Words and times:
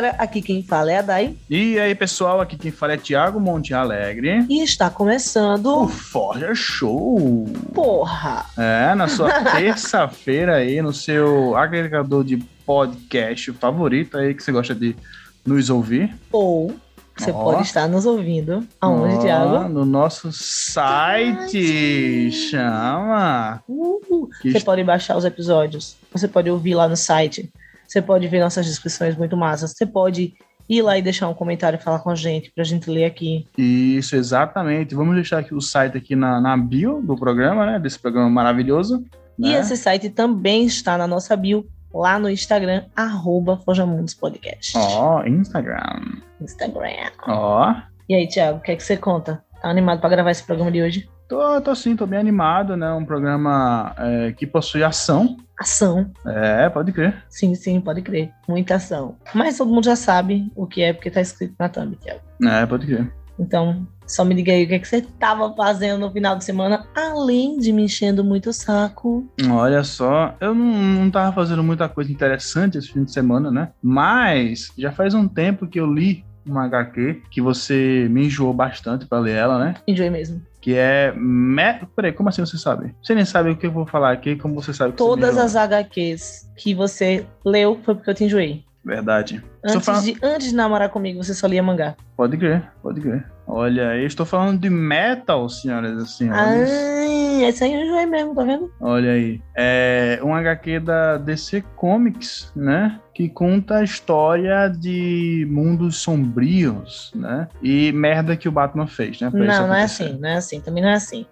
Galera, 0.00 0.16
aqui 0.16 0.40
quem 0.40 0.62
fala 0.62 0.90
é 0.90 0.96
a 0.96 1.02
Dai. 1.02 1.36
E 1.50 1.78
aí 1.78 1.94
pessoal, 1.94 2.40
aqui 2.40 2.56
quem 2.56 2.70
fala 2.70 2.94
é 2.94 2.96
Thiago 2.96 3.38
Monte 3.38 3.74
Alegre. 3.74 4.46
E 4.48 4.62
está 4.62 4.88
começando 4.88 5.66
o 5.66 5.88
Forja 5.88 6.54
Show. 6.54 7.46
Porra! 7.74 8.46
É, 8.56 8.94
na 8.94 9.08
sua 9.08 9.28
terça-feira 9.44 10.56
aí, 10.56 10.80
no 10.80 10.90
seu 10.90 11.54
agregador 11.54 12.24
de 12.24 12.38
podcast 12.64 13.52
favorito 13.52 14.16
aí 14.16 14.32
que 14.32 14.42
você 14.42 14.50
gosta 14.50 14.74
de 14.74 14.96
nos 15.44 15.68
ouvir. 15.68 16.16
Ou 16.32 16.74
você 17.14 17.30
oh. 17.30 17.34
pode 17.34 17.64
estar 17.64 17.86
nos 17.86 18.06
ouvindo. 18.06 18.66
Aonde, 18.80 19.16
oh, 19.16 19.20
Thiago? 19.20 19.68
No 19.68 19.84
nosso 19.84 20.32
site. 20.32 22.30
Chama. 22.32 23.62
Uh, 23.68 24.30
você 24.42 24.60
pode 24.60 24.82
baixar 24.82 25.18
os 25.18 25.26
episódios. 25.26 25.94
Você 26.10 26.26
pode 26.26 26.48
ouvir 26.48 26.74
lá 26.74 26.88
no 26.88 26.96
site. 26.96 27.52
Você 27.90 28.00
pode 28.00 28.28
ver 28.28 28.38
nossas 28.38 28.66
descrições 28.66 29.16
muito 29.16 29.36
massas. 29.36 29.72
Você 29.72 29.84
pode 29.84 30.34
ir 30.68 30.80
lá 30.80 30.96
e 30.96 31.02
deixar 31.02 31.28
um 31.28 31.34
comentário 31.34 31.76
e 31.76 31.82
falar 31.82 31.98
com 31.98 32.10
a 32.10 32.14
gente, 32.14 32.52
pra 32.52 32.62
gente 32.62 32.88
ler 32.88 33.04
aqui. 33.04 33.48
Isso, 33.58 34.14
exatamente. 34.14 34.94
Vamos 34.94 35.16
deixar 35.16 35.40
aqui 35.40 35.52
o 35.52 35.60
site 35.60 35.98
aqui 35.98 36.14
na, 36.14 36.40
na 36.40 36.56
bio 36.56 37.02
do 37.02 37.16
programa, 37.16 37.66
né? 37.66 37.80
Desse 37.80 37.98
programa 37.98 38.30
maravilhoso. 38.30 39.04
E 39.36 39.48
né? 39.48 39.58
esse 39.58 39.76
site 39.76 40.08
também 40.08 40.66
está 40.66 40.96
na 40.96 41.08
nossa 41.08 41.34
bio, 41.34 41.66
lá 41.92 42.16
no 42.16 42.30
Instagram, 42.30 42.84
arroba 42.94 43.56
Fojamundos 43.56 44.14
Podcast. 44.14 44.78
Ó, 44.78 45.18
oh, 45.18 45.26
Instagram. 45.26 46.20
Instagram. 46.40 47.10
Ó. 47.26 47.72
Oh. 47.72 47.82
E 48.08 48.14
aí, 48.14 48.28
Thiago, 48.28 48.58
o 48.58 48.60
que 48.60 48.70
é 48.70 48.76
que 48.76 48.84
você 48.84 48.96
conta? 48.96 49.42
Tá 49.60 49.68
animado 49.68 50.00
para 50.00 50.10
gravar 50.10 50.30
esse 50.30 50.44
programa 50.44 50.70
de 50.70 50.80
hoje? 50.80 51.08
Tô, 51.30 51.60
tô 51.60 51.76
sim, 51.76 51.94
tô 51.94 52.08
bem 52.08 52.18
animado, 52.18 52.76
né? 52.76 52.92
Um 52.92 53.04
programa 53.04 53.94
é, 53.96 54.32
que 54.32 54.44
possui 54.44 54.82
ação. 54.82 55.36
Ação. 55.56 56.10
É, 56.26 56.68
pode 56.68 56.90
crer. 56.90 57.22
Sim, 57.28 57.54
sim, 57.54 57.80
pode 57.80 58.02
crer. 58.02 58.32
Muita 58.48 58.74
ação. 58.74 59.14
Mas 59.32 59.56
todo 59.56 59.72
mundo 59.72 59.84
já 59.84 59.94
sabe 59.94 60.50
o 60.56 60.66
que 60.66 60.82
é, 60.82 60.92
porque 60.92 61.08
tá 61.08 61.20
escrito 61.20 61.54
na 61.56 61.68
thumb, 61.68 61.94
Thiago. 61.94 62.20
É, 62.42 62.66
pode 62.66 62.84
crer. 62.84 63.12
Então, 63.38 63.86
só 64.08 64.24
me 64.24 64.34
diga 64.34 64.50
aí 64.50 64.64
o 64.64 64.66
que, 64.66 64.74
é 64.74 64.78
que 64.80 64.88
você 64.88 65.02
tava 65.02 65.54
fazendo 65.54 66.00
no 66.00 66.10
final 66.10 66.34
de 66.34 66.42
semana, 66.44 66.84
além 66.96 67.58
de 67.58 67.72
me 67.72 67.84
enchendo 67.84 68.24
muito 68.24 68.50
o 68.50 68.52
saco. 68.52 69.24
Olha 69.48 69.84
só, 69.84 70.34
eu 70.40 70.52
não, 70.52 70.66
não 70.66 71.10
tava 71.12 71.32
fazendo 71.32 71.62
muita 71.62 71.88
coisa 71.88 72.10
interessante 72.10 72.76
esse 72.76 72.88
fim 72.88 73.04
de 73.04 73.12
semana, 73.12 73.52
né? 73.52 73.70
Mas 73.80 74.72
já 74.76 74.90
faz 74.90 75.14
um 75.14 75.28
tempo 75.28 75.68
que 75.68 75.78
eu 75.78 75.86
li 75.86 76.24
uma 76.44 76.64
HQ 76.64 77.22
que 77.30 77.40
você 77.40 78.08
me 78.10 78.26
enjoou 78.26 78.52
bastante 78.52 79.06
para 79.06 79.20
ler 79.20 79.36
ela, 79.36 79.64
né? 79.64 79.74
Enjoei 79.86 80.10
mesmo 80.10 80.49
que 80.60 80.74
é. 80.76 81.12
Me... 81.16 81.80
Peraí, 81.96 82.12
como 82.12 82.28
assim 82.28 82.44
você 82.44 82.58
sabe? 82.58 82.94
Você 83.02 83.14
nem 83.14 83.24
sabe 83.24 83.50
o 83.50 83.56
que 83.56 83.66
eu 83.66 83.72
vou 83.72 83.86
falar 83.86 84.12
aqui, 84.12 84.36
como 84.36 84.54
você 84.54 84.72
sabe 84.72 84.92
que 84.92 84.98
Todas 84.98 85.38
as 85.38 85.56
HQs 85.56 86.50
que 86.56 86.74
você 86.74 87.26
leu 87.44 87.78
foi 87.82 87.94
porque 87.94 88.10
eu 88.10 88.14
te 88.14 88.24
enjoei. 88.24 88.64
Verdade. 88.84 89.42
Antes, 89.62 90.02
de, 90.02 90.16
antes 90.22 90.48
de 90.48 90.54
namorar 90.54 90.88
comigo, 90.88 91.22
você 91.22 91.34
só 91.34 91.46
lia 91.46 91.62
mangá. 91.62 91.94
Pode 92.16 92.36
crer, 92.36 92.62
pode 92.82 93.00
crer. 93.00 93.26
Olha, 93.52 93.96
eu 93.96 94.06
estou 94.06 94.24
falando 94.24 94.60
de 94.60 94.70
metal, 94.70 95.48
senhoras 95.48 96.02
e 96.02 96.08
senhores. 96.08 96.70
Ah, 96.70 97.48
esse 97.48 97.64
aí 97.64 97.74
eu 97.74 97.80
enjoei 97.80 98.06
mesmo, 98.06 98.34
tá 98.34 98.44
vendo? 98.44 98.72
Olha 98.80 99.10
aí. 99.10 99.40
É 99.56 100.20
um 100.22 100.32
HQ 100.32 100.80
da 100.80 101.16
DC 101.16 101.62
Comics, 101.74 102.52
né? 102.54 103.00
Que 103.12 103.28
conta 103.28 103.78
a 103.78 103.82
história 103.82 104.68
de 104.68 105.46
mundos 105.50 105.96
sombrios, 105.96 107.10
né? 107.14 107.48
E 107.60 107.90
merda 107.92 108.36
que 108.36 108.48
o 108.48 108.52
Batman 108.52 108.86
fez, 108.86 109.20
né? 109.20 109.30
Não, 109.32 109.40
não 109.40 109.74
é 109.74 109.82
assim, 109.82 110.16
não 110.18 110.28
é 110.28 110.36
assim, 110.36 110.60
também 110.60 110.82
não 110.82 110.90
é 110.90 110.94
assim. 110.94 111.26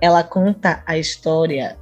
Ela 0.00 0.22
conta 0.22 0.82
a 0.84 0.98
história 0.98 1.78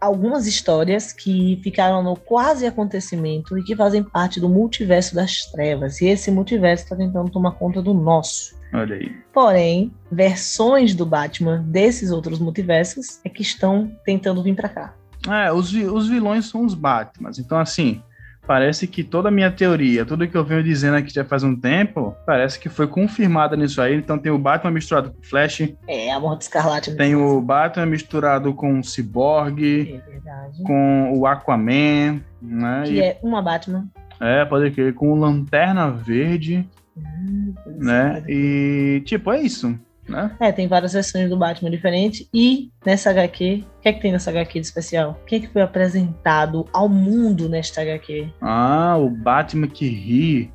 algumas 0.00 0.46
histórias 0.46 1.12
que 1.12 1.60
ficaram 1.62 2.02
no 2.02 2.16
quase 2.16 2.66
acontecimento 2.66 3.58
e 3.58 3.64
que 3.64 3.74
fazem 3.74 4.02
parte 4.02 4.40
do 4.40 4.48
multiverso 4.48 5.14
das 5.14 5.42
trevas. 5.50 6.00
E 6.00 6.06
esse 6.06 6.30
multiverso 6.30 6.84
está 6.84 6.96
tentando 6.96 7.30
tomar 7.30 7.52
conta 7.52 7.82
do 7.82 7.92
nosso. 7.92 8.57
Olha 8.72 8.96
aí. 8.96 9.16
Porém, 9.32 9.92
versões 10.10 10.94
do 10.94 11.06
Batman 11.06 11.64
desses 11.66 12.10
outros 12.10 12.38
multiversos 12.38 13.20
é 13.24 13.28
que 13.28 13.42
estão 13.42 13.90
tentando 14.04 14.42
vir 14.42 14.54
para 14.54 14.68
cá. 14.68 14.94
É, 15.28 15.52
os, 15.52 15.72
os 15.72 16.08
vilões 16.08 16.46
são 16.46 16.64
os 16.64 16.74
Batmans. 16.74 17.38
Então, 17.38 17.58
assim, 17.58 18.02
parece 18.48 18.86
que 18.86 19.04
toda 19.04 19.28
a 19.28 19.30
minha 19.30 19.50
teoria, 19.50 20.06
tudo 20.06 20.26
que 20.26 20.34
eu 20.34 20.42
venho 20.42 20.62
dizendo 20.62 20.96
aqui 20.96 21.12
já 21.12 21.22
faz 21.22 21.44
um 21.44 21.54
tempo, 21.54 22.16
parece 22.24 22.58
que 22.58 22.70
foi 22.70 22.86
confirmada 22.86 23.54
nisso 23.54 23.80
aí. 23.80 23.94
Então 23.94 24.18
tem 24.18 24.32
o 24.32 24.38
Batman 24.38 24.70
misturado 24.70 25.10
com 25.10 25.22
Flash. 25.22 25.68
É, 25.86 26.10
Amor 26.10 26.36
do 26.36 26.40
Escarlate. 26.40 26.96
Tem 26.96 27.14
o 27.14 27.40
Batman 27.42 27.84
misturado 27.84 28.54
com 28.54 28.78
o 28.78 28.82
Cyborg. 28.82 29.60
É 29.62 30.10
verdade. 30.10 30.62
Com 30.62 31.12
o 31.14 31.26
Aquaman. 31.26 32.22
Né? 32.40 32.82
Que 32.86 32.92
e... 32.94 33.00
é 33.00 33.18
uma 33.22 33.42
Batman. 33.42 33.86
É, 34.18 34.44
pode 34.46 34.70
crer. 34.70 34.94
Com 34.94 35.12
o 35.12 35.16
Lanterna 35.16 35.90
Verde. 35.90 36.66
Hum, 36.98 37.54
né? 37.66 38.22
É. 38.26 38.32
E, 38.32 39.02
tipo, 39.04 39.32
é 39.32 39.40
isso 39.40 39.78
né? 40.08 40.30
É, 40.40 40.50
tem 40.50 40.66
várias 40.66 40.94
versões 40.94 41.28
do 41.28 41.36
Batman 41.36 41.70
diferentes. 41.70 42.28
E 42.32 42.70
nessa 42.84 43.10
HQ, 43.10 43.64
o 43.78 43.82
que 43.82 43.88
é 43.88 43.92
que 43.92 44.00
tem 44.00 44.12
nessa 44.12 44.30
HQ 44.30 44.60
de 44.60 44.66
especial? 44.66 45.18
O 45.22 45.24
que 45.26 45.36
é 45.36 45.40
que 45.40 45.48
foi 45.48 45.62
apresentado 45.62 46.66
ao 46.72 46.88
mundo 46.88 47.48
nesta 47.48 47.82
HQ? 47.82 48.28
Ah, 48.40 48.96
o 48.98 49.10
Batman 49.10 49.68
que 49.68 49.86
ri. 49.86 50.50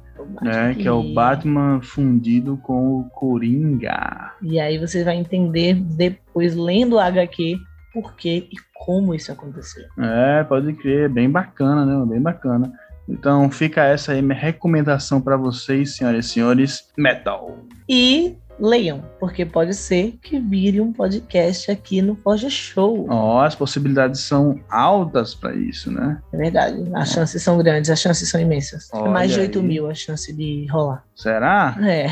que, 0.76 0.82
que 0.82 0.88
é 0.88 0.92
o 0.92 1.14
Batman 1.14 1.82
fundido 1.82 2.58
com 2.58 3.00
o 3.00 3.04
Coringa. 3.10 4.34
E 4.42 4.60
aí 4.60 4.78
você 4.78 5.04
vai 5.04 5.16
entender 5.16 5.76
depois, 5.76 6.56
lendo 6.56 6.98
a 6.98 7.06
HQ, 7.06 7.58
por 7.94 8.16
que 8.16 8.50
e 8.52 8.74
como 8.74 9.14
isso 9.14 9.32
aconteceu. 9.32 9.86
É, 9.98 10.44
pode 10.44 10.74
crer, 10.74 11.08
bem 11.08 11.30
bacana, 11.30 11.86
né? 11.86 12.06
Bem 12.06 12.22
bacana. 12.22 12.74
Então 13.08 13.50
fica 13.52 13.84
essa 13.84 14.14
aí 14.14 14.22
minha 14.22 14.38
recomendação 14.38 15.22
para 15.22 15.36
vocês, 15.36 15.96
senhoras 15.96 16.26
e 16.26 16.30
senhores, 16.30 16.90
metal. 16.98 17.58
E 17.88 18.38
leiam, 18.60 19.04
porque 19.20 19.46
pode 19.46 19.74
ser 19.74 20.18
que 20.22 20.40
vire 20.40 20.80
um 20.80 20.94
podcast 20.94 21.70
aqui 21.72 22.02
no 22.02 22.16
Forja 22.16 22.50
Show. 22.50 23.08
Oh, 23.10 23.40
as 23.40 23.56
possibilidades 23.56 24.22
são 24.22 24.60
altas 24.70 25.36
para 25.36 25.54
isso, 25.56 25.92
né? 25.92 26.22
É 26.32 26.38
verdade. 26.38 26.84
As 26.94 27.12
oh. 27.12 27.14
chances 27.14 27.44
são 27.44 27.58
grandes, 27.58 27.90
as 27.90 28.00
chances 28.00 28.30
são 28.30 28.40
imensas. 28.40 28.90
Olha 28.94 29.12
Mais 29.12 29.32
de 29.32 29.40
8 29.40 29.60
aí. 29.60 29.66
mil 29.66 29.90
a 29.90 29.94
chance 29.94 30.32
de 30.32 30.66
rolar. 30.72 31.04
Será? 31.16 31.76
É. 31.82 32.08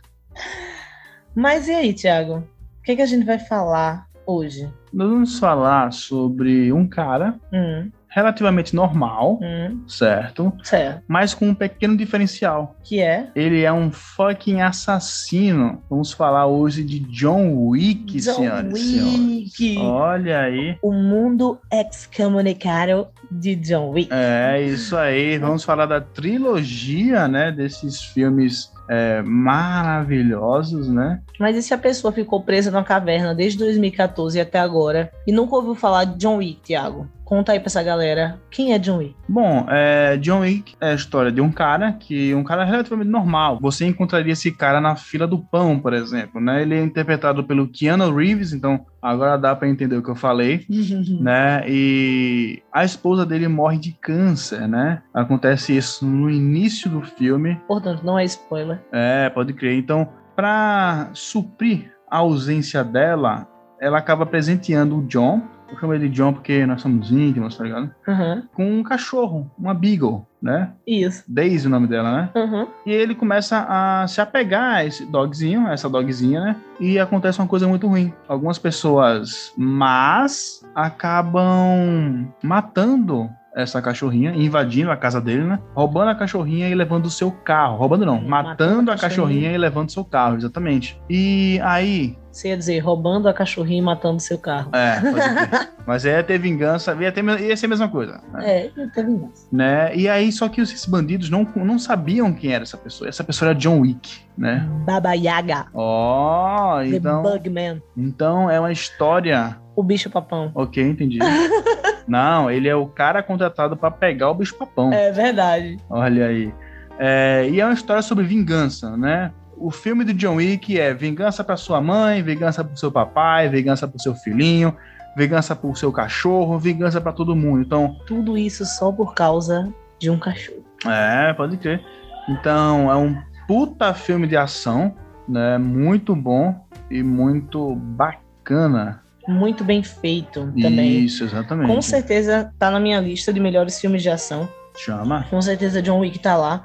Mas 1.34 1.68
e 1.68 1.72
aí, 1.72 1.92
Thiago? 1.92 2.38
O 2.78 2.82
que, 2.82 2.96
que 2.96 3.02
a 3.02 3.06
gente 3.06 3.24
vai 3.24 3.38
falar 3.38 4.06
hoje? 4.26 4.68
Nós 4.92 5.08
vamos 5.08 5.38
falar 5.38 5.92
sobre 5.92 6.72
um 6.72 6.88
cara 6.88 7.38
hum 7.52 7.90
relativamente 8.18 8.74
normal, 8.74 9.38
hum. 9.42 9.82
certo? 9.88 10.52
Certo. 10.62 11.02
Mas 11.08 11.34
com 11.34 11.48
um 11.48 11.54
pequeno 11.54 11.96
diferencial. 11.96 12.76
Que 12.84 13.00
é? 13.00 13.28
Ele 13.34 13.62
é 13.62 13.72
um 13.72 13.90
fucking 13.90 14.60
assassino. 14.60 15.82
Vamos 15.88 16.12
falar 16.12 16.46
hoje 16.46 16.82
de 16.82 17.00
John 17.00 17.54
Wick, 17.68 18.20
John 18.20 18.34
senhoras 18.34 18.72
Wick. 18.72 19.50
senhores. 19.50 19.78
Olha 19.78 20.40
aí. 20.40 20.76
O 20.82 20.92
mundo 20.92 21.58
excomunicado 21.72 23.08
de 23.30 23.54
John 23.56 23.90
Wick. 23.90 24.10
É, 24.12 24.60
isso 24.62 24.96
aí. 24.96 25.38
Vamos 25.38 25.64
falar 25.64 25.86
da 25.86 26.00
trilogia, 26.00 27.28
né, 27.28 27.52
desses 27.52 28.02
filmes 28.02 28.70
é, 28.88 29.20
maravilhosos, 29.22 30.88
né? 30.88 31.20
Mas 31.38 31.56
e 31.56 31.62
se 31.62 31.74
a 31.74 31.78
pessoa 31.78 32.10
ficou 32.10 32.42
presa 32.42 32.70
numa 32.70 32.82
caverna 32.82 33.34
desde 33.34 33.58
2014 33.58 34.40
até 34.40 34.58
agora 34.58 35.12
e 35.26 35.32
nunca 35.32 35.56
ouviu 35.56 35.74
falar 35.74 36.04
de 36.04 36.18
John 36.18 36.36
Wick, 36.36 36.60
Thiago? 36.62 37.06
Conta 37.28 37.52
aí 37.52 37.60
pra 37.60 37.66
essa 37.66 37.82
galera, 37.82 38.40
quem 38.50 38.72
é 38.72 38.78
John 38.78 38.96
Wick? 38.96 39.14
Bom, 39.28 39.66
é, 39.68 40.16
John 40.16 40.40
Wick 40.40 40.74
é 40.80 40.92
a 40.92 40.94
história 40.94 41.30
de 41.30 41.42
um 41.42 41.52
cara 41.52 41.92
que 41.92 42.34
um 42.34 42.42
cara 42.42 42.64
relativamente 42.64 43.10
normal. 43.10 43.58
Você 43.60 43.84
encontraria 43.84 44.32
esse 44.32 44.50
cara 44.50 44.80
na 44.80 44.96
fila 44.96 45.26
do 45.26 45.38
pão, 45.38 45.78
por 45.78 45.92
exemplo, 45.92 46.40
né? 46.40 46.62
Ele 46.62 46.74
é 46.74 46.82
interpretado 46.82 47.44
pelo 47.44 47.68
Keanu 47.68 48.16
Reeves, 48.16 48.54
então 48.54 48.86
agora 49.02 49.36
dá 49.36 49.54
para 49.54 49.68
entender 49.68 49.98
o 49.98 50.02
que 50.02 50.08
eu 50.08 50.14
falei, 50.14 50.64
né? 51.20 51.64
E 51.68 52.62
a 52.72 52.82
esposa 52.82 53.26
dele 53.26 53.46
morre 53.46 53.76
de 53.76 53.92
câncer, 53.92 54.66
né? 54.66 55.02
Acontece 55.12 55.76
isso 55.76 56.06
no 56.06 56.30
início 56.30 56.88
do 56.88 57.02
filme. 57.02 57.60
Portanto, 57.68 58.06
não 58.06 58.18
é 58.18 58.24
spoiler. 58.24 58.80
É, 58.90 59.28
pode 59.28 59.52
crer. 59.52 59.76
Então, 59.76 60.08
para 60.34 61.10
suprir 61.12 61.92
a 62.10 62.16
ausência 62.16 62.82
dela, 62.82 63.46
ela 63.78 63.98
acaba 63.98 64.24
presenteando 64.24 64.96
o 64.96 65.06
John 65.06 65.57
eu 65.70 65.78
chamo 65.78 65.94
ele 65.94 66.08
de 66.08 66.14
John 66.14 66.32
porque 66.32 66.64
nós 66.66 66.80
somos 66.80 67.10
íntimos, 67.10 67.56
tá 67.56 67.64
ligado? 67.64 67.90
Uhum. 68.06 68.42
Com 68.54 68.78
um 68.78 68.82
cachorro, 68.82 69.50
uma 69.58 69.74
Beagle, 69.74 70.26
né? 70.40 70.72
Isso. 70.86 71.24
Daisy 71.28 71.66
o 71.66 71.70
nome 71.70 71.86
dela, 71.86 72.10
né? 72.10 72.30
Uhum. 72.34 72.66
E 72.86 72.92
ele 72.92 73.14
começa 73.14 73.66
a 73.68 74.06
se 74.06 74.20
apegar 74.20 74.76
a 74.76 74.84
esse 74.84 75.04
dogzinho, 75.04 75.68
essa 75.68 75.88
dogzinha, 75.88 76.40
né? 76.40 76.56
E 76.80 76.98
acontece 76.98 77.38
uma 77.40 77.48
coisa 77.48 77.68
muito 77.68 77.86
ruim. 77.86 78.12
Algumas 78.26 78.58
pessoas 78.58 79.52
más 79.56 80.64
acabam 80.74 82.28
matando 82.42 83.30
essa 83.54 83.80
cachorrinha, 83.82 84.32
invadindo 84.32 84.90
a 84.90 84.96
casa 84.96 85.20
dele, 85.20 85.44
né? 85.44 85.58
Roubando 85.74 86.10
a 86.10 86.14
cachorrinha 86.14 86.68
e 86.68 86.74
levando 86.74 87.06
o 87.06 87.10
seu 87.10 87.30
carro. 87.30 87.76
Roubando 87.76 88.06
não, 88.06 88.20
matando, 88.20 88.48
matando 88.48 88.90
a 88.90 88.94
cachorrinha. 88.94 89.10
cachorrinha 89.10 89.52
e 89.52 89.58
levando 89.58 89.88
o 89.88 89.92
seu 89.92 90.04
carro, 90.04 90.36
exatamente. 90.36 91.00
E 91.08 91.60
aí, 91.62 92.16
você 92.30 92.50
ia 92.50 92.56
dizer, 92.56 92.78
roubando 92.78 93.28
a 93.28 93.34
cachorrinha 93.34 93.80
e 93.80 93.84
matando 93.84 94.20
seu 94.20 94.38
carro. 94.38 94.70
É, 94.72 95.00
Mas 95.84 96.04
ia 96.04 96.22
ter 96.22 96.38
vingança, 96.38 96.96
ia, 97.00 97.10
ter, 97.10 97.24
ia 97.24 97.56
ser 97.56 97.66
a 97.66 97.68
mesma 97.68 97.88
coisa. 97.88 98.20
Né? 98.32 98.44
É, 98.44 98.70
ia 98.76 98.88
ter 98.90 99.04
vingança. 99.04 99.48
Né? 99.50 99.96
E 99.96 100.08
aí, 100.08 100.30
só 100.30 100.48
que 100.48 100.60
esses 100.60 100.84
bandidos 100.86 101.30
não, 101.30 101.46
não 101.56 101.80
sabiam 101.80 102.32
quem 102.32 102.52
era 102.52 102.62
essa 102.62 102.76
pessoa. 102.76 103.08
Essa 103.08 103.24
pessoa 103.24 103.50
era 103.50 103.58
John 103.58 103.80
Wick, 103.80 104.20
né? 104.36 104.68
Baba 104.86 105.14
Yaga. 105.14 105.66
Ó, 105.74 106.76
oh, 106.76 106.82
então... 106.82 107.24
The 107.24 107.38
Bugman. 107.38 107.82
Então, 107.96 108.48
é 108.48 108.60
uma 108.60 108.70
história... 108.70 109.58
O 109.78 109.82
bicho 109.82 110.10
papão. 110.10 110.50
Ok, 110.56 110.82
entendi. 110.82 111.20
não, 112.08 112.50
ele 112.50 112.68
é 112.68 112.74
o 112.74 112.86
cara 112.86 113.22
contratado 113.22 113.76
para 113.76 113.92
pegar 113.92 114.28
o 114.30 114.34
bicho 114.34 114.56
papão. 114.56 114.92
É 114.92 115.12
verdade. 115.12 115.76
Olha 115.88 116.26
aí. 116.26 116.52
É, 116.98 117.48
e 117.48 117.60
é 117.60 117.64
uma 117.64 117.74
história 117.74 118.02
sobre 118.02 118.24
vingança, 118.24 118.96
né? 118.96 119.30
o 119.56 119.70
filme 119.70 120.04
do 120.04 120.14
John 120.14 120.36
Wick 120.36 120.78
é 120.78 120.94
vingança 120.94 121.42
para 121.42 121.56
sua 121.56 121.80
mãe, 121.80 122.22
vingança 122.22 122.64
para 122.64 122.76
seu 122.76 122.90
papai, 122.90 123.48
vingança 123.48 123.86
para 123.86 123.98
seu 123.98 124.14
filhinho, 124.14 124.74
vingança 125.16 125.54
para 125.54 125.68
o 125.68 125.76
seu 125.76 125.92
cachorro, 125.92 126.58
vingança 126.58 127.00
para 127.00 127.12
todo 127.12 127.36
mundo. 127.36 127.62
Então, 127.62 127.96
tudo 128.06 128.36
isso 128.36 128.64
só 128.64 128.90
por 128.92 129.14
causa 129.14 129.72
de 129.98 130.10
um 130.10 130.18
cachorro. 130.18 130.64
É, 130.86 131.32
pode 131.34 131.56
crer. 131.56 131.80
Então, 132.28 132.90
é 132.90 132.96
um 132.96 133.16
puta 133.46 133.92
filme 133.94 134.26
de 134.26 134.36
ação, 134.36 134.94
né? 135.28 135.58
Muito 135.58 136.14
bom 136.14 136.66
e 136.90 137.02
muito 137.02 137.74
bacana. 137.74 139.02
Muito 139.28 139.62
bem 139.62 139.82
feito 139.82 140.50
também. 140.60 141.04
Isso, 141.04 141.22
exatamente. 141.22 141.68
Com 141.68 141.82
certeza 141.82 142.50
tá 142.58 142.70
na 142.70 142.80
minha 142.80 142.98
lista 142.98 143.30
de 143.30 143.38
melhores 143.38 143.78
filmes 143.78 144.02
de 144.02 144.08
ação. 144.08 144.48
Chama. 144.74 145.26
Com 145.28 145.42
certeza 145.42 145.82
John 145.82 145.98
Wick 145.98 146.18
tá 146.18 146.34
lá. 146.34 146.64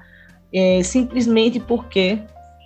É, 0.54 0.82
simplesmente 0.82 1.60
porque 1.60 2.20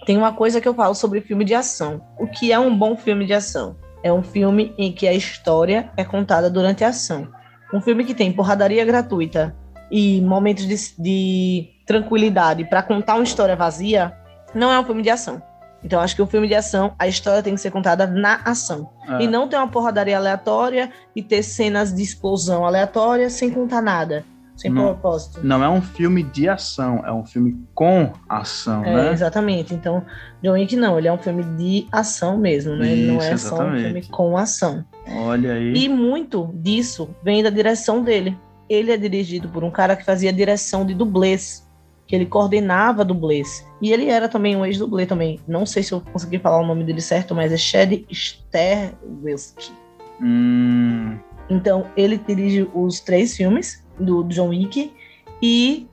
tem 0.06 0.16
uma 0.16 0.32
coisa 0.32 0.62
que 0.62 0.68
eu 0.68 0.76
falo 0.76 0.94
sobre 0.94 1.20
filme 1.22 1.44
de 1.44 1.56
ação. 1.56 2.00
O 2.20 2.28
que 2.28 2.52
é 2.52 2.60
um 2.60 2.78
bom 2.78 2.96
filme 2.96 3.26
de 3.26 3.34
ação? 3.34 3.76
É 4.04 4.14
um 4.14 4.22
filme 4.22 4.72
em 4.78 4.92
que 4.92 5.08
a 5.08 5.14
história 5.14 5.90
é 5.98 6.06
contada 6.06 6.48
durante 6.48 6.84
a 6.84 6.90
ação. 6.90 7.28
Um 7.74 7.82
filme 7.82 8.06
que 8.06 8.14
tem 8.14 8.32
porradaria 8.32 8.86
gratuita 8.86 9.56
e 9.92 10.22
momentos 10.22 10.68
de, 10.68 10.76
de 11.02 11.70
tranquilidade 11.88 12.66
para 12.66 12.84
contar 12.84 13.16
uma 13.16 13.24
história 13.24 13.56
vazia, 13.56 14.14
não 14.54 14.72
é 14.72 14.80
um 14.80 14.86
filme 14.86 15.02
de 15.02 15.10
ação. 15.10 15.42
Então, 15.84 16.00
acho 16.00 16.16
que 16.16 16.22
o 16.22 16.28
filme 16.28 16.48
de 16.48 16.56
ação, 16.56 16.94
a 16.98 17.08
história 17.08 17.44
tem 17.44 17.54
que 17.54 17.62
ser 17.62 17.72
contada 17.72 18.08
na 18.08 18.42
ação. 18.44 18.90
É. 19.08 19.24
E 19.24 19.28
não 19.28 19.48
ter 19.48 19.58
uma 19.58 19.68
porradaria 19.68 20.18
aleatória 20.18 20.92
e 21.16 21.22
ter 21.22 21.44
cenas 21.44 21.94
de 21.94 22.02
explosão 22.02 22.66
aleatória 22.66 23.30
sem 23.30 23.50
contar 23.50 23.82
nada 23.82 24.26
sem 24.58 24.72
não, 24.72 24.86
propósito. 24.86 25.40
Não 25.44 25.64
é 25.64 25.70
um 25.70 25.82
filme 25.82 26.24
de 26.24 26.50
ação, 26.50 27.04
é 27.06 27.14
um 27.14 27.24
filme 27.24 27.56
com 27.76 28.12
ação, 28.28 28.84
é, 28.84 28.94
né? 28.96 29.14
Exatamente. 29.14 29.74
Então, 29.74 30.04
John 30.42 30.54
Wick 30.54 30.76
não, 30.76 30.98
ele 30.98 31.08
é 31.08 31.14
um 31.14 31.18
filme 31.18 31.44
de 31.56 31.88
ação 31.92 32.38
mesmo, 32.38 32.76
né? 32.76 32.88
Isso, 32.88 32.94
ele 32.94 33.12
não 33.12 33.22
é 33.22 33.32
exatamente. 33.32 33.40
só 33.40 33.64
um 33.64 33.80
filme 33.80 34.08
com 34.10 34.38
ação. 34.38 34.84
Olha 35.08 35.54
aí. 35.54 35.74
E 35.74 35.88
muito 35.88 36.50
disso 36.56 37.10
vem 37.24 37.44
da 37.44 37.52
direção 37.52 38.02
dele. 38.02 38.38
Ele 38.68 38.92
é 38.92 38.98
dirigido 38.98 39.48
por 39.48 39.64
um 39.64 39.72
cara 39.72 39.96
que 39.96 40.04
fazia 40.04 40.34
direção 40.34 40.86
de 40.86 40.94
dublês, 40.94 41.67
que 42.08 42.16
ele 42.16 42.26
coordenava 42.26 43.04
dublês. 43.04 43.68
E 43.82 43.92
ele 43.92 44.08
era 44.08 44.30
também 44.30 44.56
um 44.56 44.66
ex-dublê 44.66 45.06
também. 45.06 45.40
Não 45.48 45.66
sei 45.66 45.84
se 45.84 45.92
eu 45.92 46.02
consegui 46.02 46.40
falar 46.40 46.62
o 46.62 46.66
nome 46.66 46.84
dele 46.84 47.02
certo, 47.02 47.36
mas 47.36 47.52
é 47.52 47.58
Chad 47.58 47.92
Stahelski. 48.10 49.74
Hum. 50.22 51.18
Então, 51.50 51.86
ele 51.96 52.18
dirige 52.18 52.68
os 52.74 53.02
três 53.02 53.36
filmes 53.36 53.86
do 54.00 54.24
John 54.24 54.50
Wick 54.50 54.94
e 55.42 55.88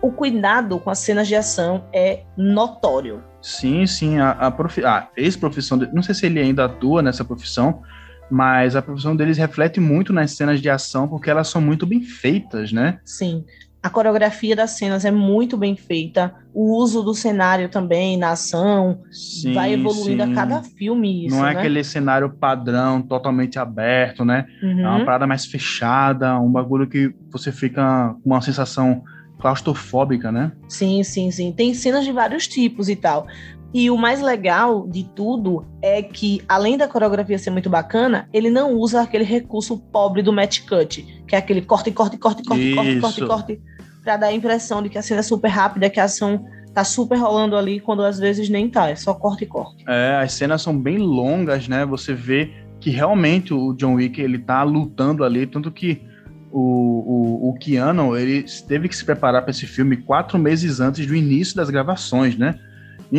o 0.00 0.10
cuidado 0.10 0.78
com 0.78 0.90
as 0.90 1.00
cenas 1.00 1.26
de 1.26 1.34
ação 1.34 1.84
é 1.92 2.22
notório. 2.36 3.22
Sim, 3.40 3.86
sim. 3.86 4.18
A, 4.18 4.30
a, 4.30 4.50
profi 4.50 4.84
a 4.84 5.08
ex-profissão, 5.16 5.76
não 5.92 6.02
sei 6.02 6.14
se 6.14 6.26
ele 6.26 6.40
ainda 6.40 6.64
atua 6.64 7.02
nessa 7.02 7.24
profissão, 7.24 7.82
mas 8.30 8.74
a 8.76 8.82
profissão 8.82 9.14
deles 9.14 9.36
reflete 9.36 9.80
muito 9.80 10.12
nas 10.12 10.32
cenas 10.32 10.60
de 10.60 10.70
ação 10.70 11.08
porque 11.08 11.28
elas 11.28 11.48
são 11.48 11.60
muito 11.60 11.84
bem 11.84 12.00
feitas, 12.00 12.72
né? 12.72 13.00
Sim 13.04 13.44
a 13.82 13.90
coreografia 13.90 14.54
das 14.54 14.72
cenas 14.72 15.04
é 15.04 15.10
muito 15.10 15.56
bem 15.56 15.74
feita, 15.74 16.32
o 16.54 16.76
uso 16.76 17.02
do 17.02 17.14
cenário 17.14 17.68
também 17.68 18.16
na 18.16 18.30
ação 18.30 19.00
sim, 19.10 19.52
vai 19.52 19.72
evoluindo 19.72 20.22
sim. 20.22 20.30
a 20.30 20.34
cada 20.34 20.62
filme. 20.62 21.26
Isso, 21.26 21.34
Não 21.34 21.44
é 21.44 21.52
né? 21.52 21.58
aquele 21.58 21.82
cenário 21.82 22.30
padrão, 22.30 23.02
totalmente 23.02 23.58
aberto, 23.58 24.24
né? 24.24 24.46
Uhum. 24.62 24.80
É 24.80 24.88
uma 24.88 24.98
uhum. 24.98 25.04
parada 25.04 25.26
mais 25.26 25.46
fechada, 25.46 26.38
um 26.38 26.50
bagulho 26.50 26.86
que 26.86 27.12
você 27.28 27.50
fica 27.50 28.14
com 28.22 28.30
uma 28.30 28.40
sensação 28.40 29.02
claustrofóbica, 29.40 30.30
né? 30.30 30.52
Sim, 30.68 31.02
sim, 31.02 31.32
sim. 31.32 31.50
Tem 31.50 31.74
cenas 31.74 32.04
de 32.04 32.12
vários 32.12 32.46
tipos 32.46 32.88
e 32.88 32.94
tal. 32.94 33.26
E 33.74 33.90
o 33.90 33.96
mais 33.96 34.20
legal 34.20 34.86
de 34.86 35.04
tudo 35.04 35.64
é 35.80 36.02
que, 36.02 36.42
além 36.46 36.76
da 36.76 36.86
coreografia 36.86 37.38
ser 37.38 37.50
muito 37.50 37.70
bacana, 37.70 38.28
ele 38.32 38.50
não 38.50 38.74
usa 38.74 39.00
aquele 39.00 39.24
recurso 39.24 39.78
pobre 39.78 40.22
do 40.22 40.32
match 40.32 40.60
cut, 40.66 41.02
que 41.26 41.34
é 41.34 41.38
aquele 41.38 41.62
corte, 41.62 41.90
corte, 41.90 42.18
corte, 42.18 42.42
corte, 42.42 42.74
corte, 42.74 43.00
corte, 43.00 43.26
corte, 43.26 43.62
para 44.04 44.18
dar 44.18 44.26
a 44.26 44.32
impressão 44.32 44.82
de 44.82 44.90
que 44.90 44.98
a 44.98 45.02
cena 45.02 45.20
é 45.20 45.22
super 45.22 45.48
rápida, 45.48 45.88
que 45.88 45.98
a 45.98 46.04
ação 46.04 46.44
tá 46.74 46.84
super 46.84 47.16
rolando 47.16 47.56
ali, 47.56 47.80
quando 47.80 48.02
às 48.02 48.18
vezes 48.18 48.48
nem 48.48 48.68
tá, 48.68 48.90
é 48.90 48.96
só 48.96 49.14
corte 49.14 49.44
e 49.44 49.46
corte. 49.46 49.84
É, 49.88 50.20
as 50.22 50.32
cenas 50.32 50.60
são 50.60 50.78
bem 50.78 50.98
longas, 50.98 51.66
né? 51.68 51.86
Você 51.86 52.12
vê 52.12 52.50
que 52.80 52.90
realmente 52.90 53.54
o 53.54 53.72
John 53.74 53.94
Wick 53.94 54.20
ele 54.20 54.38
tá 54.38 54.62
lutando 54.62 55.24
ali, 55.24 55.46
tanto 55.46 55.70
que 55.70 56.02
o, 56.50 56.60
o, 56.60 57.50
o 57.50 57.54
Keanu 57.54 58.16
ele 58.16 58.44
teve 58.66 58.88
que 58.88 58.96
se 58.96 59.04
preparar 59.04 59.42
para 59.42 59.50
esse 59.50 59.66
filme 59.66 59.96
quatro 59.96 60.38
meses 60.38 60.80
antes 60.80 61.06
do 61.06 61.14
início 61.14 61.56
das 61.56 61.70
gravações, 61.70 62.36
né? 62.36 62.58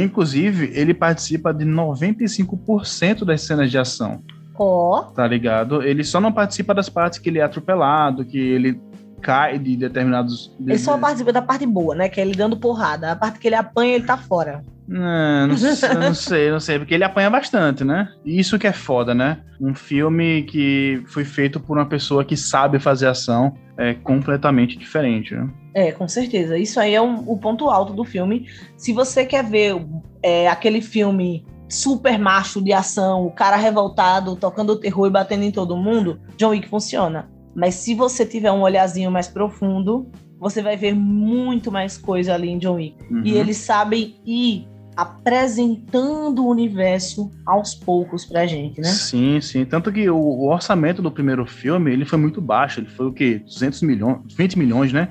Inclusive, 0.02 0.72
ele 0.74 0.94
participa 0.94 1.54
de 1.54 1.66
95% 1.66 3.24
das 3.24 3.42
cenas 3.42 3.70
de 3.70 3.78
ação. 3.78 4.24
Ó. 4.56 5.00
Oh. 5.00 5.04
Tá 5.12 5.28
ligado? 5.28 5.84
Ele 5.84 6.04
só 6.04 6.20
não 6.20 6.32
participa 6.32 6.74
das 6.74 6.90
partes 6.90 7.20
que 7.20 7.30
ele 7.30 7.40
é 7.40 7.44
atropelado, 7.44 8.26
que 8.26 8.38
ele 8.38 8.80
cai 9.22 9.58
de 9.58 9.78
determinados. 9.78 10.56
Ele 10.60 10.78
só 10.78 10.98
participa 10.98 11.32
da 11.32 11.42
parte 11.42 11.66
boa, 11.66 11.96
né? 11.96 12.10
Que 12.10 12.20
é 12.20 12.24
ele 12.24 12.36
dando 12.36 12.58
porrada. 12.58 13.12
A 13.12 13.16
parte 13.16 13.40
que 13.40 13.48
ele 13.48 13.56
apanha, 13.56 13.96
ele 13.96 14.06
tá 14.06 14.18
fora. 14.18 14.64
Não, 14.86 15.48
não, 15.48 15.58
sei, 15.58 15.94
não 15.94 16.14
sei, 16.14 16.52
não 16.52 16.60
sei, 16.60 16.78
porque 16.78 16.94
ele 16.94 17.06
apanha 17.06 17.30
bastante, 17.30 17.86
né? 17.86 18.10
Isso 18.26 18.60
que 18.60 18.68
é 18.68 18.74
foda, 18.74 19.14
né? 19.16 19.40
Um 19.60 19.74
filme 19.74 20.44
que 20.44 21.02
foi 21.08 21.24
feito 21.24 21.60
por 21.60 21.78
uma 21.78 21.86
pessoa 21.86 22.26
que 22.26 22.36
sabe 22.36 22.80
fazer 22.80 23.08
ação 23.08 23.56
é 23.78 23.94
completamente 23.94 24.78
diferente, 24.78 25.34
né? 25.34 25.50
É, 25.74 25.92
com 25.92 26.08
certeza. 26.08 26.58
Isso 26.58 26.80
aí 26.80 26.94
é 26.94 27.02
um, 27.02 27.24
o 27.28 27.38
ponto 27.38 27.70
alto 27.70 27.94
do 27.94 28.04
filme. 28.04 28.48
Se 28.78 28.94
você 28.94 29.26
quer 29.26 29.44
ver 29.44 29.76
é, 30.22 30.48
aquele 30.48 30.82
filme 30.82 31.46
super 31.68 32.20
macho 32.20 32.62
de 32.62 32.72
ação, 32.72 33.26
o 33.26 33.32
cara 33.32 33.56
revoltado, 33.56 34.36
tocando 34.36 34.80
terror 34.80 35.08
e 35.08 35.12
batendo 35.12 35.44
em 35.44 35.52
todo 35.52 35.76
mundo, 35.76 36.20
John 36.38 36.50
Wick 36.50 36.70
funciona. 36.70 37.30
Mas 37.56 37.76
se 37.76 37.96
você 37.96 38.26
tiver 38.26 38.52
um 38.52 38.62
olhazinho 38.62 39.12
mais 39.12 39.28
profundo, 39.28 40.08
você 40.40 40.62
vai 40.62 40.76
ver 40.76 40.94
muito 40.94 41.72
mais 41.72 41.98
coisa 41.98 42.34
ali 42.34 42.50
em 42.50 42.58
John 42.58 42.76
Wick. 42.76 42.96
Uhum. 43.12 43.22
E 43.24 43.38
eles 43.38 43.58
sabem 43.58 44.16
ir 44.26 44.68
apresentando 44.96 46.44
o 46.44 46.50
universo 46.50 47.32
aos 47.46 47.74
poucos 47.74 48.26
pra 48.26 48.46
gente, 48.46 48.80
né? 48.80 48.88
Sim, 48.88 49.42
sim. 49.42 49.66
Tanto 49.66 49.92
que 49.92 50.08
o, 50.08 50.16
o 50.16 50.52
orçamento 50.52 51.02
do 51.02 51.12
primeiro 51.12 51.46
filme, 51.46 51.92
ele 51.92 52.06
foi 52.06 52.20
muito 52.20 52.40
baixo. 52.40 52.80
Ele 52.80 52.90
foi 52.90 53.08
o 53.08 53.14
quê? 53.14 53.42
200 53.46 53.82
milhões, 53.82 54.20
20 54.36 54.60
milhões, 54.60 54.94
né? 54.94 55.10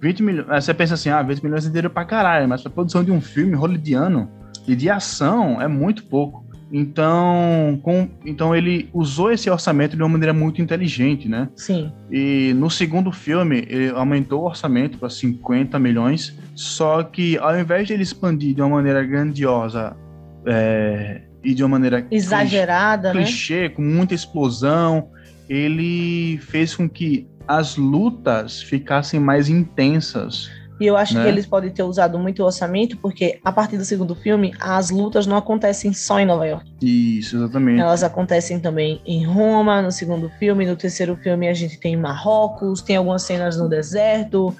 20 0.00 0.22
milhões. 0.22 0.64
Você 0.64 0.74
pensa 0.74 0.94
assim, 0.94 1.10
ah, 1.10 1.22
20 1.22 1.42
milhões 1.42 1.64
é 1.64 1.68
dinheiro 1.68 1.90
pra 1.90 2.04
caralho, 2.04 2.48
mas 2.48 2.62
pra 2.62 2.70
produção 2.70 3.02
de 3.02 3.10
um 3.10 3.20
filme 3.20 3.54
hollywoodiano 3.54 4.30
e 4.66 4.76
de 4.76 4.88
ação 4.90 5.60
é 5.60 5.68
muito 5.68 6.04
pouco. 6.04 6.46
Então, 6.70 7.80
com, 7.82 8.08
então 8.26 8.54
ele 8.54 8.90
usou 8.92 9.32
esse 9.32 9.48
orçamento 9.48 9.96
de 9.96 10.02
uma 10.02 10.08
maneira 10.08 10.34
muito 10.34 10.60
inteligente, 10.60 11.26
né? 11.26 11.48
Sim. 11.56 11.90
E 12.10 12.52
no 12.54 12.70
segundo 12.70 13.10
filme, 13.10 13.64
ele 13.68 13.88
aumentou 13.90 14.42
o 14.42 14.44
orçamento 14.44 14.98
para 14.98 15.08
50 15.08 15.78
milhões, 15.78 16.36
só 16.54 17.02
que 17.02 17.38
ao 17.38 17.58
invés 17.58 17.86
de 17.86 17.94
ele 17.94 18.02
expandir 18.02 18.54
de 18.54 18.60
uma 18.60 18.76
maneira 18.76 19.02
grandiosa 19.02 19.96
é, 20.44 21.22
e 21.42 21.54
de 21.54 21.62
uma 21.62 21.70
maneira 21.70 22.06
exagerada, 22.10 23.12
clichê, 23.12 23.20
né? 23.20 23.26
clichê, 23.30 23.68
com 23.70 23.82
muita 23.82 24.14
explosão, 24.14 25.08
ele 25.48 26.38
fez 26.42 26.76
com 26.76 26.86
que 26.86 27.26
as 27.48 27.76
lutas 27.76 28.62
ficassem 28.62 29.18
mais 29.18 29.48
intensas. 29.48 30.50
E 30.80 30.86
eu 30.86 30.96
acho 30.96 31.14
né? 31.14 31.22
que 31.22 31.28
eles 31.28 31.44
podem 31.44 31.70
ter 31.70 31.82
usado 31.82 32.18
muito 32.18 32.40
o 32.40 32.46
orçamento, 32.46 32.96
porque 32.98 33.40
a 33.44 33.50
partir 33.50 33.76
do 33.76 33.84
segundo 33.84 34.14
filme, 34.14 34.54
as 34.60 34.90
lutas 34.90 35.26
não 35.26 35.36
acontecem 35.36 35.92
só 35.92 36.20
em 36.20 36.26
Nova 36.26 36.46
York. 36.46 36.70
Isso, 36.80 37.36
exatamente. 37.36 37.80
Elas 37.80 38.04
acontecem 38.04 38.60
também 38.60 39.00
em 39.04 39.24
Roma, 39.24 39.82
no 39.82 39.90
segundo 39.90 40.28
filme. 40.38 40.64
No 40.64 40.76
terceiro 40.76 41.16
filme, 41.16 41.48
a 41.48 41.54
gente 41.54 41.80
tem 41.80 41.96
Marrocos, 41.96 42.80
tem 42.80 42.96
algumas 42.96 43.22
cenas 43.22 43.56
no 43.56 43.68
deserto. 43.68 44.54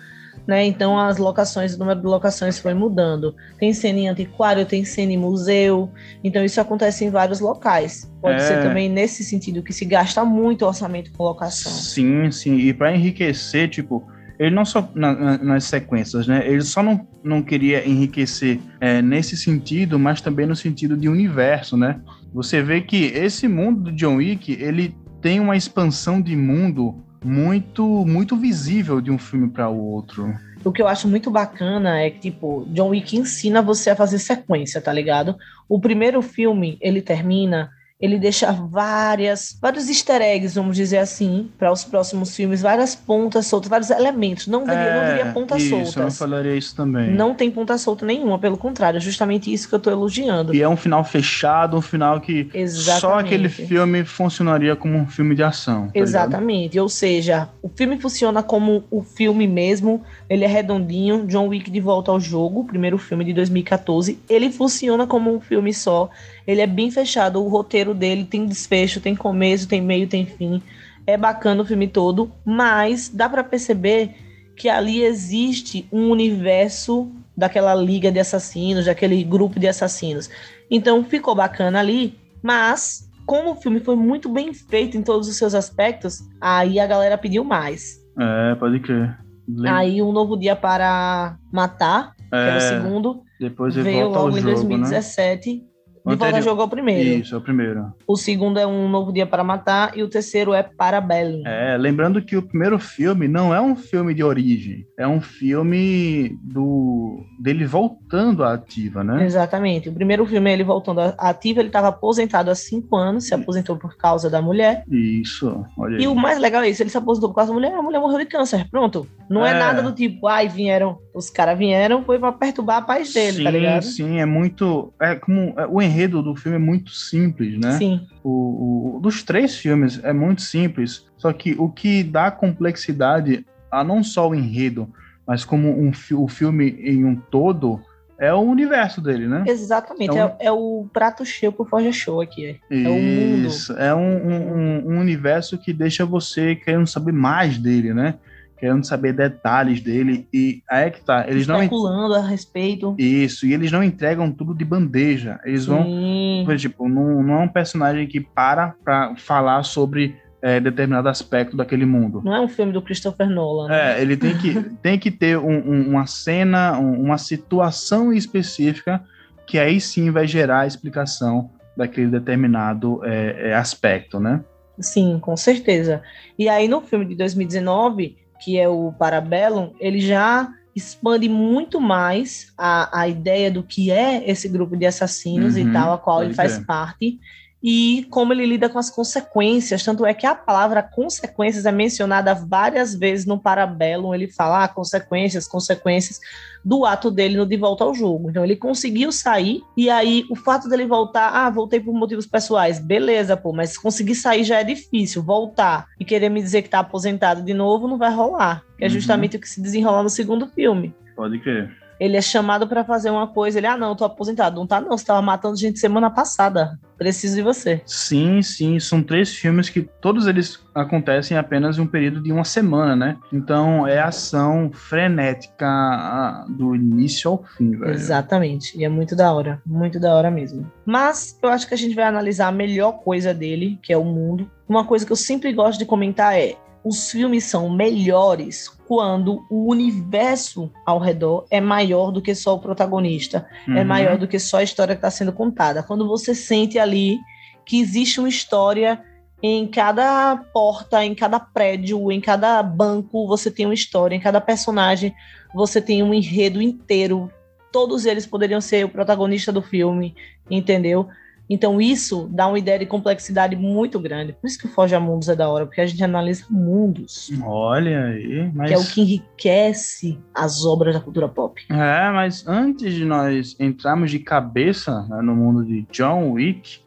Né? 0.49 0.65
Então 0.65 0.99
as 0.99 1.19
locações, 1.19 1.75
o 1.75 1.79
número 1.79 2.01
de 2.01 2.07
locações 2.07 2.59
foi 2.59 2.73
mudando. 2.73 3.37
Tem 3.59 3.71
cena 3.75 3.99
em 3.99 4.09
antiquário, 4.09 4.65
tem 4.65 4.83
cena 4.83 5.13
em 5.13 5.19
museu. 5.19 5.91
Então 6.25 6.43
isso 6.43 6.59
acontece 6.59 7.05
em 7.05 7.11
vários 7.11 7.39
locais. 7.39 8.11
Pode 8.23 8.37
é... 8.37 8.39
ser 8.41 8.63
também 8.63 8.89
nesse 8.89 9.23
sentido 9.23 9.63
que 9.63 9.75
se 9.75 9.85
gasta 9.85 10.25
muito 10.25 10.65
orçamento 10.65 11.13
com 11.13 11.23
locação. 11.23 11.71
Sim, 11.71 12.31
sim. 12.31 12.57
E 12.57 12.73
para 12.73 12.97
enriquecer, 12.97 13.69
tipo, 13.69 14.11
ele 14.39 14.55
não 14.55 14.65
só 14.65 14.91
na, 14.95 15.13
na, 15.15 15.39
nas 15.39 15.65
sequências, 15.65 16.27
né? 16.27 16.43
Ele 16.49 16.63
só 16.63 16.83
não, 16.83 17.07
não 17.23 17.43
queria 17.43 17.87
enriquecer 17.87 18.59
é, 18.81 19.03
nesse 19.03 19.37
sentido, 19.37 19.99
mas 19.99 20.23
também 20.23 20.47
no 20.47 20.57
sentido 20.57 20.97
de 20.97 21.11
universo, 21.11 21.77
né? 21.77 22.01
Você 22.33 22.63
vê 22.63 22.81
que 22.81 23.05
esse 23.15 23.47
mundo 23.47 23.83
do 23.83 23.93
John 23.93 24.17
Wick, 24.17 24.51
ele 24.53 24.97
tem 25.21 25.41
uma 25.41 25.59
expansão 25.59 26.23
de 26.23 26.35
mundo 26.35 27.05
muito 27.25 28.05
muito 28.07 28.37
visível 28.37 29.01
de 29.01 29.11
um 29.11 29.19
filme 29.19 29.49
para 29.49 29.69
o 29.69 29.79
outro. 29.79 30.35
O 30.65 30.73
que 30.73 30.83
eu 30.83 30.89
acho 30.89 31.09
muito 31.09 31.31
bacana 31.31 32.01
é 32.01 32.11
que, 32.11 32.19
tipo, 32.31 32.67
John 32.71 32.89
Wick 32.89 33.17
ensina 33.17 33.63
você 33.63 33.91
a 33.91 33.97
fazer 33.97 34.19
sequência, 34.19 34.81
tá 34.81 34.93
ligado? 34.93 35.37
O 35.69 35.81
primeiro 35.81 36.21
filme, 36.21 36.77
ele 36.81 37.01
termina 37.01 37.71
ele 38.01 38.17
deixa 38.17 38.53
várias, 38.53 39.59
vários 39.61 39.89
easter 39.89 40.23
eggs, 40.23 40.55
vamos 40.55 40.77
dizer 40.77 40.99
assim, 40.99 41.51
para 41.59 41.73
os 41.73 41.83
próximos 41.83 42.35
filmes, 42.35 42.63
várias 42.63 42.95
pontas 42.95 43.47
soltas, 43.47 43.69
vários 43.69 43.91
elementos. 43.91 44.47
Não 44.47 44.61
diria, 44.61 44.79
é, 44.79 45.01
não 45.01 45.17
diria 45.17 45.33
pontas 45.33 45.61
isso, 45.61 45.71
soltas. 45.71 45.97
Eu 45.97 46.03
não 46.05 46.11
falaria 46.13 46.55
isso 46.55 46.77
também. 46.77 47.11
Não 47.11 47.35
tem 47.35 47.51
ponta 47.51 47.77
solta 47.77 48.07
nenhuma, 48.07 48.39
pelo 48.39 48.57
contrário, 48.57 48.99
é 48.99 49.01
justamente 49.01 49.53
isso 49.53 49.69
que 49.69 49.75
eu 49.75 49.79
estou 49.79 49.93
elogiando. 49.93 50.55
E 50.55 50.63
é 50.63 50.69
um 50.69 50.77
final 50.77 51.03
fechado, 51.03 51.77
um 51.77 51.83
final 51.83 52.21
que 52.21 52.49
Exatamente. 52.55 53.01
só 53.01 53.19
aquele 53.19 53.49
filme 53.49 54.05
funcionaria 54.05 54.77
como 54.77 54.97
um 54.97 55.07
filme 55.07 55.35
de 55.35 55.43
ação. 55.43 55.87
Tá 55.87 55.99
Exatamente. 55.99 56.75
Ligado? 56.75 56.83
Ou 56.85 56.89
seja, 56.89 57.49
o 57.61 57.69
filme 57.69 58.01
funciona 58.01 58.45
como 58.45 58.85
o 58.93 59.03
filme 59.03 59.49
mesmo, 59.49 60.05
ele 60.31 60.45
é 60.45 60.49
redondinho, 60.49 61.27
John 61.27 61.49
Wick 61.49 61.69
de 61.69 61.81
volta 61.81 62.13
ao 62.13 62.21
jogo, 62.21 62.65
primeiro 62.65 62.97
filme 62.97 63.25
de 63.25 63.33
2014, 63.33 64.21
ele 64.29 64.53
funciona 64.53 65.05
como 65.05 65.35
um 65.35 65.41
filme 65.41 65.75
só 65.75 66.09
ele 66.49 66.63
é 66.63 66.67
bem 66.67 66.91
fechado, 66.91 67.45
o 67.45 67.49
roteiro 67.49 67.93
dele 67.93 68.25
tem 68.25 68.47
desfecho, 68.47 69.03
tem 69.03 69.15
começo, 69.15 69.69
tem 69.69 69.83
meio, 69.83 70.09
tem 70.09 70.25
fim. 70.25 70.63
É 71.07 71.15
bacana 71.15 71.61
o 71.61 71.65
filme 71.67 71.87
todo, 71.87 72.33
mas 72.43 73.11
dá 73.11 73.29
para 73.29 73.45
perceber 73.45 74.15
que 74.57 74.67
ali 74.67 75.03
existe 75.03 75.87
um 75.93 76.09
universo 76.09 77.13
daquela 77.37 77.75
liga 77.75 78.11
de 78.11 78.19
assassinos, 78.19 78.87
daquele 78.87 79.23
grupo 79.23 79.61
de 79.61 79.69
assassinos. 79.69 80.31
Então 80.71 81.05
ficou 81.05 81.35
bacana 81.35 81.81
ali, 81.81 82.19
mas 82.43 83.11
como 83.27 83.51
o 83.51 83.57
filme 83.57 83.81
foi 83.81 83.95
muito 83.95 84.31
bem 84.31 84.55
feito 84.55 84.97
em 84.97 85.03
todos 85.03 85.29
os 85.29 85.37
seus 85.37 85.55
aspectos, 85.55 86.21
aí 86.41 86.81
a 86.81 86.87
galera 86.87 87.19
pediu 87.19 87.45
mais. 87.45 87.99
É, 88.19 88.55
pode 88.55 88.81
crer. 88.81 89.19
Aí 89.67 90.01
um 90.01 90.13
novo 90.13 90.35
dia 90.35 90.57
para 90.57 91.37
matar, 91.53 92.15
é, 92.19 92.29
que 92.31 92.37
era 92.37 92.57
o 92.57 92.61
segundo, 92.61 93.23
depois 93.39 93.75
veio 93.75 94.09
logo 94.09 94.31
em 94.31 94.41
jogo, 94.41 94.55
2017. 94.55 95.55
Né? 95.55 95.68
De 96.09 96.17
volta 96.17 96.43
jogou 96.43 96.67
o 96.67 96.69
primeiro. 96.69 97.21
Isso, 97.21 97.35
é 97.35 97.39
o 97.39 97.41
primeiro. 97.41 97.93
O 98.07 98.17
segundo 98.17 98.59
é 98.59 98.67
Um 98.67 98.89
Novo 98.89 99.13
Dia 99.13 99.27
para 99.27 99.45
Matar 99.45 99.97
e 99.97 100.03
o 100.03 100.09
terceiro 100.09 100.55
é 100.55 100.63
Parabellum. 100.63 101.47
É, 101.47 101.77
lembrando 101.77 102.23
que 102.23 102.37
o 102.37 102.43
primeiro 102.43 102.79
filme 102.79 103.29
não 103.29 103.55
é 103.55 103.61
um 103.61 103.77
filme 103.77 104.15
de 104.15 104.23
origem, 104.23 104.87
é 104.99 105.07
um 105.07 105.21
filme 105.21 106.37
do 106.43 107.25
dele 107.41 107.65
voltando 107.67 108.45
à 108.45 108.55
ativa, 108.55 109.05
né? 109.05 109.25
Exatamente. 109.25 109.89
O 109.89 109.93
primeiro 109.93 110.27
filme 110.27 110.51
é 110.51 110.55
ele 110.55 110.65
voltando 110.65 111.01
à 111.01 111.15
ativa, 111.19 111.61
ele 111.61 111.69
estava 111.69 111.89
aposentado 111.89 112.51
há 112.51 112.55
cinco 112.55 112.97
anos, 112.97 113.27
se 113.27 113.35
aposentou 113.35 113.77
por 113.77 113.97
causa 113.97 114.29
da 114.29 114.43
mulher. 114.43 114.85
Isso, 114.91 115.65
olha 115.79 115.97
aí. 115.97 116.05
E 116.05 116.09
o 116.09 116.15
mais 116.15 116.39
legal 116.39 116.63
é 116.63 116.71
isso, 116.71 116.83
ele 116.83 116.91
se 116.91 116.99
aposentou 116.99 117.29
por 117.31 117.37
causa 117.37 117.53
da 117.53 117.55
mulher, 117.55 117.75
a 117.75 117.83
mulher 117.83 118.01
morreu 118.01 118.19
de 118.19 118.27
câncer, 118.27 118.69
pronto. 118.71 119.07
Não 119.29 119.45
é, 119.45 119.51
é 119.51 119.59
nada 119.59 119.83
do 119.83 119.93
tipo, 119.93 120.27
ai, 120.27 120.49
vieram, 120.49 120.99
os 121.15 121.29
caras 121.29 121.59
vieram, 121.59 122.03
foi 122.03 122.19
para 122.19 122.33
perturbar 122.33 122.79
a 122.79 122.83
paz 122.83 123.13
dele, 123.13 123.39
sim, 123.39 123.45
tá 123.45 123.51
ligado? 123.51 123.83
Sim, 123.83 124.19
é 124.19 124.25
muito, 124.25 124.93
é 125.01 125.15
como, 125.15 125.55
é, 125.57 125.67
o 125.67 125.83
enredo 125.99 126.23
do 126.23 126.37
filme 126.37 126.57
é 126.57 126.61
muito 126.61 126.93
simples, 126.93 127.59
né? 127.59 127.73
Sim. 127.73 128.07
O, 128.23 128.97
o, 128.97 129.01
dos 129.01 129.23
três 129.23 129.57
filmes 129.57 130.01
é 130.05 130.13
muito 130.13 130.43
simples, 130.43 131.07
só 131.17 131.33
que 131.33 131.57
o 131.59 131.69
que 131.69 132.05
dá 132.05 132.31
complexidade 132.31 133.45
a 133.71 133.83
não 133.83 134.03
só 134.03 134.29
o 134.29 134.35
enredo, 134.35 134.89
mas 135.27 135.45
como 135.45 135.69
um, 135.69 135.91
o 136.13 136.29
filme 136.29 136.71
em 136.81 137.05
um 137.05 137.17
todo, 137.17 137.81
é 138.19 138.33
o 138.33 138.41
universo 138.41 139.01
dele, 139.01 139.27
né? 139.27 139.45
Exatamente, 139.47 140.17
é, 140.17 140.25
um... 140.25 140.29
é, 140.29 140.37
é 140.41 140.53
o 140.53 140.87
prato 140.93 141.25
cheio 141.25 141.53
pro 141.53 141.65
Forja 141.65 141.93
Show 141.93 142.21
aqui. 142.21 142.61
É, 142.71 142.83
é 142.83 142.89
o 142.89 143.01
mundo. 143.01 143.49
É 143.79 143.95
um, 143.95 144.01
um, 144.01 144.93
um, 144.93 145.01
universo 145.01 145.59
que 145.59 145.73
deixa 145.73 146.05
você 146.05 146.57
querendo 146.57 146.87
saber 146.87 147.13
mais 147.13 147.59
dele, 147.59 147.93
né? 147.93 148.15
Querendo 148.59 148.85
saber 148.85 149.13
detalhes 149.13 149.81
dele 149.81 150.27
e 150.33 150.63
aí 150.69 150.87
é 150.87 150.91
que 150.91 151.01
tá, 151.01 151.27
eles 151.29 151.47
não 151.47 151.63
especulando 151.63 152.15
a 152.15 152.21
respeito. 152.21 152.95
Isso, 152.99 153.47
e 153.47 153.55
eles 153.55 153.71
não 153.71 153.83
entregam 153.83 154.31
tudo 154.33 154.55
de 154.55 154.65
bandeja. 154.65 155.39
Eles 155.45 155.65
Sim. 155.65 156.45
vão, 156.45 156.57
tipo, 156.57 156.89
não, 156.89 157.23
não 157.23 157.35
é 157.35 157.39
um 157.45 157.49
personagem 157.49 158.07
que 158.07 158.21
para 158.21 158.75
para 158.85 159.15
falar 159.17 159.63
sobre 159.63 160.17
é, 160.43 160.61
determinado 160.61 161.09
aspecto 161.09 161.57
daquele 161.57 161.85
mundo. 161.85 162.21
Não 162.25 162.35
é 162.35 162.41
um 162.41 162.49
filme 162.49 162.73
do 162.73 162.83
Christopher 162.83 163.29
Nolan. 163.29 163.69
Né? 163.69 163.99
É, 163.99 164.03
ele 164.03 164.17
tem 164.17 164.37
que, 164.37 164.61
tem 164.83 164.99
que 164.99 165.11
ter 165.11 165.39
um, 165.39 165.59
um, 165.59 165.91
uma 165.91 166.07
cena, 166.07 166.79
um, 166.79 167.03
uma 167.03 167.19
situação 167.19 168.13
específica 168.13 169.03
que 169.47 169.59
aí 169.59 169.81
sim 169.81 170.11
vai 170.11 170.27
gerar 170.27 170.61
a 170.61 170.67
explicação 170.67 171.51
daquele 171.77 172.09
determinado 172.09 173.01
é, 173.05 173.55
aspecto, 173.55 174.21
né? 174.21 174.45
Sim, 174.81 175.19
com 175.21 175.37
certeza. 175.37 176.03
E 176.39 176.49
aí 176.49 176.69
no 176.69 176.81
filme 176.81 177.05
de 177.05 177.15
2019 177.15 178.17
que 178.39 178.59
é 178.59 178.69
o 178.69 178.93
Parabellum, 178.99 179.73
ele 179.81 180.01
já 180.01 180.49
expande 180.75 181.29
muito 181.29 181.81
mais 181.81 182.53
a, 182.57 183.01
a 183.01 183.09
ideia 183.09 183.51
do 183.51 183.63
que 183.63 183.91
é 183.91 184.29
esse 184.31 184.49
grupo 184.49 184.77
de 184.77 184.87
assassinos 184.87 185.55
uhum, 185.55 185.69
e 185.69 185.73
tal, 185.73 185.93
a 185.93 185.99
qual 185.99 186.23
ele 186.23 186.35
faz 186.35 186.59
parte, 186.59 187.19
e 187.63 188.07
como 188.11 188.33
ele 188.33 188.47
lida 188.47 188.69
com 188.69 188.79
as 188.79 188.91
consequências. 188.91 189.83
Tanto 189.83 190.07
é 190.07 190.15
que 190.15 190.27
a 190.27 190.35
palavra 190.35 190.83
consequências 190.83 191.67
é 191.67 191.73
mencionada 191.73 192.35
várias 192.35 192.95
vezes 192.95 193.27
no 193.27 193.39
Parabellum. 193.39 194.15
Ele 194.15 194.29
fala 194.29 194.65
ah, 194.65 194.69
consequências, 194.69 195.49
consequências 195.49 196.21
do 196.65 196.85
ato 196.85 197.11
dele 197.11 197.37
no 197.37 197.47
De 197.47 197.57
Volta 197.57 197.85
ao 197.85 197.95
Jogo. 197.95 198.31
Então 198.31 198.45
ele 198.45 198.57
conseguiu 198.57 199.11
sair, 199.11 199.63
e 199.77 199.89
aí 199.91 200.25
o 200.31 200.37
fato 200.37 200.69
dele 200.69 200.87
voltar, 200.87 201.31
ah, 201.31 201.51
voltei 201.51 201.81
por 201.81 201.95
motivos 201.95 202.27
pessoais, 202.27 202.79
beleza, 202.79 203.37
pô, 203.37 203.53
mas 203.53 203.77
conseguir 203.77 204.15
sair 204.15 204.45
já 204.45 204.61
é 204.61 204.65
difícil. 204.65 205.23
Voltar 205.23 205.87
e 205.99 206.05
querer 206.05 206.29
me 206.29 206.41
dizer 206.41 206.63
que 206.63 206.69
tá 206.69 206.81
aposentado 206.81 207.43
de 207.43 207.55
novo 207.55 207.89
não 207.89 207.99
vai 207.99 208.15
rolar. 208.15 208.63
Que 208.77 208.85
é 208.85 208.87
uhum. 208.87 208.93
justamente 208.93 209.35
uhum. 209.35 209.39
o 209.39 209.41
que 209.41 209.49
se 209.49 209.61
desenrola 209.61 210.03
no 210.03 210.11
segundo 210.11 210.47
filme. 210.47 210.95
Pode 211.17 211.41
crer 211.41 211.88
ele 212.01 212.17
é 212.17 212.23
chamado 212.23 212.67
para 212.67 212.85
fazer 212.85 213.11
uma 213.11 213.27
coisa, 213.27 213.59
ele, 213.59 213.67
ah, 213.67 213.77
não, 213.77 213.91
eu 213.91 213.97
tô 213.97 214.05
aposentado. 214.05 214.57
Não 214.57 214.67
tá, 214.67 214.81
não, 214.81 214.97
você 214.97 215.05
tava 215.05 215.23
matando 215.23 215.57
gente 215.57 215.79
semana 215.79 216.11
passada. 216.11 216.79
Preciso 216.97 217.37
de 217.37 217.43
você. 217.43 217.81
Sim, 217.87 218.43
sim, 218.43 218.81
são 218.81 219.03
três 219.03 219.31
filmes 219.31 219.69
que 219.69 219.83
todos 219.83 220.27
eles 220.27 220.61
acontecem 220.75 221.37
apenas 221.37 221.79
em 221.79 221.81
um 221.81 221.87
período 221.87 222.21
de 222.21 222.33
uma 222.33 222.45
semana, 222.45 222.97
né? 222.97 223.17
Então 223.33 223.87
é 223.87 224.01
ação 224.01 224.71
frenética 224.73 226.45
do 226.49 226.75
início 226.75 227.31
ao 227.31 227.45
fim, 227.57 227.71
velho. 227.77 227.93
Exatamente, 227.93 228.77
e 228.77 228.85
é 228.85 228.89
muito 228.89 229.15
da 229.15 229.33
hora, 229.33 229.63
muito 229.65 230.01
da 230.01 230.13
hora 230.15 230.29
mesmo. 230.29 230.71
Mas 230.85 231.39
eu 231.41 231.49
acho 231.51 231.69
que 231.69 231.75
a 231.75 231.79
gente 231.79 231.95
vai 231.95 232.05
analisar 232.05 232.49
a 232.49 232.53
melhor 232.53 232.93
coisa 232.99 233.33
dele, 233.33 233.79
que 233.81 233.93
é 233.93 233.97
o 233.97 234.05
mundo. 234.05 234.51
Uma 234.69 234.85
coisa 234.85 235.07
que 235.07 235.13
eu 235.13 235.17
sempre 235.17 235.53
gosto 235.53 235.79
de 235.79 235.87
comentar 235.87 236.37
é 236.37 236.57
os 236.85 237.11
filmes 237.11 237.45
são 237.45 237.69
melhores 237.69 238.69
quando 238.87 239.45
o 239.51 239.71
universo 239.71 240.73
ao 240.87 240.99
redor 240.99 241.47
é 241.51 241.61
maior 241.61 242.11
do 242.11 242.23
que 242.23 242.35
só 242.35 242.55
o 242.55 242.59
protagonista, 242.59 243.47
é 243.67 243.71
uhum. 243.71 243.77
é 243.79 243.85
maior 243.85 244.17
do 244.17 244.27
que 244.27 244.39
só 244.39 244.59
a 244.59 244.63
história 244.63 244.95
que 244.95 244.99
está 244.99 245.11
sendo 245.11 245.33
contada. 245.33 245.83
Quando 245.83 246.07
você 246.07 246.35
sente 246.35 246.79
ali 246.79 247.19
que 247.67 247.81
existe 247.81 248.19
uma 248.19 248.29
história 248.29 249.03
em 249.43 249.67
cada 249.67 250.37
porta, 250.53 251.05
em 251.05 251.15
cada 251.15 251.39
prédio, 251.39 252.11
em 252.11 252.21
cada 252.21 252.63
banco, 252.63 253.27
você 253.27 253.51
tem 253.51 253.67
uma 253.67 253.75
história, 253.75 254.17
em 254.17 254.21
cada 254.21 254.41
personagem 254.41 255.15
você 255.55 255.81
tem 255.81 256.03
um 256.03 256.13
enredo 256.15 256.61
inteiro. 256.61 257.31
Todos 257.71 258.07
eles 258.07 258.27
poderiam 258.27 258.61
ser 258.61 258.85
o 258.85 258.89
protagonista 258.89 259.53
do 259.53 259.63
filme, 259.63 260.15
entendeu? 260.51 261.09
Então, 261.49 261.81
isso 261.81 262.29
dá 262.31 262.47
uma 262.47 262.59
ideia 262.59 262.79
de 262.79 262.87
complexidade 262.87 263.57
muito 263.57 263.99
grande. 263.99 264.35
Por 264.35 264.47
isso 264.47 264.59
que 264.59 264.67
o 264.67 264.71
Forja 264.71 265.01
Mundos 265.01 265.29
é 265.29 265.37
da 265.37 265.49
hora, 265.49 265.65
porque 265.65 265.81
a 265.81 265.87
gente 265.87 266.05
analisa 266.05 266.45
mundos. 266.51 267.31
Olha 267.43 268.05
aí. 268.07 268.51
Mas... 268.55 268.69
Que 268.69 268.75
é 268.75 268.79
o 268.79 268.85
que 268.85 269.01
enriquece 269.01 270.19
as 270.35 270.65
obras 270.65 270.95
da 270.95 271.01
cultura 271.01 271.29
pop. 271.29 271.65
É, 271.71 272.11
mas 272.11 272.47
antes 272.47 272.93
de 272.93 273.05
nós 273.05 273.57
entrarmos 273.59 274.11
de 274.11 274.19
cabeça 274.19 275.07
né, 275.09 275.23
no 275.23 275.35
mundo 275.35 275.65
de 275.65 275.87
John 275.91 276.33
Wick, 276.33 276.81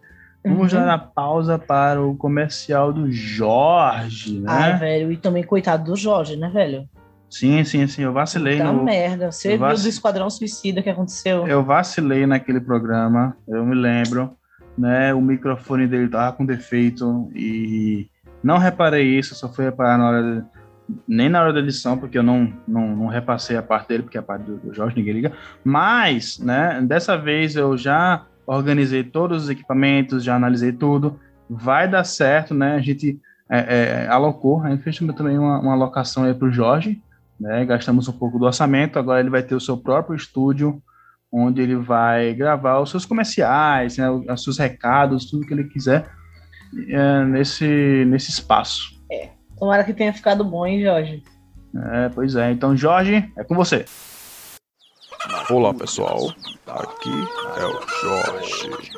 Vamos 0.44 0.74
uhum. 0.74 0.80
dar 0.80 0.94
a 0.96 0.98
pausa 0.98 1.60
para 1.60 2.02
o 2.02 2.16
comercial 2.16 2.92
do 2.92 3.12
Jorge, 3.12 4.40
né? 4.40 4.48
Ai, 4.48 4.80
velho, 4.80 5.12
e 5.12 5.18
também 5.18 5.44
coitado 5.44 5.92
do 5.92 5.96
Jorge, 5.96 6.36
né, 6.36 6.50
velho? 6.50 6.90
Sim, 7.30 7.64
sim, 7.64 7.88
sim, 7.88 8.02
eu 8.02 8.12
vacilei 8.12 8.58
Puta 8.58 8.74
no... 8.74 8.84
merda, 8.84 9.32
você 9.32 9.56
viu 9.56 9.68
do 9.68 9.88
Esquadrão 9.88 10.30
Suicida 10.30 10.82
que 10.82 10.90
aconteceu? 10.90 11.48
Eu 11.48 11.64
vacilei 11.64 12.26
naquele 12.26 12.60
programa, 12.60 13.38
eu 13.48 13.64
me 13.64 13.76
lembro 13.76 14.36
né? 14.78 15.14
O 15.14 15.22
microfone 15.22 15.88
dele 15.88 16.08
tava 16.08 16.36
com 16.36 16.46
defeito 16.46 17.30
e 17.36 18.08
não 18.44 18.58
reparei 18.58 19.18
isso, 19.18 19.36
só 19.36 19.48
fui 19.48 19.66
reparar 19.66 19.98
na 19.98 20.08
hora 20.08 20.46
nem 21.08 21.30
na 21.30 21.42
hora 21.42 21.54
da 21.54 21.60
edição, 21.60 21.98
porque 21.98 22.18
eu 22.18 22.24
não, 22.24 22.52
não, 22.68 22.96
não 22.96 23.08
repassei 23.08 23.56
a 23.56 23.62
parte 23.62 23.88
dele, 23.88 24.04
porque 24.04 24.18
a 24.18 24.22
parte 24.22 24.44
do, 24.44 24.58
do 24.58 24.74
Jorge 24.74 24.96
ninguém 24.96 25.14
liga. 25.14 25.32
Mas, 25.64 26.40
né, 26.40 26.82
dessa 26.82 27.18
vez 27.18 27.56
eu 27.56 27.78
já 27.78 28.26
organizei 28.46 29.04
todos 29.04 29.44
os 29.44 29.50
equipamentos, 29.50 30.24
já 30.24 30.36
analisei 30.36 30.72
tudo. 30.72 31.20
Vai 31.50 31.88
dar 31.88 32.04
certo, 32.04 32.54
né? 32.54 32.76
A 32.76 32.82
gente 32.82 33.20
é, 33.50 34.04
é, 34.04 34.08
alocou, 34.08 34.62
a 34.62 34.70
gente 34.70 34.84
fez 34.84 34.98
também 34.98 35.38
uma, 35.38 35.60
uma 35.60 35.74
alocação 35.74 36.24
aí 36.24 36.34
para 36.34 36.48
o 36.48 36.52
Jorge, 36.52 37.02
né? 37.40 37.66
Gastamos 37.66 38.08
um 38.08 38.14
pouco 38.14 38.40
do 38.40 38.46
orçamento, 38.46 38.98
agora 38.98 39.20
ele 39.20 39.30
vai 39.30 39.44
ter 39.44 39.56
o 39.56 39.60
seu 39.60 39.78
próprio 39.78 40.16
estúdio, 40.16 40.82
onde 41.32 41.62
ele 41.62 41.76
vai 41.76 42.34
gravar 42.34 42.80
os 42.80 42.90
seus 42.90 43.06
comerciais, 43.06 43.98
né, 43.98 44.10
os 44.10 44.44
seus 44.44 44.58
recados, 44.58 45.30
tudo 45.30 45.46
que 45.46 45.54
ele 45.54 45.64
quiser 45.66 46.12
é, 46.90 47.24
nesse, 47.26 48.06
nesse 48.06 48.32
espaço. 48.32 49.02
É. 49.12 49.30
Tomara 49.58 49.84
que 49.84 49.94
tenha 49.94 50.14
ficado 50.14 50.44
bom, 50.44 50.66
hein, 50.66 50.82
Jorge? 50.82 51.24
É, 51.94 52.10
pois 52.10 52.36
é. 52.36 52.52
Então, 52.52 52.76
Jorge, 52.76 53.32
é 53.38 53.44
com 53.44 53.56
você. 53.56 53.86
Olá, 55.50 55.74
pessoal. 55.74 56.34
Aqui 56.68 57.12
é 57.58 57.66
o 57.66 57.82
Jorge. 58.02 58.92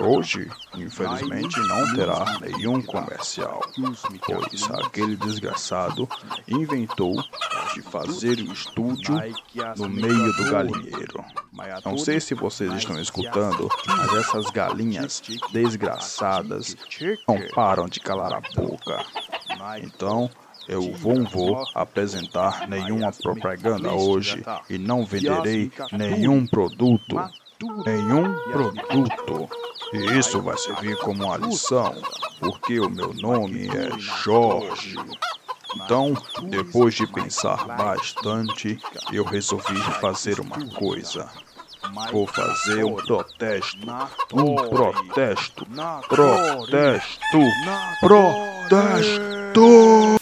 Hoje, 0.00 0.50
infelizmente, 0.74 1.58
não 1.60 1.94
terá 1.94 2.38
nenhum 2.40 2.80
comercial, 2.82 3.60
pois 3.74 4.70
aquele 4.84 5.16
desgraçado 5.16 6.08
inventou 6.46 7.14
de 7.74 7.82
fazer 7.82 8.38
o 8.38 8.52
estúdio 8.52 9.14
no 9.76 9.88
meio 9.88 10.32
do 10.34 10.50
galinheiro. 10.50 11.24
Não 11.84 11.98
sei 11.98 12.20
se 12.20 12.34
vocês 12.34 12.72
estão 12.74 13.00
escutando, 13.00 13.68
mas 13.86 14.14
essas 14.14 14.46
galinhas 14.50 15.22
desgraçadas 15.52 16.76
não 17.26 17.38
param 17.54 17.88
de 17.88 18.00
calar 18.00 18.32
a 18.32 18.40
boca. 18.54 19.04
Então, 19.82 20.30
eu 20.68 20.82
não 20.82 21.24
vou 21.24 21.64
apresentar 21.74 22.68
nenhuma 22.68 23.10
propaganda 23.10 23.92
hoje 23.92 24.44
e 24.68 24.76
não 24.78 25.04
venderei 25.04 25.72
nenhum 25.92 26.46
produto. 26.46 27.16
Nenhum 27.84 28.32
produto. 28.52 29.48
E 29.92 30.18
isso 30.18 30.42
vai 30.42 30.56
servir 30.58 30.96
como 30.98 31.24
uma 31.24 31.36
lição, 31.36 31.94
porque 32.40 32.78
o 32.78 32.90
meu 32.90 33.14
nome 33.14 33.68
é 33.68 33.98
Jorge. 33.98 34.96
Então, 35.76 36.14
depois 36.44 36.94
de 36.94 37.06
pensar 37.06 37.66
bastante, 37.66 38.78
eu 39.12 39.24
resolvi 39.24 39.76
fazer 40.00 40.40
uma 40.40 40.58
coisa. 40.74 41.28
Vou 42.12 42.26
fazer 42.26 42.84
um 42.84 42.96
protesto. 42.96 43.78
Um 44.32 44.56
protesto. 44.56 45.66
Protesto. 46.08 47.40
Protesto. 48.00 50.18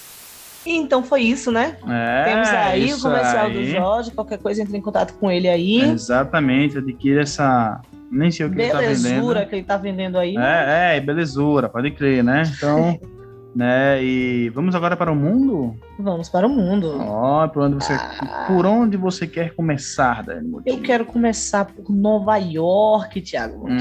Então 0.64 1.02
foi 1.02 1.22
isso, 1.22 1.52
né? 1.52 1.76
É, 1.88 2.24
Temos 2.24 2.48
aí 2.48 2.92
o 2.92 3.00
comercial 3.00 3.46
aí. 3.46 3.52
do 3.52 3.64
Jorge. 3.66 4.10
Qualquer 4.10 4.38
coisa, 4.38 4.62
entre 4.62 4.76
em 4.76 4.80
contato 4.80 5.14
com 5.14 5.30
ele 5.30 5.48
aí. 5.48 5.80
Exatamente, 5.80 6.78
adquira 6.78 7.22
essa. 7.22 7.80
Nem 8.10 8.30
sei 8.30 8.46
o 8.46 8.50
que 8.50 8.60
ele 8.60 8.70
tá 8.70 8.78
vendendo. 8.78 9.02
Belezura 9.02 9.46
que 9.46 9.54
ele 9.56 9.64
tá 9.64 9.76
vendendo 9.76 10.18
aí. 10.18 10.36
É, 10.36 10.96
é, 10.96 11.00
belezura, 11.00 11.68
pode 11.68 11.90
crer, 11.90 12.22
né? 12.22 12.42
Então, 12.56 12.98
né? 13.54 14.02
E 14.02 14.48
vamos 14.50 14.74
agora 14.74 14.96
para 14.96 15.10
o 15.10 15.16
mundo? 15.16 15.74
Vamos 15.98 16.28
para 16.28 16.46
o 16.46 16.50
mundo. 16.50 16.96
Ó, 17.00 17.48
por 17.48 17.62
onde 17.64 17.74
você, 17.74 17.94
Ah. 17.94 18.44
por 18.46 18.64
onde 18.66 18.96
você 18.96 19.26
quer 19.26 19.54
começar, 19.54 20.22
Dani? 20.22 20.52
Eu 20.64 20.78
quero 20.80 21.04
começar 21.04 21.64
por 21.64 21.90
Nova 21.90 22.36
York, 22.36 23.20
Thiago 23.22 23.66
Hum. 23.68 23.76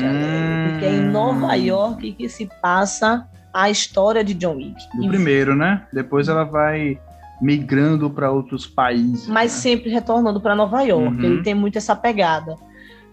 porque 0.70 0.86
é 0.86 0.91
em 0.96 1.01
Nova 1.10 1.53
York 1.55 2.13
que 2.13 2.27
se 2.29 2.50
passa 2.62 3.27
a 3.53 3.70
história 3.70 4.24
de 4.24 4.34
John 4.34 4.55
Wick. 4.55 4.75
Do 4.98 5.08
primeiro, 5.08 5.55
né? 5.55 5.84
Depois 5.94 6.27
ela 6.27 6.44
vai 6.44 7.00
migrando 7.41 8.10
para 8.10 8.32
outros 8.32 8.65
países. 8.65 9.27
mas 9.27 9.53
né? 9.53 9.60
sempre 9.60 9.89
retornando 9.89 10.39
para 10.41 10.55
Nova 10.55 10.82
York. 10.82 11.17
Uhum. 11.17 11.24
Ele 11.24 11.44
tem 11.44 11.53
muito 11.53 11.77
essa 11.77 11.96
pegada. 11.96 12.55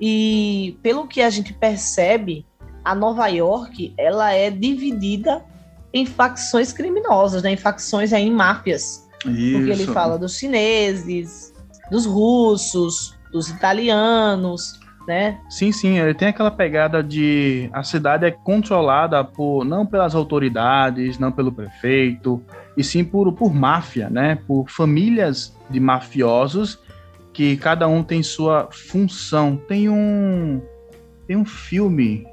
E 0.04 0.76
pelo 0.82 1.06
que 1.06 1.22
a 1.22 1.30
gente 1.30 1.52
percebe, 1.52 2.44
a 2.84 2.92
Nova 2.92 3.28
York 3.28 3.94
ela 3.96 4.32
é 4.32 4.50
dividida 4.50 5.44
em 5.94 6.04
facções 6.04 6.72
criminosas, 6.72 7.44
né? 7.44 7.52
em 7.52 7.56
facções 7.56 8.12
aí, 8.12 8.26
em 8.26 8.32
máfias. 8.32 9.08
Porque 9.22 9.70
ele 9.70 9.84
Isso. 9.84 9.92
fala 9.92 10.18
dos 10.18 10.36
chineses, 10.36 11.54
dos 11.88 12.04
russos, 12.04 13.16
dos 13.30 13.48
italianos, 13.48 14.80
né? 15.06 15.38
Sim, 15.48 15.70
sim, 15.70 16.00
ele 16.00 16.14
tem 16.14 16.28
aquela 16.28 16.50
pegada 16.50 17.00
de 17.00 17.70
a 17.72 17.84
cidade 17.84 18.24
é 18.24 18.32
controlada 18.32 19.22
por 19.22 19.64
não 19.64 19.86
pelas 19.86 20.16
autoridades, 20.16 21.16
não 21.16 21.30
pelo 21.30 21.52
prefeito, 21.52 22.42
e 22.76 22.82
sim 22.82 23.04
por, 23.04 23.32
por 23.32 23.54
máfia, 23.54 24.10
né? 24.10 24.36
Por 24.48 24.68
famílias 24.68 25.56
de 25.70 25.78
mafiosos 25.78 26.80
que 27.32 27.56
cada 27.56 27.88
um 27.88 28.02
tem 28.02 28.22
sua 28.22 28.68
função. 28.70 29.56
Tem 29.68 29.88
um 29.88 30.60
tem 31.26 31.36
um 31.36 31.44
filme 31.44 32.26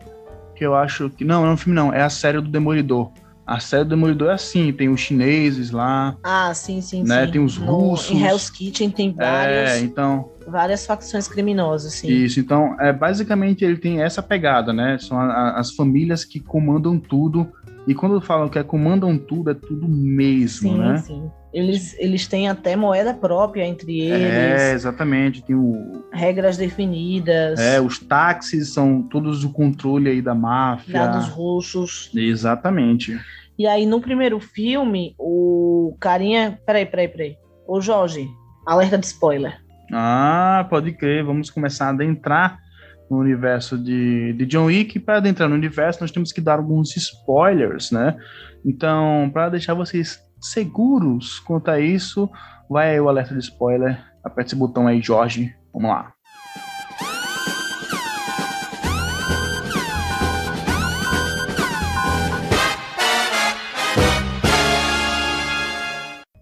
que 0.55 0.65
eu 0.65 0.75
acho 0.75 1.09
que 1.09 1.23
não, 1.23 1.43
não 1.43 1.49
é 1.49 1.53
um 1.53 1.57
filme 1.57 1.75
não, 1.75 1.93
é 1.93 2.01
a 2.01 2.09
série 2.09 2.41
do 2.41 2.49
Demolidor. 2.49 3.11
A 3.47 3.59
série 3.59 3.83
do 3.83 3.91
Demolidor 3.91 4.29
é 4.29 4.33
assim, 4.33 4.71
tem 4.73 4.89
os 4.89 4.99
chineses 4.99 5.71
lá, 5.71 6.15
Ah, 6.23 6.53
sim, 6.53 6.81
sim, 6.81 7.03
Né, 7.03 7.25
sim. 7.25 7.31
tem 7.31 7.41
os 7.43 7.57
No- 7.57 7.65
russos. 7.71 8.11
Em 8.11 8.23
Hell's 8.23 8.49
Kitchen 8.49 8.91
tem 8.91 9.11
vários, 9.11 9.71
é, 9.71 9.79
então 9.79 10.29
várias 10.47 10.85
facções 10.85 11.27
criminosas, 11.27 11.93
sim. 11.93 12.09
Isso, 12.09 12.39
então, 12.39 12.75
é, 12.79 12.91
basicamente 12.93 13.63
ele 13.63 13.77
tem 13.77 14.01
essa 14.03 14.21
pegada, 14.21 14.71
né? 14.73 14.97
São 14.99 15.19
a- 15.19 15.31
a- 15.31 15.59
as 15.59 15.71
famílias 15.71 16.23
que 16.25 16.39
comandam 16.39 16.99
tudo. 16.99 17.51
E 17.89 17.95
quando 17.95 18.21
falam 18.21 18.47
que 18.47 18.59
é 18.59 18.63
comandam 18.63 19.17
tudo, 19.17 19.49
é 19.49 19.53
tudo 19.55 19.87
mesmo, 19.87 20.69
Sim, 20.73 20.77
né? 20.77 20.97
sim. 20.97 21.31
Eles, 21.51 21.95
eles 21.97 22.27
têm 22.27 22.47
até 22.47 22.75
moeda 22.75 23.15
própria 23.15 23.65
entre 23.65 23.99
eles, 23.99 24.61
É, 24.61 24.73
exatamente. 24.73 25.43
Tem 25.43 25.55
o, 25.55 26.03
regras 26.13 26.55
definidas, 26.55 27.59
é, 27.59 27.81
os 27.81 27.97
táxis 27.97 28.71
são 28.71 29.01
todos 29.01 29.41
do 29.41 29.49
controle 29.49 30.07
aí 30.07 30.21
da 30.21 30.35
máfia. 30.35 30.93
dados 31.07 31.27
russos. 31.29 32.11
Exatamente. 32.15 33.19
E 33.57 33.65
aí, 33.65 33.87
no 33.87 33.99
primeiro 33.99 34.39
filme, 34.39 35.15
o 35.17 35.97
carinha. 35.99 36.59
Peraí, 36.67 36.85
peraí, 36.85 37.07
peraí. 37.07 37.35
Ô, 37.67 37.81
Jorge, 37.81 38.27
alerta 38.67 38.99
de 38.99 39.07
spoiler. 39.07 39.59
Ah, 39.91 40.67
pode 40.69 40.91
crer. 40.91 41.23
Vamos 41.25 41.49
começar 41.49 41.87
a 41.87 41.89
adentrar 41.89 42.59
no 43.09 43.17
universo 43.17 43.77
de, 43.77 44.33
de 44.33 44.45
John 44.45 44.65
Wick. 44.65 44.99
Para 44.99 45.17
adentrar 45.17 45.49
no 45.49 45.55
universo, 45.55 46.01
nós 46.01 46.11
temos 46.11 46.31
que 46.31 46.39
dar 46.39 46.59
alguns 46.59 46.95
spoilers, 46.95 47.91
né? 47.91 48.17
Então, 48.65 49.29
para 49.33 49.49
deixar 49.49 49.73
vocês 49.73 50.19
seguros 50.39 51.39
quanto 51.39 51.69
a 51.71 51.79
isso, 51.79 52.29
vai 52.69 52.91
aí 52.91 52.99
o 52.99 53.09
alerta 53.09 53.33
de 53.33 53.39
spoiler. 53.39 53.99
Aperte 54.23 54.49
esse 54.49 54.55
botão 54.55 54.87
aí, 54.87 55.01
Jorge. 55.01 55.53
Vamos 55.73 55.89
lá. 55.89 56.13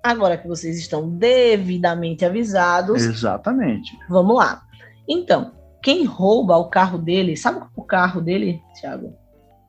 Agora 0.04 0.38
que 0.38 0.48
vocês 0.48 0.78
estão 0.78 1.10
devidamente 1.10 2.24
avisados, 2.24 3.04
Exatamente. 3.04 3.92
vamos 4.08 4.38
lá. 4.38 4.62
Então, 5.06 5.52
quem 5.82 6.06
rouba 6.06 6.58
o 6.58 6.70
carro 6.70 6.98
dele, 6.98 7.36
sabe 7.38 7.60
é 7.60 7.64
o 7.76 7.84
carro 7.84 8.22
dele, 8.22 8.60
Thiago? 8.80 9.14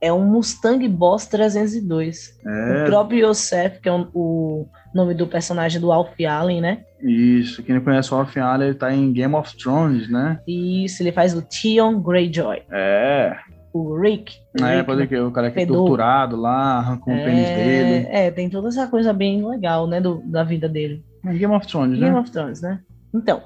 É 0.00 0.12
um 0.12 0.24
Mustang 0.24 0.86
Boss 0.88 1.26
302. 1.26 2.38
O 2.44 2.48
É 2.48 2.84
próprio 2.86 3.28
Yosef, 3.28 3.80
que 3.80 3.88
é 3.88 3.92
o- 3.92 4.08
o 4.14 4.66
nome 4.94 5.12
do 5.12 5.26
personagem 5.26 5.80
do 5.80 5.90
Alf 5.92 6.14
Allen, 6.24 6.60
né? 6.60 6.84
isso. 7.02 7.62
Quem 7.62 7.74
não 7.76 7.82
conhece 7.82 8.12
o 8.12 8.16
Alf 8.16 8.36
Allen, 8.36 8.68
ele 8.68 8.76
tá 8.78 8.92
em 8.94 9.12
Game 9.12 9.34
of 9.34 9.56
Thrones, 9.56 10.08
né? 10.08 10.40
Isso, 10.46 11.02
ele 11.02 11.12
faz 11.12 11.34
o 11.34 11.42
Theon 11.42 12.00
Greyjoy. 12.00 12.62
É. 12.70 13.36
O 13.72 13.96
Rick. 14.00 14.34
o 14.60 14.64
É, 14.64 14.76
Rick, 14.76 14.86
pode 14.86 15.00
né? 15.00 15.06
crer. 15.06 15.22
O 15.24 15.30
cara 15.30 15.50
que 15.50 15.60
é 15.60 15.66
torturado 15.66 16.36
lá, 16.36 16.78
arrancou 16.78 17.12
o 17.14 17.16
pênis 17.16 17.48
dele. 17.48 18.06
É, 18.08 18.26
é, 18.26 18.30
tem 18.30 18.48
toda 18.48 18.68
essa 18.68 18.86
coisa 18.88 19.12
bem 19.12 19.44
legal, 19.46 19.86
né, 19.86 20.00
do- 20.00 20.22
da 20.26 20.42
vida 20.42 20.68
dele. 20.68 21.04
É 21.24 21.32
Game 21.34 21.54
of 21.54 21.66
Thrones, 21.66 21.98
Game 21.98 22.12
né? 22.14 22.20
of 22.20 22.30
Thrones, 22.30 22.60
né? 22.62 22.80
Então, 23.14 23.42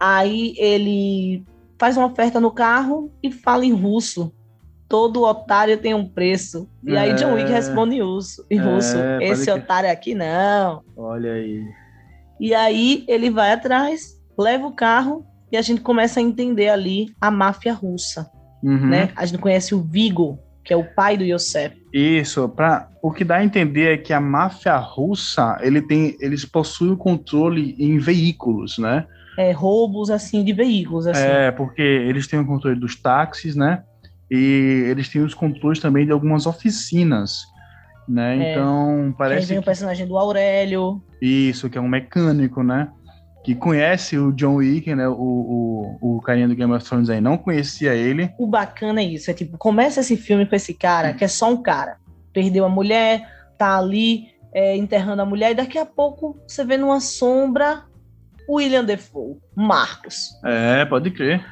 aí 0.00 0.54
ele 0.58 1.44
faz 1.82 1.96
uma 1.96 2.06
oferta 2.06 2.38
no 2.38 2.52
carro 2.52 3.12
e 3.20 3.32
fala 3.32 3.66
em 3.66 3.72
russo. 3.72 4.32
Todo 4.88 5.24
otário 5.24 5.76
tem 5.78 5.92
um 5.94 6.06
preço. 6.08 6.68
E 6.84 6.96
aí 6.96 7.10
É. 7.10 7.14
John 7.14 7.34
Wick 7.34 7.50
responde 7.50 7.96
em 7.96 8.00
russo. 8.02 8.46
Em 8.48 8.56
É, 8.56 8.62
russo. 8.62 8.96
pode 8.96 9.24
Esse 9.24 9.50
crer. 9.50 9.56
otário 9.64 9.90
aqui 9.90 10.14
não. 10.14 10.80
Olha 10.96 11.32
aí. 11.32 11.60
E 12.38 12.54
aí 12.54 13.04
ele 13.08 13.30
vai 13.30 13.50
atrás, 13.52 14.16
leva 14.38 14.64
o 14.64 14.72
carro 14.76 15.26
e 15.50 15.56
a 15.56 15.62
gente 15.62 15.80
começa 15.80 16.20
a 16.20 16.22
entender 16.22 16.68
ali 16.68 17.12
a 17.20 17.32
máfia 17.32 17.72
russa, 17.74 18.30
Uhum. 18.62 18.86
né? 18.86 19.10
A 19.16 19.26
gente 19.26 19.40
conhece 19.40 19.74
o 19.74 19.80
Vigo, 19.82 20.38
que 20.64 20.72
é 20.72 20.76
o 20.76 20.84
pai 20.94 21.16
do 21.16 21.24
Yosef. 21.24 21.74
Isso, 21.92 22.48
pra, 22.50 22.88
o 23.02 23.10
que 23.10 23.24
dá 23.24 23.38
a 23.38 23.44
entender 23.44 23.94
é 23.94 23.96
que 23.96 24.12
a 24.12 24.20
máfia 24.20 24.76
russa, 24.76 25.58
ele 25.60 25.82
tem, 25.82 26.16
eles 26.20 26.44
possuem 26.44 26.92
o 26.92 26.96
controle 26.96 27.74
em 27.76 27.98
veículos, 27.98 28.78
né? 28.78 29.04
É, 29.36 29.52
roubos 29.52 30.10
assim 30.10 30.44
de 30.44 30.52
veículos 30.52 31.06
assim. 31.06 31.22
É, 31.22 31.50
porque 31.50 31.82
eles 31.82 32.26
têm 32.26 32.40
o 32.40 32.46
controle 32.46 32.78
dos 32.78 32.94
táxis, 32.96 33.56
né? 33.56 33.82
E 34.30 34.86
eles 34.88 35.08
têm 35.08 35.22
os 35.22 35.34
controles 35.34 35.78
também 35.78 36.06
de 36.06 36.12
algumas 36.12 36.46
oficinas. 36.46 37.44
né? 38.08 38.38
É. 38.38 38.52
Então 38.52 39.14
parece 39.16 39.46
vem 39.46 39.58
o 39.58 39.60
que 39.60 39.66
personagem 39.66 40.06
do 40.06 40.16
Aurélio. 40.16 41.02
isso 41.20 41.68
que 41.68 41.78
é 41.78 41.80
um 41.80 41.88
mecânico, 41.88 42.62
né? 42.62 42.88
Que 43.44 43.54
conhece 43.54 44.16
o 44.16 44.32
John 44.32 44.56
Wick, 44.56 44.94
né? 44.94 45.08
O, 45.08 45.98
o, 46.00 46.16
o 46.16 46.20
carinha 46.20 46.46
do 46.46 46.54
Game 46.54 46.72
of 46.72 46.84
Thrones 46.84 47.10
aí 47.10 47.20
não 47.20 47.36
conhecia 47.36 47.94
ele. 47.94 48.30
O 48.38 48.46
bacana 48.46 49.00
é 49.00 49.04
isso, 49.04 49.30
é 49.30 49.34
tipo, 49.34 49.58
começa 49.58 50.00
esse 50.00 50.16
filme 50.16 50.46
com 50.46 50.54
esse 50.54 50.72
cara, 50.74 51.12
que 51.12 51.24
é 51.24 51.28
só 51.28 51.50
um 51.50 51.60
cara. 51.60 51.96
Perdeu 52.32 52.64
a 52.64 52.68
mulher, 52.68 53.28
tá 53.58 53.76
ali 53.76 54.28
é, 54.54 54.76
enterrando 54.76 55.22
a 55.22 55.26
mulher, 55.26 55.52
e 55.52 55.54
daqui 55.54 55.76
a 55.76 55.84
pouco 55.84 56.38
você 56.46 56.64
vê 56.64 56.76
numa 56.76 57.00
sombra 57.00 57.84
o 57.91 57.91
William 58.48 58.84
Defoe, 58.84 59.36
Marcos. 59.54 60.30
É, 60.44 60.84
pode 60.84 61.10
crer. 61.10 61.44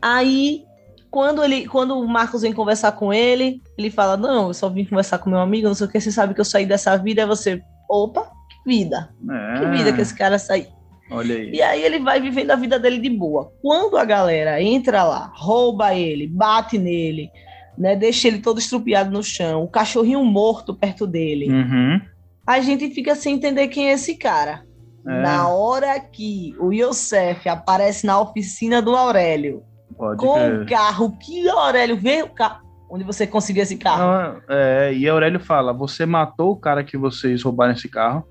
Aí, 0.00 0.64
quando 1.10 1.42
ele, 1.42 1.66
quando 1.66 1.98
o 1.98 2.06
Marcos 2.08 2.42
vem 2.42 2.52
conversar 2.52 2.92
com 2.92 3.12
ele, 3.12 3.60
ele 3.78 3.90
fala: 3.90 4.16
Não, 4.16 4.48
eu 4.48 4.54
só 4.54 4.68
vim 4.68 4.84
conversar 4.84 5.18
com 5.18 5.30
meu 5.30 5.38
amigo, 5.38 5.68
não 5.68 5.74
sei 5.74 5.86
o 5.86 5.90
que, 5.90 6.00
você 6.00 6.10
sabe 6.12 6.34
que 6.34 6.40
eu 6.40 6.44
saí 6.44 6.66
dessa 6.66 6.96
vida, 6.96 7.22
aí 7.22 7.28
você, 7.28 7.62
opa, 7.88 8.30
que 8.50 8.68
vida, 8.70 9.10
É, 9.30 9.58
que 9.60 9.66
vida 9.66 9.92
que 9.92 10.00
esse 10.00 10.14
cara 10.14 10.38
saiu. 10.38 10.66
Olha 11.10 11.34
aí. 11.36 11.50
E 11.52 11.62
aí 11.62 11.82
ele 11.82 11.98
vai 12.00 12.20
vivendo 12.20 12.50
a 12.50 12.56
vida 12.56 12.78
dele 12.78 12.98
de 12.98 13.10
boa. 13.10 13.52
Quando 13.62 13.96
a 13.96 14.04
galera 14.04 14.60
entra 14.60 15.04
lá, 15.04 15.30
rouba 15.34 15.94
ele, 15.94 16.26
bate 16.26 16.78
nele, 16.78 17.30
né, 17.78 17.94
deixa 17.94 18.26
ele 18.26 18.38
todo 18.38 18.58
estrupiado 18.58 19.10
no 19.10 19.22
chão, 19.22 19.62
o 19.62 19.68
cachorrinho 19.68 20.24
morto 20.24 20.74
perto 20.74 21.06
dele, 21.06 21.50
Uhum. 21.50 22.00
a 22.46 22.60
gente 22.60 22.88
fica 22.90 23.14
sem 23.14 23.34
entender 23.34 23.68
quem 23.68 23.88
é 23.88 23.92
esse 23.92 24.16
cara. 24.16 24.64
É. 25.06 25.22
Na 25.22 25.48
hora 25.48 25.98
que 26.00 26.54
o 26.58 26.72
Yosef 26.72 27.48
aparece 27.48 28.06
na 28.06 28.18
oficina 28.18 28.80
do 28.80 28.96
Aurélio, 28.96 29.62
Pode 29.96 30.18
com 30.18 30.62
o 30.62 30.66
carro 30.66 31.16
que 31.18 31.46
o 31.46 31.58
Aurélio 31.58 31.96
vê 31.96 32.22
o 32.22 32.28
carro. 32.28 32.64
Onde 32.90 33.04
você 33.04 33.26
conseguiu 33.26 33.62
esse 33.62 33.76
carro? 33.76 34.02
Não, 34.02 34.40
é, 34.48 34.92
e 34.94 35.08
Aurélio 35.08 35.40
fala: 35.40 35.72
Você 35.72 36.06
matou 36.06 36.52
o 36.52 36.56
cara 36.56 36.84
que 36.84 36.96
vocês 36.96 37.42
roubaram 37.42 37.72
esse 37.72 37.88
carro? 37.88 38.24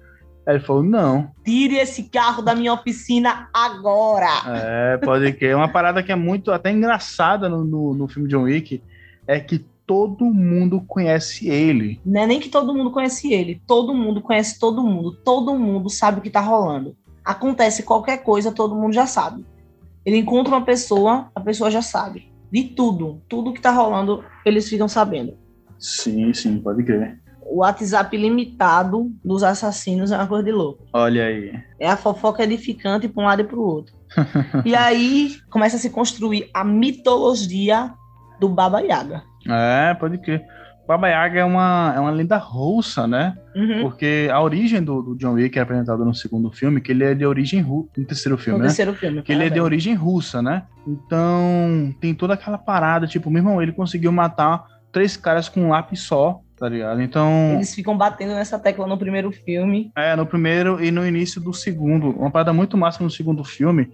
Aí 0.47 0.55
ele 0.55 0.63
falou: 0.63 0.83
Não. 0.83 1.31
Tire 1.43 1.77
esse 1.77 2.03
carro 2.03 2.41
da 2.41 2.55
minha 2.55 2.73
oficina 2.73 3.49
agora! 3.53 4.29
É, 4.47 4.97
pode 4.97 5.31
crer. 5.33 5.55
Uma 5.55 5.67
parada 5.67 6.01
que 6.01 6.11
é 6.11 6.15
muito 6.15 6.51
até 6.51 6.71
engraçada 6.71 7.49
no, 7.49 7.63
no, 7.63 7.93
no 7.93 8.07
filme 8.07 8.29
John 8.29 8.43
Wick 8.43 8.81
é 9.27 9.39
que 9.39 9.65
todo 9.85 10.25
mundo 10.25 10.81
conhece 10.87 11.49
ele. 11.49 11.99
Não 12.05 12.21
é 12.21 12.27
nem 12.27 12.39
que 12.39 12.49
todo 12.49 12.73
mundo 12.73 12.91
conhece 12.91 13.33
ele, 13.33 13.61
todo 13.67 13.93
mundo 13.93 14.21
conhece 14.21 14.59
todo 14.59 14.83
mundo, 14.83 15.15
todo 15.23 15.57
mundo 15.57 15.89
sabe 15.89 16.19
o 16.19 16.21
que 16.21 16.29
tá 16.29 16.41
rolando. 16.41 16.95
Acontece 17.23 17.83
qualquer 17.83 18.23
coisa, 18.23 18.51
todo 18.51 18.75
mundo 18.75 18.93
já 18.93 19.05
sabe. 19.05 19.45
Ele 20.05 20.17
encontra 20.17 20.53
uma 20.53 20.65
pessoa, 20.65 21.31
a 21.33 21.39
pessoa 21.39 21.71
já 21.71 21.81
sabe. 21.81 22.31
De 22.51 22.63
tudo, 22.63 23.21
tudo 23.27 23.53
que 23.53 23.61
tá 23.61 23.71
rolando, 23.71 24.23
eles 24.45 24.67
ficam 24.67 24.87
sabendo. 24.87 25.37
Sim, 25.79 26.33
sim, 26.33 26.59
pode 26.59 26.83
crer. 26.83 27.21
O 27.45 27.57
WhatsApp 27.57 28.15
limitado 28.15 29.11
dos 29.23 29.43
assassinos 29.43 30.11
é 30.11 30.17
uma 30.17 30.27
coisa 30.27 30.43
de 30.43 30.51
louco. 30.51 30.83
Olha 30.93 31.25
aí. 31.25 31.53
É 31.79 31.89
a 31.89 31.97
fofoca 31.97 32.43
edificante 32.43 33.07
para 33.07 33.23
um 33.23 33.25
lado 33.25 33.41
e 33.41 33.45
para 33.45 33.57
o 33.57 33.61
outro. 33.61 33.95
e 34.65 34.75
aí 34.75 35.35
começa 35.49 35.75
a 35.75 35.79
se 35.79 35.89
construir 35.89 36.49
a 36.53 36.63
mitologia 36.63 37.93
do 38.39 38.49
Baba 38.49 38.81
Yaga. 38.81 39.23
É, 39.47 39.93
pode 39.93 40.17
crer. 40.17 40.43
Baba 40.85 41.07
Yaga 41.07 41.39
é 41.39 41.45
uma, 41.45 41.93
é 41.95 41.99
uma 41.99 42.11
lenda 42.11 42.35
russa, 42.35 43.07
né? 43.07 43.37
Uhum. 43.55 43.83
Porque 43.83 44.27
a 44.29 44.41
origem 44.41 44.83
do, 44.83 45.01
do 45.01 45.15
John 45.15 45.31
Wick 45.33 45.57
é 45.57 45.61
apresentada 45.61 46.03
no 46.03 46.13
segundo 46.13 46.51
filme, 46.51 46.81
que 46.81 46.91
ele 46.91 47.05
é 47.05 47.15
de 47.15 47.25
origem 47.25 47.61
russa. 47.61 47.89
No 47.97 48.05
terceiro 48.05 48.35
No 48.35 48.41
filme, 48.41 48.59
né? 48.59 48.65
terceiro 48.65 48.93
filme. 48.93 49.21
Que 49.21 49.31
ele 49.31 49.45
é 49.45 49.49
de 49.49 49.61
origem 49.61 49.93
russa, 49.95 50.41
né? 50.41 50.63
Então, 50.85 51.93
tem 52.01 52.13
toda 52.13 52.33
aquela 52.33 52.57
parada, 52.57 53.07
tipo, 53.07 53.29
meu 53.29 53.39
irmão, 53.39 53.61
ele 53.61 53.71
conseguiu 53.71 54.11
matar 54.11 54.65
três 54.91 55.15
caras 55.15 55.47
com 55.47 55.61
um 55.61 55.69
lápis 55.69 56.01
só, 56.01 56.41
tá 56.57 56.67
ligado? 56.67 57.01
Então, 57.01 57.53
Eles 57.55 57.73
ficam 57.73 57.97
batendo 57.97 58.33
nessa 58.33 58.59
tecla 58.59 58.85
no 58.85 58.97
primeiro 58.97 59.31
filme. 59.31 59.91
é, 59.95 60.15
no 60.15 60.25
primeiro 60.25 60.83
e 60.83 60.91
no 60.91 61.05
início 61.07 61.39
do 61.39 61.53
segundo. 61.53 62.09
Uma 62.09 62.29
parada 62.29 62.51
muito 62.51 62.77
massa 62.77 63.03
no 63.03 63.09
segundo 63.09 63.43
filme 63.43 63.89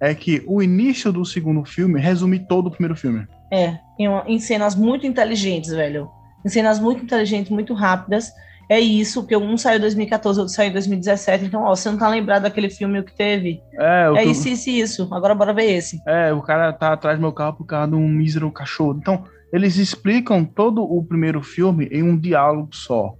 é 0.00 0.14
que 0.14 0.42
o 0.46 0.62
início 0.62 1.12
do 1.12 1.24
segundo 1.24 1.64
filme 1.64 1.98
resume 2.00 2.38
todo 2.38 2.66
o 2.66 2.70
primeiro 2.70 2.94
filme. 2.96 3.26
É, 3.52 3.78
em, 3.98 4.06
em 4.26 4.38
cenas 4.38 4.74
muito 4.74 5.06
inteligentes, 5.06 5.70
velho. 5.70 6.08
Em 6.44 6.48
cenas 6.48 6.78
muito 6.78 7.02
inteligentes, 7.04 7.50
muito 7.50 7.72
rápidas. 7.74 8.30
É 8.68 8.80
isso, 8.80 9.20
porque 9.22 9.36
um 9.36 9.58
saiu 9.58 9.76
em 9.76 9.80
2014, 9.82 10.40
outro 10.40 10.54
saiu 10.54 10.70
em 10.70 10.72
2017. 10.72 11.44
Então, 11.44 11.62
ó, 11.64 11.74
você 11.76 11.90
não 11.90 11.98
tá 11.98 12.08
lembrado 12.08 12.42
daquele 12.44 12.70
filme 12.70 13.02
que 13.02 13.14
teve? 13.14 13.60
É, 13.78 14.08
o 14.10 14.16
É 14.16 14.22
que- 14.24 14.30
isso, 14.30 14.48
isso, 14.48 14.70
isso. 14.70 15.14
Agora 15.14 15.34
bora 15.34 15.52
ver 15.52 15.64
esse. 15.70 16.00
É, 16.06 16.32
o 16.32 16.40
cara 16.40 16.72
tá 16.72 16.92
atrás 16.94 17.18
do 17.18 17.20
meu 17.22 17.32
carro 17.32 17.56
por 17.58 17.66
causa 17.66 17.88
de 17.90 17.94
um 17.96 18.08
mísero 18.08 18.50
cachorro. 18.50 18.96
Então, 18.98 19.24
eles 19.52 19.76
explicam 19.76 20.44
todo 20.44 20.82
o 20.82 21.04
primeiro 21.04 21.42
filme 21.42 21.86
em 21.92 22.02
um 22.02 22.18
diálogo 22.18 22.70
só, 22.74 23.14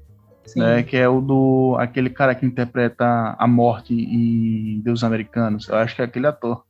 Sim. 0.47 0.61
né? 0.61 0.83
Que 0.83 0.97
é 0.97 1.07
o 1.09 1.21
do 1.21 1.77
aquele 1.79 2.09
cara 2.09 2.35
que 2.35 2.47
interpreta 2.47 3.37
a 3.39 3.47
morte 3.47 3.93
em 3.95 4.81
Deus 4.83 5.05
Americanos. 5.05 5.69
Eu 5.69 5.77
acho 5.77 5.95
que 5.95 6.01
é 6.01 6.07
aquele 6.07 6.27
ator. 6.27 6.65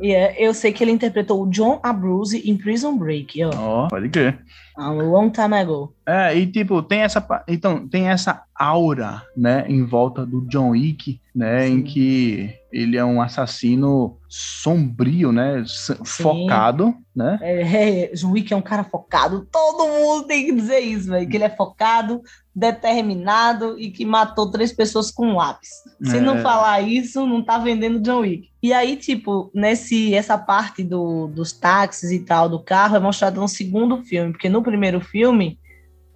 E 0.00 0.12
é, 0.12 0.36
eu 0.38 0.52
sei 0.52 0.72
que 0.72 0.84
ele 0.84 0.90
interpretou 0.92 1.42
o 1.42 1.48
John 1.50 1.80
Abruzzi 1.82 2.48
em 2.50 2.56
Prison 2.56 2.96
Break, 2.98 3.42
ó. 3.44 3.50
Ó, 3.56 3.88
pode 3.88 4.08
crer. 4.10 4.38
A 4.76 4.90
long 4.90 5.30
time 5.30 5.56
ago. 5.56 5.94
É, 6.06 6.36
e 6.36 6.46
tipo, 6.46 6.82
tem 6.82 7.00
essa, 7.00 7.26
então, 7.48 7.88
tem 7.88 8.08
essa 8.10 8.42
aura, 8.54 9.22
né, 9.34 9.64
em 9.68 9.84
volta 9.86 10.26
do 10.26 10.42
John 10.48 10.70
Wick, 10.70 11.18
né, 11.34 11.62
Sim. 11.66 11.72
em 11.72 11.82
que 11.82 12.50
ele 12.70 12.98
é 12.98 13.04
um 13.04 13.22
assassino 13.22 14.18
sombrio, 14.28 15.32
né, 15.32 15.60
s- 15.60 15.96
focado, 16.04 16.94
né? 17.14 17.38
É, 17.40 17.62
é, 18.02 18.06
John 18.14 18.32
Wick 18.32 18.52
é 18.52 18.56
um 18.56 18.60
cara 18.62 18.84
focado. 18.84 19.46
Todo 19.50 19.88
mundo 19.88 20.26
tem 20.26 20.44
que 20.44 20.52
dizer 20.52 20.80
isso, 20.80 21.08
velho. 21.08 21.26
Que 21.26 21.36
ele 21.38 21.44
é 21.44 21.48
focado, 21.56 22.20
determinado 22.56 23.78
e 23.78 23.90
que 23.90 24.06
matou 24.06 24.50
três 24.50 24.72
pessoas 24.72 25.10
com 25.10 25.26
um 25.26 25.36
lápis. 25.36 25.68
Se 26.02 26.16
É. 26.16 26.20
não 26.20 26.38
falar 26.38 26.80
isso, 26.80 27.26
não 27.26 27.42
tá 27.44 27.58
vendendo 27.58 28.00
John 28.00 28.20
Wick. 28.20 28.48
E 28.62 28.72
aí, 28.72 28.96
tipo, 28.96 29.50
nesse, 29.54 30.14
essa 30.14 30.38
parte 30.38 30.82
do, 30.82 31.26
dos 31.26 31.52
táxis 31.52 32.10
e 32.10 32.20
tal, 32.20 32.48
do 32.48 32.58
carro, 32.58 32.96
é 32.96 32.98
mostrado 32.98 33.38
no 33.38 33.46
segundo 33.46 34.02
filme. 34.02 34.32
Porque 34.32 34.48
no 34.48 34.62
primeiro 34.62 35.00
filme, 35.00 35.58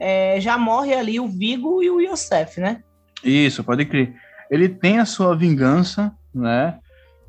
é, 0.01 0.41
já 0.41 0.57
morre 0.57 0.95
ali 0.95 1.21
o 1.21 1.29
Vigo 1.29 1.83
e 1.83 1.91
o 1.91 2.01
Yosef, 2.01 2.59
né? 2.59 2.83
Isso, 3.23 3.63
pode 3.63 3.85
crer. 3.85 4.15
Ele 4.51 4.69
tem 4.69 4.99
a 4.99 5.05
sua 5.05 5.37
vingança, 5.37 6.11
né? 6.35 6.79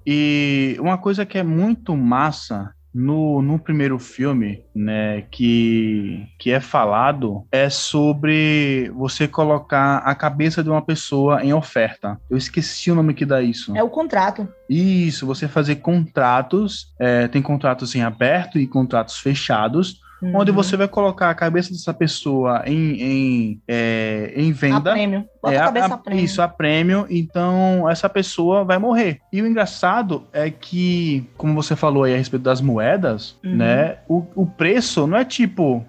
E 0.08 0.78
uma 0.80 0.98
coisa 0.98 1.26
que 1.26 1.38
é 1.38 1.44
muito 1.44 1.96
massa 1.98 2.74
no, 2.94 3.42
no 3.42 3.58
primeiro 3.58 3.98
filme, 3.98 4.64
né, 4.76 5.24
que, 5.32 6.28
que 6.38 6.52
é 6.52 6.60
falado, 6.60 7.46
é 7.52 7.70
sobre 7.70 8.92
você 8.96 9.28
colocar 9.28 9.98
a 9.98 10.14
cabeça 10.14 10.64
de 10.64 10.70
uma 10.70 10.82
pessoa 10.82 11.44
em 11.44 11.54
oferta. 11.54 12.20
Eu 12.30 12.38
esqueci 12.38 12.92
o 12.92 12.96
nome 12.96 13.14
que 13.14 13.26
dá 13.26 13.42
isso. 13.42 13.76
É 13.76 13.84
o 13.84 13.90
contrato. 13.90 14.48
Isso, 14.70 15.26
você 15.26 15.48
fazer 15.48 15.78
contratos, 15.78 16.94
é, 17.00 17.28
tem 17.28 17.42
contratos 17.42 17.96
em 17.96 18.02
aberto 18.02 18.60
e 18.60 18.68
contratos 18.68 19.18
fechados, 19.18 20.01
onde 20.22 20.52
Uhum. 20.52 20.56
você 20.56 20.78
vai 20.78 20.88
colocar 20.88 21.30
a 21.30 21.36
cabeça 21.36 21.72
dessa 21.72 21.94
pessoa 21.94 22.64
em, 22.68 23.02
em, 23.02 23.62
é, 23.68 24.34
em 24.36 24.52
A 24.52 24.54
venda. 24.54 24.92
prêmio. 24.92 25.26
Bota 25.42 25.56
É, 25.56 25.58
a 25.58 25.62
a- 25.62 25.66
cabeça 25.66 25.86
a- 25.88 25.94
a 25.94 25.98
prêmio. 25.98 26.24
Isso, 26.26 26.42
a 26.42 26.48
prêmio. 26.48 27.06
Então, 27.10 27.90
essa 27.90 28.08
pessoa 28.08 28.64
vai 28.64 28.78
morrer. 28.78 29.20
E 29.34 29.42
o 29.42 29.48
engraçado 29.48 30.24
é 30.32 30.50
que, 30.50 31.26
como 31.38 31.54
você 31.56 31.76
falou 31.76 32.04
aí 32.04 32.14
a 32.14 32.18
respeito 32.18 32.44
das 32.44 32.62
moedas, 32.62 33.36
Uhum. 33.44 33.56
né? 33.56 33.98
O, 34.08 34.24
o 34.36 34.46
preço 34.46 35.08
não 35.08 35.18
é 35.18 35.26
tipo 35.26 35.84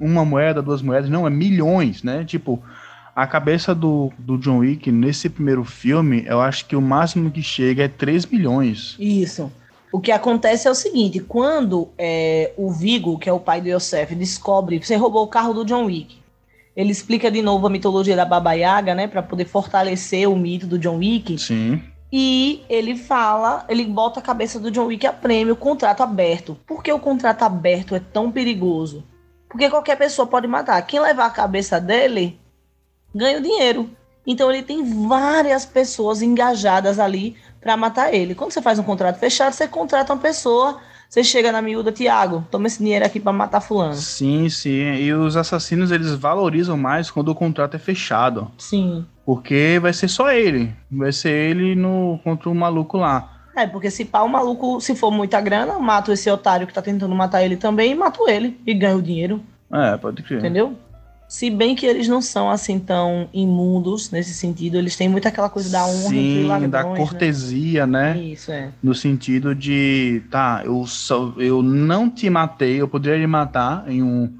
uma 0.00 0.24
moeda, 0.24 0.62
duas 0.62 0.80
moedas, 0.80 1.10
não, 1.10 1.26
é 1.26 1.30
milhões, 1.30 2.02
né? 2.02 2.24
Tipo, 2.24 2.62
a 3.16 3.26
cabeça 3.26 3.74
do, 3.74 4.12
do 4.16 4.38
John 4.38 4.58
Wick 4.58 4.92
nesse 4.92 5.28
primeiro 5.28 5.64
filme, 5.64 6.22
eu 6.26 6.40
acho 6.40 6.64
que 6.66 6.76
o 6.76 6.80
máximo 6.80 7.30
que 7.32 7.42
chega 7.42 7.82
é 7.82 7.88
3 7.88 8.24
milhões. 8.24 8.94
Isso. 8.98 9.50
O 9.92 10.00
que 10.00 10.12
acontece 10.12 10.68
é 10.68 10.70
o 10.70 10.74
seguinte: 10.74 11.20
quando 11.20 11.88
é, 11.96 12.52
o 12.56 12.70
Vigo, 12.70 13.18
que 13.18 13.28
é 13.28 13.32
o 13.32 13.40
pai 13.40 13.60
do 13.60 13.68
Yosef, 13.68 14.14
descobre 14.14 14.78
você 14.78 14.96
roubou 14.96 15.24
o 15.24 15.28
carro 15.28 15.54
do 15.54 15.64
John 15.64 15.86
Wick, 15.86 16.18
ele 16.76 16.92
explica 16.92 17.30
de 17.30 17.42
novo 17.42 17.66
a 17.66 17.70
mitologia 17.70 18.14
da 18.14 18.24
Baba 18.24 18.52
Yaga, 18.52 18.94
né, 18.94 19.08
para 19.08 19.22
poder 19.22 19.46
fortalecer 19.46 20.28
o 20.28 20.36
mito 20.36 20.66
do 20.66 20.78
John 20.78 20.98
Wick. 20.98 21.38
Sim. 21.38 21.82
E 22.10 22.62
ele 22.70 22.96
fala, 22.96 23.64
ele 23.68 23.84
bota 23.84 24.20
a 24.20 24.22
cabeça 24.22 24.58
do 24.58 24.70
John 24.70 24.86
Wick 24.86 25.06
a 25.06 25.12
prêmio, 25.12 25.56
contrato 25.56 26.02
aberto. 26.02 26.56
Por 26.66 26.82
que 26.82 26.92
o 26.92 26.98
contrato 26.98 27.42
aberto 27.42 27.94
é 27.94 28.00
tão 28.00 28.30
perigoso? 28.30 29.04
Porque 29.48 29.68
qualquer 29.68 29.96
pessoa 29.96 30.26
pode 30.26 30.46
matar. 30.46 30.80
Quem 30.82 31.00
levar 31.00 31.26
a 31.26 31.30
cabeça 31.30 31.80
dele 31.80 32.38
ganha 33.14 33.38
o 33.38 33.42
dinheiro. 33.42 33.90
Então 34.28 34.52
ele 34.52 34.62
tem 34.62 34.84
várias 35.08 35.64
pessoas 35.64 36.20
engajadas 36.20 36.98
ali 36.98 37.34
para 37.62 37.78
matar 37.78 38.12
ele. 38.12 38.34
Quando 38.34 38.52
você 38.52 38.60
faz 38.60 38.78
um 38.78 38.82
contrato 38.82 39.18
fechado, 39.18 39.54
você 39.54 39.66
contrata 39.66 40.12
uma 40.12 40.20
pessoa, 40.20 40.76
você 41.08 41.24
chega 41.24 41.50
na 41.50 41.62
miúda, 41.62 41.90
Tiago, 41.90 42.46
toma 42.50 42.66
esse 42.66 42.78
dinheiro 42.78 43.06
aqui 43.06 43.18
para 43.18 43.32
matar 43.32 43.62
fulano. 43.62 43.94
Sim, 43.94 44.50
sim. 44.50 44.96
E 44.96 45.14
os 45.14 45.34
assassinos, 45.34 45.90
eles 45.90 46.12
valorizam 46.12 46.76
mais 46.76 47.10
quando 47.10 47.30
o 47.30 47.34
contrato 47.34 47.76
é 47.76 47.78
fechado. 47.78 48.50
Sim. 48.58 49.06
Porque 49.24 49.78
vai 49.80 49.94
ser 49.94 50.08
só 50.08 50.30
ele. 50.30 50.74
Vai 50.92 51.10
ser 51.10 51.30
ele 51.30 51.74
no, 51.74 52.20
contra 52.22 52.50
o 52.50 52.54
maluco 52.54 52.98
lá. 52.98 53.32
É, 53.56 53.66
porque 53.66 53.90
se 53.90 54.04
pá, 54.04 54.20
o 54.20 54.28
maluco, 54.28 54.78
se 54.78 54.94
for 54.94 55.10
muita 55.10 55.40
grana, 55.40 55.78
mato 55.78 56.12
esse 56.12 56.30
otário 56.30 56.66
que 56.66 56.74
tá 56.74 56.82
tentando 56.82 57.14
matar 57.14 57.42
ele 57.42 57.56
também 57.56 57.92
e 57.92 57.94
mato 57.94 58.28
ele 58.28 58.60
e 58.66 58.74
ganho 58.74 58.98
o 58.98 59.02
dinheiro. 59.02 59.40
É, 59.72 59.96
pode 59.96 60.22
crer. 60.22 60.38
Entendeu? 60.38 60.76
Se 61.28 61.50
bem 61.50 61.76
que 61.76 61.84
eles 61.84 62.08
não 62.08 62.22
são 62.22 62.48
assim 62.48 62.78
tão 62.78 63.28
imundos 63.34 64.10
nesse 64.10 64.32
sentido, 64.32 64.78
eles 64.78 64.96
têm 64.96 65.10
muito 65.10 65.28
aquela 65.28 65.50
coisa 65.50 65.68
da 65.68 65.86
honra 65.86 66.08
Sim, 66.08 66.46
ladrões, 66.46 66.70
da 66.70 66.82
né? 66.82 66.96
cortesia, 66.96 67.86
né? 67.86 68.18
Isso, 68.18 68.50
é. 68.50 68.70
No 68.82 68.94
sentido 68.94 69.54
de, 69.54 70.22
tá, 70.30 70.62
eu, 70.64 70.86
só, 70.86 71.34
eu 71.36 71.62
não 71.62 72.08
te 72.08 72.30
matei, 72.30 72.80
eu 72.80 72.88
poderia 72.88 73.18
lhe 73.18 73.26
matar 73.26 73.84
em 73.90 74.02
um, 74.02 74.32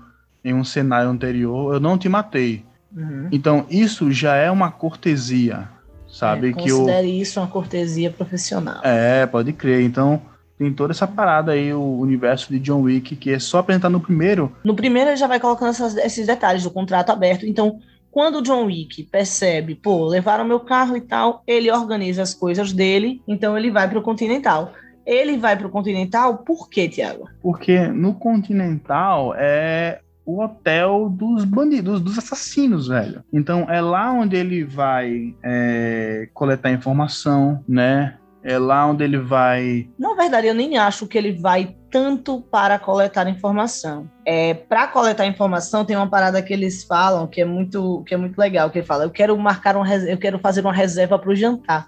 em 0.43 0.55
um 0.55 0.65
cenário 0.65 1.11
anterior, 1.11 1.75
eu 1.75 1.81
não 1.81 1.99
te 1.99 2.09
matei. 2.09 2.65
Uhum. 2.97 3.29
Então, 3.31 3.67
isso 3.69 4.11
já 4.11 4.37
é 4.37 4.51
uma 4.51 4.71
cortesia, 4.71 5.69
sabe? 6.11 6.49
É, 6.49 6.53
que 6.55 6.73
o, 6.73 6.79
considere 6.79 7.21
isso 7.21 7.39
uma 7.39 7.49
cortesia 7.49 8.11
profissional. 8.11 8.81
É, 8.83 9.27
pode 9.27 9.53
crer. 9.53 9.83
Então, 9.83 10.23
tem 10.59 10.73
toda 10.73 10.93
essa 10.93 11.07
parada 11.07 11.53
aí, 11.53 11.73
o 11.73 11.99
universo 11.99 12.51
de 12.51 12.59
John 12.59 12.83
Wick, 12.83 13.15
que 13.17 13.31
é 13.31 13.39
só 13.39 13.59
apresentar 13.59 13.89
no 13.89 14.01
primeiro. 14.01 14.53
No 14.65 14.75
primeiro, 14.75 15.11
ele 15.11 15.17
já 15.17 15.27
vai 15.27 15.39
colocando 15.39 15.71
essas- 15.71 15.97
esses 15.97 16.27
detalhes 16.27 16.65
do 16.65 16.71
contrato 16.71 17.11
aberto. 17.11 17.47
Então, 17.47 17.79
quando 18.11 18.39
o 18.39 18.43
John 18.43 18.65
Wick 18.65 19.05
percebe, 19.05 19.75
pô, 19.75 20.07
levaram 20.07 20.45
meu 20.45 20.61
carro 20.61 20.97
e 20.97 21.01
tal, 21.01 21.43
ele 21.47 21.71
organiza 21.71 22.23
as 22.23 22.35
coisas 22.35 22.73
dele, 22.73 23.23
então 23.29 23.57
ele 23.57 23.71
vai 23.71 23.89
pro 23.89 24.03
Continental. 24.03 24.73
Ele 25.07 25.39
vai 25.39 25.57
pro 25.57 25.71
Continental 25.71 26.39
por 26.39 26.69
quê, 26.69 26.89
Tiago? 26.89 27.29
Porque 27.41 27.87
no 27.87 28.13
Continental 28.15 29.35
é 29.37 30.01
o 30.27 30.43
hotel 30.43 31.09
dos 31.09 31.45
bandidos, 31.45 32.03
dos 32.03 32.19
assassinos, 32.19 32.89
velho. 32.89 33.23
Então 33.33 33.67
é 33.71 33.81
lá 33.81 34.13
onde 34.13 34.37
ele 34.37 34.63
vai 34.65 35.35
é, 35.43 36.29
coletar 36.35 36.71
informação, 36.71 37.65
né? 37.67 38.17
É 38.49 38.59
lá 38.59 38.87
onde 38.87 39.05
ele 39.05 39.19
vai. 39.19 39.87
Na 39.99 40.15
verdade, 40.15 40.47
eu 40.47 40.55
nem 40.55 40.79
acho 40.79 41.07
que 41.07 41.19
ele 41.19 41.33
vai 41.33 41.77
tanto 41.91 42.41
para 42.51 42.79
coletar 42.79 43.29
informação. 43.29 44.09
É, 44.25 44.55
para 44.55 44.87
coletar 44.89 45.27
informação, 45.27 45.85
tem 45.85 45.95
uma 45.97 46.09
parada 46.09 46.41
que 46.43 46.53
eles 46.53 46.83
falam 46.85 47.27
que 47.27 47.43
é 47.43 47.45
muito, 47.45 48.03
que 48.07 48.15
é 48.15 48.17
muito 48.17 48.39
legal, 48.39 48.71
que 48.71 48.79
ele 48.79 48.87
fala: 48.87 49.05
"Eu 49.05 49.11
quero 49.11 49.37
marcar 49.37 49.77
res- 49.83 50.07
eu 50.09 50.17
quero 50.17 50.39
fazer 50.39 50.63
uma 50.63 50.73
reserva 50.73 51.19
para 51.19 51.31
o 51.31 51.37
jantar". 51.37 51.87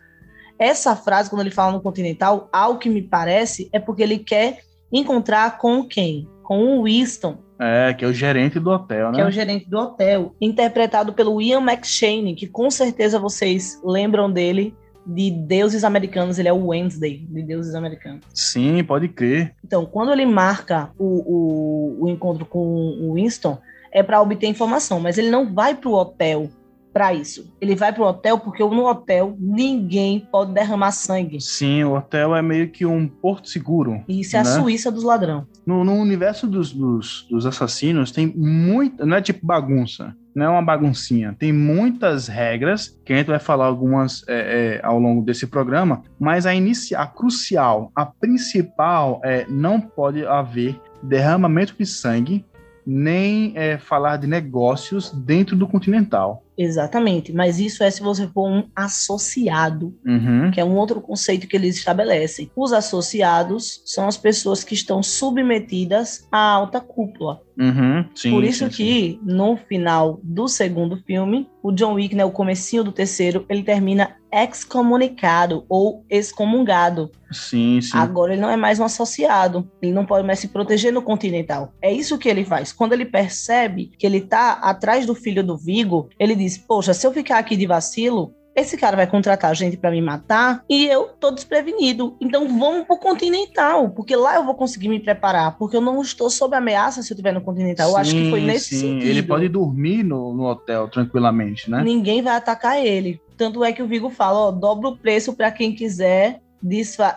Essa 0.59 0.94
frase 0.94 1.31
quando 1.31 1.40
ele 1.40 1.51
fala 1.51 1.73
no 1.73 1.81
Continental, 1.81 2.49
ao 2.53 2.77
que 2.79 2.90
me 2.90 3.01
parece, 3.01 3.70
é 3.73 3.79
porque 3.81 4.03
ele 4.03 4.18
quer 4.18 4.59
encontrar 4.92 5.57
com 5.57 5.83
quem? 5.85 6.29
Com 6.42 6.79
o 6.79 6.83
Winston, 6.85 7.38
É, 7.59 7.94
que 7.94 8.05
é 8.05 8.09
o 8.09 8.12
gerente 8.12 8.59
do 8.61 8.70
hotel, 8.70 9.09
né? 9.11 9.14
que 9.14 9.20
é 9.23 9.27
o 9.27 9.31
gerente 9.31 9.68
do 9.70 9.79
hotel, 9.79 10.35
interpretado 10.40 11.12
pelo 11.14 11.40
Ian 11.40 11.61
McShane, 11.62 12.35
que 12.35 12.46
com 12.46 12.70
certeza 12.70 13.18
vocês 13.18 13.81
lembram 13.85 14.31
dele 14.31 14.75
de 15.06 15.30
Deuses 15.30 15.84
Americanos, 15.84 16.38
ele 16.38 16.48
é 16.48 16.52
o 16.52 16.66
Wednesday 16.66 17.18
de 17.28 17.42
Deuses 17.42 17.74
Americanos. 17.74 18.24
Sim, 18.34 18.82
pode 18.84 19.08
crer. 19.08 19.54
Então, 19.64 19.86
quando 19.86 20.12
ele 20.12 20.26
marca 20.26 20.90
o, 20.98 21.04
o, 21.04 22.04
o 22.04 22.08
encontro 22.08 22.44
com 22.44 22.58
o 22.58 23.14
Winston, 23.14 23.58
é 23.92 24.02
para 24.02 24.20
obter 24.20 24.46
informação, 24.46 25.00
mas 25.00 25.18
ele 25.18 25.30
não 25.30 25.52
vai 25.52 25.74
para 25.74 25.90
o 25.90 25.94
hotel 25.94 26.48
para 26.92 27.14
isso. 27.14 27.53
Ele 27.61 27.74
vai 27.74 27.92
para 27.92 28.03
o 28.03 28.07
hotel 28.07 28.38
porque 28.38 28.62
no 28.62 28.87
hotel 28.87 29.37
ninguém 29.38 30.20
pode 30.31 30.53
derramar 30.53 30.92
sangue. 30.92 31.40
Sim, 31.40 31.85
o 31.85 31.94
hotel 31.94 32.35
é 32.35 32.42
meio 32.42 32.70
que 32.70 32.85
um 32.85 33.07
porto 33.07 33.48
seguro. 33.48 34.03
Isso 34.09 34.37
é 34.37 34.40
a 34.40 34.44
Né? 34.44 34.50
Suíça 34.50 34.90
dos 34.90 35.05
ladrões. 35.05 35.44
No, 35.66 35.85
no 35.85 35.94
universo 35.94 36.46
dos, 36.46 36.72
dos, 36.72 37.26
dos 37.31 37.46
assassinos 37.46 38.11
tem 38.11 38.26
muito. 38.26 39.05
Não 39.07 39.16
é 39.16 39.22
tipo 39.22 39.46
bagunça. 39.46 40.14
Não 40.35 40.46
é 40.46 40.48
uma 40.48 40.62
baguncinha. 40.62 41.35
Tem 41.38 41.53
muitas 41.53 42.29
regras, 42.29 42.96
que 43.05 43.12
a 43.12 43.16
gente 43.16 43.26
vai 43.26 43.38
falar 43.38 43.66
algumas 43.66 44.22
é, 44.29 44.79
é, 44.79 44.87
ao 44.87 44.98
longo 44.98 45.24
desse 45.24 45.46
programa, 45.46 46.03
mas 46.18 46.46
a, 46.46 46.55
inici 46.55 46.94
a 46.94 47.07
crucial, 47.07 47.90
a 47.96 48.07
principal 48.07 49.20
é 49.24 49.44
não 49.48 49.81
pode 49.81 50.24
haver 50.24 50.81
derramamento 51.03 51.74
de 51.76 51.85
sangue, 51.87 52.44
nem 52.87 53.53
é, 53.57 53.79
falar 53.79 54.16
de 54.16 54.26
negócios 54.26 55.11
dentro 55.11 55.57
do 55.57 55.66
continental. 55.66 56.42
Exatamente. 56.56 57.32
Mas 57.32 57.58
isso 57.58 57.82
é 57.82 57.90
se 57.90 58.02
você 58.02 58.26
for 58.28 58.48
um 58.48 58.64
associado, 58.76 59.94
Uhum. 60.04 60.50
que 60.50 60.60
é 60.60 60.64
um 60.64 60.76
outro 60.76 61.00
conceito 61.00 61.46
que 61.46 61.56
eles 61.56 61.76
estabelecem. 61.76 62.50
Os 62.54 62.72
associados 62.72 63.82
são 63.84 64.06
as 64.06 64.16
pessoas 64.16 64.62
que 64.64 64.74
estão 64.74 65.02
submetidas 65.02 66.26
à 66.30 66.38
alta 66.38 66.80
cúpula. 66.80 67.40
Uhum. 67.58 68.04
Sim, 68.14 68.30
Por 68.30 68.42
isso 68.44 68.64
sim, 68.66 68.70
sim. 68.70 68.76
que, 68.76 69.20
no 69.22 69.56
final 69.56 70.18
do 70.22 70.48
segundo 70.48 70.96
filme, 71.06 71.46
o 71.62 71.70
John 71.72 71.94
Wick, 71.94 72.14
né, 72.14 72.24
o 72.24 72.30
comecinho 72.30 72.82
do 72.84 72.92
terceiro, 72.92 73.44
ele 73.50 73.62
termina 73.62 74.16
excomunicado 74.32 75.64
ou 75.68 76.04
excomungado. 76.08 77.10
Sim, 77.30 77.80
sim. 77.80 77.90
Agora 77.96 78.32
ele 78.32 78.40
não 78.40 78.48
é 78.50 78.56
mais 78.56 78.78
um 78.80 78.84
associado, 78.84 79.70
ele 79.82 79.92
não 79.92 80.06
pode 80.06 80.26
mais 80.26 80.38
se 80.38 80.48
proteger 80.48 80.92
no 80.92 81.02
Continental. 81.02 81.72
É 81.82 81.92
isso 81.92 82.16
que 82.18 82.28
ele 82.28 82.44
faz. 82.44 82.72
Quando 82.72 82.92
ele 82.92 83.04
percebe 83.04 83.90
que 83.98 84.06
ele 84.06 84.20
tá 84.22 84.52
atrás 84.52 85.04
do 85.04 85.14
filho 85.14 85.44
do 85.44 85.56
Vigo, 85.56 86.08
ele 86.18 86.34
diz: 86.44 86.59
Poxa, 86.59 86.92
se 86.94 87.07
eu 87.07 87.12
ficar 87.12 87.38
aqui 87.38 87.57
de 87.57 87.66
vacilo, 87.66 88.35
esse 88.55 88.76
cara 88.76 88.96
vai 88.96 89.07
contratar 89.07 89.55
gente 89.55 89.76
pra 89.76 89.90
me 89.90 90.03
matar 90.03 90.64
e 90.68 90.87
eu 90.87 91.09
tô 91.18 91.31
desprevenido. 91.31 92.16
Então 92.20 92.48
vamos 92.59 92.87
pro 92.87 92.98
Continental, 92.98 93.90
porque 93.90 94.14
lá 94.16 94.37
eu 94.37 94.44
vou 94.44 94.55
conseguir 94.55 94.88
me 94.88 95.00
preparar, 95.00 95.57
porque 95.57 95.76
eu 95.76 95.81
não 95.81 96.00
estou 96.03 96.29
sob 96.29 96.57
ameaça 96.57 97.03
se 97.03 97.12
eu 97.12 97.14
estiver 97.14 97.33
no 97.33 97.40
Continental. 97.40 97.90
eu 97.90 97.96
acho 97.96 98.12
que 98.12 98.31
foi 98.31 98.40
Sim, 98.40 98.46
nesse 98.46 98.74
sim. 98.74 98.81
sentido. 98.81 99.09
Ele 99.09 99.22
pode 99.22 99.48
dormir 99.48 100.03
no, 100.03 100.35
no 100.35 100.46
hotel 100.46 100.88
tranquilamente, 100.88 101.70
né? 101.70 101.83
Ninguém 101.83 102.22
vai 102.22 102.37
atacar 102.37 102.85
ele. 102.85 103.20
Tanto 103.37 103.64
é 103.64 103.72
que 103.72 103.83
o 103.83 103.87
Vigo 103.87 104.11
fala, 104.11 104.38
ó, 104.38 104.50
dobra 104.50 104.88
o 104.88 104.96
preço 104.96 105.33
para 105.33 105.50
quem 105.50 105.74
quiser 105.74 106.40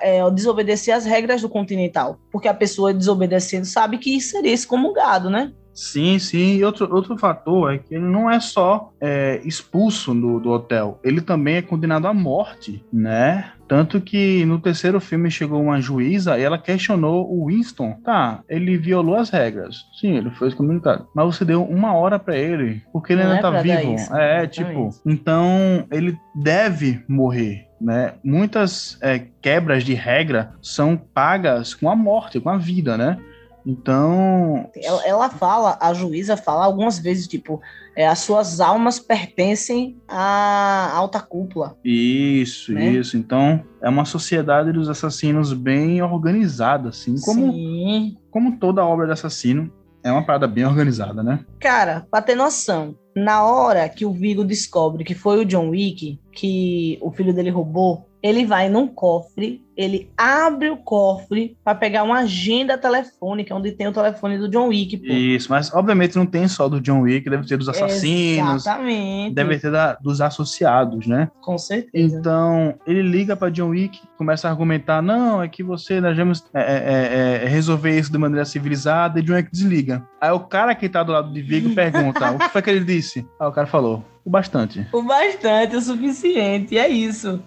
é, 0.01 0.31
desobedecer 0.31 0.95
as 0.95 1.05
regras 1.05 1.41
do 1.41 1.49
Continental. 1.49 2.17
Porque 2.31 2.47
a 2.47 2.53
pessoa 2.53 2.93
desobedecendo 2.93 3.65
sabe 3.65 3.97
que 3.97 4.21
seria 4.21 4.53
excomungado, 4.53 5.29
né? 5.29 5.51
Sim, 5.73 6.19
sim. 6.19 6.55
E 6.55 6.63
outro, 6.63 6.93
outro 6.93 7.17
fator 7.17 7.73
é 7.73 7.77
que 7.77 7.95
ele 7.95 8.05
não 8.05 8.29
é 8.29 8.39
só 8.39 8.91
é, 9.01 9.41
expulso 9.43 10.13
do, 10.13 10.39
do 10.39 10.49
hotel, 10.51 10.99
ele 11.03 11.21
também 11.21 11.55
é 11.55 11.61
condenado 11.61 12.07
à 12.07 12.13
morte, 12.13 12.83
né? 12.91 13.51
Tanto 13.67 13.99
que 13.99 14.45
no 14.45 14.59
terceiro 14.59 14.99
filme 14.99 15.31
chegou 15.31 15.61
uma 15.61 15.81
juíza 15.81 16.37
e 16.37 16.43
ela 16.43 16.57
questionou 16.57 17.27
o 17.27 17.47
Winston. 17.47 17.97
Tá, 18.03 18.41
ele 18.47 18.77
violou 18.77 19.15
as 19.15 19.29
regras. 19.29 19.77
Sim, 19.99 20.17
ele 20.17 20.29
foi 20.31 20.49
excomunicado. 20.49 21.07
Mas 21.15 21.25
você 21.25 21.45
deu 21.45 21.63
uma 21.63 21.95
hora 21.95 22.19
pra 22.19 22.37
ele, 22.37 22.83
porque 22.91 23.13
ele 23.13 23.23
Não 23.23 23.31
ainda 23.31 23.47
é 23.47 23.51
tá 23.51 23.61
vivo. 23.61 23.95
isso, 23.95 24.15
é, 24.15 24.45
tipo. 24.45 24.89
Então, 25.05 25.87
ele 25.91 26.17
deve 26.35 27.03
morrer. 27.07 27.67
Né? 27.81 28.13
Muitas 28.23 28.97
é, 29.01 29.25
quebras 29.41 29.83
de 29.83 29.93
regra 29.93 30.53
são 30.61 30.95
pagas 30.95 31.73
com 31.73 31.89
a 31.89 31.95
morte, 31.95 32.39
com 32.39 32.49
a 32.49 32.57
vida, 32.57 32.97
né? 32.97 33.17
Então, 33.65 34.69
Ela, 34.75 35.07
ela 35.07 35.29
fala, 35.29 35.77
a 35.79 35.93
juíza 35.93 36.35
fala 36.35 36.65
algumas 36.65 36.99
vezes, 36.99 37.27
tipo, 37.27 37.61
é, 37.95 38.07
as 38.07 38.19
suas 38.19 38.59
almas 38.59 38.99
pertencem 38.99 39.97
à 40.07 40.91
alta 40.93 41.19
cúpula. 41.19 41.77
Isso, 41.83 42.73
né? 42.73 42.89
isso. 42.91 43.15
Então, 43.15 43.63
é 43.81 43.89
uma 43.89 44.05
sociedade 44.05 44.71
dos 44.71 44.89
assassinos 44.89 45.53
bem 45.53 46.01
organizada, 46.01 46.89
assim, 46.89 47.15
como, 47.21 47.53
Sim. 47.53 48.17
como 48.29 48.57
toda 48.57 48.85
obra 48.85 49.05
de 49.05 49.13
assassino. 49.13 49.71
É 50.03 50.11
uma 50.11 50.25
parada 50.25 50.47
bem 50.47 50.65
organizada, 50.65 51.23
né? 51.23 51.45
Cara, 51.61 52.05
pra 52.11 52.21
ter 52.21 52.35
noção, 52.35 52.93
na 53.15 53.45
hora 53.45 53.87
que 53.87 54.05
o 54.05 54.11
Vigo 54.11 54.43
descobre 54.43 55.05
que 55.05 55.15
foi 55.15 55.39
o 55.39 55.45
John 55.45 55.69
Wick, 55.69 56.19
que 56.29 56.97
o 57.01 57.09
filho 57.09 57.33
dele 57.33 57.49
roubou, 57.49 58.05
ele 58.23 58.45
vai 58.45 58.69
num 58.69 58.87
cofre, 58.87 59.61
ele 59.75 60.09
abre 60.17 60.69
o 60.69 60.77
cofre 60.77 61.57
pra 61.61 61.75
pegar 61.75 62.03
uma 62.03 62.19
agenda 62.19 62.77
telefônica, 62.77 63.53
onde 63.53 63.71
tem 63.73 63.85
o 63.87 63.91
telefone 63.91 64.37
do 64.37 64.47
John 64.47 64.67
Wick, 64.69 64.95
pô. 64.97 65.11
Isso, 65.11 65.49
mas 65.51 65.73
obviamente 65.73 66.15
não 66.15 66.25
tem 66.25 66.47
só 66.47 66.69
do 66.69 66.79
John 66.79 67.01
Wick, 67.01 67.29
deve 67.29 67.45
ter 67.45 67.57
dos 67.57 67.67
assassinos, 67.67 68.61
Exatamente. 68.61 69.33
deve 69.35 69.59
ter 69.59 69.69
da- 69.71 69.95
dos 69.95 70.21
associados, 70.21 71.05
né? 71.05 71.29
Com 71.41 71.57
certeza. 71.57 72.17
Então, 72.17 72.75
ele 72.87 73.01
liga 73.01 73.35
pra 73.35 73.49
John 73.49 73.69
Wick, 73.69 73.99
começa 74.17 74.47
a 74.47 74.51
argumentar: 74.51 75.01
não, 75.01 75.41
é 75.43 75.49
que 75.49 75.61
você, 75.61 75.99
nós 75.99 76.15
vamos 76.15 76.45
é, 76.53 76.61
é, 76.61 77.43
é, 77.43 77.47
resolver 77.49 77.97
isso 77.99 78.11
de 78.11 78.17
maneira 78.17 78.45
civilizada, 78.45 79.19
e 79.19 79.23
John 79.23 79.33
Wick 79.33 79.51
desliga. 79.51 80.01
Aí 80.21 80.31
o 80.31 80.39
cara 80.39 80.73
que 80.75 80.87
tá 80.87 81.03
do 81.03 81.11
lado 81.11 81.33
de 81.33 81.41
Vigo 81.41 81.73
pergunta: 81.75 82.31
o 82.31 82.37
que 82.39 82.49
foi 82.49 82.61
que 82.61 82.69
ele 82.69 82.85
disse? 82.85 83.27
Aí 83.37 83.47
o 83.47 83.51
cara 83.51 83.67
falou: 83.67 84.01
o 84.23 84.29
bastante. 84.29 84.87
O 84.93 85.01
bastante, 85.01 85.75
o 85.75 85.81
suficiente, 85.81 86.75
e 86.75 86.77
é 86.77 86.87
isso. 86.87 87.41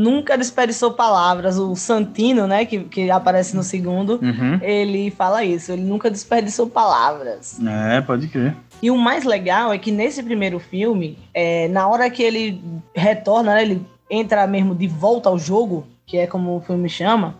Nunca 0.00 0.38
desperdiçou 0.38 0.92
palavras. 0.92 1.58
O 1.58 1.76
Santino, 1.76 2.46
né, 2.46 2.64
que, 2.64 2.84
que 2.84 3.10
aparece 3.10 3.54
no 3.54 3.62
segundo, 3.62 4.18
Uhum. 4.22 4.58
ele 4.62 5.10
fala 5.10 5.44
isso. 5.44 5.72
Ele 5.72 5.82
nunca 5.82 6.10
desperdiçou 6.10 6.66
palavras. 6.68 7.58
É, 7.60 8.00
pode 8.00 8.28
crer. 8.28 8.56
E 8.82 8.90
o 8.90 8.96
mais 8.96 9.24
legal 9.24 9.72
é 9.72 9.78
que 9.78 9.90
nesse 9.92 10.22
primeiro 10.22 10.58
filme, 10.58 11.18
é, 11.34 11.68
na 11.68 11.86
hora 11.86 12.08
que 12.08 12.22
ele 12.22 12.62
retorna, 12.94 13.54
né, 13.54 13.62
ele 13.62 13.86
entra 14.10 14.46
mesmo 14.46 14.74
de 14.74 14.86
volta 14.88 15.28
ao 15.28 15.38
jogo, 15.38 15.86
que 16.06 16.16
é 16.16 16.26
como 16.26 16.56
o 16.56 16.60
filme 16.62 16.88
chama, 16.88 17.34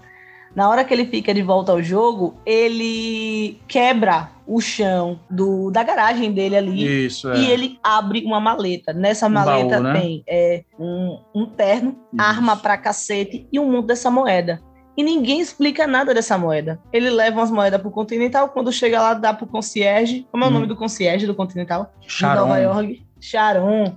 na 0.54 0.68
hora 0.68 0.84
que 0.84 0.92
ele 0.92 1.06
fica 1.06 1.32
de 1.32 1.42
volta 1.42 1.72
ao 1.72 1.82
jogo, 1.82 2.34
ele 2.44 3.60
quebra 3.68 4.30
o 4.46 4.60
chão 4.60 5.20
do, 5.30 5.70
da 5.70 5.82
garagem 5.84 6.32
dele 6.32 6.56
ali. 6.56 7.06
Isso, 7.06 7.30
é. 7.30 7.38
E 7.38 7.50
ele 7.50 7.78
abre 7.82 8.24
uma 8.24 8.40
maleta. 8.40 8.92
Nessa 8.92 9.26
Um 9.26 9.30
maleta 9.30 9.80
baú, 9.80 9.82
né? 9.84 10.00
tem 10.00 10.24
é, 10.28 10.64
um, 10.78 11.18
um 11.34 11.46
terno, 11.46 11.96
Isso. 12.12 12.20
arma 12.22 12.56
pra 12.56 12.76
cacete 12.76 13.46
e 13.52 13.60
um 13.60 13.70
monte 13.70 13.86
dessa 13.86 14.10
moeda. 14.10 14.60
E 14.96 15.04
ninguém 15.04 15.40
explica 15.40 15.86
nada 15.86 16.12
dessa 16.12 16.36
moeda. 16.36 16.80
Ele 16.92 17.08
leva 17.10 17.38
umas 17.38 17.50
moedas 17.50 17.80
pro 17.80 17.90
Continental, 17.92 18.48
quando 18.48 18.72
chega 18.72 19.00
lá, 19.00 19.14
dá 19.14 19.32
pro 19.32 19.46
concierge. 19.46 20.26
Como 20.32 20.42
é 20.42 20.46
o 20.48 20.50
Hum. 20.50 20.54
nome 20.54 20.66
do 20.66 20.74
concierge 20.76 21.26
do 21.26 21.34
Continental? 21.34 21.92
De 22.00 22.10
Sharon. 22.12 22.40
Nova 22.40 22.58
York. 22.58 23.06
Sharon. 23.20 23.94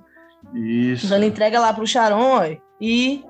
Isso. 0.54 1.06
Então 1.08 1.18
ele 1.18 1.26
entrega 1.28 1.60
lá 1.60 1.74
pro 1.74 1.88
Sharon 1.88 2.22
ó, 2.38 2.44
e 2.80 3.24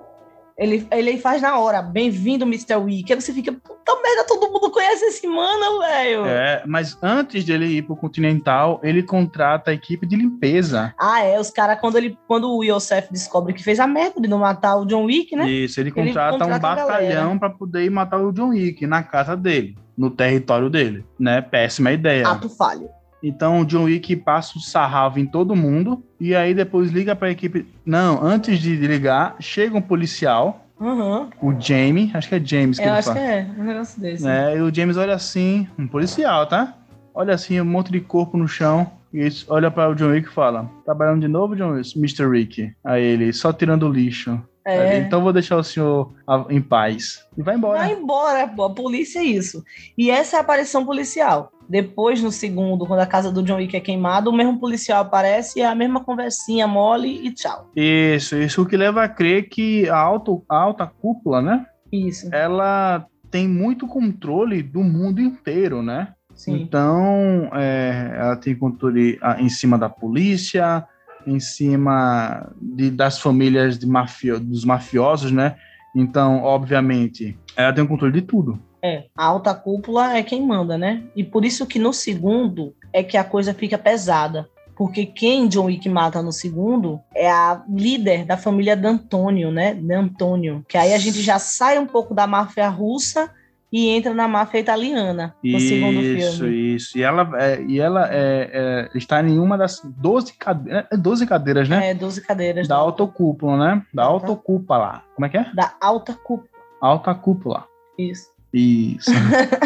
ele, 0.57 0.87
ele 0.91 1.17
faz 1.17 1.41
na 1.41 1.57
hora. 1.57 1.81
Bem-vindo, 1.81 2.45
Mr. 2.45 2.75
Wick. 2.75 3.11
Aí 3.11 3.19
você 3.19 3.33
fica, 3.33 3.51
puta 3.51 4.01
merda, 4.01 4.25
todo 4.27 4.51
mundo 4.51 4.69
conhece 4.71 5.05
esse 5.05 5.27
mano, 5.27 5.79
velho. 5.79 6.25
É, 6.25 6.63
mas 6.65 6.97
antes 7.01 7.43
dele 7.43 7.65
ir 7.65 7.81
pro 7.81 7.95
Continental, 7.95 8.79
ele 8.83 9.01
contrata 9.01 9.71
a 9.71 9.73
equipe 9.73 10.05
de 10.05 10.15
limpeza. 10.15 10.93
Ah, 10.99 11.21
é, 11.21 11.39
os 11.39 11.49
caras, 11.49 11.79
quando, 11.79 11.97
ele, 11.97 12.17
quando 12.27 12.51
o 12.55 12.63
Yosef 12.63 13.11
descobre 13.11 13.53
que 13.53 13.63
fez 13.63 13.79
a 13.79 13.87
merda 13.87 14.21
de 14.21 14.27
não 14.27 14.39
matar 14.39 14.75
o 14.75 14.85
John 14.85 15.05
Wick, 15.05 15.35
né? 15.35 15.49
Isso, 15.49 15.79
ele 15.79 15.91
contrata, 15.91 16.37
contrata 16.37 16.55
um 16.55 16.59
batalhão 16.59 17.39
para 17.39 17.49
poder 17.49 17.83
ir 17.83 17.89
matar 17.89 18.19
o 18.19 18.31
John 18.31 18.49
Wick 18.49 18.85
na 18.85 19.01
casa 19.01 19.35
dele, 19.35 19.75
no 19.97 20.11
território 20.11 20.69
dele, 20.69 21.03
né? 21.19 21.41
Péssima 21.41 21.91
ideia. 21.91 22.27
Ato 22.27 22.49
falho. 22.49 22.89
Então 23.23 23.62
o 23.62 23.65
John 23.65 23.83
Wick 23.86 24.15
passa 24.17 24.57
o 24.57 24.62
sarravo 24.62 25.17
em 25.17 25.25
todo 25.25 25.55
mundo 25.55 26.03
e 26.19 26.36
aí 26.36 26.53
depois 26.53 26.91
liga 26.91 27.15
para 27.15 27.29
a 27.29 27.31
equipe. 27.31 27.65
Não, 27.86 28.21
antes 28.21 28.59
de 28.59 28.75
ligar, 28.75 29.36
chega 29.39 29.77
um 29.77 29.81
policial, 29.81 30.59
Uhum. 30.79 31.29
o 31.41 31.53
Jamie, 31.57 32.12
acho 32.13 32.27
que 32.27 32.36
é 32.36 32.41
James 32.43 32.77
que 32.77 32.83
Eu 32.83 32.89
ele 32.89 32.97
acho 32.97 33.07
fala. 33.07 33.19
que 33.19 33.25
é, 33.25 33.47
um 33.57 33.63
negócio 33.63 34.01
desse. 34.01 34.27
É, 34.27 34.57
e 34.57 34.62
o 34.62 34.73
James 34.73 34.97
olha 34.97 35.13
assim, 35.13 35.65
um 35.79 35.88
policial, 35.88 36.45
tá? 36.45 36.75
Olha 37.15 37.33
assim, 37.33 37.62
um 37.62 37.65
monte 37.65 37.91
de 37.91 38.01
corpo 38.01 38.36
no 38.38 38.47
chão. 38.47 38.91
E 39.13 39.19
ele 39.19 39.36
olha 39.47 39.69
para 39.71 39.91
o 39.91 39.95
John 39.95 40.07
Wick 40.09 40.27
e 40.27 40.31
fala: 40.33 40.69
Trabalhando 40.83 41.21
de 41.21 41.27
novo, 41.27 41.55
John 41.55 41.73
Wick? 41.73 41.97
Mr. 41.97 42.27
Rick. 42.27 42.73
Aí 42.83 43.01
ele, 43.03 43.31
só 43.31 43.53
tirando 43.53 43.88
o 43.88 43.91
lixo. 43.93 44.41
É. 44.65 44.97
então 44.97 45.21
vou 45.21 45.34
deixar 45.34 45.58
o 45.58 45.63
senhor 45.63 46.13
em 46.49 46.62
paz. 46.62 47.26
E 47.38 47.41
vai 47.41 47.56
embora. 47.56 47.80
Vai 47.80 47.93
embora, 47.93 48.47
pô, 48.47 48.63
a 48.63 48.73
polícia 48.73 49.19
é 49.19 49.23
isso. 49.23 49.63
E 49.97 50.10
essa 50.10 50.38
é 50.38 50.39
a 50.39 50.41
aparição 50.41 50.86
policial. 50.86 51.52
Depois, 51.67 52.21
no 52.21 52.32
segundo, 52.32 52.86
quando 52.86 52.99
a 52.99 53.06
casa 53.06 53.32
do 53.32 53.41
John 53.41 53.56
Wick 53.56 53.76
é 53.76 53.80
queimada, 53.80 54.30
o 54.30 54.34
mesmo 54.34 54.60
policial 54.60 55.02
aparece 55.02 55.60
e 55.60 55.62
é 55.62 55.65
a 55.65 55.76
mesma 55.76 56.04
conversinha 56.04 56.67
mole 56.67 57.26
e 57.26 57.32
tchau. 57.32 57.69
Isso, 57.76 58.36
isso 58.36 58.62
o 58.62 58.65
que 58.65 58.78
leva 58.78 59.04
a 59.04 59.10
crer 59.10 59.49
que 59.49 59.88
a, 59.89 59.97
alto, 59.97 60.43
a 60.49 60.58
alta 60.58 60.86
cúpula, 60.86 61.41
né? 61.41 61.65
Isso. 61.91 62.34
Ela 62.34 63.06
tem 63.30 63.47
muito 63.47 63.88
controle 63.88 64.62
do 64.62 64.84
mundo 64.84 65.21
inteiro, 65.21 65.82
né? 65.82 66.13
Sim. 66.36 66.62
Então, 66.62 67.49
é, 67.54 68.15
ela 68.17 68.36
tem 68.36 68.56
controle 68.56 69.17
ah, 69.21 69.39
em 69.39 69.49
cima 69.49 69.78
da 69.78 69.89
polícia, 69.89 70.86
em 71.25 71.39
cima 71.39 72.51
de, 72.62 72.89
das 72.89 73.19
famílias 73.19 73.77
de 73.77 73.88
mafio, 73.88 74.39
dos 74.39 74.63
mafiosos, 74.65 75.31
né? 75.31 75.55
Então, 75.95 76.41
obviamente, 76.43 77.38
ela 77.55 77.71
tem 77.71 77.83
o 77.83 77.88
controle 77.88 78.13
de 78.13 78.21
tudo. 78.21 78.59
É, 78.81 79.05
a 79.15 79.25
alta 79.25 79.53
cúpula 79.53 80.17
é 80.17 80.23
quem 80.23 80.45
manda, 80.45 80.77
né? 80.77 81.03
E 81.15 81.23
por 81.23 81.45
isso 81.45 81.65
que 81.65 81.79
no 81.79 81.93
segundo 81.93 82.75
é 82.91 83.01
que 83.01 83.15
a 83.15 83.23
coisa 83.23 83.53
fica 83.53 83.77
pesada. 83.77 84.49
Porque 84.75 85.05
quem 85.05 85.47
John 85.47 85.65
Wick 85.65 85.88
mata 85.88 86.21
no 86.21 86.31
segundo 86.31 86.99
é 87.15 87.29
a 87.29 87.63
líder 87.69 88.25
da 88.25 88.36
família 88.36 88.75
D'Antônio, 88.75 89.51
né? 89.51 89.75
D'Antônio. 89.75 90.65
Que 90.67 90.77
aí 90.77 90.93
a 90.93 90.97
gente 90.97 91.21
já 91.21 91.38
sai 91.39 91.77
um 91.77 91.86
pouco 91.86 92.13
da 92.13 92.25
máfia 92.25 92.67
russa 92.67 93.31
e 93.73 93.89
entra 93.89 94.13
na 94.13 94.27
máfia 94.27 94.59
italiana 94.59 95.36
no 95.43 95.59
segundo 95.59 95.99
Isso, 95.99 96.38
filme. 96.38 96.75
isso. 96.75 96.95
E 96.95 97.01
ela, 97.01 97.27
é, 97.41 97.59
e 97.63 97.79
ela 97.79 98.07
é, 98.07 98.51
é, 98.53 98.89
está 98.93 99.19
em 99.23 99.39
uma 99.39 99.57
das 99.57 99.81
12, 99.83 100.33
cade 100.33 100.69
é, 100.69 100.95
12 100.95 101.25
cadeiras, 101.25 101.67
né? 101.67 101.89
É, 101.89 101.93
12 101.95 102.21
cadeiras. 102.21 102.67
da 102.67 102.75
autocúpula, 102.75 103.57
né? 103.57 103.83
Da 103.91 104.03
autocúpula. 104.03 105.01
Como 105.15 105.25
é 105.25 105.29
que 105.29 105.38
é? 105.38 105.51
Da 105.55 105.73
alta 105.81 106.13
cúpula. 106.13 106.49
Alta 106.79 107.15
cúpula. 107.15 107.65
Isso. 107.97 108.31
Isso. 108.53 109.09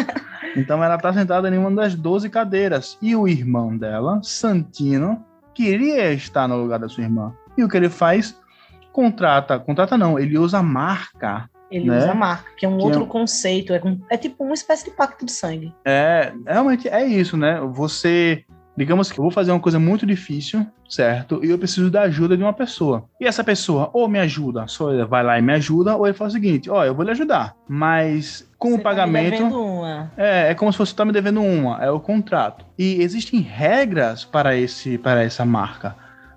então 0.56 0.82
ela 0.82 0.96
tá 0.96 1.12
sentada 1.12 1.54
em 1.54 1.58
uma 1.58 1.70
das 1.70 1.94
12 1.94 2.30
cadeiras. 2.30 2.96
E 3.02 3.14
o 3.14 3.28
irmão 3.28 3.76
dela, 3.76 4.20
Santino, 4.22 5.22
queria 5.54 6.14
estar 6.14 6.48
no 6.48 6.56
lugar 6.56 6.78
da 6.78 6.88
sua 6.88 7.04
irmã. 7.04 7.34
E 7.58 7.62
o 7.62 7.68
que 7.68 7.76
ele 7.76 7.90
faz? 7.90 8.40
Contrata, 8.90 9.58
contrata 9.58 9.98
não, 9.98 10.18
ele 10.18 10.38
usa 10.38 10.60
a 10.60 10.62
marca. 10.62 11.50
Ele 11.70 11.88
Né? 11.90 11.98
usa 11.98 12.10
a 12.12 12.14
marca, 12.14 12.50
que 12.56 12.64
é 12.64 12.68
um 12.68 12.76
Que 12.76 12.82
é 12.82 12.86
outro 12.86 13.02
um- 13.02 13.06
conceito. 13.06 13.72
É, 13.72 13.80
é 14.10 14.16
tipo 14.16 14.42
uma 14.44 14.54
espécie 14.54 14.84
de 14.86 14.90
pacto 14.90 15.24
de 15.26 15.32
sangue. 15.32 15.74
É, 15.84 16.32
realmente 16.46 16.88
é 16.88 17.04
isso, 17.06 17.36
né? 17.36 17.60
Você, 17.72 18.44
digamos 18.76 19.10
que 19.12 19.18
eu 19.18 19.22
vou 19.22 19.30
fazer 19.30 19.50
uma 19.52 19.60
coisa 19.60 19.78
muito 19.78 20.06
difícil, 20.06 20.66
certo? 20.88 21.44
E 21.44 21.50
eu 21.50 21.58
preciso 21.58 21.90
da 21.90 22.02
ajuda 22.02 22.36
de 22.36 22.42
uma 22.42 22.52
pessoa. 22.54 23.04
E 23.20 23.26
essa 23.26 23.44
pessoa 23.44 23.90
ou 23.92 24.08
me 24.08 24.18
ajuda, 24.18 24.66
só 24.66 24.90
ele 24.92 25.04
vai 25.04 25.22
lá 25.22 25.38
e 25.38 25.42
me 25.42 25.52
ajuda, 25.52 25.94
ou 25.96 26.06
ele 26.06 26.16
fala 26.16 26.28
o 26.30 26.32
seguinte: 26.32 26.70
ó, 26.70 26.84
eu 26.84 26.94
vou 26.94 27.04
lhe 27.04 27.10
ajudar, 27.10 27.54
mas 27.68 28.48
com 28.58 28.68
o 28.68 28.70
Você 28.72 28.76
tá 28.82 28.90
me 28.90 28.96
pagamento. 28.96 29.30
devendo 29.32 29.62
uma. 29.62 30.10
É, 30.16 30.50
é 30.50 30.54
como 30.54 30.72
se 30.72 30.78
você 30.78 30.94
tá 30.94 31.04
me 31.04 31.12
devendo 31.12 31.42
uma, 31.42 31.84
é 31.84 31.90
o 31.90 32.00
contrato. 32.00 32.64
E 32.78 33.02
existem 33.02 33.40
regras 33.40 34.24
para 34.24 34.56
esse 34.56 34.96
para 34.96 35.22
essa 35.22 35.44
marca, 35.44 35.94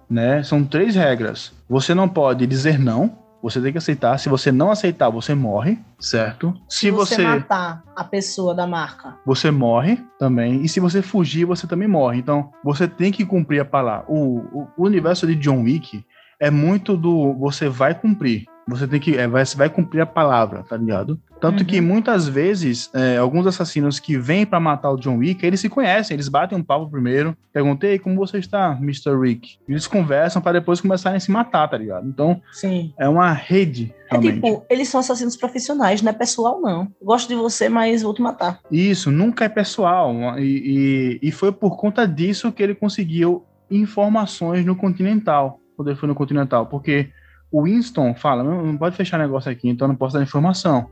né? 0.09 0.43
São 0.43 0.63
três 0.63 0.93
regras. 0.95 1.53
Você 1.69 1.93
não 1.95 2.09
pode 2.09 2.45
dizer 2.45 2.77
não, 2.77 3.20
você 3.41 3.59
tem 3.61 3.71
que 3.71 3.77
aceitar. 3.77 4.17
Se 4.17 4.29
você 4.29 4.51
não 4.51 4.71
aceitar, 4.71 5.09
você 5.09 5.33
morre, 5.33 5.79
certo? 5.99 6.53
Se, 6.69 6.79
Se 6.79 6.91
você, 6.91 7.15
você 7.15 7.23
matar 7.23 7.83
a 7.95 8.03
pessoa 8.03 8.53
da 8.53 8.67
marca, 8.67 9.17
você 9.25 9.49
morre 9.49 10.03
também. 10.19 10.63
E 10.63 10.69
se 10.69 10.79
você 10.79 11.01
fugir, 11.01 11.45
você 11.45 11.65
também 11.65 11.87
morre. 11.87 12.19
Então, 12.19 12.51
você 12.63 12.87
tem 12.87 13.11
que 13.11 13.25
cumprir 13.25 13.61
a 13.61 13.65
palavra. 13.65 14.05
O, 14.07 14.37
o, 14.37 14.67
o 14.77 14.85
universo 14.85 15.25
de 15.25 15.35
John 15.35 15.63
Wick 15.63 16.05
é 16.39 16.49
muito 16.49 16.97
do 16.97 17.33
você 17.33 17.69
vai 17.69 17.93
cumprir. 17.93 18.45
Você 18.67 18.87
tem 18.87 18.99
que. 18.99 19.17
É, 19.17 19.27
vai, 19.27 19.45
você 19.45 19.57
vai 19.57 19.69
cumprir 19.69 20.01
a 20.01 20.05
palavra, 20.05 20.63
tá 20.63 20.77
ligado? 20.77 21.19
Tanto 21.41 21.61
Uhum. 21.61 21.65
que 21.65 21.81
muitas 21.81 22.27
vezes, 22.27 22.89
é, 22.93 23.17
alguns 23.17 23.47
assassinos 23.47 23.99
que 23.99 24.15
vêm 24.15 24.45
pra 24.45 24.59
matar 24.59 24.91
o 24.91 24.97
John 24.97 25.17
Wick, 25.17 25.43
eles 25.43 25.59
se 25.59 25.67
conhecem, 25.67 26.13
eles 26.13 26.27
batem 26.29 26.55
um 26.57 26.63
papo 26.63 26.87
primeiro. 26.89 27.35
Perguntei 27.51 27.97
como 27.97 28.15
você 28.15 28.37
está, 28.37 28.77
Mr. 28.79 29.17
Rick. 29.19 29.57
Eles 29.67 29.87
conversam 29.87 30.41
pra 30.41 30.51
depois 30.51 30.79
começarem 30.79 31.17
a 31.17 31.19
se 31.19 31.31
matar, 31.31 31.67
tá 31.67 31.77
ligado? 31.77 32.07
Então, 32.07 32.39
sim. 32.53 32.93
é 32.99 33.09
uma 33.09 33.33
rede, 33.33 33.91
É 34.05 34.11
realmente. 34.11 34.35
tipo, 34.35 34.63
eles 34.69 34.87
são 34.87 34.99
assassinos 34.99 35.35
profissionais, 35.35 36.01
não 36.03 36.11
é 36.11 36.13
pessoal, 36.13 36.61
não. 36.61 36.87
Gosto 37.01 37.27
de 37.29 37.35
você, 37.35 37.67
mas 37.67 38.03
vou 38.03 38.13
te 38.13 38.21
matar. 38.21 38.59
Isso, 38.71 39.09
nunca 39.09 39.43
é 39.43 39.49
pessoal. 39.49 40.13
E, 40.37 41.19
e, 41.21 41.27
e 41.27 41.31
foi 41.31 41.51
por 41.51 41.75
conta 41.77 42.07
disso 42.07 42.51
que 42.51 42.61
ele 42.61 42.75
conseguiu 42.75 43.43
informações 43.71 44.63
no 44.63 44.75
Continental, 44.75 45.59
quando 45.75 45.87
ele 45.89 45.97
foi 45.97 46.07
no 46.07 46.13
Continental, 46.15 46.67
porque 46.67 47.09
o 47.51 47.63
Winston 47.63 48.13
fala, 48.15 48.43
não, 48.43 48.63
não 48.65 48.77
pode 48.77 48.95
fechar 48.95 49.17
negócio 49.19 49.51
aqui, 49.51 49.67
então 49.69 49.87
não 49.87 49.95
posso 49.95 50.15
dar 50.15 50.23
informação. 50.23 50.87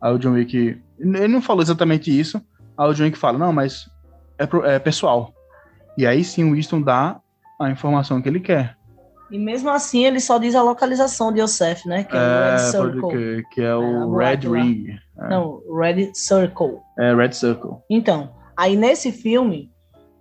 Aí 0.00 0.12
o 0.14 0.18
John 0.18 0.32
Wick, 0.32 0.80
ele 0.98 1.28
não 1.28 1.42
falou 1.42 1.62
exatamente 1.62 2.16
isso, 2.16 2.40
aí 2.76 2.88
o 2.88 2.94
John 2.94 3.04
Wick 3.04 3.18
fala, 3.18 3.38
não, 3.38 3.52
mas 3.52 3.88
é, 4.38 4.46
pro- 4.46 4.64
é 4.64 4.78
pessoal. 4.78 5.32
E 5.96 6.06
aí 6.06 6.22
sim 6.24 6.44
o 6.44 6.54
Winston 6.54 6.80
dá 6.82 7.20
a 7.60 7.70
informação 7.70 8.20
que 8.20 8.28
ele 8.28 8.40
quer. 8.40 8.76
E 9.30 9.38
mesmo 9.38 9.70
assim, 9.70 10.04
ele 10.04 10.20
só 10.20 10.38
diz 10.38 10.54
a 10.54 10.62
localização 10.62 11.32
de 11.32 11.40
Yosef, 11.40 11.88
né? 11.88 12.04
Que 12.04 12.14
é, 12.16 12.20
o 12.20 12.22
Red 12.22 12.54
É, 12.54 12.58
Circle. 12.58 13.08
crer, 13.10 13.48
que 13.50 13.60
é 13.62 13.64
É, 13.64 13.74
o 13.74 14.20
a 14.20 14.24
Red. 14.28 14.36
Ring. 14.48 14.86
É, 15.18 15.28
Não, 15.30 15.60
Red 15.76 16.10
Circle. 16.14 16.78
é 16.98 17.14
Red 17.14 17.32
Circle. 17.32 17.70
Então, 17.90 18.30
aí 18.56 18.76
nesse 18.76 19.10
filme, 19.10 19.70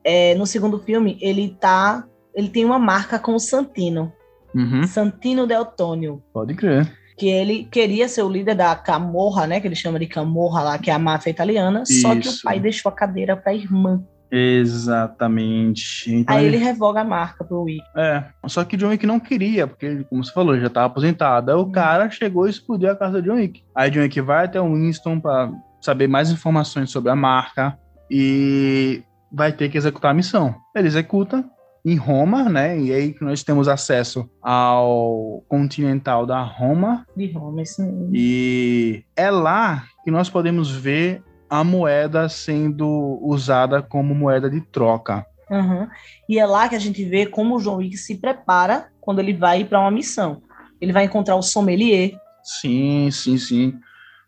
é, 0.03 0.33
no 0.35 0.47
segundo 0.47 0.79
filme, 0.79 1.17
ele 1.21 1.55
tá. 1.59 2.05
Ele 2.33 2.49
tem 2.49 2.65
uma 2.65 2.79
marca 2.79 3.19
com 3.19 3.35
o 3.35 3.39
Santino. 3.39 4.11
Uhum, 4.55 4.83
Santino 4.87 5.45
Del 5.47 5.65
Tonio. 5.65 6.21
pode 6.33 6.53
crer. 6.55 6.91
que 7.15 7.27
ele 7.29 7.65
queria 7.65 8.07
ser 8.09 8.23
o 8.23 8.29
líder 8.29 8.55
da 8.55 8.75
Camorra, 8.75 9.45
né? 9.45 9.59
Que 9.59 9.67
ele 9.67 9.75
chama 9.75 9.99
de 9.99 10.07
Camorra 10.07 10.63
lá, 10.63 10.77
que 10.79 10.89
é 10.89 10.93
a 10.93 10.97
máfia 10.99 11.29
italiana. 11.29 11.83
Só 11.85 12.09
que 12.13 12.27
o 12.27 12.31
Isso. 12.31 12.41
pai 12.43 12.59
deixou 12.59 12.89
a 12.91 12.95
cadeira 12.95 13.37
para 13.37 13.51
a 13.51 13.55
irmã. 13.55 14.03
Exatamente. 14.31 16.11
Então 16.13 16.35
Aí 16.35 16.45
ele- 16.45 16.55
ele 16.57 16.63
revoga 16.65 17.01
a 17.01 17.03
marca 17.03 17.43
pro 17.43 17.63
Wick. 17.63 17.83
É, 17.95 18.23
só 18.47 18.63
que 18.63 18.75
o 18.75 18.79
John 18.79 18.89
Wick 18.89 19.05
não 19.05 19.19
queria, 19.19 19.67
porque, 19.67 20.03
como 20.09 20.23
você 20.23 20.33
falou, 20.33 20.53
ele 20.53 20.61
já 20.61 20.67
estava 20.67 20.87
aposentado. 20.87 21.51
Aí 21.51 21.57
o 21.57 21.71
cara 21.71 22.09
chegou 22.09 22.47
e 22.47 22.49
explodiu 22.49 22.91
a 22.91 22.95
casa 22.95 23.21
do 23.21 23.27
John 23.29 23.35
Wick. 23.35 23.63
Aí 23.75 23.89
John 23.91 24.01
Wick 24.01 24.19
vai 24.21 24.45
até 24.45 24.59
o 24.59 24.73
Winston 24.73 25.19
para 25.19 25.51
saber 25.81 26.07
mais 26.07 26.31
informações 26.31 26.89
sobre 26.89 27.11
a 27.11 27.15
marca 27.15 27.77
e 28.09 29.03
vai 29.31 29.51
ter 29.51 29.69
que 29.69 29.77
executar 29.77 30.11
a 30.11 30.13
missão. 30.15 30.55
Ele 30.75 30.87
executa 30.87 31.43
em 31.85 31.95
Roma, 31.95 32.49
né? 32.49 32.79
E 32.79 32.93
aí 32.93 33.13
que 33.13 33.23
nós 33.23 33.43
temos 33.43 33.67
acesso 33.67 34.29
ao 34.41 35.43
Continental 35.49 36.25
da 36.25 36.41
Roma 36.41 37.05
De 37.15 37.31
Roma, 37.31 37.61
isso 37.61 37.81
mesmo. 37.83 38.09
e 38.13 39.03
é 39.15 39.29
lá 39.29 39.83
que 40.03 40.11
nós 40.11 40.29
podemos 40.29 40.71
ver 40.71 41.21
a 41.49 41.63
moeda 41.63 42.27
sendo 42.29 43.19
usada 43.21 43.81
como 43.81 44.15
moeda 44.15 44.49
de 44.49 44.61
troca. 44.61 45.25
Aham. 45.51 45.87
E 46.27 46.39
é 46.39 46.45
lá 46.45 46.67
que 46.67 46.75
a 46.75 46.79
gente 46.79 47.03
vê 47.03 47.25
como 47.25 47.57
o 47.57 47.61
John 47.61 47.77
Wick 47.77 47.97
se 47.97 48.15
prepara 48.17 48.87
quando 48.99 49.19
ele 49.19 49.33
vai 49.33 49.63
para 49.63 49.79
uma 49.79 49.91
missão. 49.91 50.41
Ele 50.81 50.91
vai 50.93 51.05
encontrar 51.05 51.35
o 51.35 51.41
sommelier. 51.43 52.13
Sim, 52.43 53.09
sim, 53.11 53.37
sim. 53.37 53.73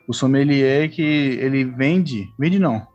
O 0.08 0.14
sommelier 0.14 0.90
que 0.92 1.02
ele 1.02 1.64
vende, 1.64 2.28
vende 2.38 2.60
não. 2.60 2.86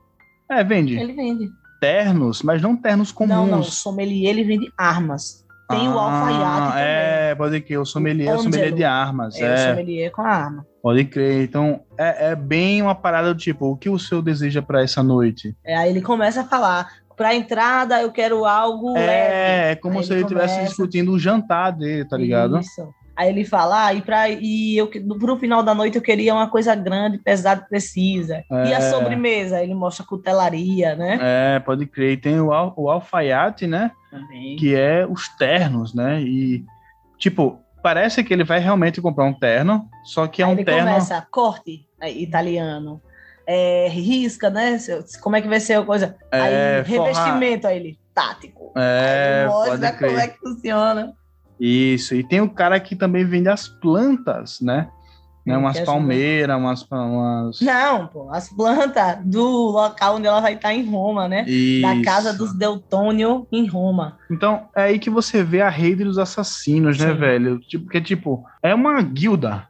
É, 0.49 0.63
vende 0.63 0.97
Ele 0.97 1.13
vende. 1.13 1.49
Ternos, 1.81 2.43
mas 2.43 2.61
não 2.63 2.77
ternos 2.77 3.11
comuns. 3.11 3.37
Não, 3.37 3.47
não. 3.47 3.61
O 3.61 3.65
sommelier 3.65 4.31
ele 4.31 4.45
vende 4.45 4.71
armas. 4.77 5.45
tem 5.69 5.89
o 5.89 5.99
alfaiate 5.99 6.69
também. 6.73 6.85
É, 6.85 7.35
pode 7.37 7.61
crer, 7.61 7.79
o 7.81 7.85
sommelier, 7.87 8.35
o 8.35 8.43
sommelier 8.43 8.73
de 8.73 8.85
armas. 8.85 9.37
É, 9.39 9.43
o 9.43 9.47
É, 9.53 9.69
sommelier 9.71 10.11
com 10.11 10.21
a 10.23 10.29
arma. 10.29 10.67
pode 10.83 11.05
crer. 11.05 11.43
Então, 11.45 11.81
é, 11.97 12.31
é 12.33 12.37
bem 12.37 12.83
uma 12.83 12.95
parada 12.95 13.33
do 13.33 13.39
tipo, 13.39 13.67
o 13.67 13.77
que 13.77 13.89
o 13.89 13.99
senhor 13.99 14.21
deseja 14.21 14.61
pra 14.61 14.83
essa 14.83 15.03
noite? 15.03 15.57
É, 15.65 15.77
aí 15.77 15.91
ele 15.91 16.03
começa 16.03 16.41
a 16.41 16.45
falar, 16.45 16.89
pra 17.17 17.35
entrada 17.37 18.03
eu 18.03 18.11
quero 18.11 18.45
algo 18.45 18.95
leve. 18.95 19.07
É, 19.09 19.71
é 19.71 19.75
como 19.77 19.99
Aí 19.99 20.05
se 20.05 20.11
ele 20.13 20.19
ele 20.21 20.25
estivesse 20.25 20.55
começa- 20.55 20.69
discutindo 20.69 21.13
o 21.13 21.19
jantar 21.21 21.71
dele, 21.71 22.05
tá 22.05 22.17
ligado? 22.17 22.59
Isso. 22.59 22.89
Aí 23.21 23.29
ele 23.29 23.45
fala, 23.45 23.85
ah, 23.89 23.93
e, 23.93 24.01
pra, 24.01 24.31
e 24.31 24.79
eu, 24.79 24.87
que- 24.89 24.99
pro 24.99 25.37
final 25.39 25.63
da 25.63 25.75
noite 25.75 25.97
eu 25.97 26.01
queria 26.01 26.33
uma 26.33 26.49
coisa 26.49 26.75
grande, 26.75 27.19
pesada, 27.19 27.67
precisa. 27.69 28.43
E 28.51 28.73
a 28.73 28.79
É. 28.79 28.81
sobremesa? 28.81 29.63
Ele 29.63 29.75
mostra 29.75 30.07
cutelaria, 30.07 30.95
né? 30.97 31.19
É, 31.21 31.61
pode 31.61 31.85
crer. 31.85 32.13
E 32.13 32.17
tem 32.17 32.41
o, 32.41 32.51
al- 32.51 32.73
o 32.79 32.89
alfaiate, 32.89 33.67
né? 33.67 33.91
Também. 34.11 34.57
Que 34.57 34.75
é 34.75 35.07
os 35.07 35.29
ternos, 35.37 35.93
né? 35.95 36.19
E, 36.23 36.65
tipo, 37.19 37.61
parece 37.83 38.25
que 38.25 38.33
ele 38.33 38.43
vai 38.43 38.59
realmente 38.59 39.03
comprar 39.03 39.27
um 39.27 39.35
terno, 39.35 39.87
só 40.03 40.27
que 40.27 40.41
é 40.41 40.47
Aí 40.47 40.51
um 40.51 40.55
ele 40.55 40.65
terno. 40.65 40.89
começa, 40.89 41.27
corte, 41.31 41.87
aí, 42.01 42.23
italiano. 42.23 43.03
É, 43.47 43.87
risca, 43.91 44.49
né? 44.49 44.79
Como 45.21 45.37
é 45.37 45.43
que 45.43 45.49
vai 45.49 45.61
ser 45.61 45.75
a 45.75 45.83
coisa? 45.85 46.17
É, 46.33 46.41
aí, 46.41 46.85
forrar- 46.85 47.07
revestimento, 47.07 47.67
aí 47.67 47.77
ele, 47.77 47.99
tático. 48.15 48.73
É, 48.77 48.81
aí 48.81 49.41
ele 49.43 49.49
mostra 49.51 49.79
pode 49.79 49.99
crer. 49.99 50.09
como 50.11 50.21
é 50.23 50.29
que 50.29 50.39
funciona. 50.39 51.13
Isso, 51.61 52.15
e 52.15 52.27
tem 52.27 52.41
o 52.41 52.49
cara 52.49 52.81
que 52.81 52.97
também 52.97 53.25
vende 53.25 53.49
as 53.49 53.69
plantas, 53.69 54.61
né? 54.61 54.89
né? 55.45 55.57
Hum, 55.57 55.61
Umas 55.61 55.81
palmeiras, 55.81 56.57
umas. 56.57 56.87
umas... 56.91 57.61
Não, 57.61 58.07
pô, 58.07 58.31
as 58.31 58.49
plantas 58.49 59.19
do 59.25 59.45
local 59.71 60.17
onde 60.17 60.27
ela 60.27 60.41
vai 60.41 60.55
estar 60.55 60.73
em 60.73 60.85
Roma, 60.89 61.29
né? 61.29 61.43
Da 61.43 61.49
Isso. 61.95 62.03
casa 62.03 62.33
dos 62.33 62.53
Deltônio 62.55 63.47
em 63.51 63.67
Roma. 63.67 64.19
Então, 64.31 64.69
é 64.75 64.85
aí 64.85 64.99
que 64.99 65.11
você 65.11 65.43
vê 65.43 65.61
a 65.61 65.69
rede 65.69 66.05
dos 66.05 66.19
assassinos, 66.19 66.99
né, 66.99 67.13
Sim. 67.13 67.19
velho? 67.19 67.59
Tipo, 67.61 67.85
porque, 67.85 68.01
tipo, 68.01 68.45
é 68.63 68.75
uma 68.75 69.01
guilda, 69.03 69.69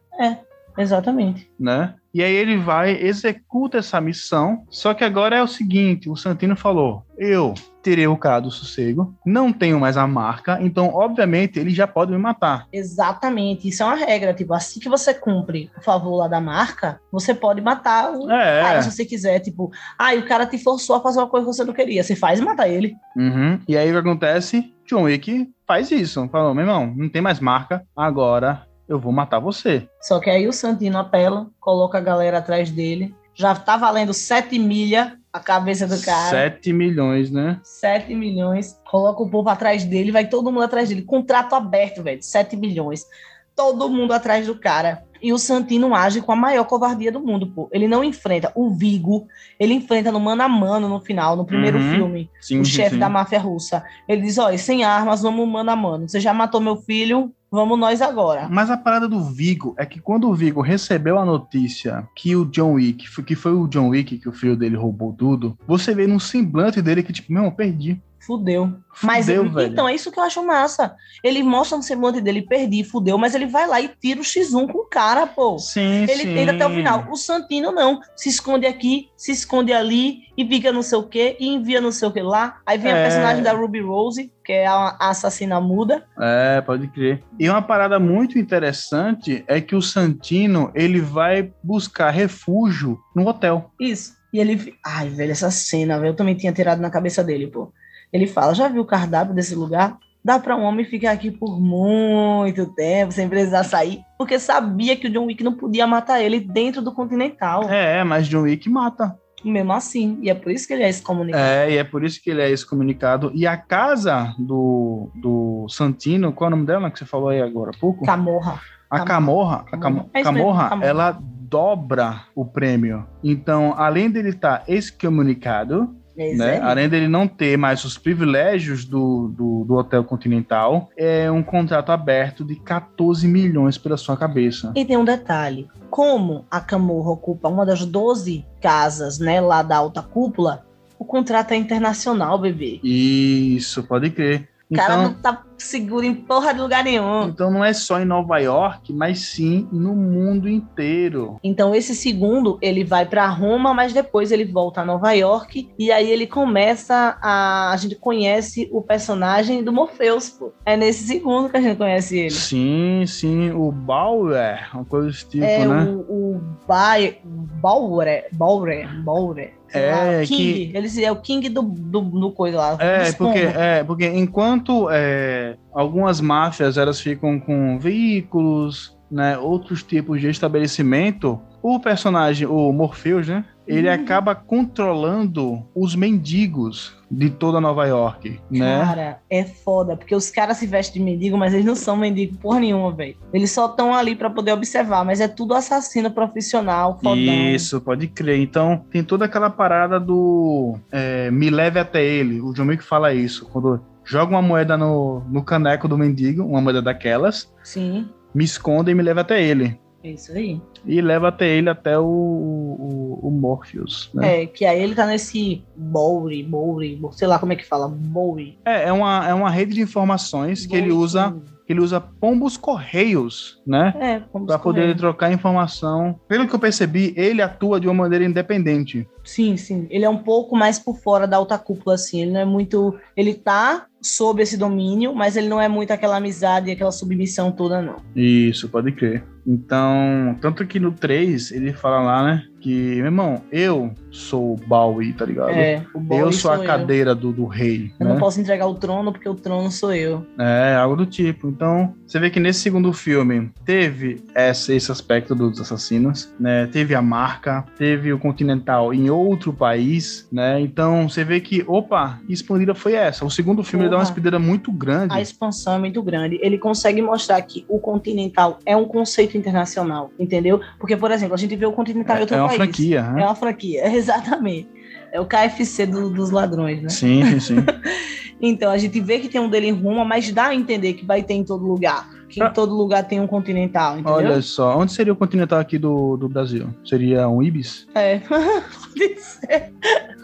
Exatamente. 0.77 1.51
né? 1.59 1.95
E 2.13 2.23
aí 2.23 2.35
ele 2.35 2.57
vai, 2.57 2.91
executa 3.01 3.79
essa 3.79 4.01
missão. 4.01 4.65
Só 4.69 4.93
que 4.95 5.05
agora 5.05 5.37
é 5.37 5.43
o 5.43 5.47
seguinte: 5.47 6.09
o 6.11 6.17
Santino 6.17 6.57
falou, 6.57 7.05
eu 7.17 7.55
terei 7.83 8.07
o 8.07 8.17
cara 8.17 8.41
do 8.41 8.51
sossego, 8.51 9.15
não 9.25 9.53
tenho 9.53 9.81
mais 9.81 9.97
a 9.97 10.07
marca, 10.07 10.59
então, 10.61 10.89
obviamente, 10.93 11.59
ele 11.59 11.71
já 11.71 11.87
pode 11.87 12.13
me 12.13 12.19
matar. 12.19 12.67
Exatamente. 12.73 13.69
Isso 13.69 13.83
é 13.83 13.87
uma 13.87 13.95
regra. 13.95 14.35
Tipo, 14.35 14.53
assim 14.55 14.81
que 14.81 14.89
você 14.89 15.15
cumpre 15.15 15.71
o 15.79 15.81
favor 15.81 16.17
lá 16.17 16.29
da 16.29 16.41
marca, 16.41 17.01
você 17.11 17.33
pode 17.33 17.61
matar 17.61 18.13
o 18.13 18.31
É. 18.31 18.63
cara 18.63 18.83
se 18.83 18.91
você 18.91 19.05
quiser. 19.05 19.39
Tipo, 19.41 19.71
ah, 19.99 20.13
o 20.15 20.27
cara 20.27 20.47
te 20.47 20.59
forçou 20.59 20.97
a 20.97 21.01
fazer 21.01 21.21
uma 21.21 21.29
coisa 21.29 21.47
que 21.47 21.53
você 21.55 21.65
não 21.65 21.73
queria. 21.73 22.03
Você 22.03 22.15
faz 22.17 22.39
e 22.41 22.43
mata 22.43 22.69
ele. 22.69 22.95
Uhum. 23.17 23.59
E 23.69 23.77
aí 23.77 23.89
o 23.89 23.93
que 23.93 23.99
acontece? 23.99 24.75
John 24.87 25.03
Wick 25.03 25.49
faz 25.67 25.91
isso. 25.91 26.29
Falou, 26.29 26.53
meu 26.55 26.65
irmão, 26.65 26.93
não 26.97 27.09
tem 27.09 27.23
mais 27.23 27.39
marca, 27.41 27.85
agora 27.97 28.67
eu 28.91 28.99
vou 28.99 29.13
matar 29.13 29.39
você. 29.39 29.89
Só 30.03 30.19
que 30.19 30.29
aí 30.29 30.49
o 30.49 30.53
Santino 30.53 30.99
apela, 30.99 31.47
coloca 31.61 31.97
a 31.97 32.01
galera 32.01 32.39
atrás 32.39 32.73
dele. 32.73 33.15
Já 33.33 33.55
tá 33.55 33.77
valendo 33.77 34.13
7 34.13 34.59
milha 34.59 35.17
a 35.33 35.39
cabeça 35.39 35.87
do 35.87 35.99
cara. 36.03 36.29
7 36.29 36.73
milhões, 36.73 37.31
né? 37.31 37.61
7 37.63 38.13
milhões. 38.17 38.81
Coloca 38.91 39.23
o 39.23 39.31
povo 39.31 39.49
atrás 39.49 39.85
dele, 39.85 40.11
vai 40.11 40.27
todo 40.27 40.51
mundo 40.51 40.65
atrás 40.65 40.89
dele. 40.89 41.03
Contrato 41.03 41.55
aberto, 41.55 42.03
velho. 42.03 42.21
7 42.21 42.57
milhões. 42.57 43.07
Todo 43.55 43.89
mundo 43.89 44.13
atrás 44.13 44.49
do 44.49 44.59
cara. 44.59 45.05
E 45.23 45.33
o 45.33 45.39
Santino 45.39 45.95
age 45.95 46.21
com 46.21 46.33
a 46.33 46.37
maior 46.37 46.65
covardia 46.65 47.13
do 47.13 47.21
mundo, 47.21 47.47
pô. 47.47 47.69
Ele 47.73 47.87
não 47.87 48.03
enfrenta 48.03 48.51
o 48.55 48.71
Vigo, 48.71 49.27
ele 49.59 49.75
enfrenta 49.75 50.11
no 50.11 50.21
mano 50.21 50.43
a 50.43 50.49
mano 50.49 50.89
no 50.89 51.01
final, 51.01 51.37
no 51.37 51.45
primeiro 51.45 51.79
Uhum. 51.79 51.91
filme, 51.91 52.31
Sim, 52.41 52.61
o 52.61 52.65
chefe 52.65 52.97
da 52.97 53.09
máfia 53.09 53.39
russa. 53.39 53.83
Ele 54.09 54.23
diz: 54.23 54.39
olha, 54.39 54.57
sem 54.59 54.85
armas, 54.85 55.23
vamos 55.23 55.49
mano 55.49 55.71
a 55.71 55.77
mano. 55.77 56.09
Você 56.09 56.21
já 56.21 56.33
matou 56.33 56.61
meu 56.61 56.77
filho, 56.77 57.33
vamos 57.51 57.79
nós 57.79 58.01
agora. 58.01 58.49
Mas 58.49 58.71
a 58.71 58.77
parada 58.77 59.09
do 59.09 59.23
Vigo 59.23 59.75
é 59.79 59.85
que 59.85 60.01
quando 60.01 60.29
o 60.29 60.35
Vigo 60.35 60.61
recebeu 60.61 61.19
a 61.19 61.25
notícia 61.25 62.09
que 62.17 62.35
o 62.37 62.45
John 62.47 62.73
Wick, 62.75 63.07
que 63.25 63.35
foi 63.35 63.53
o 63.53 63.67
John 63.67 63.89
Wick 63.89 64.19
que 64.19 64.29
o 64.29 64.33
filho 64.33 64.57
dele 64.57 64.77
roubou 64.77 65.13
tudo, 65.13 65.59
você 65.67 65.95
vê 65.95 66.07
num 66.07 66.19
semblante 66.21 66.81
dele 66.81 67.03
que, 67.03 67.13
tipo, 67.13 67.33
meu 67.33 67.51
perdi. 67.53 68.01
Fudeu. 68.21 68.73
Mas 69.03 69.27
Fudeu, 69.27 69.51
velho. 69.51 69.73
então 69.73 69.89
é 69.89 69.95
isso 69.95 70.13
que 70.13 70.19
eu 70.19 70.23
acho 70.25 70.45
massa. 70.47 70.95
Ele 71.25 71.43
mostra 71.43 71.77
no 71.77 71.83
semblante 71.83 72.21
dele, 72.21 72.43
perdi, 72.43 72.85
fudeu, 72.85 73.17
mas 73.17 73.35
ele 73.35 73.47
vai 73.47 73.67
lá 73.67 73.81
e 73.81 73.89
tira 73.89 74.21
o 74.21 74.25
X1 74.25 74.71
com 74.71 74.79
o 74.79 74.87
cara, 74.87 75.27
pô. 75.27 75.59
Sim, 75.59 76.03
Ele 76.03 76.15
sim. 76.23 76.35
tenta 76.35 76.53
até 76.53 76.67
o 76.67 76.71
final. 76.71 77.07
O 77.11 77.17
Santino 77.17 77.73
não. 77.73 78.01
Se 78.15 78.29
esconde 78.29 78.67
aqui, 78.67 79.09
se 79.17 79.33
esconde 79.33 79.73
ali 79.73 80.19
e 80.37 80.47
fica 80.47 80.71
não 80.73 80.83
sei 80.83 80.99
o 80.99 81.03
quê 81.03 81.37
e 81.41 81.49
envia 81.49 81.81
não 81.81 81.91
sei 81.93 82.09
o 82.09 82.13
que 82.13 82.21
lá. 82.21 82.59
Aí 82.67 82.77
vem 82.79 82.93
É. 82.93 83.01
a 83.01 83.03
personagem 83.09 83.43
da 83.43 83.53
Ruby 83.53 83.81
Rose, 83.81 84.31
que 84.45 84.53
é 84.53 84.67
a 84.67 84.97
a 85.01 85.11
assassina 85.11 85.61
muda. 85.61 86.05
É, 86.21 86.61
pode 86.61 86.89
crer. 86.89 87.23
E 87.39 87.49
uma 87.49 87.63
parada 87.63 87.99
muito 87.99 88.39
interessante 88.39 89.45
é 89.47 89.61
que 89.61 89.75
o 89.75 89.81
Santino, 89.83 90.71
ele 90.75 91.01
vai 91.01 91.53
buscar 91.63 92.11
refúgio 92.11 92.99
no 93.15 93.27
hotel. 93.27 93.71
Isso. 93.81 94.19
E 94.33 94.39
ele. 94.39 94.75
Ai, 94.85 95.09
velho, 95.09 95.33
essa 95.33 95.51
cena, 95.51 95.99
velho, 95.99 96.11
eu 96.11 96.17
também 96.17 96.37
tinha 96.37 96.53
tirado 96.53 96.81
na 96.81 96.91
cabeça 96.91 97.23
dele, 97.25 97.47
pô. 97.49 97.73
Ele 98.13 98.27
fala: 98.27 98.55
já 98.55 98.69
viu 98.69 98.83
o 98.83 98.87
cardápio 98.87 99.35
desse 99.35 99.55
lugar? 99.55 99.97
Dá 100.23 100.39
pra 100.39 100.55
um 100.55 100.65
homem 100.65 100.85
ficar 100.85 101.13
aqui 101.13 101.31
por 101.31 101.59
muito 101.59 102.67
tempo, 102.75 103.11
sem 103.13 103.27
precisar 103.29 103.65
sair. 103.65 104.01
Porque 104.19 104.39
sabia 104.39 104.95
que 104.95 105.07
o 105.07 105.11
John 105.11 105.25
Wick 105.27 105.43
não 105.43 105.55
podia 105.55 105.87
matar 105.87 106.21
ele 106.21 106.39
dentro 106.41 106.83
do 106.83 106.93
Continental. 106.93 107.63
É, 107.71 108.05
mas 108.05 108.29
John 108.29 108.43
Wick 108.43 108.69
mata. 108.69 109.17
Mesmo 109.43 109.73
assim. 109.73 110.19
E 110.21 110.29
é 110.29 110.35
por 110.35 110.53
isso 110.53 110.67
que 110.69 110.75
ele 110.75 110.83
é 110.83 110.91
excomunicado. 110.91 111.43
É, 111.43 111.71
e 111.73 111.79
é 111.79 111.85
por 111.85 112.05
isso 112.05 112.23
que 112.23 112.29
ele 112.29 112.43
é 112.43 112.51
excomunicado. 112.51 113.33
E 113.35 113.47
a 113.47 113.57
casa 113.57 114.35
do, 114.39 115.11
do 115.15 115.67
Santino, 115.71 116.31
qual 116.35 116.51
é 116.51 116.53
o 116.53 116.57
nome 116.57 116.67
dela 116.67 116.91
que 116.91 116.99
você 116.99 117.07
falou 117.07 117.31
aí 117.31 117.41
agora 117.41 117.71
há 117.75 117.81
pouco? 117.81 118.05
Camorra. 118.05 118.61
A 118.91 119.01
Camorra, 119.05 119.65
a 119.73 119.79
Cam- 119.79 120.07
É 120.13 120.23
Camorra, 120.23 120.69
Camorra. 120.69 120.87
ela 120.87 121.19
dobra 121.23 122.25
o 122.35 122.45
prêmio. 122.45 123.07
Então, 123.25 123.73
além 123.79 124.11
dele 124.11 124.29
estar 124.29 124.65
excomunicado, 124.69 125.95
É 126.21 126.35
né, 126.35 126.53
aí. 126.53 126.59
além 126.59 126.89
dele 126.89 127.09
não 127.09 127.27
ter 127.27 127.57
mais 127.57 127.83
os 127.85 127.97
privilégios 127.97 128.85
do, 128.85 129.29
do, 129.29 129.65
do 129.65 129.75
Hotel 129.75 130.05
Continental, 130.05 130.91
é 130.95 131.31
um 131.31 131.43
contrato 131.43 131.91
aberto 131.91 132.45
de 132.45 132.57
14 132.57 133.27
milhões 133.27 133.79
pela 133.79 133.97
sua 133.97 134.19
cabeça. 134.19 134.71
E 134.77 134.85
tem 134.85 134.99
um 134.99 135.05
detalhe: 135.05 135.67
como 135.89 136.45
a 136.51 136.61
Camorra 136.61 137.13
ocupa 137.13 137.49
uma 137.49 137.65
das 137.65 137.87
12 137.87 138.45
casas, 138.61 139.19
né, 139.19 139.41
lá 139.41 139.63
da 139.63 139.79
alta 139.79 140.03
cúpula, 140.03 140.67
o 140.99 141.05
contrato 141.07 141.53
é 141.53 141.57
internacional, 141.57 142.39
bebê. 142.39 142.79
Isso, 142.83 143.83
pode 143.83 144.11
crer. 144.11 144.47
O 144.71 144.75
cara 144.75 144.95
Então, 144.95 145.03
não 145.03 145.15
tá 145.15 145.43
seguro 145.59 146.07
em 146.07 146.15
porra 146.15 146.55
de 146.55 146.61
lugar 146.61 146.83
nenhum. 146.85 147.25
então 147.25 147.51
não 147.51 147.63
é 147.63 147.73
só 147.73 148.01
em 148.01 148.05
Nova 148.05 148.39
York, 148.39 148.93
mas 148.95 149.19
sim 149.31 149.69
no 149.71 149.95
mundo 149.95 150.49
inteiro. 150.49 151.39
Então 151.45 151.75
esse 151.75 151.95
segundo, 151.95 152.59
ele 152.63 152.83
vai 152.85 153.05
pra 153.05 153.27
Roma, 153.29 153.75
mas 153.75 153.93
depois 153.93 154.33
ele 154.33 154.45
volta 154.45 154.81
a 154.81 154.85
Nova 154.85 155.13
York 155.13 155.71
e 155.79 155.93
aí 155.93 156.11
ele 156.11 156.27
começa 156.27 157.19
a 157.21 157.73
a 157.73 157.77
gente 157.77 157.95
conhece 157.97 158.69
o 158.73 158.81
personagem 158.81 159.63
do 159.63 159.73
Morpheus, 159.73 160.31
pô. 160.31 160.53
É 160.65 160.77
nesse 160.77 161.05
segundo 161.07 161.49
que 161.51 161.57
a 161.57 161.61
gente 161.61 161.77
conhece 161.77 162.19
ele. 162.19 162.31
Sim, 162.31 163.05
sim, 163.07 163.51
o 163.51 163.71
Bauer, 163.71 164.69
uma 164.73 164.85
coisa 164.85 165.09
desse 165.09 165.29
tipo, 165.29 165.45
é 165.45 165.67
né? 165.67 165.85
o, 165.85 166.01
o 166.01 166.41
Bayer, 166.67 167.21
Bauer, 167.25 168.27
Bauer, 168.33 169.03
Bauer. 169.05 169.53
É, 169.73 170.23
o 170.23 170.27
que- 170.27 170.37
King, 170.37 170.73
ele 170.77 171.05
é 171.05 171.13
o 171.13 171.17
King 171.17 171.49
do, 171.49 171.63
do, 171.63 172.01
do 172.01 172.33
coisa 172.33 172.57
lá. 172.59 172.77
É, 172.81 173.13
porque, 173.13 173.41
pombos. 173.41 173.57
é, 173.57 173.85
porque 173.85 174.07
enquanto 174.07 174.89
é, 174.91 175.57
algumas 175.73 176.21
máfias 176.21 176.77
elas 176.77 177.01
ficam 177.01 177.39
com 177.39 177.79
veículos, 177.79 178.97
né, 179.11 179.39
outros 179.39 179.83
tipos 179.83 180.21
de 180.21 180.29
estabelecimento, 180.29 181.41
o 181.63 181.79
personagem, 181.81 182.47
o 182.47 182.73
Morpheus, 182.73 183.29
né, 183.29 183.45
ele 183.71 183.89
Uhum. 183.89 183.95
acaba 183.95 184.35
controlando 184.35 185.63
os 185.75 185.95
mendigos 185.95 186.97
de 187.11 187.29
toda 187.29 187.61
Nova 187.61 187.87
York, 187.87 188.41
né? 188.51 188.85
Cara, 188.85 189.19
é 189.29 189.45
foda, 189.45 189.97
porque 189.97 190.15
os 190.15 190.31
caras 190.31 190.59
se 190.59 190.67
vestem 190.67 191.03
de 191.03 191.11
mendigo, 191.11 191.37
mas 191.37 191.53
eles 191.53 191.67
não 191.67 191.75
são 191.75 191.97
mendigo 191.97 192.37
porra 192.39 192.61
nenhuma, 192.61 192.93
velho. 192.93 193.17
Eles 193.33 193.51
só 193.51 193.67
estão 193.67 193.95
ali 193.95 194.15
pra 194.15 194.31
poder 194.31 194.53
observar, 194.53 195.05
mas 195.05 195.21
é 195.21 195.27
tudo 195.27 195.55
assassino 195.55 196.11
profissional, 196.11 196.99
fodão. 197.03 197.17
Isso, 197.17 197.81
pode 197.81 198.07
crer. 198.07 198.41
Então, 198.41 198.85
tem 198.91 199.03
toda 199.03 199.25
aquela 199.25 199.51
parada 199.51 199.99
do 199.99 200.77
é, 200.93 201.31
me 201.31 201.51
leve 201.51 201.79
até 201.81 202.05
ele. 202.05 202.41
O 202.41 202.53
John 202.53 202.67
Wick 202.67 202.83
fala 202.85 203.13
isso. 203.13 203.47
Quando 203.47 203.81
joga 204.05 204.31
uma 204.33 204.43
moeda 204.43 204.77
no, 204.77 205.21
no 205.29 205.43
caneco 205.43 205.89
do 205.89 205.99
mendigo, 205.99 206.45
uma 206.45 206.61
moeda 206.61 206.81
daquelas, 206.81 207.53
Sim, 207.65 208.09
me 208.35 208.45
esconda 208.45 208.91
e 208.91 208.95
me 208.95 209.03
leve 209.03 209.21
até 209.21 209.43
ele. 209.43 209.79
É 210.03 210.13
isso 210.13 210.33
aí. 210.33 210.61
E 210.87 211.01
leva 211.01 211.29
até 211.29 211.49
ele 211.49 211.69
até 211.69 211.99
o, 211.99 212.05
o, 212.05 213.19
o 213.23 213.31
Morpheus, 213.31 214.11
né? 214.15 214.43
É, 214.43 214.47
que 214.47 214.65
aí 214.65 214.83
ele 214.83 214.95
tá 214.95 215.07
nesse 215.07 215.63
Bowery, 215.77 216.43
Bowery, 216.43 217.01
sei 217.13 217.29
lá 217.29 217.39
como 217.39 217.53
é 217.53 217.57
que 217.57 217.67
fala, 217.67 217.89
Bowery. 217.89 218.59
É, 218.65 218.89
é, 218.89 218.93
uma, 218.93 219.29
é 219.29 219.35
uma 219.35 219.51
rede 219.51 219.75
de 219.75 219.83
informações 219.83 220.65
que 220.65 220.75
ele 220.75 220.91
usa, 220.91 221.37
que 221.67 221.73
ele 221.73 221.81
usa 221.81 222.01
pombos 222.01 222.57
correios, 222.57 223.61
né? 223.67 223.95
É, 224.01 224.23
vamos 224.33 224.49
Para 224.49 224.59
poder 224.59 224.97
trocar 224.97 225.31
informação. 225.33 226.19
Pelo 226.27 226.49
que 226.49 226.55
eu 226.55 226.59
percebi, 226.59 227.13
ele 227.17 227.43
atua 227.43 227.79
de 227.79 227.87
uma 227.87 227.95
maneira 227.95 228.25
independente. 228.25 229.07
Sim, 229.23 229.57
sim. 229.57 229.87
Ele 229.91 230.05
é 230.05 230.09
um 230.09 230.19
pouco 230.19 230.57
mais 230.57 230.79
por 230.79 230.97
fora 230.97 231.27
da 231.27 231.37
alta 231.37 231.59
cúpula, 231.59 231.95
assim. 231.95 232.23
Ele 232.23 232.33
não 232.33 232.41
é 232.41 232.45
muito. 232.45 232.99
Ele 233.15 233.35
tá 233.35 233.87
sob 234.03 234.43
esse 234.43 234.57
domínio, 234.57 235.15
mas 235.15 235.37
ele 235.37 235.49
não 235.49 235.61
é 235.61 235.69
muito 235.69 235.91
aquela 235.93 236.17
amizade 236.17 236.71
e 236.71 236.73
aquela 236.73 236.91
submissão 236.91 237.53
toda, 237.53 237.83
não. 237.83 237.97
Isso, 238.17 238.69
pode 238.69 238.93
crer. 238.93 239.23
Então, 239.47 240.39
tanto 240.41 240.67
que 240.67 240.79
no 240.81 240.93
3 240.93 241.51
ele 241.51 241.73
fala 241.73 242.01
lá, 242.01 242.25
né? 242.25 242.50
Que, 242.61 242.97
meu 242.97 243.07
irmão, 243.07 243.43
eu 243.51 243.91
sou 244.11 244.55
o 244.55 244.57
Bowie, 244.57 245.13
tá 245.13 245.25
ligado? 245.25 245.51
É, 245.51 245.83
o 245.95 246.01
Bowie 246.01 246.21
eu 246.21 246.33
sou 246.33 246.51
a 246.51 246.57
eu. 246.57 246.65
cadeira 246.65 247.15
do, 247.15 247.33
do 247.33 247.47
rei. 247.47 247.91
Eu 247.99 248.07
né? 248.07 248.13
não 248.13 248.21
posso 248.21 248.41
entregar 248.41 248.67
o 248.67 248.75
trono 248.75 249.13
porque 249.13 249.29
o 249.29 249.35
trono 249.35 249.71
sou 249.71 249.95
eu. 249.95 250.27
É, 250.39 250.75
algo 250.75 250.97
do 250.97 251.07
tipo. 251.07 251.49
Então, 251.49 251.95
você 252.07 252.19
vê 252.19 252.29
que 252.29 252.39
nesse 252.39 252.61
segundo 252.61 252.93
filme 252.93 253.51
teve 253.65 254.23
esse, 254.35 254.75
esse 254.75 254.93
aspecto 254.93 255.35
dos 255.35 255.61
assassinos, 255.61 256.33
né? 256.39 256.67
Teve 256.67 256.95
a 256.95 257.01
marca, 257.01 257.65
teve 257.79 258.13
o 258.13 258.19
Continental 258.19 258.93
em 258.93 259.09
outro 259.09 259.53
país, 259.53 260.29
né? 260.31 260.61
Então, 260.61 261.09
você 261.09 261.25
vê 261.25 261.41
que, 261.41 261.65
opa, 261.67 262.21
expandida 262.29 262.75
foi 262.75 262.95
essa? 262.95 263.25
O 263.25 263.31
segundo 263.31 263.65
filme 263.65 263.85
ele 263.85 263.91
dá 263.91 263.97
uma 263.97 264.03
expandida 264.03 264.39
muito 264.39 264.71
grande. 264.71 265.15
A 265.15 265.21
expansão 265.21 265.75
é 265.75 265.79
muito 265.79 266.03
grande. 266.03 266.39
Ele 266.43 266.59
consegue 266.59 267.01
mostrar 267.01 267.41
que 267.43 267.65
o 267.69 267.79
continental 267.79 268.59
é 268.67 268.77
um 268.77 268.85
conceito 268.85 269.37
internacional, 269.37 270.11
entendeu? 270.19 270.61
Porque, 270.79 270.97
por 270.97 271.11
exemplo, 271.11 271.35
a 271.35 271.39
gente 271.39 271.57
vê 271.57 271.65
o 271.65 271.73
continental 271.73 272.17
em 272.17 272.21
outro 272.21 272.37
é 272.37 272.43
uma 272.43 272.50
país. 272.57 272.57
franquia, 272.77 273.03
né? 273.03 273.23
É 273.23 273.25
uma 273.27 273.35
franquia, 273.35 273.87
exatamente. 273.97 274.69
É 275.13 275.21
o 275.21 275.27
KFC 275.27 275.87
do- 275.87 276.11
dos 276.11 276.31
ladrões, 276.31 276.83
né? 276.83 276.89
Sim, 276.89 277.25
sim, 277.25 277.41
sim. 277.41 277.57
Então, 278.43 278.71
a 278.73 278.79
gente 278.79 278.99
vê 279.01 279.19
que 279.19 279.29
tem 279.29 279.39
um 279.39 279.51
dele 279.51 279.67
em 279.67 279.73
Roma, 279.73 280.03
mas 280.03 280.33
dá 280.33 280.47
a 280.47 280.55
entender 280.55 280.95
que 280.95 281.05
vai 281.05 281.23
ter 281.23 281.35
em 281.35 281.45
todo 281.45 281.63
lugar. 281.67 282.09
Que 282.27 282.43
Ah. 282.43 282.47
em 282.47 282.53
todo 282.55 282.73
lugar 282.75 283.07
tem 283.07 283.21
um 283.21 283.27
continental, 283.27 283.95
entendeu? 283.99 284.15
Olha 284.15 284.41
só, 284.41 284.79
onde 284.79 284.93
seria 284.95 285.13
o 285.13 285.17
Continental 285.17 285.59
aqui 285.61 285.77
do, 285.77 286.17
do 286.17 286.27
Brasil? 286.27 286.69
Seria 286.83 287.29
um 287.29 287.43
Ibis? 287.43 287.87
É, 287.95 288.21
pode 288.25 289.21
ser. 289.21 289.73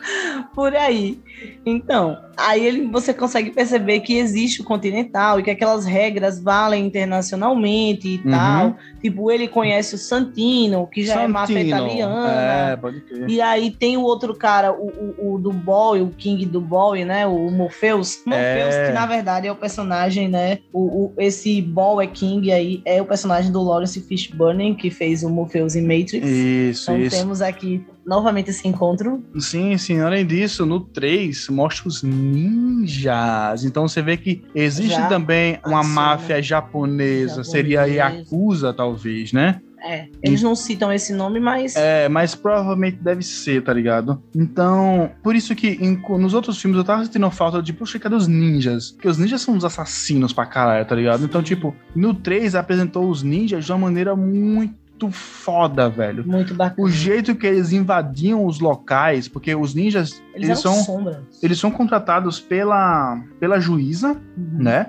Por 0.55 0.75
aí. 0.75 1.19
Então, 1.65 2.17
aí 2.37 2.65
ele, 2.65 2.87
você 2.89 3.13
consegue 3.13 3.51
perceber 3.51 4.01
que 4.01 4.17
existe 4.17 4.61
o 4.63 4.65
continental 4.65 5.39
e 5.39 5.43
que 5.43 5.51
aquelas 5.51 5.85
regras 5.85 6.41
valem 6.41 6.87
internacionalmente 6.87 8.09
e 8.09 8.17
Uhum. 8.25 8.31
tal. 8.31 8.77
Tipo, 9.03 9.31
ele 9.31 9.47
conhece 9.49 9.95
o 9.95 9.99
Santino, 9.99 10.87
que 10.87 11.05
já 11.05 11.23
é 11.23 11.29
máfia 11.29 11.57
Santino. 11.59 11.77
italiana. 11.77 12.71
É, 12.73 12.77
pode 12.77 13.01
crer. 13.03 13.29
E 13.29 13.41
aí 13.41 13.71
tem 13.71 13.97
o 13.97 14.03
outro 14.03 14.35
cara, 14.35 14.73
o, 14.73 14.87
o, 15.19 15.35
o 15.35 15.39
do 15.39 15.53
Boy, 15.53 16.01
o 16.01 16.09
King 16.09 16.45
do 16.47 16.61
Boy, 16.61 17.05
né? 17.05 17.27
O 17.27 17.51
Morpheus. 17.51 18.19
Morpheus, 18.27 18.75
É. 18.75 18.87
que 18.87 18.93
na 18.93 19.07
verdade 19.07 19.47
é 19.47 19.53
o 19.53 19.57
personagem, 19.57 20.29
né? 20.29 20.59
O, 20.73 21.05
o- 21.07 21.15
esse 21.19 21.61
Boy 21.63 22.05
é 22.05 22.09
King 22.09 22.51
aí 22.53 22.83
é 22.85 23.01
o 23.01 23.05
personagem 23.07 23.53
do 23.53 23.63
Lawrence 23.63 24.01
Fishburne, 24.01 24.75
que 24.75 24.91
fez 24.91 25.23
o 25.23 25.29
Morpheus 25.31 25.77
em 25.77 25.83
Matrix. 25.83 26.27
Isso, 26.27 26.91
Então 26.91 27.03
isso. 27.03 27.17
temos 27.17 27.43
aqui 27.43 27.85
novamente 28.07 28.51
esse 28.51 28.67
encontro. 28.69 29.23
Sim, 29.39 29.77
sim. 29.77 30.01
Além 30.01 30.25
disso, 30.25 30.65
no 30.65 30.81
3 30.81 31.49
mostra 31.49 31.89
os 31.89 32.03
ninjas. 32.03 33.65
Então 33.65 33.87
você 33.89 34.01
vê 34.03 34.17
que 34.17 34.43
existe 34.55 34.95
Já 34.95 35.09
também 35.09 35.59
uma 35.67 35.79
adiciona. 35.81 36.01
máfia 36.01 36.43
japonesa, 36.43 37.43
seria 37.45 37.83
a 37.83 37.89
Japonesa. 37.89 38.19
Yakuza, 38.21 38.73
talvez, 38.73 39.33
né? 39.33 39.61
É, 39.89 40.09
eles 40.23 40.43
não 40.43 40.57
citam 40.57 40.91
esse 40.93 41.13
nome, 41.13 41.39
mas 41.39 41.77
É, 41.77 42.09
mas 42.09 42.35
provavelmente 42.35 42.97
deve 42.97 43.23
ser, 43.23 43.63
tá 43.63 43.73
ligado? 43.73 44.21
Então, 44.35 45.11
por 45.23 45.37
isso 45.37 45.55
que 45.55 45.69
em- 45.69 46.01
nos 46.19 46.35
outros 46.35 46.61
filmes 46.61 46.79
eu 46.79 46.83
tava 46.85 47.05
sentindo 47.05 47.31
falta 47.31 47.63
de, 47.63 47.73
poxa, 47.73 47.99
cadê 47.99 48.17
os 48.17 48.27
ninjas? 48.27 48.91
Porque 48.93 49.07
os 49.07 49.19
ninjas 49.19 49.43
são 49.43 49.55
uns 49.55 49.65
assassinos 49.65 50.33
pra 50.33 50.45
caralho, 50.47 50.85
tá 50.87 50.95
ligado? 50.97 51.25
Então, 51.25 51.41
tipo, 51.43 51.77
no 51.95 52.15
3 52.15 52.55
apresentou 52.57 53.09
os 53.09 53.23
ninjas 53.23 53.65
de 53.65 53.71
uma 53.71 53.79
maneira 53.79 54.17
muito 54.17 54.75
foda, 55.11 55.89
velho. 55.89 56.27
muito 56.27 56.55
bacana. 56.55 56.87
O 56.87 56.91
jeito 56.91 57.35
que 57.35 57.47
eles 57.47 57.73
invadiam 57.73 58.45
os 58.47 58.61
locais, 58.61 59.29
porque 59.29 59.55
os 59.55 59.75
ninjas, 59.75 60.23
Eles, 60.35 60.49
eles, 60.49 60.61
são 60.61 60.75
sombras. 60.75 61.19
eles 61.43 61.59
são 61.59 61.71
contratados 61.71 62.41
pela, 62.41 63.21
pela 63.39 63.61
juíza, 63.61 64.13
Uhum. 64.37 64.63
né? 64.63 64.87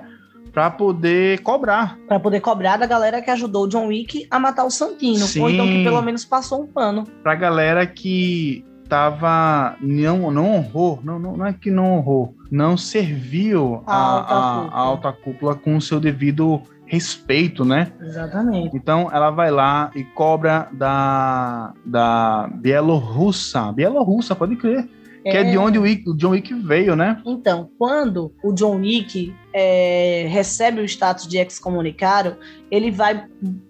Pra 0.52 0.70
poder 0.70 1.40
cobrar. 1.42 1.96
Pra 2.08 2.18
poder 2.18 2.40
cobrar 2.40 2.76
da 2.78 2.86
galera 2.86 3.20
que 3.22 3.30
ajudou 3.30 3.64
o 3.64 3.68
John 3.68 3.88
Wick 3.88 4.26
a 4.30 4.40
matar 4.40 4.64
o 4.64 4.70
Santino. 4.70 5.26
Sim. 5.26 5.40
Ou 5.42 5.50
então 5.50 5.66
que 5.66 5.84
pelo 5.84 6.00
menos 6.02 6.24
passou 6.24 6.62
um 6.62 6.66
pano. 6.66 7.04
Pra 7.22 7.34
galera 7.34 7.86
que 7.86 8.64
tava. 8.88 9.76
Não, 9.80 10.30
não 10.32 10.54
honrou. 10.56 11.00
Não, 11.04 11.18
não, 11.18 11.36
não 11.36 11.46
é 11.46 11.52
que 11.52 11.70
não 11.70 11.98
honrou. 11.98 12.34
Não 12.50 12.76
serviu 12.76 13.82
A 13.86 13.94
a, 13.94 14.02
alta 14.02 14.34
a- 14.34 14.68
a 14.74 14.80
alta 14.80 15.12
cúpula 15.12 15.54
com 15.54 15.76
o 15.76 15.80
seu 15.82 16.00
devido 16.00 16.60
respeito, 16.88 17.64
né? 17.64 17.92
Exatamente. 18.00 18.76
Então 18.76 19.08
ela 19.12 19.30
vai 19.30 19.50
lá 19.50 19.90
e 19.94 20.02
cobra 20.04 20.68
da, 20.72 21.72
da 21.84 22.48
Bielorrussa. 22.54 23.70
Bielorrussa, 23.72 24.34
pode 24.34 24.56
crer. 24.56 24.88
Que 25.22 25.36
é 25.36 25.44
de 25.44 25.58
onde 25.58 25.78
o, 25.78 25.82
Wick- 25.82 26.08
o 26.08 26.16
John 26.16 26.30
Wick 26.30 26.54
veio, 26.54 26.96
né? 26.96 27.20
Então, 27.26 27.68
quando 27.78 28.32
o 28.42 28.50
John 28.52 28.76
Wick 28.76 29.34
é, 29.52 30.26
recebe 30.30 30.80
o 30.80 30.84
status 30.84 31.26
de 31.26 31.36
excomunicado, 31.36 32.36
ele 32.70 32.90
vai 32.90 33.26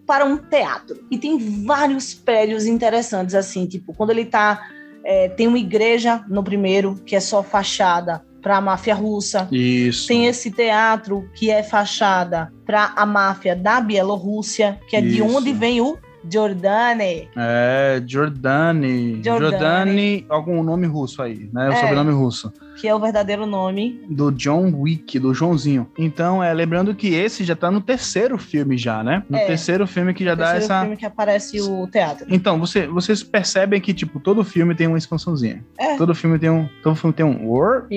para 0.06 0.24
um 0.24 0.36
teatro. 0.36 1.04
E 1.10 1.18
tem 1.18 1.64
vários 1.64 2.14
prédios 2.14 2.66
interessantes, 2.66 3.34
assim, 3.34 3.66
tipo, 3.66 3.92
quando 3.92 4.10
ele 4.10 4.26
tá. 4.26 4.68
é, 5.04 5.30
tem 5.30 5.48
uma 5.48 5.58
igreja 5.58 6.24
no 6.28 6.44
primeiro, 6.44 6.94
que 7.04 7.16
é 7.16 7.20
só 7.20 7.42
fachada 7.42 8.22
para 8.40 8.56
a 8.56 8.60
máfia 8.60 8.94
russa. 8.94 9.48
Isso. 9.50 10.06
Tem 10.06 10.26
esse 10.26 10.50
teatro 10.50 11.28
que 11.34 11.50
é 11.50 11.62
fachada 11.62 12.52
para 12.64 12.92
a 12.96 13.06
máfia 13.06 13.54
da 13.54 13.80
Bielorrússia, 13.80 14.80
que 14.88 14.96
é 14.96 15.00
de 15.00 15.18
Isso. 15.18 15.24
onde 15.24 15.52
vem 15.52 15.80
o 15.80 15.98
Giordani. 16.30 17.28
É. 17.36 18.02
Giordani. 18.06 19.20
Giordani, 19.22 20.26
algum 20.28 20.62
nome 20.62 20.86
russo 20.86 21.22
aí, 21.22 21.48
né? 21.52 21.68
O 21.68 21.72
É. 21.72 21.76
sobrenome 21.76 22.12
russo. 22.12 22.52
que 22.80 22.86
é 22.86 22.94
o 22.94 23.00
verdadeiro 23.00 23.44
nome. 23.44 24.00
Do 24.08 24.30
John 24.30 24.72
Wick, 24.72 25.18
do 25.18 25.34
Joãozinho. 25.34 25.88
Então, 25.98 26.40
é, 26.42 26.54
lembrando 26.54 26.94
que 26.94 27.12
esse 27.12 27.42
já 27.42 27.56
tá 27.56 27.72
no 27.72 27.80
terceiro 27.80 28.38
filme 28.38 28.78
já, 28.78 29.02
né? 29.02 29.24
No 29.28 29.36
É. 29.36 29.46
terceiro 29.46 29.84
filme 29.84 30.14
que 30.14 30.22
já 30.24 30.36
dá 30.36 30.52
terceiro 30.52 30.64
essa... 30.72 30.80
filme 30.82 30.96
que 30.96 31.04
aparece 31.04 31.60
o 31.60 31.88
teatro. 31.88 32.26
Então, 32.30 32.56
você, 32.60 32.86
vocês 32.86 33.20
percebem 33.20 33.80
que, 33.80 33.92
tipo, 33.92 34.20
todo 34.20 34.44
filme 34.44 34.76
tem 34.76 34.86
uma 34.86 34.96
expansãozinha. 34.96 35.64
É. 35.76 35.96
Todo 35.96 36.14
filme 36.14 36.38
tem 36.38 36.50
um... 36.50 36.68
Todo 36.80 36.94
filme 36.94 37.12
tem 37.12 37.26
um... 37.26 37.36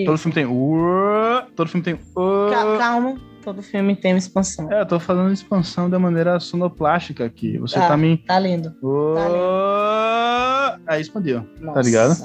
Todo 0.03 0.17
filme 0.17 0.34
tem... 0.34 0.45
War, 0.47 1.47
todo 1.55 1.69
filme 1.69 1.84
tem... 1.84 1.95
Ca- 1.95 2.78
Calma, 2.80 3.15
todo 3.42 3.62
filme 3.62 3.96
tem 3.96 4.14
uma 4.14 4.20
expansão. 4.20 4.72
É, 4.72 4.82
eu 4.82 4.86
tô 4.86 5.00
falando 5.00 5.34
expansão 5.34 5.89
da 5.89 5.98
maneira 6.00 6.39
sonoplástica 6.39 7.26
aqui. 7.26 7.58
Você 7.60 7.78
Ah, 7.80 7.88
tá 7.89 7.98
me... 7.98 8.18
Tá 8.18 8.39
lindo. 8.39 8.70
Uh, 8.82 10.78
Aí 10.88 11.02
expandiu. 11.02 11.46
Nossa. 11.60 11.82
ligado? 11.82 12.16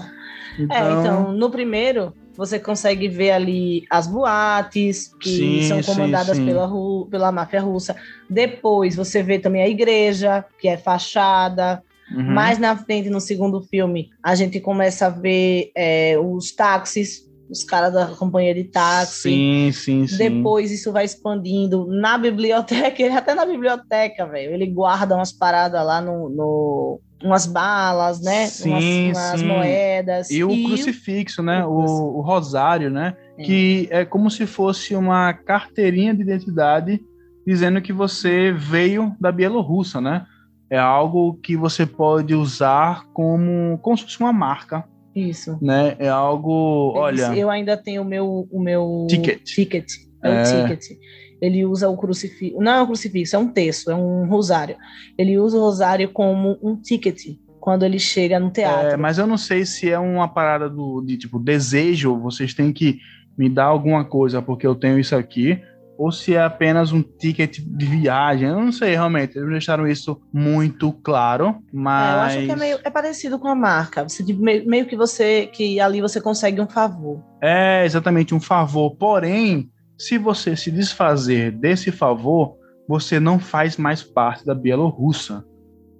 É, 0.70 0.92
então, 0.92 1.32
no 1.32 1.50
primeiro, 1.50 2.14
você 2.36 2.58
consegue 2.58 3.08
ver 3.08 3.30
ali 3.32 3.84
as 3.90 4.06
boates, 4.06 5.10
que 5.20 5.28
Sim, 5.28 5.62
são 5.68 5.82
sim, 5.82 5.92
comandadas 5.92 6.36
sim. 6.36 6.44
Pela, 6.46 6.66
ru- 6.66 7.06
pela 7.10 7.30
máfia 7.32 7.60
russa. 7.60 7.94
Depois, 8.28 8.96
você 8.96 9.22
vê 9.22 9.38
também 9.38 9.62
a 9.62 9.68
igreja, 9.68 10.44
que 10.58 10.68
é 10.68 10.76
fachada. 10.76 11.82
Uhum. 12.10 12.22
Mais 12.34 12.58
na 12.58 12.76
frente, 12.76 13.10
no 13.10 13.20
segundo 13.20 13.60
filme, 13.62 14.08
a 14.22 14.34
gente 14.34 14.60
começa 14.60 15.06
a 15.06 15.10
ver 15.10 15.72
é, 15.76 16.16
os 16.18 16.52
táxis, 16.54 17.25
os 17.48 17.64
caras 17.64 17.92
da 17.92 18.06
companhia 18.08 18.54
de 18.54 18.64
táxi. 18.64 19.30
Sim, 19.30 19.70
sim, 19.72 20.06
sim. 20.06 20.16
Depois 20.16 20.70
isso 20.70 20.92
vai 20.92 21.04
expandindo 21.04 21.86
na 21.86 22.18
biblioteca, 22.18 23.00
ele 23.02 23.14
até 23.14 23.34
na 23.34 23.46
biblioteca, 23.46 24.26
velho. 24.26 24.52
Ele 24.52 24.66
guarda 24.66 25.14
umas 25.14 25.32
paradas 25.32 25.84
lá 25.84 26.00
no. 26.00 26.28
no- 26.28 27.00
umas 27.22 27.46
balas, 27.46 28.20
né? 28.20 28.46
Sim, 28.46 28.70
umas, 28.70 28.84
umas 29.16 29.40
sim. 29.40 29.46
moedas. 29.46 30.30
E 30.30 30.44
o 30.44 30.48
crucifixo, 30.64 31.42
né? 31.42 31.64
o 31.64 31.70
O, 31.70 32.18
o 32.18 32.20
rosário, 32.20 32.90
né? 32.90 33.16
É. 33.38 33.42
Que 33.42 33.88
é 33.90 34.04
como 34.04 34.30
se 34.30 34.46
fosse 34.46 34.94
uma 34.94 35.32
carteirinha 35.32 36.14
de 36.14 36.20
identidade 36.20 37.00
dizendo 37.46 37.80
que 37.80 37.92
você 37.92 38.52
veio 38.52 39.16
da 39.18 39.32
Bielorrússia, 39.32 39.98
né? 40.00 40.26
É 40.68 40.78
algo 40.78 41.34
que 41.42 41.56
você 41.56 41.86
pode 41.86 42.34
usar 42.34 43.04
como, 43.14 43.78
como 43.78 43.96
se 43.96 44.02
fosse 44.04 44.20
uma 44.20 44.32
marca, 44.32 44.84
Isso. 45.16 45.58
né? 45.62 45.96
É 45.98 46.08
algo, 46.08 46.92
olha, 46.94 47.34
Eu 47.34 47.50
ainda 47.50 47.76
tenho 47.76 48.02
o 48.02 48.04
meu, 48.04 48.46
o 48.50 48.60
meu 48.60 49.06
Ticket. 49.08 49.42
ticket. 49.42 49.90
É, 50.22 50.28
É. 50.28 50.42
o 50.42 50.44
ticket. 50.68 50.98
Ele 51.40 51.64
usa 51.64 51.88
o 51.88 51.96
crucifixo. 51.96 52.58
Não 52.60 52.72
é 52.72 52.82
um 52.82 52.86
crucifixo, 52.86 53.34
é 53.36 53.38
um 53.38 53.48
texto, 53.48 53.90
é 53.90 53.94
um 53.94 54.26
rosário. 54.26 54.76
Ele 55.18 55.38
usa 55.38 55.56
o 55.56 55.60
rosário 55.60 56.10
como 56.10 56.58
um 56.62 56.76
ticket 56.76 57.36
quando 57.60 57.84
ele 57.84 57.98
chega 57.98 58.38
no 58.38 58.50
teatro. 58.50 58.88
É, 58.90 58.96
mas 58.96 59.18
eu 59.18 59.26
não 59.26 59.36
sei 59.36 59.64
se 59.66 59.90
é 59.90 59.98
uma 59.98 60.28
parada 60.28 60.68
do, 60.70 61.02
de 61.02 61.16
tipo 61.16 61.38
desejo, 61.38 62.16
vocês 62.18 62.54
têm 62.54 62.72
que 62.72 62.98
me 63.36 63.48
dar 63.50 63.64
alguma 63.64 64.04
coisa 64.04 64.40
porque 64.40 64.66
eu 64.66 64.74
tenho 64.74 64.98
isso 64.98 65.14
aqui, 65.16 65.60
ou 65.98 66.12
se 66.12 66.34
é 66.34 66.42
apenas 66.42 66.92
um 66.92 67.02
ticket 67.02 67.58
de 67.60 67.86
viagem. 67.86 68.48
Eu 68.48 68.60
não 68.60 68.72
sei 68.72 68.90
realmente. 68.90 69.36
Eles 69.36 69.50
deixaram 69.50 69.86
isso 69.86 70.20
muito 70.32 70.92
claro, 70.92 71.46
É, 71.46 71.48
eu 71.48 71.56
mas 71.72 72.36
acho 72.36 72.46
que 72.46 72.52
é, 72.52 72.56
meio, 72.56 72.78
é 72.84 72.90
parecido 72.90 73.38
com 73.38 73.48
a 73.48 73.54
marca. 73.54 74.08
Você, 74.08 74.22
meio, 74.34 74.66
meio 74.68 74.86
que 74.86 74.96
você 74.96 75.46
que 75.46 75.80
ali 75.80 76.00
você 76.00 76.20
consegue 76.20 76.60
um 76.60 76.68
favor. 76.68 77.22
é 77.42 77.84
exatamente 77.84 78.34
um 78.34 78.40
favor. 78.40 78.94
Porém, 78.96 79.70
se 79.98 80.18
você 80.18 80.56
se 80.56 80.70
desfazer 80.70 81.52
desse 81.52 81.90
favor, 81.90 82.56
você 82.88 83.18
não 83.18 83.38
faz 83.38 83.76
mais 83.76 84.02
parte 84.02 84.44
da 84.44 84.54
Bielorrússia. 84.54 85.42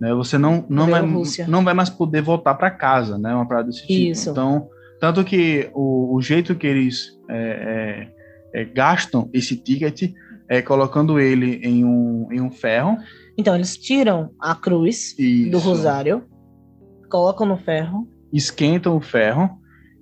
Né? 0.01 0.13
Você 0.15 0.37
não, 0.37 0.65
não, 0.69 0.87
vai, 0.89 1.03
não 1.49 1.65
vai 1.65 1.75
mais 1.75 1.89
poder 1.89 2.21
voltar 2.21 2.55
para 2.55 2.71
casa, 2.71 3.17
né? 3.19 3.35
Uma 3.35 3.49
parada 3.49 3.69
desse 3.69 3.87
tipo. 3.87 3.93
Isso. 3.93 4.31
Então, 4.31 4.69
tanto 5.01 5.25
que 5.25 5.71
o, 5.75 6.15
o 6.15 6.21
jeito 6.21 6.55
que 6.55 6.67
eles 6.67 7.19
é, 7.29 7.37
é, 7.37 8.16
é, 8.57 8.65
gastam 8.65 9.29
esse 9.35 9.55
ticket 9.55 10.15
é, 10.49 10.63
colocando 10.63 11.21
ele 11.21 11.57
em 11.57 11.85
um, 11.85 12.27
em 12.33 12.41
um 12.41 12.51
ferro. 12.51 12.97
Então, 13.37 13.55
eles 13.55 13.77
tiram 13.77 14.31
a 14.41 14.55
cruz 14.55 15.15
Isso. 15.19 15.51
do 15.51 15.59
rosário, 15.59 16.25
colocam 17.11 17.47
no 17.47 17.59
ferro. 17.59 18.09
esquentam 18.33 18.97
o 18.97 19.01
ferro 19.01 19.61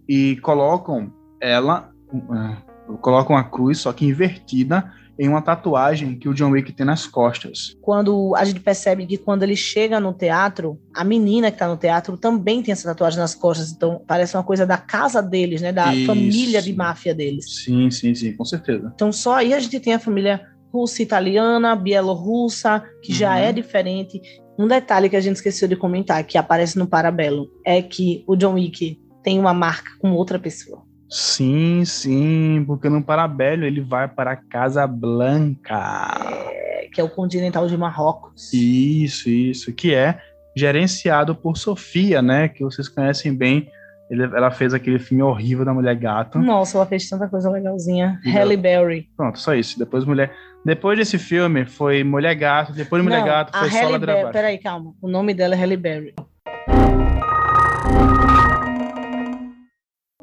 e 0.09 0.37
colocam 0.37 1.13
ela, 1.41 1.91
uh, 2.13 2.97
colocam 2.99 3.37
a 3.37 3.43
cruz, 3.43 3.79
só 3.79 3.93
que 3.93 4.07
invertida, 4.07 4.93
em 5.19 5.29
uma 5.29 5.41
tatuagem 5.43 6.19
que 6.19 6.29
o 6.29 6.35
John 6.35 6.51
Wick 6.51 6.73
tem 6.73 6.85
nas 6.85 7.07
costas. 7.07 7.75
Quando 7.81 8.35
a 8.37 8.45
gente 8.45 8.61
percebe 8.61 9.07
que 9.07 9.17
quando 9.17 9.43
ele 9.43 9.57
chega 9.57 10.01
no 10.01 10.13
teatro, 10.13 10.79
a 10.95 11.05
menina 11.05 11.51
que 11.51 11.59
tá 11.59 11.69
no 11.69 11.77
teatro 11.77 12.17
também 12.17 12.63
tem 12.63 12.73
essa 12.73 12.89
tatuagem 12.89 13.19
nas 13.19 13.35
costas. 13.35 13.71
Então, 13.73 14.03
parece 14.07 14.37
uma 14.37 14.43
coisa 14.43 14.67
da 14.67 14.77
casa 14.77 15.23
deles, 15.23 15.61
né? 15.63 15.73
Da 15.73 15.95
Isso. 15.95 16.07
família 16.07 16.61
de 16.61 16.73
máfia 16.75 17.15
deles. 17.15 17.63
Sim, 17.65 17.91
sim, 17.91 18.15
sim, 18.15 18.33
com 18.37 18.45
certeza. 18.45 18.91
Então, 18.95 19.13
só 19.13 19.37
aí 19.37 19.55
a 19.55 19.59
gente 19.61 19.79
tem 19.81 19.95
a 19.95 19.99
família 19.99 20.41
russa, 20.73 21.03
italiana, 21.03 21.77
bielorrussa, 21.77 22.83
que 23.03 23.13
já 23.13 23.31
Uhum. 23.33 23.39
é 23.39 23.53
diferente. 23.53 24.21
Um 24.59 24.67
detalhe 24.67 25.09
que 25.09 25.17
a 25.17 25.21
gente 25.21 25.37
esqueceu 25.37 25.69
de 25.69 25.77
comentar, 25.77 26.23
que 26.25 26.37
aparece 26.39 26.79
no 26.79 26.87
Parabellum, 26.87 27.47
é 27.65 27.81
que 27.83 28.25
o 28.27 28.37
John 28.37 28.55
Wick 28.55 29.01
tem 29.23 29.39
uma 29.39 29.55
marca 29.55 29.91
com 30.01 30.13
outra 30.13 30.39
pessoa. 30.39 30.83
Sim, 31.09 31.85
sim, 31.85 32.65
porque 32.67 32.89
no 32.89 33.03
Parabélio 33.03 33.65
ele 33.67 33.81
vai 33.81 34.09
para 34.09 34.35
Casablanca. 34.37 36.09
é, 36.51 36.89
que 36.93 37.01
é 37.01 37.05
o 37.05 37.09
Continental 37.11 37.67
de 37.69 37.77
Marrocos. 37.77 38.53
Isso, 38.53 39.29
isso, 39.29 39.73
que 39.73 39.95
é 39.95 40.19
gerenciado 40.57 41.35
por 41.35 41.57
Sofia, 41.57 42.21
né? 42.23 42.49
Que 42.49 42.65
vocês 42.65 42.89
conhecem 42.89 43.35
bem. 43.35 43.69
Ele- 44.11 44.25
ela 44.25 44.51
fez 44.51 44.75
aquele 44.75 44.99
filme 44.99 45.23
horrível 45.23 45.65
da 45.65 45.73
Mulher 45.75 45.97
Gato. 45.97 46.39
Nossa, 46.39 46.77
ela 46.79 46.87
fez 46.87 47.09
tanta 47.09 47.27
coisa 47.29 47.51
legalzinha. 47.51 48.21
E 48.25 48.31
Halle 48.31 48.57
Berry. 48.57 49.09
Pronto, 49.17 49.39
só 49.39 49.55
isso. 49.55 49.79
Depois 49.79 50.05
mulher. 50.05 50.33
Depois 50.65 50.99
desse 50.99 51.19
filme 51.19 51.65
foi 51.65 52.05
Mulher 52.05 52.35
Gato. 52.35 52.73
Depois 52.73 53.03
de 53.03 53.09
Mulher 53.09 53.21
Não, 53.21 53.27
Gato 53.27 53.51
a 53.55 53.61
foi 53.61 53.71
só 53.71 53.77
Halle 53.79 53.99
Berry. 53.99 54.33
Peraí, 54.33 54.59
calma. 54.59 54.93
O 55.01 55.09
nome 55.09 55.33
dela 55.35 55.55
é 55.55 55.59
Halle 55.59 55.77
Berry. 55.77 56.15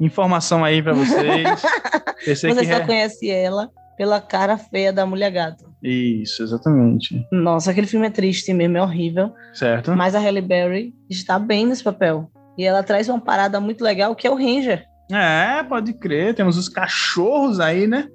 Informação 0.02 0.64
aí 0.64 0.82
pra 0.82 0.92
vocês. 0.92 1.62
Você 2.26 2.52
que 2.54 2.64
só 2.64 2.72
é... 2.72 2.86
conhece 2.86 3.30
ela 3.30 3.70
pela 3.96 4.20
cara 4.20 4.58
feia 4.58 4.92
da 4.92 5.06
mulher 5.06 5.30
gato. 5.30 5.64
Isso, 5.80 6.42
exatamente. 6.42 7.24
Nossa, 7.30 7.70
aquele 7.70 7.86
filme 7.86 8.06
é 8.06 8.10
triste 8.10 8.52
mesmo, 8.52 8.76
é 8.76 8.82
horrível. 8.82 9.32
Certo? 9.54 9.92
Mas 9.92 10.14
a 10.14 10.18
Halle 10.18 10.40
Berry 10.40 10.92
está 11.08 11.38
bem 11.38 11.66
nesse 11.66 11.84
papel. 11.84 12.28
E 12.58 12.64
ela 12.64 12.82
traz 12.82 13.08
uma 13.08 13.20
parada 13.20 13.60
muito 13.60 13.84
legal, 13.84 14.14
que 14.16 14.26
é 14.26 14.30
o 14.30 14.34
Ranger. 14.34 14.84
É, 15.10 15.62
pode 15.62 15.92
crer. 15.92 16.34
Temos 16.34 16.56
os 16.56 16.68
cachorros 16.68 17.60
aí, 17.60 17.86
né? 17.86 18.08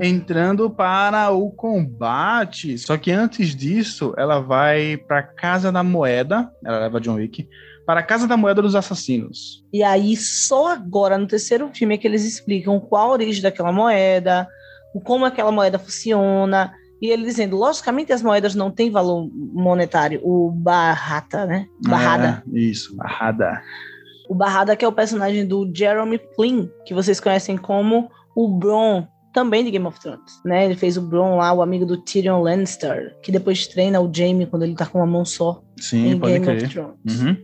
Entrando 0.00 0.68
para 0.68 1.30
o 1.30 1.50
combate. 1.50 2.76
Só 2.76 2.96
que 2.96 3.12
antes 3.12 3.54
disso, 3.54 4.14
ela 4.16 4.40
vai 4.40 4.96
para 4.96 5.22
Casa 5.22 5.70
da 5.70 5.82
Moeda. 5.82 6.50
Ela 6.64 6.80
leva 6.80 7.00
John 7.00 7.14
Wick 7.14 7.48
para 7.90 7.98
a 7.98 8.04
Casa 8.04 8.28
da 8.28 8.36
Moeda 8.36 8.62
dos 8.62 8.76
Assassinos. 8.76 9.64
E 9.72 9.82
aí, 9.82 10.16
só 10.16 10.68
agora, 10.68 11.18
no 11.18 11.26
terceiro 11.26 11.68
filme, 11.74 11.96
é 11.96 11.98
que 11.98 12.06
eles 12.06 12.24
explicam 12.24 12.78
qual 12.78 13.08
a 13.08 13.12
origem 13.14 13.42
daquela 13.42 13.72
moeda, 13.72 14.46
como 15.02 15.24
aquela 15.24 15.50
moeda 15.50 15.76
funciona. 15.76 16.72
E 17.02 17.08
ele 17.10 17.24
dizendo, 17.24 17.56
logicamente 17.56 18.12
as 18.12 18.22
moedas 18.22 18.54
não 18.54 18.70
têm 18.70 18.92
valor 18.92 19.28
monetário. 19.34 20.20
O 20.22 20.52
Barrata, 20.52 21.44
né? 21.46 21.66
Barrada. 21.84 22.44
É, 22.54 22.58
isso, 22.60 22.94
Barrada. 22.94 23.60
O 24.28 24.36
Barrada 24.36 24.76
que 24.76 24.84
é 24.84 24.88
o 24.88 24.92
personagem 24.92 25.44
do 25.44 25.68
Jeremy 25.74 26.20
Flynn, 26.36 26.68
que 26.86 26.94
vocês 26.94 27.18
conhecem 27.18 27.56
como 27.56 28.08
o 28.36 28.46
Bron, 28.56 29.04
também 29.32 29.64
de 29.64 29.70
Game 29.70 29.86
of 29.86 29.98
Thrones, 30.00 30.40
né? 30.44 30.64
Ele 30.64 30.76
fez 30.76 30.96
o 30.96 31.02
Bron 31.02 31.36
lá, 31.36 31.52
o 31.52 31.62
amigo 31.62 31.86
do 31.86 31.96
Tyrion 31.96 32.40
Lannister, 32.40 33.16
que 33.22 33.30
depois 33.32 33.66
treina 33.66 34.00
o 34.00 34.10
Jaime 34.12 34.46
quando 34.46 34.64
ele 34.64 34.74
tá 34.74 34.86
com 34.86 34.98
uma 34.98 35.06
mão 35.06 35.24
só 35.24 35.62
Sim, 35.78 36.10
em 36.10 36.18
pode 36.18 36.32
Game 36.32 36.44
crer. 36.44 36.64
of 36.64 36.68
Thrones. 36.72 37.20
Uhum. 37.20 37.36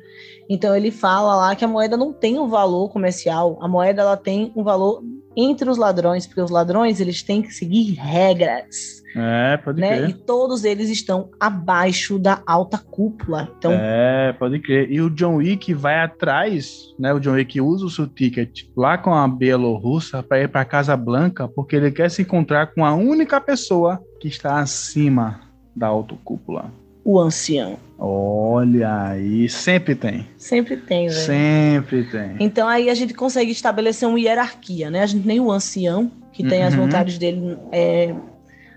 Então 0.48 0.76
ele 0.76 0.90
fala 0.90 1.34
lá 1.36 1.56
que 1.56 1.64
a 1.64 1.68
moeda 1.68 1.96
não 1.96 2.12
tem 2.12 2.38
um 2.38 2.48
valor 2.48 2.88
comercial, 2.90 3.58
a 3.60 3.68
moeda 3.68 4.02
ela 4.02 4.16
tem 4.16 4.52
um 4.54 4.62
valor 4.62 5.02
entre 5.36 5.68
os 5.68 5.76
ladrões, 5.76 6.26
porque 6.26 6.40
os 6.40 6.50
ladrões 6.50 6.98
eles 6.98 7.22
têm 7.22 7.42
que 7.42 7.52
seguir 7.52 7.92
regras, 7.94 9.02
É, 9.14 9.56
pode 9.58 9.80
né? 9.80 9.88
crer. 9.98 10.10
E 10.10 10.14
todos 10.14 10.64
eles 10.64 10.88
estão 10.88 11.28
abaixo 11.38 12.18
da 12.18 12.40
alta 12.46 12.78
cúpula. 12.78 13.48
Então 13.58 13.70
É, 13.72 14.32
pode 14.38 14.58
crer. 14.60 14.90
E 14.90 15.00
o 15.00 15.10
John 15.10 15.36
Wick 15.36 15.74
vai 15.74 16.00
atrás, 16.00 16.94
né? 16.98 17.12
O 17.12 17.20
John 17.20 17.32
Wick 17.32 17.60
usa 17.60 17.84
o 17.84 17.90
seu 17.90 18.06
ticket 18.06 18.64
lá 18.76 18.96
com 18.96 19.12
a 19.14 19.28
Bielorrussa 19.28 20.22
para 20.22 20.40
ir 20.42 20.48
para 20.48 20.64
Casa 20.64 20.96
Blanca, 20.96 21.46
porque 21.48 21.76
ele 21.76 21.90
quer 21.90 22.10
se 22.10 22.22
encontrar 22.22 22.68
com 22.74 22.84
a 22.84 22.94
única 22.94 23.38
pessoa 23.40 24.00
que 24.20 24.28
está 24.28 24.58
acima 24.60 25.40
da 25.74 25.86
autocúpula. 25.88 26.70
o 27.04 27.20
ancião 27.20 27.76
Olha 27.98 29.08
aí, 29.08 29.48
sempre 29.48 29.94
tem. 29.94 30.26
sempre 30.36 30.76
tem, 30.76 31.08
velho. 31.08 31.18
Sempre 31.18 32.04
tem. 32.04 32.36
Então 32.40 32.68
aí 32.68 32.90
a 32.90 32.94
gente 32.94 33.14
consegue 33.14 33.50
estabelecer 33.50 34.06
uma 34.08 34.20
hierarquia, 34.20 34.90
né? 34.90 35.02
A 35.02 35.06
gente 35.06 35.26
tem 35.26 35.40
o 35.40 35.50
ancião, 35.50 36.10
que 36.32 36.44
tem 36.46 36.62
as 36.62 36.74
Uhum. 36.74 36.82
vontades 36.82 37.16
dele 37.16 37.56
é, 37.72 38.14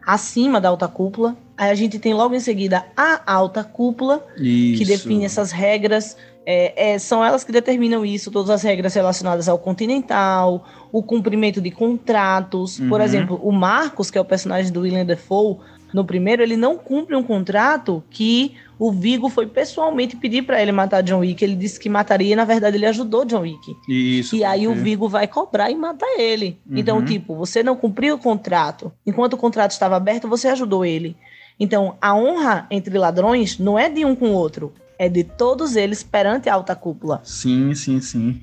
acima 0.05 0.61
da 0.61 0.69
alta 0.69 0.87
cúpula. 0.87 1.35
Aí 1.57 1.69
a 1.69 1.75
gente 1.75 1.99
tem 1.99 2.13
logo 2.13 2.33
em 2.33 2.39
seguida 2.39 2.85
a 2.95 3.21
alta 3.33 3.61
cúpula, 3.63 4.25
Isso. 4.37 4.77
que 4.79 4.85
define 4.85 5.25
essas 5.25 5.51
regras. 5.51 6.15
É, 6.45 6.93
é, 6.93 6.97
são 6.97 7.23
elas 7.23 7.43
que 7.43 7.51
determinam 7.51 8.05
isso, 8.05 8.31
todas 8.31 8.49
as 8.49 8.63
regras 8.63 8.93
relacionadas 8.93 9.49
ao 9.49 9.59
continental, 9.59 10.65
o 10.91 11.03
cumprimento 11.03 11.59
de 11.61 11.69
contratos. 11.69 12.79
Por 12.79 12.99
Uhum. 13.01 13.05
exemplo, 13.05 13.39
o 13.43 13.51
Marcos, 13.51 14.09
que 14.09 14.17
é 14.17 14.21
o 14.21 14.25
personagem 14.25 14.71
do 14.71 14.79
William 14.79 15.05
Defoe, 15.05 15.57
no 15.93 16.05
primeiro, 16.05 16.41
ele 16.43 16.55
não 16.57 16.77
cumpre 16.77 17.15
um 17.15 17.23
contrato 17.23 18.03
que 18.09 18.55
o 18.77 18.91
Vigo 18.91 19.27
foi 19.29 19.45
pessoalmente 19.47 20.15
pedir 20.15 20.43
para 20.43 20.61
ele 20.61 20.71
matar 20.71 21.01
John 21.01 21.19
Wick. 21.19 21.43
Ele 21.43 21.55
disse 21.55 21.79
que 21.79 21.89
mataria 21.89 22.33
e, 22.33 22.35
na 22.35 22.45
verdade, 22.45 22.77
ele 22.77 22.85
ajudou 22.85 23.25
John 23.25 23.41
Wick. 23.41 23.75
Isso. 23.89 24.35
E 24.35 24.43
aí 24.43 24.65
o 24.67 24.69
pode 24.69 24.81
crer. 24.81 24.83
Vigo 24.91 25.09
vai 25.09 25.27
cobrar 25.27 25.69
e 25.69 25.75
mata 25.75 26.05
ele. 26.17 26.57
Então, 26.71 26.97
Uhum. 26.99 27.05
tipo, 27.05 27.35
você 27.35 27.61
não 27.61 27.75
cumpriu 27.75 28.15
o 28.15 28.19
contrato. 28.19 28.91
Enquanto 29.05 29.33
o 29.33 29.37
contrato 29.37 29.71
estava 29.71 29.95
aberto, 29.97 30.27
você 30.29 30.47
ajudou 30.47 30.85
ele. 30.85 31.17
Então, 31.59 31.97
a 31.99 32.15
honra 32.15 32.67
entre 32.71 32.97
ladrões 32.97 33.59
não 33.59 33.77
é 33.77 33.89
de 33.89 34.05
um 34.05 34.15
com 34.15 34.29
o 34.29 34.33
outro, 34.33 34.71
é 34.97 35.09
de 35.09 35.25
todos 35.25 35.75
eles 35.75 36.01
perante 36.01 36.47
a 36.47 36.53
alta 36.53 36.73
cúpula. 36.73 37.19
Sim, 37.23 37.75
sim, 37.75 37.99
sim. 37.99 38.41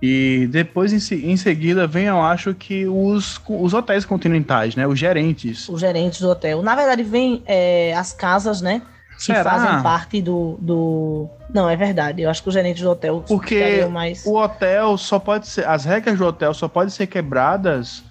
E 0.00 0.46
depois, 0.50 0.92
em, 0.92 1.30
em 1.30 1.36
seguida, 1.36 1.86
vem, 1.86 2.06
eu 2.06 2.20
acho 2.20 2.54
que 2.54 2.86
os, 2.86 3.40
os 3.48 3.72
hotéis 3.72 4.04
continentais, 4.04 4.76
né? 4.76 4.86
Os 4.86 4.98
gerentes. 4.98 5.68
Os 5.68 5.80
gerentes 5.80 6.20
do 6.20 6.28
hotel. 6.28 6.62
Na 6.62 6.74
verdade, 6.74 7.02
vem 7.02 7.42
é, 7.46 7.94
as 7.94 8.12
casas, 8.12 8.60
né? 8.60 8.82
Que 9.16 9.24
Será? 9.24 9.50
fazem 9.50 9.82
parte 9.82 10.20
do, 10.20 10.58
do. 10.60 11.28
Não, 11.52 11.70
é 11.70 11.74
verdade. 11.74 12.20
Eu 12.20 12.28
acho 12.28 12.42
que 12.42 12.48
os 12.48 12.54
gerentes 12.54 12.82
do 12.82 12.90
hotel 12.90 13.24
Porque 13.26 13.86
mais. 13.86 14.26
O 14.26 14.36
hotel 14.36 14.98
só 14.98 15.18
pode 15.18 15.46
ser. 15.46 15.66
As 15.66 15.86
regras 15.86 16.18
do 16.18 16.26
hotel 16.26 16.52
só 16.52 16.68
podem 16.68 16.90
ser 16.90 17.06
quebradas. 17.06 18.04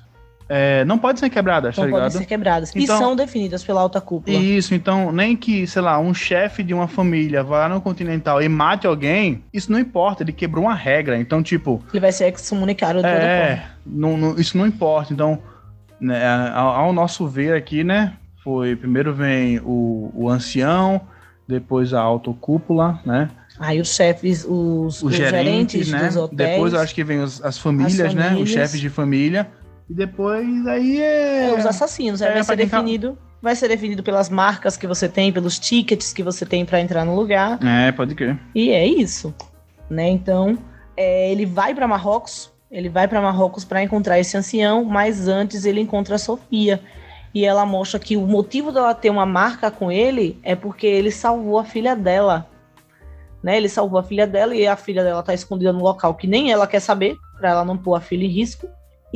É, 0.48 0.86
não 0.86 0.98
podem 0.98 1.18
ser 1.20 1.30
quebradas, 1.30 1.76
não 1.76 1.86
tá 1.86 1.90
podem 1.90 2.06
ligado? 2.08 2.20
ser 2.20 2.26
quebradas. 2.26 2.76
e 2.76 2.84
Então- 2.84 2.98
são 2.98 3.16
definidas 3.16 3.64
pela 3.64 3.82
alta 3.82 4.00
cúpula. 4.00 4.38
Isso, 4.38 4.76
então, 4.76 5.12
nem 5.12 5.36
que, 5.36 5.66
sei 5.66 5.82
lá, 5.82 5.98
um 6.00 6.14
chefe 6.14 6.62
de 6.64 6.74
uma 6.74 6.88
família 6.88 7.44
vá 7.44 7.62
lá 7.68 7.70
no 7.70 7.82
Continental 7.82 8.42
e 8.42 8.48
mate 8.48 8.86
alguém, 8.86 9.44
isso 9.54 9.72
não 9.72 9.80
importa, 9.80 10.22
ele 10.24 10.32
quebrou 10.32 10.66
uma 10.66 10.76
regra. 10.76 11.18
Então, 11.20 11.42
tipo, 11.42 11.82
Ele 11.92 12.00
vai 12.00 12.12
ser 12.12 12.32
excomunicado 12.32 13.02
de 13.02 13.08
é, 13.08 13.64
não, 13.86 14.16
não- 14.18 14.36
isso 14.36 14.58
não 14.58 14.68
importa. 14.68 15.12
Então, 15.14 15.40
né, 16.00 16.24
ao, 16.54 16.68
ao 16.68 16.94
nosso 16.94 17.28
ver 17.28 17.56
aqui, 17.56 17.84
né, 17.84 18.14
foi, 18.44 18.76
primeiro 18.76 19.14
vem 19.14 19.60
o, 19.64 20.12
o 20.14 20.30
ancião, 20.30 21.02
depois 21.48 21.94
a 21.94 22.02
autocúpula, 22.02 23.00
né, 23.06 23.30
Aí 23.58 23.80
os 23.80 23.96
chefes, 23.96 24.44
os, 24.44 25.02
os, 25.02 25.04
os 25.04 25.16
gerentes, 25.16 25.90
né, 25.90 26.08
dos 26.08 26.18
hotéis. 26.18 26.38
depois 26.52 26.74
eu 26.74 26.80
acho 26.82 26.94
que 26.94 27.04
vem 27.06 27.22
os- 27.22 27.42
as 27.44 27.58
famílias, 27.58 28.14
né, 28.14 28.24
os 28.26 28.30
famílias. 28.30 28.50
chefes 28.50 28.80
de 28.82 28.90
família, 28.90 29.48
e 29.90 29.94
depois 29.94 30.66
aí 30.68 31.02
é... 31.02 31.50
É, 31.50 31.54
os 31.58 31.66
assassinos. 31.66 32.22
Aí 32.22 32.30
É, 32.30 32.34
vai 32.34 32.44
ser 32.44 32.50
tá- 32.50 32.56
definido. 32.56 33.18
Vai 33.42 33.56
ser 33.56 33.68
definido 33.68 34.02
pelas 34.02 34.30
marcas 34.30 34.76
que 34.76 34.88
você 34.88 35.08
tem, 35.08 35.32
pelos 35.32 35.60
tickets 35.60 36.12
que 36.12 36.24
você 36.24 36.46
tem 36.46 36.66
para 36.66 36.80
entrar 36.80 37.06
no 37.06 37.16
lugar. 37.16 37.60
É, 37.64 37.92
pode 37.92 38.16
crer. 38.16 38.40
E 38.56 38.72
é 38.72 38.86
isso. 38.86 39.36
Né? 39.90 40.10
Então, 40.10 40.58
é, 40.98 41.32
ele 41.32 41.46
vai 41.46 41.76
para 41.76 41.88
Marrocos. 41.88 42.52
Ele 42.72 42.90
vai 42.90 43.08
para 43.08 43.22
Marrocos 43.22 43.64
para 43.64 43.84
encontrar 43.84 44.20
esse 44.20 44.36
ancião, 44.36 44.84
mas 44.84 45.28
antes 45.28 45.64
ele 45.66 45.80
encontra 45.80 46.16
a 46.16 46.18
Sofia. 46.18 46.82
E 47.36 47.46
ela 47.46 47.66
mostra 47.66 48.00
que 48.00 48.18
o 48.18 48.26
motivo 48.26 48.72
dela 48.72 48.96
ter 48.96 49.12
uma 49.12 49.26
marca 49.26 49.70
com 49.70 49.92
ele 49.92 50.40
é 50.42 50.56
porque 50.56 50.88
ele 50.88 51.12
salvou 51.12 51.60
a 51.60 51.66
filha 51.66 51.96
dela. 51.96 52.48
Né? 53.44 53.58
Ele 53.58 53.70
salvou 53.70 54.00
a 54.00 54.04
filha 54.04 54.26
dela 54.26 54.56
e 54.56 54.66
a 54.66 54.76
filha 54.76 55.04
dela 55.04 55.22
tá 55.22 55.34
escondida 55.36 55.72
no 55.72 55.84
local 55.84 56.16
que 56.16 56.26
nem 56.26 56.52
ela 56.52 56.66
quer 56.66 56.80
saber, 56.80 57.16
para 57.38 57.50
ela 57.50 57.64
não 57.66 57.78
pôr 57.78 57.94
a 57.94 58.02
filha 58.02 58.26
em 58.26 58.30
risco. 58.30 58.68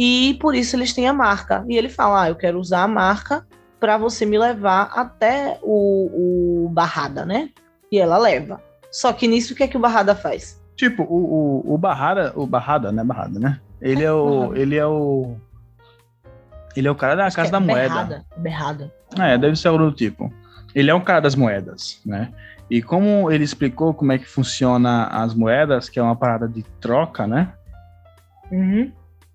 E 0.01 0.35
por 0.35 0.55
isso 0.55 0.77
eles 0.77 0.93
têm 0.93 1.09
a 1.09 1.13
marca. 1.13 1.65
E 1.67 1.77
ele 1.77 1.89
fala: 1.89 2.23
ah, 2.23 2.29
eu 2.29 2.35
quero 2.35 2.57
usar 2.57 2.83
a 2.83 2.87
marca 2.87 3.45
para 3.81 3.97
você 3.97 4.25
me 4.25 4.39
levar 4.39 4.91
até 4.95 5.59
o, 5.61 6.63
o 6.65 6.69
Barrada, 6.69 7.25
né? 7.25 7.49
E 7.91 7.99
ela 7.99 8.17
leva. 8.17 8.63
Só 8.89 9.11
que 9.11 9.27
nisso, 9.27 9.53
o 9.53 9.57
que 9.57 9.63
é 9.63 9.67
que 9.67 9.75
o 9.75 9.79
Barrada 9.79 10.15
faz? 10.15 10.63
Tipo, 10.77 11.03
o, 11.03 11.65
o, 11.67 11.73
o 11.73 11.77
Barrada, 11.77 12.31
o 12.33 12.47
Barrada, 12.47 12.93
né, 12.93 13.03
Barrada, 13.03 13.37
né, 13.37 13.59
ele 13.81 14.03
é 14.03 14.11
o, 14.11 14.39
Barrada. 14.39 14.59
ele 14.59 14.75
é 14.77 14.85
o... 14.85 15.35
Ele 16.75 16.87
é 16.87 16.91
o 16.91 16.95
cara 16.95 17.15
da 17.15 17.25
Acho 17.25 17.35
Casa 17.35 17.47
que 17.47 17.51
da 17.51 17.57
é 17.57 17.59
Moeda. 17.59 17.89
Berrada, 17.89 18.25
Berrada. 18.37 18.93
É, 19.17 19.37
deve 19.37 19.57
ser 19.57 19.67
algo 19.67 19.83
do 19.83 19.91
tipo. 19.91 20.31
Ele 20.73 20.89
é 20.89 20.93
o 20.93 21.01
cara 21.01 21.19
das 21.19 21.35
moedas, 21.35 21.99
né? 22.05 22.31
E 22.69 22.81
como 22.81 23.29
ele 23.29 23.43
explicou 23.43 23.93
como 23.93 24.13
é 24.13 24.17
que 24.17 24.25
funciona 24.25 25.07
as 25.07 25.33
moedas, 25.33 25.89
que 25.89 25.99
é 25.99 26.03
uma 26.03 26.15
parada 26.15 26.47
de 26.47 26.63
troca, 26.79 27.27
né? 27.27 27.51
Uhum. 28.51 28.91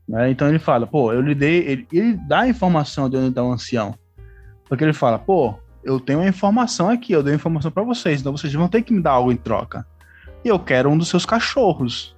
Né? 0.09 0.31
Então 0.31 0.49
ele 0.49 0.59
fala, 0.59 0.87
pô, 0.87 1.13
eu 1.13 1.21
lhe 1.21 1.35
dei. 1.35 1.59
Ele, 1.67 1.87
ele 1.93 2.13
dá 2.29 2.41
a 2.41 2.49
informação 2.49 3.09
de 3.09 3.17
onde 3.17 3.29
está 3.29 3.43
o 3.43 3.53
ancião. 3.53 3.95
Porque 4.69 4.85
ele 4.85 4.93
fala, 4.93 5.19
pô, 5.19 5.55
eu 5.83 6.01
tenho 6.01 6.21
uma 6.21 6.29
informação 6.29 6.89
aqui, 6.89 7.13
eu 7.13 7.23
dei 7.23 7.35
a 7.35 7.37
informação 7.37 7.71
para 7.71 7.83
vocês, 7.83 8.21
então 8.21 8.37
vocês 8.37 8.53
vão 8.53 8.69
ter 8.69 8.83
que 8.83 8.93
me 8.93 9.03
dar 9.03 9.13
algo 9.13 9.31
em 9.31 9.37
troca. 9.37 9.87
E 10.45 10.49
eu 10.49 10.59
quero 10.59 10.91
um 10.91 10.99
dos 10.99 11.09
seus 11.09 11.27
cachorros. 11.27 12.17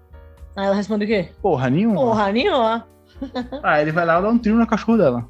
Aí 0.56 0.66
ela 0.66 0.74
responde 0.74 1.04
o 1.04 1.08
quê? 1.08 1.28
Porra 1.42 1.68
nenhuma. 1.68 1.96
Porra 1.96 2.32
nenhuma. 2.32 2.86
Aí 3.62 3.82
ele 3.82 3.92
vai 3.92 4.06
lá 4.06 4.18
e 4.18 4.22
dá 4.22 4.28
um 4.28 4.38
tiro 4.38 4.56
no 4.56 4.66
cachorro 4.66 4.98
dela. 4.98 5.28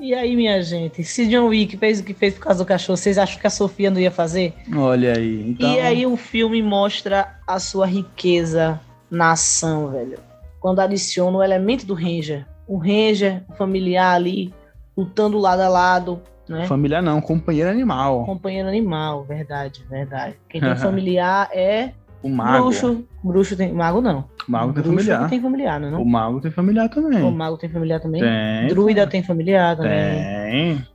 E 0.00 0.14
aí, 0.14 0.36
minha 0.36 0.62
gente, 0.62 1.02
se 1.02 1.26
John 1.26 1.48
Wick 1.48 1.76
fez 1.76 1.98
o 1.98 2.04
que 2.04 2.14
fez 2.14 2.34
por 2.34 2.44
causa 2.44 2.62
do 2.62 2.66
cachorro, 2.66 2.96
vocês 2.96 3.18
acham 3.18 3.40
que 3.40 3.46
a 3.46 3.50
Sofia 3.50 3.90
não 3.90 3.98
ia 3.98 4.12
fazer? 4.12 4.54
Olha 4.76 5.16
aí. 5.16 5.50
Então, 5.50 5.72
E 5.72 5.80
aí 5.80 6.06
o 6.06 6.16
filme 6.16 6.62
mostra 6.62 7.36
a 7.44 7.58
sua 7.58 7.84
riqueza 7.84 8.80
na 9.10 9.32
ação, 9.32 9.90
velho. 9.90 10.20
Quando 10.60 10.80
adiciona 10.80 11.38
o 11.38 11.42
elemento 11.42 11.86
do 11.86 11.94
Ranger. 11.94 12.46
O 12.66 12.76
Ranger, 12.78 13.42
o 13.48 13.54
familiar 13.54 14.14
ali, 14.14 14.52
lutando 14.96 15.38
lado 15.38 15.60
a 15.60 15.68
lado, 15.68 16.20
né? 16.48 16.66
Familiar 16.66 17.02
não, 17.02 17.20
companheiro 17.20 17.70
animal. 17.70 18.24
Companheiro 18.24 18.68
animal, 18.68 19.24
verdade, 19.24 19.84
verdade. 19.88 20.36
Quem 20.48 20.60
tem 20.60 20.76
familiar 20.76 21.48
é 21.52 21.92
O 22.22 22.28
mago. 22.28 22.64
bruxo. 22.64 23.04
Bruxo 23.22 23.56
tem. 23.56 23.72
Mago 23.72 24.00
não. 24.00 24.24
O 24.46 24.50
mago 24.52 24.72
tem 24.72 24.82
familiar. 24.82 25.28
tem 25.28 25.40
familiar, 25.40 25.78
não 25.80 25.88
é? 25.88 25.90
O 25.92 25.94
Não? 25.98 26.04
mago 26.04 26.40
tem 26.40 26.50
familiar 26.50 26.88
também. 26.88 27.22
O 27.22 27.30
mago 27.30 27.56
tem 27.58 27.68
familiar 27.68 28.00
também? 28.00 28.22
Tem. 28.22 28.68
Druida 28.68 29.06
tem 29.06 29.22
familiar 29.22 29.76
também. 29.76 29.92
Tem. 29.92 30.86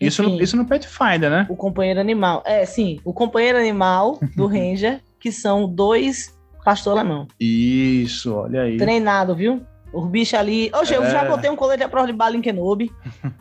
Isso 0.00 0.22
no, 0.22 0.30
Enfim. 0.30 0.42
isso 0.42 0.56
no 0.56 0.66
Pathfinder, 0.66 1.30
né? 1.30 1.46
O 1.48 1.54
companheiro 1.54 2.00
animal. 2.00 2.42
É, 2.44 2.64
sim, 2.66 2.98
o 3.04 3.12
companheiro 3.12 3.56
animal 3.58 4.18
do 4.34 4.46
Ranger, 4.48 5.00
que 5.20 5.30
são 5.30 5.68
dois 5.68 6.36
pastor 6.64 6.92
alemão. 6.98 7.26
Isso, 7.38 8.34
olha 8.34 8.62
aí. 8.62 8.76
Treinado, 8.76 9.34
viu? 9.34 9.62
Os 9.92 10.06
bichos 10.08 10.34
ali. 10.38 10.70
Oxe, 10.74 10.94
eu 10.94 11.02
É. 11.02 11.10
já 11.10 11.24
botei 11.26 11.50
um 11.50 11.56
colete 11.56 11.82
à 11.82 11.88
prova 11.88 12.06
de 12.06 12.14
bala 12.14 12.34
em 12.34 12.40
Kenobi. 12.40 12.90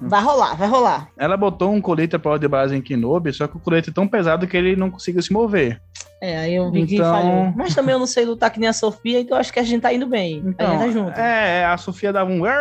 Vai 0.01 0.21
rolar, 0.21 0.53
vai 0.57 0.67
rolar. 0.67 1.07
Ela 1.17 1.37
botou 1.37 1.71
um 1.71 1.79
colete 1.79 2.13
à 2.15 2.19
prova 2.19 2.37
de 2.37 2.47
base 2.47 2.75
em 2.75 2.81
Kenobi, 2.81 3.31
só 3.31 3.47
que 3.47 3.55
o 3.55 3.59
colete 3.59 3.89
é 3.89 3.93
tão 3.93 4.05
pesado 4.05 4.45
que 4.45 4.57
ele 4.57 4.75
não 4.75 4.91
conseguiu 4.91 5.21
se 5.21 5.31
mover. 5.31 5.79
É, 6.21 6.37
aí 6.39 6.53
eu 6.55 6.69
vi 6.69 6.85
que 6.85 6.95
Então- 6.95 7.09
falhou. 7.09 7.53
Mas 7.55 7.73
também 7.73 7.93
eu 7.93 7.99
não 7.99 8.05
sei 8.05 8.25
lutar 8.25 8.51
que 8.51 8.59
nem 8.59 8.67
a 8.67 8.73
Sofia, 8.73 9.21
então 9.21 9.37
acho 9.37 9.51
que 9.51 9.59
a 9.59 9.63
gente 9.63 9.81
tá 9.81 9.93
indo 9.93 10.05
bem. 10.05 10.39
a 10.57 10.65
gente 10.65 10.79
tá 10.79 10.89
junto. 10.89 11.17
é, 11.19 11.63
a 11.65 11.77
Sofia 11.77 12.11
dava 12.11 12.29
um. 12.29 12.43
Aí 12.43 12.51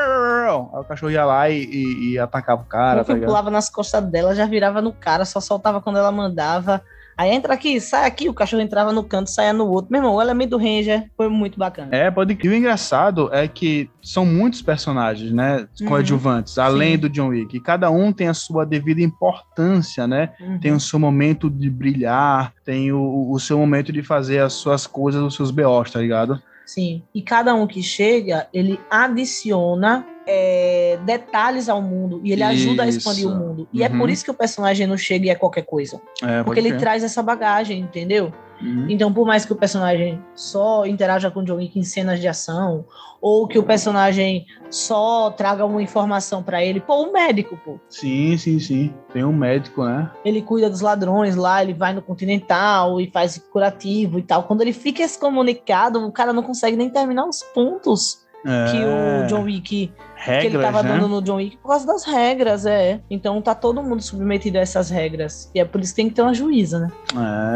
o 0.50 0.84
cachorro 0.84 1.10
ia 1.10 1.24
lá 1.24 1.50
e, 1.50 1.64
e- 1.64 2.12
e 2.12 2.18
atacava 2.18 2.62
o 2.62 2.66
cara, 2.66 3.00
eu 3.00 3.04
tá 3.04 3.16
pulava 3.16 3.50
nas 3.50 3.68
costas 3.68 4.02
dela, 4.04 4.34
já 4.36 4.46
virava 4.46 4.80
no 4.80 4.92
cara, 4.92 5.24
só 5.24 5.40
soltava 5.40 5.80
quando 5.80 5.98
ela 5.98 6.12
mandava. 6.12 6.80
Aí 7.20 7.32
entra 7.32 7.52
aqui, 7.52 7.78
sai 7.82 8.06
aqui, 8.06 8.30
o 8.30 8.32
cachorro 8.32 8.62
entrava 8.62 8.94
no 8.94 9.04
canto, 9.04 9.28
saia 9.28 9.52
no 9.52 9.68
outro. 9.68 9.92
Meu 9.92 9.98
irmão, 9.98 10.14
o 10.14 10.22
elemento 10.22 10.52
do 10.52 10.56
Ranger 10.56 11.06
foi 11.14 11.28
muito 11.28 11.58
bacana. 11.58 11.94
É, 11.94 12.10
pode 12.10 12.38
E 12.42 12.48
o 12.48 12.54
engraçado 12.54 13.28
é 13.30 13.46
que 13.46 13.90
são 14.02 14.24
muitos 14.24 14.62
personagens, 14.62 15.30
né? 15.30 15.68
Uhum. 15.78 15.86
Coadjuvantes, 15.86 16.56
além 16.56 16.92
Sim. 16.92 16.98
do 16.98 17.10
John 17.10 17.28
Wick. 17.28 17.54
E 17.54 17.60
cada 17.60 17.90
um 17.90 18.10
tem 18.10 18.28
a 18.28 18.32
sua 18.32 18.64
devida 18.64 19.02
importância, 19.02 20.06
né? 20.06 20.30
Uhum. 20.40 20.58
Tem 20.60 20.72
o 20.72 20.80
seu 20.80 20.98
momento 20.98 21.50
de 21.50 21.68
brilhar, 21.68 22.54
tem 22.64 22.90
o, 22.90 23.30
o 23.30 23.38
seu 23.38 23.58
momento 23.58 23.92
de 23.92 24.02
fazer 24.02 24.38
as 24.38 24.54
suas 24.54 24.86
coisas, 24.86 25.22
os 25.22 25.34
seus 25.34 25.50
BOs, 25.50 25.90
tá 25.90 26.00
ligado? 26.00 26.40
Sim. 26.66 27.02
E 27.14 27.20
cada 27.22 27.54
um 27.54 27.66
que 27.66 27.82
chega, 27.82 28.46
ele 28.52 28.80
adiciona 28.90 30.06
é, 30.26 30.98
detalhes 31.04 31.68
ao 31.68 31.82
mundo 31.82 32.20
e 32.22 32.32
ele 32.32 32.42
ajuda 32.42 32.84
a 32.84 32.88
expandir 32.88 33.26
Isso. 33.26 33.32
o 33.32 33.36
mundo. 33.36 33.68
E 33.72 33.82
é 33.82 33.88
Uhum. 33.88 33.98
por 33.98 34.10
isso 34.10 34.24
que 34.24 34.30
o 34.30 34.34
personagem 34.34 34.86
não 34.86 34.96
chega 34.96 35.26
e 35.26 35.30
é 35.30 35.34
qualquer 35.34 35.62
coisa. 35.64 36.00
É, 36.22 36.42
Porque 36.44 36.60
ele 36.60 36.74
traz 36.74 37.02
essa 37.02 37.22
bagagem, 37.22 37.80
entendeu? 37.80 38.32
Uhum. 38.62 38.86
Então, 38.88 39.12
por 39.12 39.26
mais 39.26 39.44
que 39.44 39.52
o 39.52 39.56
personagem 39.56 40.22
só 40.34 40.86
interaja 40.86 41.30
com 41.30 41.40
o 41.40 41.44
John 41.44 41.56
Wick 41.56 41.78
em 41.78 41.82
cenas 41.82 42.20
de 42.20 42.28
ação, 42.28 42.84
ou 43.20 43.46
que 43.46 43.58
o 43.58 43.62
personagem 43.62 44.46
só 44.70 45.30
traga 45.30 45.64
uma 45.64 45.82
informação 45.82 46.42
pra 46.42 46.64
ele, 46.64 46.80
pô, 46.80 47.02
o 47.02 47.12
médico, 47.12 47.58
pô. 47.64 47.78
Sim, 47.88 48.36
sim, 48.36 48.58
sim. 48.58 48.94
Tem 49.12 49.24
um 49.24 49.32
médico, 49.32 49.84
né? 49.84 50.10
Ele 50.24 50.42
cuida 50.42 50.70
dos 50.70 50.80
ladrões 50.80 51.36
lá, 51.36 51.62
ele 51.62 51.74
vai 51.74 51.92
no 51.92 52.02
Continental 52.02 53.00
e 53.00 53.10
faz 53.10 53.38
curativo 53.38 54.18
e 54.18 54.22
tal. 54.22 54.44
Quando 54.44 54.62
ele 54.62 54.72
fica 54.72 55.02
excomunicado, 55.02 56.04
o 56.06 56.12
cara 56.12 56.32
não 56.32 56.42
consegue 56.42 56.76
nem 56.76 56.88
terminar 56.90 57.26
os 57.26 57.42
pontos 57.42 58.26
É, 58.44 58.70
que 58.70 58.78
o 58.78 59.26
John 59.26 59.44
Wick 59.44 59.92
regras, 60.20 60.50
que 60.50 60.56
ele 60.56 60.62
tava 60.62 60.82
né? 60.82 60.88
dando 60.90 61.08
no 61.08 61.22
John 61.22 61.36
Wick 61.36 61.56
por 61.56 61.68
causa 61.68 61.86
das 61.86 62.04
regras, 62.04 62.66
é. 62.66 63.00
Então 63.10 63.40
tá 63.40 63.54
todo 63.54 63.82
mundo 63.82 64.02
submetido 64.02 64.58
a 64.58 64.60
essas 64.60 64.90
regras. 64.90 65.50
E 65.54 65.60
é 65.60 65.64
por 65.64 65.80
isso 65.80 65.92
que 65.92 65.96
tem 65.96 66.08
que 66.08 66.14
ter 66.14 66.22
uma 66.22 66.34
juíza, 66.34 66.78
né? 66.80 66.92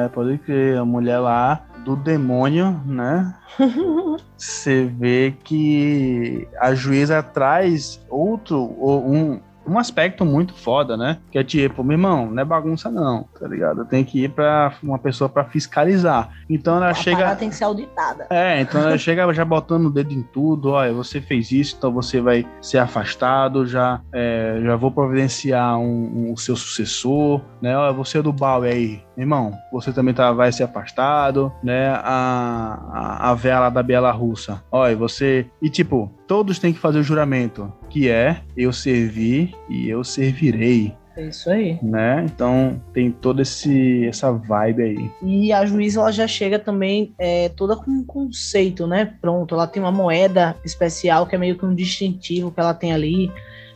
É, 0.04 0.08
pode 0.08 0.38
crer. 0.38 0.78
A 0.78 0.84
mulher 0.84 1.18
lá 1.18 1.64
do 1.84 1.94
demônio, 1.94 2.80
né? 2.86 3.34
Você 4.36 4.84
vê 4.86 5.34
que 5.44 6.48
a 6.58 6.74
juíza 6.74 7.22
traz 7.22 8.00
outro, 8.08 8.74
ou 8.78 9.06
um, 9.06 9.40
um 9.66 9.78
aspecto 9.78 10.24
muito 10.24 10.54
foda, 10.54 10.96
né? 10.96 11.18
Que 11.30 11.38
é 11.38 11.44
tipo, 11.44 11.82
meu 11.82 11.94
irmão, 11.94 12.30
não 12.30 12.42
é 12.42 12.44
bagunça 12.44 12.90
não, 12.90 13.28
tá 13.38 13.46
ligado? 13.48 13.84
Tem 13.86 14.04
que 14.04 14.24
ir 14.24 14.28
pra 14.30 14.74
uma 14.82 14.98
pessoa 14.98 15.28
pra 15.28 15.44
fiscalizar. 15.44 16.30
Então 16.48 16.76
ela 16.76 16.90
a 16.90 16.94
chega. 16.94 17.34
tem 17.36 17.48
que 17.48 17.54
ser 17.56 17.64
auditada. 17.64 18.26
É, 18.30 18.60
então 18.60 18.80
ela 18.80 18.96
chega 18.98 19.32
já 19.32 19.44
botando 19.44 19.86
o 19.86 19.90
dedo 19.90 20.12
em 20.12 20.22
tudo, 20.22 20.70
olha, 20.70 20.92
você 20.92 21.20
fez 21.20 21.50
isso, 21.50 21.74
então 21.78 21.92
você 21.92 22.20
vai 22.20 22.46
ser 22.60 22.78
afastado, 22.78 23.66
já, 23.66 24.00
é, 24.12 24.60
já 24.62 24.76
vou 24.76 24.90
providenciar 24.90 25.78
um, 25.78 26.28
um- 26.28 26.32
o 26.32 26.36
seu 26.36 26.56
sucessor, 26.56 27.40
né? 27.62 27.76
Olha, 27.76 27.92
você 27.92 28.18
é 28.18 28.22
do 28.22 28.32
Bauer 28.32 28.72
aí, 28.72 29.02
irmão, 29.16 29.52
você 29.72 29.92
também 29.92 30.14
tá, 30.14 30.32
vai 30.32 30.52
ser 30.52 30.64
afastado, 30.64 31.52
né? 31.62 31.88
A, 31.88 33.30
a, 33.30 33.30
a 33.30 33.60
lá 33.60 33.70
da 33.70 33.82
Bela 33.82 34.10
Russa, 34.10 34.62
olha, 34.70 34.96
você. 34.96 35.46
E 35.62 35.68
tipo, 35.68 36.10
todos 36.26 36.58
têm 36.58 36.72
que 36.72 36.78
fazer 36.78 36.98
o 36.98 37.02
juramento, 37.04 37.72
que 37.88 38.08
é 38.08 38.40
eu 38.56 38.72
servi 38.72 39.54
e 39.68 39.88
eu 39.88 40.02
servirei, 40.02 40.94
É 41.16 41.28
isso 41.28 41.48
aí. 41.50 41.78
né? 41.82 42.24
Então 42.24 42.80
tem 42.92 43.10
toda 43.10 43.42
esse, 43.42 44.06
essa 44.06 44.32
vibe 44.32 44.82
aí. 44.82 45.10
E 45.22 45.52
a 45.52 45.64
juíza 45.64 46.00
ela 46.00 46.12
já 46.12 46.26
chega 46.26 46.58
também 46.58 47.14
é, 47.18 47.48
toda 47.50 47.76
com 47.76 47.90
um 47.90 48.04
conceito, 48.04 48.86
né? 48.86 49.14
Pronto, 49.20 49.54
ela 49.54 49.66
tem 49.66 49.82
uma 49.82 49.92
moeda 49.92 50.56
especial 50.64 51.26
que 51.26 51.34
é 51.34 51.38
meio 51.38 51.56
que 51.56 51.64
um 51.64 51.74
distintivo 51.74 52.50
que 52.50 52.60
ela 52.60 52.74
tem 52.74 52.92
ali. 52.92 53.30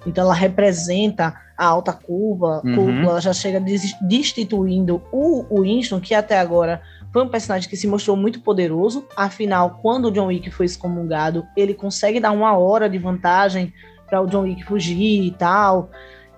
Então 0.06 0.24
ela 0.24 0.34
representa 0.34 1.34
a 1.56 1.66
alta 1.66 1.92
curva, 1.92 2.62
Uhum. 2.64 2.74
curva 2.74 3.02
ela 3.10 3.20
já 3.20 3.32
chega 3.32 3.58
des- 3.60 3.96
destituindo 4.00 5.02
o 5.12 5.44
Winston, 5.62 6.00
que 6.00 6.14
até 6.14 6.38
agora 6.38 6.80
foi 7.12 7.24
um 7.24 7.28
personagem 7.28 7.68
que 7.68 7.76
se 7.76 7.86
mostrou 7.86 8.16
muito 8.16 8.40
poderoso. 8.40 9.04
Afinal, 9.16 9.78
quando 9.82 10.06
o 10.06 10.10
John 10.10 10.26
Wick 10.26 10.50
foi 10.50 10.66
excomungado, 10.66 11.44
ele 11.56 11.74
consegue 11.74 12.20
dar 12.20 12.30
uma 12.32 12.56
hora 12.56 12.88
de 12.88 12.98
vantagem 12.98 13.72
para 14.08 14.20
o 14.22 14.26
John 14.26 14.42
Wick 14.42 14.64
fugir 14.64 15.24
e 15.24 15.30
tal. 15.32 15.90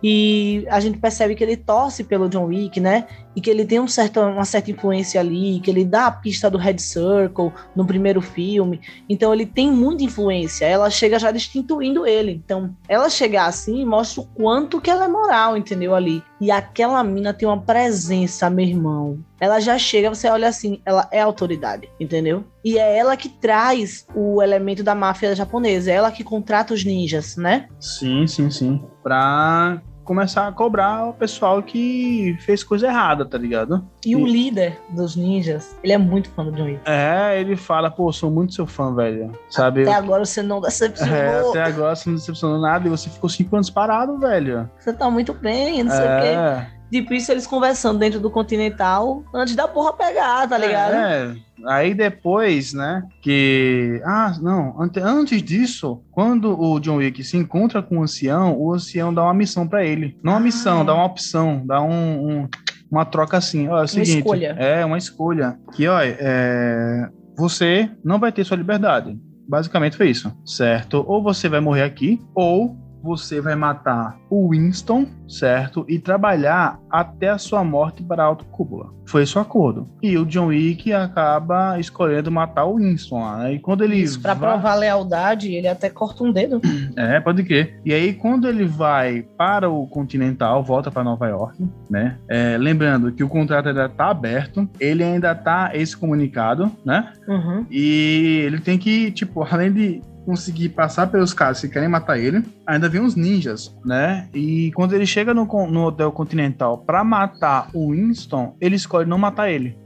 E 0.03 0.65
a 0.71 0.81
gente 0.81 0.99
percebe 0.99 1.35
que 1.35 1.45
ele 1.45 1.57
torce 1.59 2.03
pelo 2.05 2.29
John 2.29 2.45
Wick, 2.47 2.81
né? 2.81 3.07
E 3.41 3.43
que 3.43 3.49
ele 3.49 3.65
tem 3.65 3.81
um 3.81 3.89
certo, 3.89 4.21
uma 4.21 4.45
certa 4.45 4.71
influência 4.71 5.19
ali, 5.19 5.61
que 5.61 5.71
ele 5.71 5.83
dá 5.83 6.09
a 6.09 6.11
pista 6.11 6.51
do 6.51 6.59
Red 6.59 6.77
Circle 6.77 7.51
no 7.75 7.87
primeiro 7.87 8.21
filme. 8.21 8.83
Então 9.09 9.33
ele 9.33 9.47
tem 9.47 9.73
muita 9.73 10.05
influência. 10.05 10.67
Ela 10.67 10.91
chega 10.91 11.19
já 11.19 11.31
destituindo 11.31 12.07
ele. 12.07 12.33
Então, 12.33 12.77
ela 12.87 13.09
chegar 13.09 13.47
assim 13.47 13.83
mostra 13.83 14.21
o 14.21 14.27
quanto 14.27 14.79
que 14.79 14.91
ela 14.91 15.07
é 15.07 15.09
moral, 15.09 15.57
entendeu? 15.57 15.95
Ali. 15.95 16.23
E 16.39 16.51
aquela 16.51 17.03
mina 17.03 17.33
tem 17.33 17.49
uma 17.49 17.63
presença, 17.63 18.51
meu 18.51 18.67
irmão. 18.67 19.19
Ela 19.41 19.59
já 19.59 19.79
chega, 19.79 20.15
você 20.15 20.29
olha 20.29 20.47
assim, 20.47 20.83
ela 20.85 21.09
é 21.11 21.23
autoridade, 21.23 21.89
entendeu? 21.99 22.45
E 22.63 22.77
é 22.79 22.99
ela 22.99 23.17
que 23.17 23.31
traz 23.31 24.07
o 24.15 24.43
elemento 24.43 24.83
da 24.83 24.95
máfia 24.95 25.35
japonesa, 25.35 25.91
é 25.91 25.95
ela 25.95 26.13
que 26.13 26.23
contrata 26.23 26.75
os 26.75 26.85
ninjas, 26.85 27.39
né? 27.39 27.69
Sim, 27.81 28.27
sim, 28.27 28.51
sim. 28.51 28.85
Pra 29.03 29.81
começar 30.11 30.49
a 30.49 30.51
cobrar 30.53 31.07
o 31.07 31.13
pessoal 31.15 31.63
que 31.63 32.37
fez 32.41 32.65
coisa 32.65 32.89
errada, 32.89 33.25
tá 33.25 33.39
ligado? 33.39 33.87
E 34.05 34.17
o 34.17 34.27
E- 34.27 34.33
líder 34.33 34.77
dos 34.89 35.15
ninjas, 35.15 35.77
ele 35.85 35.93
é 35.93 35.99
muito 35.99 36.29
fã 36.31 36.45
do 36.45 36.51
John 36.51 36.65
Wick. 36.65 36.81
É, 36.85 37.39
ele 37.41 37.55
fala, 37.55 37.89
pô, 37.89 38.13
sou 38.13 38.29
muito 38.29 38.53
seu 38.53 38.67
fã, 38.67 38.93
velho. 38.93 39.31
Sabe? 39.49 39.83
Até 39.83 39.95
agora 39.95 40.25
você 40.25 40.43
não 40.43 40.61
decepcionou. 40.61 41.15
É, 41.17 41.49
até 41.49 41.63
agora 41.63 41.95
você 41.95 42.09
não 42.09 42.17
decepcionou 42.17 42.61
nada 42.61 42.89
e 42.89 42.91
você 42.91 43.09
ficou 43.09 43.31
cinco 43.31 43.55
anos 43.55 43.71
parado, 43.71 44.19
velho. 44.19 44.69
Você 44.81 44.93
tá 44.93 45.09
muito 45.09 45.33
bem, 45.33 45.85
não 45.85 45.93
sei 45.93 46.01
o 46.01 46.21
quê. 46.21 46.67
É, 46.93 47.01
Tipo 47.01 47.15
isso, 47.15 47.31
eles 47.31 47.47
conversando 47.47 47.99
dentro 47.99 48.19
do 48.21 48.31
Continental 48.31 49.23
antes 49.35 49.55
da 49.55 49.69
porra 49.69 49.93
pegar, 49.93 50.49
tá 50.49 50.59
ligado? 50.59 50.95
É, 50.95 51.35
aí 51.67 51.95
depois, 51.95 52.73
né, 52.73 53.03
que... 53.23 54.01
Ah, 54.05 54.35
não, 54.41 54.81
ante- 54.81 55.01
antes 55.01 55.43
disso, 55.43 56.03
quando 56.11 56.59
o 56.61 56.81
John 56.81 56.97
Wick 56.97 57.23
se 57.23 57.37
encontra 57.37 57.83
com 57.83 57.99
o 57.99 58.03
ancião, 58.03 58.57
o 58.59 58.73
ancião 58.75 59.13
dá 59.15 59.23
uma 59.23 59.35
missão 59.35 59.67
pra 59.69 59.85
ele. 59.85 60.17
Não 60.23 60.33
uma 60.33 60.39
Ah. 60.39 60.43
missão, 60.43 60.85
dá 60.85 60.95
uma 60.95 61.05
opção, 61.05 61.63
dá 61.67 61.81
um... 61.83 62.29
um- 62.43 62.49
uma 62.91 63.05
troca 63.05 63.37
assim, 63.37 63.69
ó, 63.69 63.79
é 63.79 63.85
o 63.85 63.87
seguinte, 63.87 64.19
escolha. 64.19 64.57
é 64.59 64.85
uma 64.85 64.99
escolha, 64.99 65.57
que, 65.77 65.87
ó, 65.87 66.01
é, 66.03 67.09
você 67.39 67.89
não 68.05 68.19
vai 68.19 68.33
ter 68.33 68.43
sua 68.45 68.57
liberdade, 68.57 69.17
basicamente 69.49 69.97
foi 69.97 70.11
isso, 70.11 70.37
certo? 70.45 71.05
Ou 71.07 71.23
você 71.23 71.49
vai 71.49 71.61
morrer 71.61 71.85
aqui, 71.85 72.21
ou 72.35 72.77
você 73.03 73.41
vai 73.41 73.55
matar 73.55 74.19
o 74.29 74.51
Winston, 74.51 75.07
certo? 75.29 75.85
E 75.89 75.99
trabalhar 75.99 76.79
até 76.91 77.29
a 77.29 77.39
sua 77.39 77.65
morte 77.65 78.03
para 78.03 78.23
a 78.23 78.27
autocúpula. 78.27 78.91
Foi 79.07 79.25
esse 79.25 79.37
o 79.37 79.41
acordo. 79.41 79.89
E 80.01 80.17
o 80.17 80.25
John 80.25 80.47
Wick 80.47 80.93
acaba 80.93 81.79
escolhendo 81.81 82.31
matar 82.31 82.65
o 82.65 82.77
Winston 82.77 83.21
lá. 83.21 83.39
Né? 83.39 83.55
E 83.55 83.59
quando 83.59 83.83
ele. 83.83 83.97
Isso, 83.97 84.21
pra 84.21 84.35
vai... 84.35 84.51
provar 84.51 84.77
lealdade, 84.77 85.53
ele 85.53 85.67
até 85.67 85.91
corta 85.91 86.23
um 86.23 86.33
dedo. 86.33 86.61
É, 86.97 87.21
pode 87.21 87.45
crer. 87.45 87.81
E 87.85 87.95
aí, 87.95 88.13
quando 88.13 88.49
ele 88.49 88.65
vai 88.65 89.23
para 89.39 89.71
o 89.71 89.87
Continental, 89.87 90.63
volta 90.63 90.91
para 90.91 91.05
Nova 91.05 91.29
York, 91.29 91.67
né? 91.89 92.19
É, 92.29 92.59
lembrando 92.59 93.13
que 93.13 93.23
o 93.23 93.29
contrato 93.29 93.69
ainda 93.69 93.89
tá 93.89 94.11
aberto, 94.11 94.69
ele 94.79 95.03
ainda 95.03 95.35
tá 95.35 95.71
excomunicado, 95.75 96.71
né? 96.85 97.13
Uhum. 97.27 97.65
E 97.71 98.43
ele 98.45 98.61
tem 98.61 98.77
que, 98.77 99.11
tipo, 99.13 99.47
além 99.51 99.73
de 99.73 100.03
conseguir 100.25 100.71
passar 100.71 101.07
pelos 101.09 101.33
caras 101.33 101.61
que 101.61 101.69
querem 101.69 101.89
matar 101.89 102.19
ele. 102.19 102.45
Ainda 102.67 102.89
vem 102.89 103.01
uns 103.01 103.15
ninjas, 103.15 103.75
né? 103.85 104.29
E 104.35 104.71
quando 104.73 104.95
ele 104.95 105.07
chega 105.07 105.35
no, 105.35 105.45
no 105.45 105.87
Hotel 105.87 106.13
Continental 106.13 106.79
para 106.79 107.03
matar 107.03 107.69
o 107.75 107.93
Winston, 107.93 108.55
ele 108.61 108.77
escolhe 108.77 109.09
não 109.09 109.19
matar 109.19 109.51
ele. 109.51 109.77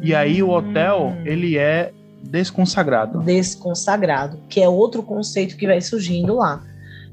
E 0.00 0.14
aí 0.14 0.42
o 0.42 0.50
hotel, 0.50 1.14
hum. 1.16 1.22
ele 1.24 1.56
é 1.56 1.92
desconsagrado. 2.22 3.20
Desconsagrado, 3.20 4.38
que 4.48 4.60
é 4.60 4.68
outro 4.68 5.02
conceito 5.02 5.56
que 5.56 5.66
vai 5.66 5.80
surgindo 5.80 6.36
lá. 6.36 6.62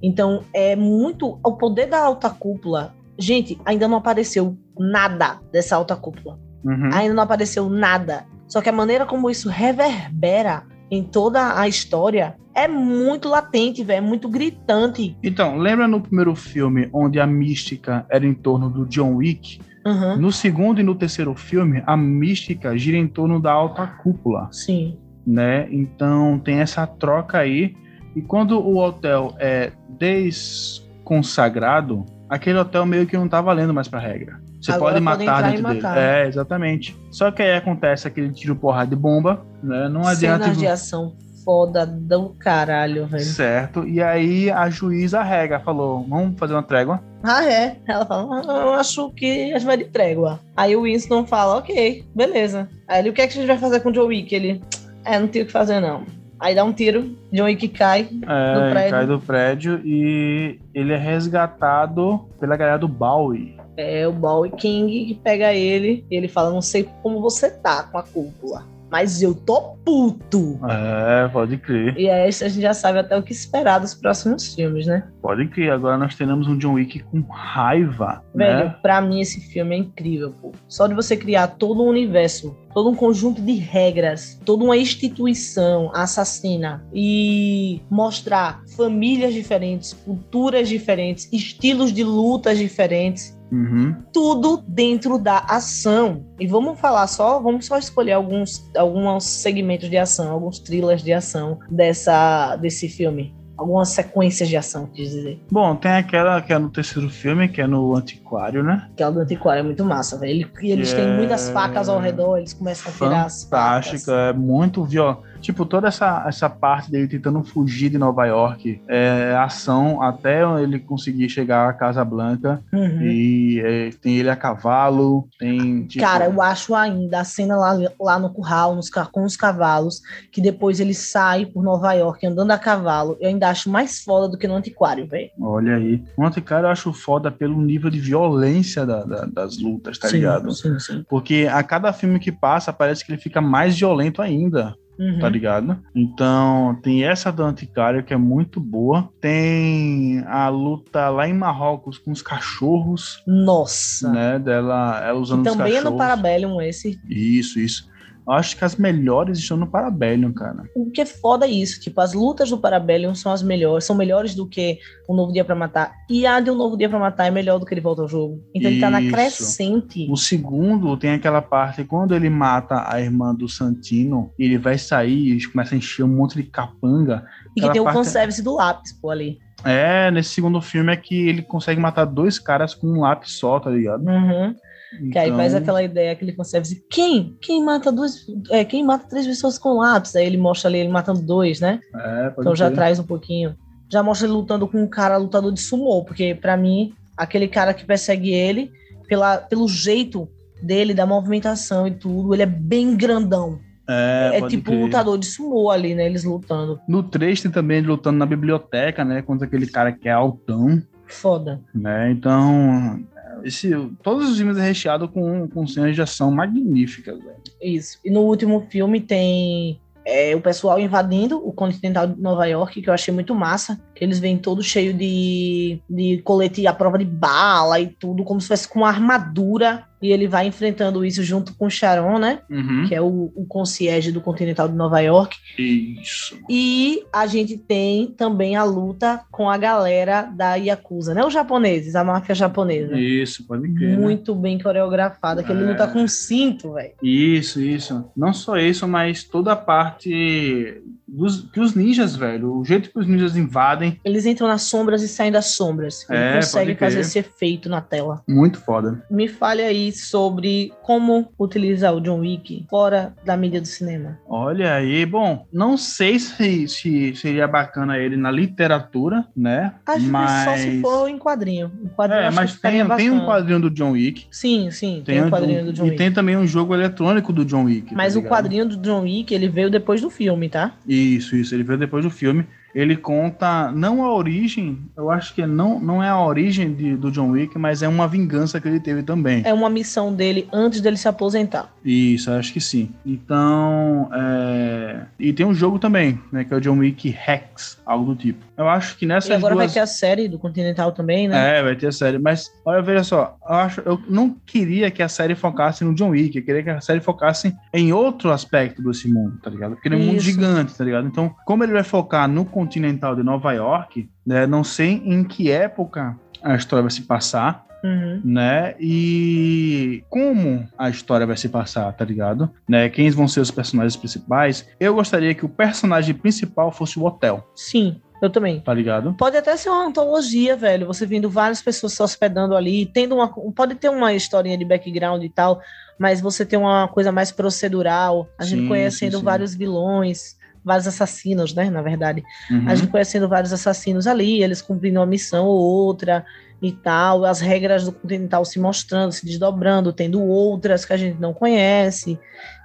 Então, 0.02 0.44
é 0.54 0.76
muito. 0.76 1.40
O 1.44 1.54
poder 1.54 1.88
da 1.88 2.00
alta 2.00 2.30
cúpula. 2.30 2.94
Gente, 3.18 3.60
ainda 3.64 3.88
não 3.88 3.98
apareceu 3.98 4.58
nada 4.80 5.40
dessa 5.52 5.76
alta 5.76 5.96
cúpula. 5.96 6.40
Uhum. 6.64 6.90
Ainda 6.92 7.14
não 7.14 7.24
apareceu 7.24 7.70
nada. 7.70 8.26
Só 8.48 8.62
que 8.62 8.70
a 8.70 8.74
maneira 8.74 9.06
como 9.06 9.30
isso 9.30 9.48
reverbera 9.48 10.64
em 10.90 11.04
toda 11.04 11.60
a 11.60 11.68
história 11.68 12.36
é 12.54 12.68
muito 12.68 13.30
latente, 13.30 13.84
velho, 13.84 13.98
é 13.98 14.02
muito 14.02 14.30
gritante. 14.30 15.18
Então, 15.24 15.58
lembra 15.58 15.88
no 15.88 16.02
primeiro 16.02 16.36
filme 16.36 16.90
onde 16.92 17.20
a 17.20 17.28
mística 17.28 18.06
era 18.10 18.26
em 18.26 18.34
torno 18.34 18.70
do 18.70 18.86
John 18.86 19.16
Wick? 19.16 19.62
Uhum. 19.86 20.18
No 20.18 20.32
segundo 20.32 20.80
e 20.80 20.84
no 20.84 20.96
terceiro 20.96 21.34
filme, 21.34 21.82
a 21.86 21.98
mística 21.98 22.78
gira 22.78 22.98
em 22.98 23.08
torno 23.08 23.40
da 23.40 23.52
alta 23.52 23.88
cúpula. 23.88 24.48
Sim. 24.52 24.98
Né? 25.26 25.68
Então 25.72 26.38
tem 26.40 26.60
essa 26.60 26.86
troca 26.86 27.40
aí. 27.40 27.76
E 28.16 28.22
quando 28.22 28.60
o 28.60 28.78
hotel 28.78 29.34
é 29.40 29.72
desconsagrado, 29.98 32.06
aquele 32.30 32.60
hotel 32.60 32.86
meio 32.86 33.08
que 33.08 33.18
não 33.18 33.28
tá 33.28 33.42
valendo 33.42 33.74
mais 33.74 33.88
pra 33.88 34.00
regra. 34.00 34.40
Você 34.62 34.72
Agora 34.72 34.94
pode 34.94 35.04
matar 35.04 35.42
dentro 35.44 35.68
dele. 35.68 35.82
Matar. 35.82 35.98
É, 35.98 36.28
exatamente. 36.28 36.96
Só 37.10 37.32
que 37.32 37.42
aí 37.42 37.56
acontece 37.56 38.08
aquele 38.08 38.32
tiro 38.32 38.56
porra 38.56 38.86
de 38.86 38.96
bomba, 38.96 39.44
né? 39.64 39.90
Não 39.90 40.06
adianta. 40.06 40.44
Cenas 40.44 40.58
de 40.58 40.68
ação 40.68 41.16
foda 41.44 41.86
do 41.86 42.30
caralho, 42.40 43.06
velho. 43.08 43.24
Certo. 43.24 43.88
E 43.88 44.02
aí 44.02 44.50
a 44.50 44.70
juíza 44.70 45.22
rega, 45.22 45.60
falou: 45.60 46.06
vamos 46.08 46.40
fazer 46.40 46.54
uma 46.54 46.64
trégua. 46.64 47.02
Ah, 47.24 47.46
é? 47.46 47.78
Ela 47.88 48.06
fala: 48.06 48.42
ah, 48.42 48.62
eu 48.66 48.74
acho 48.74 49.10
que 49.12 49.52
a 49.52 49.58
gente 49.58 49.66
vai 49.66 49.78
de 49.78 49.86
trégua. 49.86 50.40
Aí 50.56 50.76
o 50.76 50.84
Winston 50.84 51.26
fala: 51.26 51.58
ok, 51.58 52.06
beleza. 52.16 52.70
Aí 52.88 53.00
ele: 53.00 53.10
o 53.10 53.14
que, 53.14 53.22
é 53.22 53.28
que 53.28 53.34
a 53.34 53.36
gente 53.36 53.48
vai 53.48 53.58
fazer 53.58 53.80
com 53.80 53.90
o 53.90 53.94
Joe 53.94 54.08
Wick? 54.08 54.34
Ele: 54.34 54.62
é, 55.06 55.20
não 55.20 55.28
tem 55.28 55.42
o 55.42 55.46
que 55.46 55.52
fazer 55.52 55.80
não. 55.80 56.06
Aí 56.42 56.56
dá 56.56 56.64
um 56.64 56.74
tiro, 56.74 57.16
John 57.32 57.44
Wick 57.44 57.68
cai 57.68 58.02
é, 58.02 58.54
do 58.56 58.72
prédio. 58.72 58.92
cai 58.92 59.06
do 59.06 59.20
prédio 59.20 59.82
e 59.86 60.60
ele 60.74 60.92
é 60.92 60.98
resgatado 60.98 62.28
pela 62.40 62.58
galera 62.58 62.80
do 62.80 62.88
Bowie. 62.88 63.56
É 63.78 64.08
o 64.08 64.12
Bowie 64.12 64.52
King 64.52 65.06
que 65.06 65.16
pega 65.22 65.54
ele 65.54 66.04
e 66.10 66.16
ele 66.16 66.28
fala: 66.28 66.50
Não 66.50 66.62
sei 66.62 66.90
como 67.04 67.22
você 67.22 67.48
tá 67.50 67.84
com 67.84 67.98
a 68.00 68.04
cúpula, 68.04 68.66
mas 68.92 69.22
eu 69.22 69.34
tô 69.34 69.78
puto. 69.86 70.60
É, 70.70 71.28
pode 71.30 71.58
crer. 71.58 71.98
E 71.98 72.10
aí 72.10 72.28
a 72.28 72.32
gente 72.32 72.62
já 72.62 72.74
sabe 72.74 73.00
até 73.00 73.18
o 73.18 73.24
que 73.24 73.32
esperar 73.32 73.80
dos 73.80 73.94
próximos 73.94 74.54
filmes, 74.54 74.86
né? 74.86 75.08
Pode 75.22 75.48
crer. 75.48 75.72
Agora 75.72 75.98
nós 75.98 76.14
teremos 76.14 76.48
um 76.48 76.58
John 76.58 76.74
Wick 76.74 77.00
com 77.00 77.22
raiva. 77.22 78.22
Velho, 78.36 78.66
né? 78.66 78.76
pra 78.82 79.00
mim 79.00 79.22
esse 79.22 79.40
filme 79.40 79.76
é 79.76 79.80
incrível, 79.80 80.36
pô. 80.42 80.52
Só 80.68 80.88
de 80.88 80.94
você 80.94 81.16
criar 81.16 81.48
todo 81.48 81.82
um 81.82 81.88
universo, 81.88 82.56
todo 82.74 82.90
um 82.90 82.96
conjunto 82.96 83.42
de 83.42 83.54
regras, 83.54 84.40
toda 84.46 84.64
uma 84.64 84.76
instituição 84.76 85.90
assassina 85.96 86.86
e 86.94 87.82
mostrar 87.90 88.62
famílias 88.76 89.34
diferentes, 89.34 89.94
culturas 89.94 90.68
diferentes, 90.68 91.30
estilos 91.32 91.94
de 91.94 92.04
lutas 92.04 92.58
diferentes 92.58 93.40
Uhum. 93.52 93.96
Tudo 94.14 94.64
dentro 94.68 95.18
da 95.18 95.40
ação. 95.40 96.26
E 96.40 96.48
vamos 96.48 96.80
falar 96.80 97.08
só, 97.08 97.40
vamos 97.40 97.66
só 97.66 97.78
escolher 97.78 98.14
alguns, 98.14 98.70
alguns 98.76 99.26
segmentos 99.26 99.90
de 99.90 99.98
ação, 99.98 100.32
alguns 100.32 100.60
thrillers 100.60 101.04
de 101.04 101.12
ação 101.12 101.60
dessa, 101.70 102.56
desse 102.56 102.88
filme 102.88 103.34
algumas 103.62 103.90
sequências 103.90 104.50
de 104.50 104.58
ação, 104.58 104.88
quis 104.88 105.12
dizer. 105.12 105.40
Bom, 105.52 105.76
tem 105.76 105.92
aquela 105.92 106.42
que 106.42 106.52
é 106.52 106.58
no 106.58 106.70
terceiro 106.70 107.08
filme, 107.12 107.48
que 107.48 107.62
é 107.62 107.68
no 107.68 107.96
Antiquário, 107.96 108.64
né? 108.64 108.88
Aquela 108.92 109.12
do 109.12 109.20
Antiquário 109.20 109.60
é 109.60 109.64
muito 109.64 109.86
massa, 109.86 110.18
velho. 110.18 110.50
E 110.62 110.72
eles 110.72 110.92
têm 110.92 111.16
muitas 111.16 111.50
facas 111.52 111.88
ao 111.88 112.00
redor, 112.00 112.38
eles 112.38 112.54
começam 112.54 112.92
a 112.92 112.96
tirar 112.96 113.26
as 113.26 113.44
facas. 113.44 113.86
Fantástica, 113.86 114.12
é 114.14 114.34
muito 114.34 114.84
violento 114.84 115.31
Tipo, 115.42 115.66
toda 115.66 115.88
essa, 115.88 116.24
essa 116.28 116.50
parte 116.50 116.92
dele 116.92 117.08
tentando 117.08 117.44
fugir 117.44 117.90
de 117.90 117.98
Nova 117.98 118.26
York, 118.26 118.80
é 118.88 119.36
ação 119.36 120.02
até 120.02 120.42
ele 120.62 120.80
conseguir 120.80 121.28
chegar 121.30 121.68
à 121.68 121.74
Casa 121.74 122.06
Blanca. 122.06 122.62
Uhum. 122.72 123.02
E 123.02 123.60
é, 123.60 123.90
tem 124.02 124.18
ele 124.18 124.30
a 124.30 124.36
cavalo, 124.36 125.28
tem. 125.40 125.86
Tipo... 125.86 126.06
Cara, 126.06 126.26
eu 126.26 126.42
acho 126.42 126.76
ainda 126.76 127.20
a 127.20 127.24
cena 127.24 127.58
lá, 127.58 127.78
lá 128.00 128.20
no 128.20 128.30
curral, 128.30 128.76
nos, 128.76 128.90
com 128.90 129.24
os 129.24 129.36
cavalos, 129.36 130.02
que 130.32 130.40
depois 130.40 130.80
ele 130.80 130.94
sai 130.94 131.46
por 131.46 131.64
Nova 131.64 131.94
York 131.94 132.26
andando 132.26 132.52
a 132.52 132.58
cavalo. 132.60 133.18
Eu 133.20 133.30
ainda 133.30 133.50
acho 133.50 133.70
mais 133.70 134.04
foda 134.04 134.30
do 134.30 134.38
que 134.38 134.48
no 134.48 134.56
Antiquário, 134.56 135.08
velho. 135.08 135.32
Olha 135.40 135.76
aí. 135.76 136.04
O 136.16 136.24
Antiquário 136.24 136.68
eu 136.68 136.72
acho 136.72 136.94
foda 136.94 137.32
pelo 137.32 137.60
nível 137.62 137.90
de 137.90 138.00
violência 138.00 138.86
da, 138.86 139.04
da, 139.04 139.26
das 139.26 139.58
lutas, 139.58 139.98
tá 139.98 140.08
sim, 140.08 140.18
ligado? 140.18 140.52
Sim, 140.52 140.78
sim. 140.80 141.06
Porque 141.10 141.48
a 141.52 141.64
cada 141.64 141.92
filme 141.92 142.20
que 142.20 142.32
passa, 142.32 142.72
parece 142.72 143.04
que 143.04 143.12
ele 143.12 143.22
fica 143.22 143.42
mais 143.42 143.78
violento 143.78 144.22
ainda 144.22 144.76
uhum. 145.02 145.20
tá 145.20 145.28
ligado? 145.28 145.80
Então, 145.96 146.78
tem 146.82 147.04
essa 147.04 147.32
do 147.32 147.44
Anticário 147.44 148.04
que 148.04 148.14
é 148.14 148.18
muito 148.18 148.60
boa. 148.60 149.10
Tem 149.20 150.24
a 150.28 150.48
luta 150.50 151.10
lá 151.10 151.28
em 151.28 151.34
Marrocos 151.34 151.98
com 151.98 152.12
os 152.12 152.22
cachorros. 152.22 153.24
Nossa! 153.26 154.12
Né, 154.12 154.40
dela, 154.40 155.02
ela 155.04 155.20
usando 155.20 155.42
e 155.42 155.52
também 155.52 155.76
é 155.76 155.82
no 155.82 155.98
Parabellum 155.98 156.62
esse. 156.62 157.00
Isso, 157.10 157.60
isso. 157.60 157.91
Eu 158.28 158.34
acho 158.34 158.58
que 158.58 158.64
as 158.64 158.76
melhores 158.76 159.40
estão 159.40 159.58
no 159.58 159.68
Parabellum, 159.68 160.32
cara. 160.32 160.64
O 160.76 160.92
que 160.92 161.02
é 161.02 161.06
foda 161.06 161.46
é 161.46 161.50
isso, 161.50 161.80
tipo, 161.80 162.00
as 162.02 162.14
lutas 162.14 162.50
do 162.50 162.58
Parabellum 162.58 163.16
são 163.16 163.32
as 163.32 163.42
melhores, 163.42 163.86
são 163.86 163.96
melhores 163.96 164.36
do 164.36 164.48
que 164.48 164.80
o 165.08 165.16
Novo 165.16 165.34
Dia 165.34 165.44
para 165.44 165.56
Matar. 165.56 165.94
E 166.10 166.26
a 166.26 166.40
de 166.40 166.52
Um 166.52 166.56
Novo 166.56 166.78
Dia 166.78 166.90
para 166.90 167.00
Matar 167.00 167.26
é 167.26 167.32
melhor 167.32 167.60
do 167.60 167.66
que 167.66 167.74
ele 167.74 167.82
volta 167.82 168.02
ao 168.02 168.08
jogo. 168.08 168.42
Então 168.54 168.70
isso. 168.70 168.80
ele 168.80 168.80
tá 168.80 168.90
na 168.90 169.02
crescente. 169.10 170.08
O 170.10 170.16
segundo 170.16 170.96
tem 170.98 171.12
aquela 171.12 171.42
parte 171.42 171.84
quando 171.84 172.16
ele 172.16 172.30
mata 172.30 172.86
a 172.88 173.02
irmã 173.02 173.34
do 173.34 173.50
Santino, 173.50 174.32
ele 174.38 174.58
vai 174.58 174.78
sair 174.78 175.36
e 175.36 175.48
começa 175.48 175.76
a 175.76 175.78
encher 175.78 176.04
um 176.04 176.08
monte 176.08 176.36
de 176.36 176.44
capanga. 176.44 177.26
E 177.56 177.62
que 177.62 177.70
tem 177.72 177.82
o 177.82 177.86
parte... 177.86 177.98
fanservice 177.98 178.42
do 178.42 178.56
lápis, 178.56 178.94
pô, 178.94 179.10
ali. 179.10 179.40
É, 179.64 180.10
nesse 180.12 180.30
segundo 180.30 180.60
filme 180.62 180.92
é 180.92 180.96
que 180.96 181.28
ele 181.28 181.42
consegue 181.42 181.80
matar 181.80 182.06
dois 182.06 182.40
caras 182.40 182.74
com 182.74 182.88
um 182.88 183.02
lápis 183.02 183.34
só, 183.34 183.60
tá 183.60 183.70
ligado? 183.70 184.04
Uhum. 184.08 184.56
Então... 184.94 185.10
Que 185.12 185.20
aí 185.20 185.32
faz 185.32 185.54
então 185.54 185.62
aquela 185.62 185.84
ideia, 185.84 186.12
aquele 186.12 186.34
conceito 186.34 186.68
de 186.68 186.76
quem? 186.90 187.38
Quem 187.42 187.64
mata 187.64 187.92
duas. 187.92 188.26
É, 188.50 188.66
quem 188.66 188.84
mata 188.84 189.08
três 189.08 189.26
pessoas 189.26 189.58
com 189.58 189.78
lápis? 189.78 190.16
Aí 190.16 190.26
ele 190.26 190.38
mostra 190.38 190.70
ali 190.70 190.80
ele 190.80 190.90
matando 190.90 191.22
dois, 191.22 191.60
né? 191.60 191.80
É, 191.96 192.34
então 192.38 192.56
já 192.56 192.70
traz 192.70 193.00
um 193.00 193.04
pouquinho. 193.04 193.56
Já 193.90 194.04
mostra 194.04 194.28
ele 194.28 194.34
lutando 194.34 194.68
com 194.68 194.82
um 194.82 194.88
cara 194.88 195.18
lutador 195.18 195.52
de 195.52 195.62
sumô, 195.62 196.04
porque 196.04 196.36
para 196.36 196.56
mim, 196.56 196.94
aquele 197.16 197.48
cara 197.48 197.74
que 197.74 197.86
persegue 197.86 198.32
ele, 198.32 198.72
pela, 199.08 199.38
pelo 199.38 199.68
jeito 199.68 200.30
dele, 200.62 200.94
da 200.94 201.06
movimentação 201.06 201.88
e 201.88 201.92
tudo, 201.92 202.34
ele 202.34 202.44
é 202.44 202.48
bem 202.48 202.96
grandão. 202.96 203.60
É, 203.90 204.38
é 204.38 204.48
tipo 204.48 204.72
um 204.72 204.84
lutador 204.84 205.18
de 205.18 205.26
sumô 205.26 205.70
ali, 205.70 205.94
né? 205.94 206.06
Eles 206.06 206.24
lutando. 206.24 206.80
No 206.88 207.04
3 207.04 207.42
tem 207.42 207.52
também 207.52 207.80
ele 207.80 207.88
lutando 207.88 208.18
na 208.18 208.26
biblioteca, 208.26 209.04
né? 209.04 209.22
Contra 209.22 209.48
aquele 209.48 209.68
cara 209.68 209.92
que 209.92 210.08
é 210.08 210.12
altão. 210.12 210.82
Foda. 211.08 211.60
Né? 211.76 212.12
Então, 212.12 213.04
esse, 213.44 213.70
todos 214.04 214.30
os 214.30 214.38
filmes 214.38 214.58
é 214.58 214.62
recheado 214.62 215.08
com, 215.08 215.48
com 215.48 215.68
cenas 215.68 215.96
de 215.96 216.02
ação 216.02 216.32
magníficas, 216.32 217.20
velho. 217.20 217.42
Isso. 217.62 218.00
E 218.04 218.10
no 218.10 218.22
último 218.22 218.68
filme 218.70 219.00
tem 219.02 219.80
é, 220.06 220.36
o 220.36 220.42
pessoal 220.42 220.80
invadindo 220.80 221.38
o 221.38 221.54
Continental 221.54 222.08
de 222.08 222.20
Nova 222.20 222.46
York, 222.46 222.82
que 222.82 222.90
eu 222.90 222.94
achei 222.94 223.14
muito 223.14 223.36
massa. 223.36 223.80
Eles 224.02 224.20
vêm 224.20 224.36
todos 224.36 224.66
cheio 224.66 224.94
de, 224.94 225.80
de 225.88 226.20
colete 226.24 226.66
à 226.66 226.74
prova 226.74 226.98
de 226.98 227.06
bala 227.06 227.80
e 227.80 227.88
tudo, 227.88 228.24
como 228.24 228.42
se 228.42 228.48
fosse 228.48 228.68
com 228.68 228.84
armadura 228.84 229.86
e 230.02 230.12
ele 230.12 230.28
vai 230.28 230.48
enfrentando 230.48 231.06
isso 231.06 231.24
junto 231.24 231.54
com 231.54 231.68
o 231.68 231.70
Sharon, 231.70 232.18
né? 232.18 232.40
Uhum. 232.50 232.86
Que 232.88 232.96
é 232.96 233.02
o, 233.02 233.32
o 233.36 233.46
concierge 233.46 234.12
do 234.12 234.20
Continental 234.20 234.68
de 234.68 234.74
Nova 234.74 235.00
York. 235.00 235.38
Isso. 235.58 236.40
E 236.50 237.04
a 237.14 237.28
gente 237.28 237.56
tem 237.56 238.08
também 238.08 238.56
a 238.56 238.64
luta 238.64 239.22
com 239.32 239.48
a 239.48 239.58
galera 239.58 240.24
da 240.24 240.56
Yakuza, 240.56 241.14
né? 241.14 241.24
Os 241.24 241.34
japoneses, 241.34 241.96
a 241.96 242.04
máfia 242.04 242.34
japonesa. 242.34 242.98
Isso, 242.98 243.46
pode 243.46 243.72
crer. 243.74 243.92
Né? 243.92 243.98
Muito 243.98 244.34
né? 244.34 244.42
bem 244.42 244.60
coreografada, 244.60 245.44
que 245.44 245.52
ele 245.52 245.66
luta 245.66 245.88
com 245.88 246.08
cinto, 246.08 246.74
velho. 246.74 246.94
Isso, 247.04 247.62
isso. 247.62 248.06
Não 248.18 248.34
só 248.34 248.58
isso, 248.58 248.88
mas 248.88 249.24
toda 249.24 249.52
a 249.52 249.56
parte 249.56 250.82
dos, 251.12 251.42
que 251.52 251.60
os 251.60 251.76
ninjas, 251.76 252.16
velho, 252.16 252.58
o 252.60 252.66
jeito 252.66 252.90
que 252.90 252.98
os 253.00 253.06
ninjas 253.08 253.36
invadem, 253.36 254.00
Eles 254.04 254.26
entram 254.26 254.48
nas 254.48 254.64
sombras 254.64 255.02
e 255.04 255.08
saem 255.08 255.32
das 255.32 255.48
sombras. 255.48 256.06
Ele 256.10 256.18
É, 256.20 256.36
consegue 256.36 256.76
fazer 256.76 257.00
esse 257.02 257.20
efeito 257.20 257.68
na 257.70 257.82
tela. 257.82 258.22
muito 258.28 258.60
foda. 258.60 259.04
Me 259.12 259.28
fale 259.28 259.62
aí 259.62 259.92
sobre 259.92 260.72
como 260.84 261.28
utilizar 261.40 261.94
o 261.96 262.02
John 262.02 262.20
Wick 262.20 262.66
fora 262.70 263.14
da 263.26 263.36
mídia 263.36 263.60
do 263.62 263.68
cinema. 263.68 264.18
Olha 264.28 264.74
aí, 264.76 265.06
bom, 265.06 265.46
não 265.52 265.76
sei 265.78 266.18
se, 266.20 266.68
se 266.68 267.16
seria 267.16 267.48
bacana 267.48 267.98
ele 267.98 268.16
na 268.16 268.32
literatura, 268.32 269.26
né? 269.36 269.74
Acho 269.86 270.06
mas... 270.08 270.32
que 270.32 270.46
só 270.46 270.58
se 270.58 270.82
for 270.82 271.08
em 271.10 271.18
quadrinho. 271.18 271.72
Em 271.84 271.88
quadrinho 271.90 272.22
É, 272.22 272.32
mas 272.32 272.60
tem, 272.60 272.88
tem 272.96 273.10
um 273.12 273.26
quadrinho 273.26 273.60
do 273.60 273.70
John 273.70 273.92
Wick. 273.92 274.28
Sim, 274.32 274.70
sim, 274.72 275.02
tem, 275.06 275.16
Tem 275.16 275.24
um 275.24 275.28
um- 275.28 275.30
quadrinho 275.30 275.66
do 275.66 275.74
John 275.74 275.84
e 275.86 275.90
Wick. 275.90 275.98
tem 275.98 276.12
também 276.12 276.38
um 276.38 276.48
jogo 276.48 276.74
eletrônico 276.74 277.34
do 277.34 277.44
John 277.44 277.64
Wick. 277.66 277.90
tá 277.90 277.96
Mas 277.96 278.16
o 278.16 278.20
ligado? 278.20 278.30
quadrinho 278.32 278.66
do 278.68 278.78
John 278.78 279.02
Wick, 279.02 279.34
ele 279.34 279.48
veio 279.50 279.70
depois 279.70 280.02
do 280.02 280.10
filme, 280.10 280.48
tá? 280.50 280.74
Isso, 281.02 281.36
isso. 281.36 281.54
Ele 281.56 281.64
veio 281.64 281.80
depois 281.80 282.04
do 282.04 282.12
filme. 282.12 282.48
Ele 282.74 282.96
conta 282.96 283.72
não 283.72 284.04
a 284.04 284.14
origem, 284.14 284.80
eu 284.96 285.12
acho 285.12 285.34
que 285.34 285.46
não, 285.46 285.80
não 285.80 286.04
é 286.04 286.10
a 286.10 286.20
origem 286.20 286.74
de- 286.74 286.96
do 286.96 287.12
John 287.12 287.32
Wick, 287.32 287.58
mas 287.58 287.82
é 287.84 287.88
uma 287.88 288.08
vingança 288.08 288.60
que 288.60 288.68
ele 288.68 288.80
teve 288.80 289.04
também. 289.04 289.42
É 289.46 289.54
uma 289.54 289.70
missão 289.70 290.14
dele 290.14 290.48
antes 290.54 290.82
dele 290.82 290.98
se 290.98 291.08
aposentar. 291.08 291.74
Isso, 291.84 292.32
acho 292.32 292.54
que 292.54 292.62
sim. 292.62 292.90
Então, 293.06 294.10
é... 294.14 295.02
e 295.20 295.34
tem 295.34 295.46
um 295.46 295.54
jogo 295.54 295.80
também, 295.80 296.20
né, 296.32 296.44
que 296.44 296.54
é 296.54 296.58
o 296.58 296.62
John 296.62 296.78
Wick 296.78 297.10
Rex, 297.10 297.80
algo 297.86 298.14
do 298.14 298.16
tipo. 298.16 298.40
Eu 298.58 298.70
acho 298.70 298.98
que 298.98 299.06
nessas 299.06 299.30
e 299.32 299.34
agora 299.34 299.56
duas... 299.56 299.66
vai 299.68 299.74
ter 299.74 299.80
a 299.80 299.88
série 299.88 300.28
do 300.28 300.38
Continental 300.38 300.92
também, 300.92 301.28
né? 301.28 301.58
É, 301.60 301.64
vai 301.64 301.76
ter 301.76 301.88
a 301.88 301.92
série. 301.92 302.20
Mas, 302.20 302.52
olha, 302.64 302.82
veja 302.82 303.04
só, 303.04 303.36
eu, 303.48 303.56
acho, 303.56 303.82
eu 303.82 304.00
não 304.08 304.36
queria 304.46 304.92
que 304.92 305.02
a 305.02 305.10
série 305.10 305.36
focasse 305.36 305.84
no 305.84 305.94
John 305.96 306.10
Wick, 306.10 306.38
eu 306.38 306.44
queria 306.46 306.64
que 306.64 306.70
a 306.70 306.82
série 306.82 307.00
focasse 307.00 307.56
em 307.74 307.92
outro 307.92 308.32
aspecto 308.32 308.82
desse 308.84 309.12
mundo, 309.12 309.38
tá 309.42 309.50
ligado? 309.50 309.74
Porque 309.74 309.88
ele 309.88 309.96
é 309.96 309.98
um 309.98 310.06
mundo 310.06 310.20
gigante, 310.20 310.76
tá 310.76 310.84
ligado? 310.84 311.08
Então, 311.08 311.34
como 311.46 311.64
ele 311.64 311.74
vai 311.74 311.84
focar 311.84 312.28
no 312.28 312.46
Continental 312.66 313.16
de 313.16 313.24
Nova 313.24 313.52
York, 313.54 314.08
né, 314.26 314.46
não 314.46 314.64
sei 314.64 315.02
em 315.04 315.24
que 315.24 315.50
época 315.50 316.16
a 316.44 316.56
história 316.56 316.84
vai 316.84 316.92
se 316.92 317.02
passar, 317.04 317.66
Uhum. 317.84 318.22
né? 318.24 318.76
E 318.80 320.04
como 320.08 320.68
a 320.78 320.88
história 320.88 321.26
vai 321.26 321.36
se 321.36 321.50
passar, 321.50 321.92
tá 321.94 322.06
ligado? 322.06 322.48
Né? 322.70 322.88
Quem 322.90 323.10
vão 323.10 323.28
ser 323.28 323.40
os 323.40 323.50
personagens 323.50 323.96
principais? 323.96 324.68
Eu 324.80 324.94
gostaria 324.94 325.34
que 325.34 325.44
o 325.44 325.50
personagem 325.50 326.14
principal 326.14 326.72
fosse 326.72 327.00
o 327.00 327.04
hotel, 327.04 327.44
Sim, 327.56 328.00
eu 328.22 328.30
também. 328.30 328.60
tá 328.60 328.72
ligado? 328.72 329.16
Pode 329.16 329.36
até 329.36 329.58
ser 329.58 329.70
uma 329.70 329.84
antologia, 329.88 330.56
velho. 330.56 330.86
Você 330.86 331.08
vendo 331.08 331.28
várias 331.28 331.60
pessoas 331.64 331.94
se 331.94 332.04
hospedando 332.04 332.56
ali, 332.56 332.86
tendo 332.86 333.16
uma. 333.16 333.28
Pode 333.52 333.74
ter 333.74 333.90
uma 333.90 334.14
historinha 334.14 334.60
de 334.60 334.64
background 334.64 335.24
e 335.24 335.30
tal, 335.30 335.60
mas 335.98 336.22
você 336.22 336.46
tem 336.46 336.60
uma 336.60 336.88
coisa 336.88 337.12
mais 337.12 337.32
procedural, 337.32 338.30
a 338.38 338.44
gente 338.46 338.62
Sim, 338.62 338.68
conhecendo 338.68 339.14
sim, 339.14 339.18
sim. 339.20 339.26
vários 339.26 339.56
vilões, 339.56 340.38
vários 340.64 340.88
assassinos, 340.88 341.54
né? 341.54 341.70
Na 341.70 341.82
verdade. 341.82 342.24
Uhum. 342.50 342.68
A 342.68 342.76
gente 342.76 342.90
conhecendo 342.90 343.28
vários 343.28 343.52
assassinos 343.52 344.08
ali, 344.08 344.44
eles 344.44 344.62
cumprindo 344.62 345.00
uma 345.00 345.06
missão 345.06 345.46
ou 345.46 345.60
outra 345.60 346.26
e 346.62 346.72
tal, 346.72 347.26
as 347.26 347.40
regras 347.40 347.86
do 347.86 347.92
Continental 347.92 348.46
se 348.46 348.60
mostrando, 348.60 349.12
se 349.12 349.26
desdobrando, 349.26 349.92
tendo 349.92 350.22
outras 350.22 350.86
que 350.86 350.94
a 350.94 350.98
gente 350.98 351.20
não 351.20 351.34
conhece. 351.34 352.20